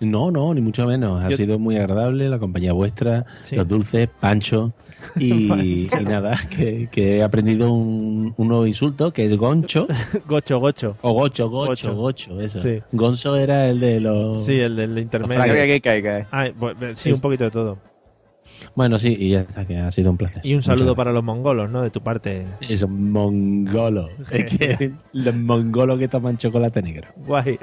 No, 0.00 0.30
no, 0.30 0.52
ni 0.52 0.60
mucho 0.60 0.86
menos. 0.86 1.22
Ha 1.22 1.30
Yo- 1.30 1.36
sido 1.36 1.58
muy 1.58 1.76
agradable 1.76 2.28
la 2.28 2.38
compañía 2.38 2.72
vuestra, 2.72 3.24
Sí. 3.42 3.56
los 3.56 3.66
dulces, 3.66 4.08
Pancho. 4.20 4.72
Y, 5.18 5.84
y 5.84 6.04
nada, 6.04 6.36
que, 6.50 6.88
que 6.90 7.18
he 7.18 7.22
aprendido 7.22 7.72
un, 7.72 8.34
un 8.36 8.48
nuevo 8.48 8.66
insulto 8.66 9.12
que 9.12 9.24
es 9.26 9.36
goncho. 9.36 9.86
Gocho, 10.28 10.58
gocho. 10.58 10.96
O 11.02 11.12
gocho, 11.12 11.48
gocho, 11.48 11.94
Gocho. 11.94 11.94
gocho, 11.94 12.40
eso. 12.40 12.62
Sí. 12.62 12.80
Gonzo 12.92 13.36
era 13.36 13.68
el 13.68 13.78
de 13.80 14.00
los. 14.00 14.44
Sí, 14.44 14.54
el 14.54 14.74
del 14.76 14.98
intermedio. 14.98 15.44
que 15.52 15.80
caiga. 15.80 16.26
Ah, 16.32 16.48
pues, 16.58 16.76
sí, 16.98 17.10
Es- 17.10 17.16
un 17.16 17.20
poquito 17.22 17.44
de 17.44 17.50
todo. 17.50 17.78
Bueno, 18.74 18.98
sí, 18.98 19.14
y 19.18 19.30
ya 19.30 19.40
está, 19.40 19.64
que 19.64 19.76
ha 19.78 19.90
sido 19.90 20.10
un 20.10 20.16
placer. 20.16 20.44
Y 20.44 20.54
un 20.54 20.62
saludo 20.62 20.94
para 20.94 21.12
los 21.12 21.22
mongolos, 21.24 21.70
¿no? 21.70 21.82
De 21.82 21.90
tu 21.90 22.00
parte. 22.02 22.44
Es 22.60 22.86
mongolo. 22.88 24.08
Es 24.30 24.44
que 24.44 24.92
los 25.12 25.34
mongolos 25.34 25.98
que 25.98 26.08
toman 26.08 26.36
chocolate 26.36 26.82
negro. 26.82 27.08
Guay. 27.16 27.58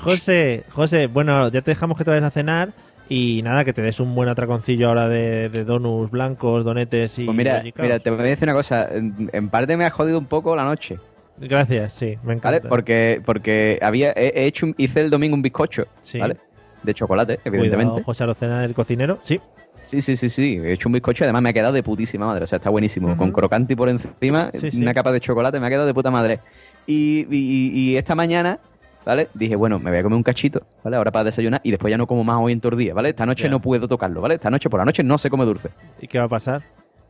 José, 0.00 0.64
José, 0.70 1.06
bueno, 1.06 1.48
ya 1.50 1.62
te 1.62 1.70
dejamos 1.72 1.96
que 1.98 2.04
te 2.04 2.10
vayas 2.10 2.24
a 2.24 2.30
cenar 2.30 2.72
y 3.08 3.40
nada, 3.42 3.64
que 3.64 3.72
te 3.72 3.80
des 3.82 4.00
un 4.00 4.14
buen 4.14 4.28
atraconcillo 4.28 4.88
ahora 4.88 5.08
de, 5.08 5.48
de 5.48 5.64
donuts 5.64 6.10
blancos, 6.10 6.64
donetes 6.64 7.18
y 7.18 7.24
Pues 7.24 7.36
mira, 7.36 7.62
mira, 7.78 7.98
te 7.98 8.10
voy 8.10 8.20
a 8.20 8.22
decir 8.24 8.44
una 8.46 8.54
cosa. 8.54 8.88
En, 8.94 9.30
en 9.32 9.48
parte 9.48 9.76
me 9.76 9.84
ha 9.86 9.90
jodido 9.90 10.18
un 10.18 10.26
poco 10.26 10.54
la 10.56 10.64
noche, 10.64 10.94
Gracias, 11.40 11.92
sí, 11.92 12.16
me 12.24 12.32
encanta. 12.34 12.58
¿vale? 12.58 12.68
Porque, 12.68 13.22
porque 13.24 13.78
había, 13.80 14.10
he, 14.16 14.32
he 14.34 14.46
hecho, 14.46 14.66
un- 14.66 14.74
hice 14.76 15.00
el 15.00 15.08
domingo 15.08 15.36
un 15.36 15.42
bizcocho, 15.42 15.84
Sí. 16.02 16.18
¿vale? 16.18 16.36
De 16.82 16.94
chocolate, 16.94 17.38
evidentemente. 17.44 17.90
Cuidado, 17.92 18.04
José 18.04 18.24
Arocena, 18.24 18.64
el 18.64 18.74
cocinero. 18.74 19.18
Sí, 19.22 19.40
Sí, 19.82 20.02
sí, 20.02 20.16
sí, 20.16 20.28
sí. 20.28 20.60
He 20.62 20.72
hecho 20.72 20.88
un 20.88 20.92
bizcocho 20.92 21.24
y 21.24 21.26
además 21.26 21.42
me 21.42 21.48
ha 21.50 21.52
quedado 21.52 21.72
de 21.72 21.82
putísima 21.82 22.26
madre. 22.26 22.44
O 22.44 22.46
sea, 22.46 22.56
está 22.56 22.70
buenísimo. 22.70 23.16
Con 23.16 23.32
crocante 23.32 23.76
por 23.76 23.88
encima, 23.88 24.50
Sí, 24.52 24.70
sí. 24.70 24.82
una 24.82 24.92
capa 24.94 25.12
de 25.12 25.20
chocolate, 25.20 25.58
me 25.60 25.66
ha 25.66 25.70
quedado 25.70 25.86
de 25.86 25.94
puta 25.94 26.10
madre. 26.10 26.40
Y, 26.86 27.26
y- 27.30 27.70
y 27.74 27.96
esta 27.96 28.14
mañana, 28.14 28.58
¿vale? 29.04 29.28
Dije, 29.34 29.56
bueno, 29.56 29.78
me 29.78 29.90
voy 29.90 29.98
a 29.98 30.02
comer 30.02 30.16
un 30.16 30.22
cachito, 30.22 30.62
¿vale? 30.84 30.96
Ahora 30.96 31.10
para 31.10 31.24
desayunar 31.24 31.60
y 31.64 31.70
después 31.70 31.90
ya 31.90 31.98
no 31.98 32.06
como 32.06 32.24
más 32.24 32.40
hoy 32.42 32.52
en 32.52 32.60
todo 32.60 32.72
el 32.72 32.78
día, 32.78 32.94
¿vale? 32.94 33.10
Esta 33.10 33.26
noche 33.26 33.48
no 33.48 33.60
puedo 33.60 33.88
tocarlo, 33.88 34.20
¿vale? 34.20 34.34
Esta 34.34 34.50
noche 34.50 34.68
por 34.70 34.78
la 34.78 34.84
noche 34.84 35.02
no 35.02 35.16
se 35.18 35.30
come 35.30 35.44
dulce. 35.44 35.70
¿y 36.00 36.06
qué 36.08 36.18
va 36.18 36.24
a 36.24 36.28
pasar? 36.28 36.62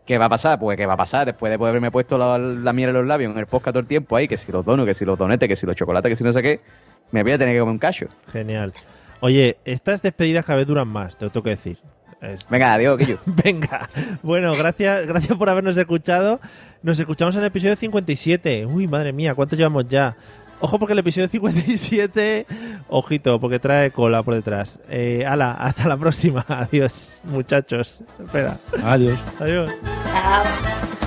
¿Qué 0.06 0.16
va 0.16 0.24
a 0.24 0.28
pasar? 0.30 0.58
Pues, 0.58 0.76
¿qué 0.78 0.86
va 0.86 0.94
a 0.94 0.96
pasar? 0.96 1.26
Después 1.26 1.50
de 1.50 1.58
poder 1.58 1.70
haberme 1.72 1.90
puesto 1.90 2.16
la, 2.16 2.38
la 2.38 2.72
miel 2.72 2.88
en 2.90 2.94
los 2.94 3.06
labios 3.06 3.30
en 3.32 3.38
el 3.38 3.46
podcast 3.46 3.74
todo 3.74 3.80
el 3.80 3.86
tiempo 3.86 4.16
ahí, 4.16 4.26
que 4.26 4.38
si 4.38 4.50
los 4.50 4.64
donos, 4.64 4.86
que 4.86 4.94
si 4.94 5.04
los 5.04 5.18
donetes, 5.18 5.46
que 5.48 5.54
si 5.56 5.66
los 5.66 5.76
chocolates, 5.76 6.08
que 6.10 6.16
si 6.16 6.24
no 6.24 6.32
sé 6.32 6.42
qué, 6.42 6.60
me 7.12 7.22
voy 7.22 7.32
a 7.32 7.38
tener 7.38 7.54
que 7.54 7.60
comer 7.60 7.72
un 7.72 7.78
cacho. 7.78 8.06
Genial. 8.32 8.72
Oye, 9.20 9.56
estas 9.66 10.00
despedidas 10.00 10.46
cada 10.46 10.56
vez 10.58 10.66
duran 10.66 10.88
más, 10.88 11.18
te 11.18 11.24
lo 11.26 11.30
tengo 11.30 11.44
que 11.44 11.50
decir. 11.50 11.78
Es- 12.20 12.48
Venga, 12.48 12.74
adiós, 12.74 12.96
que 12.98 13.06
yo. 13.06 13.16
Venga, 13.26 13.88
bueno, 14.22 14.54
gracias, 14.56 15.06
gracias 15.06 15.36
por 15.38 15.48
habernos 15.48 15.76
escuchado. 15.76 16.40
Nos 16.82 16.98
escuchamos 16.98 17.34
en 17.36 17.42
el 17.42 17.46
episodio 17.48 17.76
57. 17.76 18.66
Uy, 18.66 18.86
madre 18.88 19.12
mía, 19.12 19.34
¿cuántos 19.34 19.58
llevamos 19.58 19.86
ya? 19.88 20.16
Ojo 20.60 20.78
porque 20.80 20.92
el 20.94 20.98
episodio 20.98 21.28
57, 21.28 22.46
ojito, 22.88 23.38
porque 23.38 23.60
trae 23.60 23.92
cola 23.92 24.24
por 24.24 24.34
detrás. 24.34 24.80
Eh, 24.88 25.24
ala, 25.26 25.52
hasta 25.52 25.86
la 25.86 25.96
próxima. 25.96 26.44
Adiós, 26.48 27.22
muchachos. 27.24 28.02
Espera. 28.20 28.56
Adiós. 28.82 29.18
Adiós. 29.38 29.70
Chao. 30.12 30.97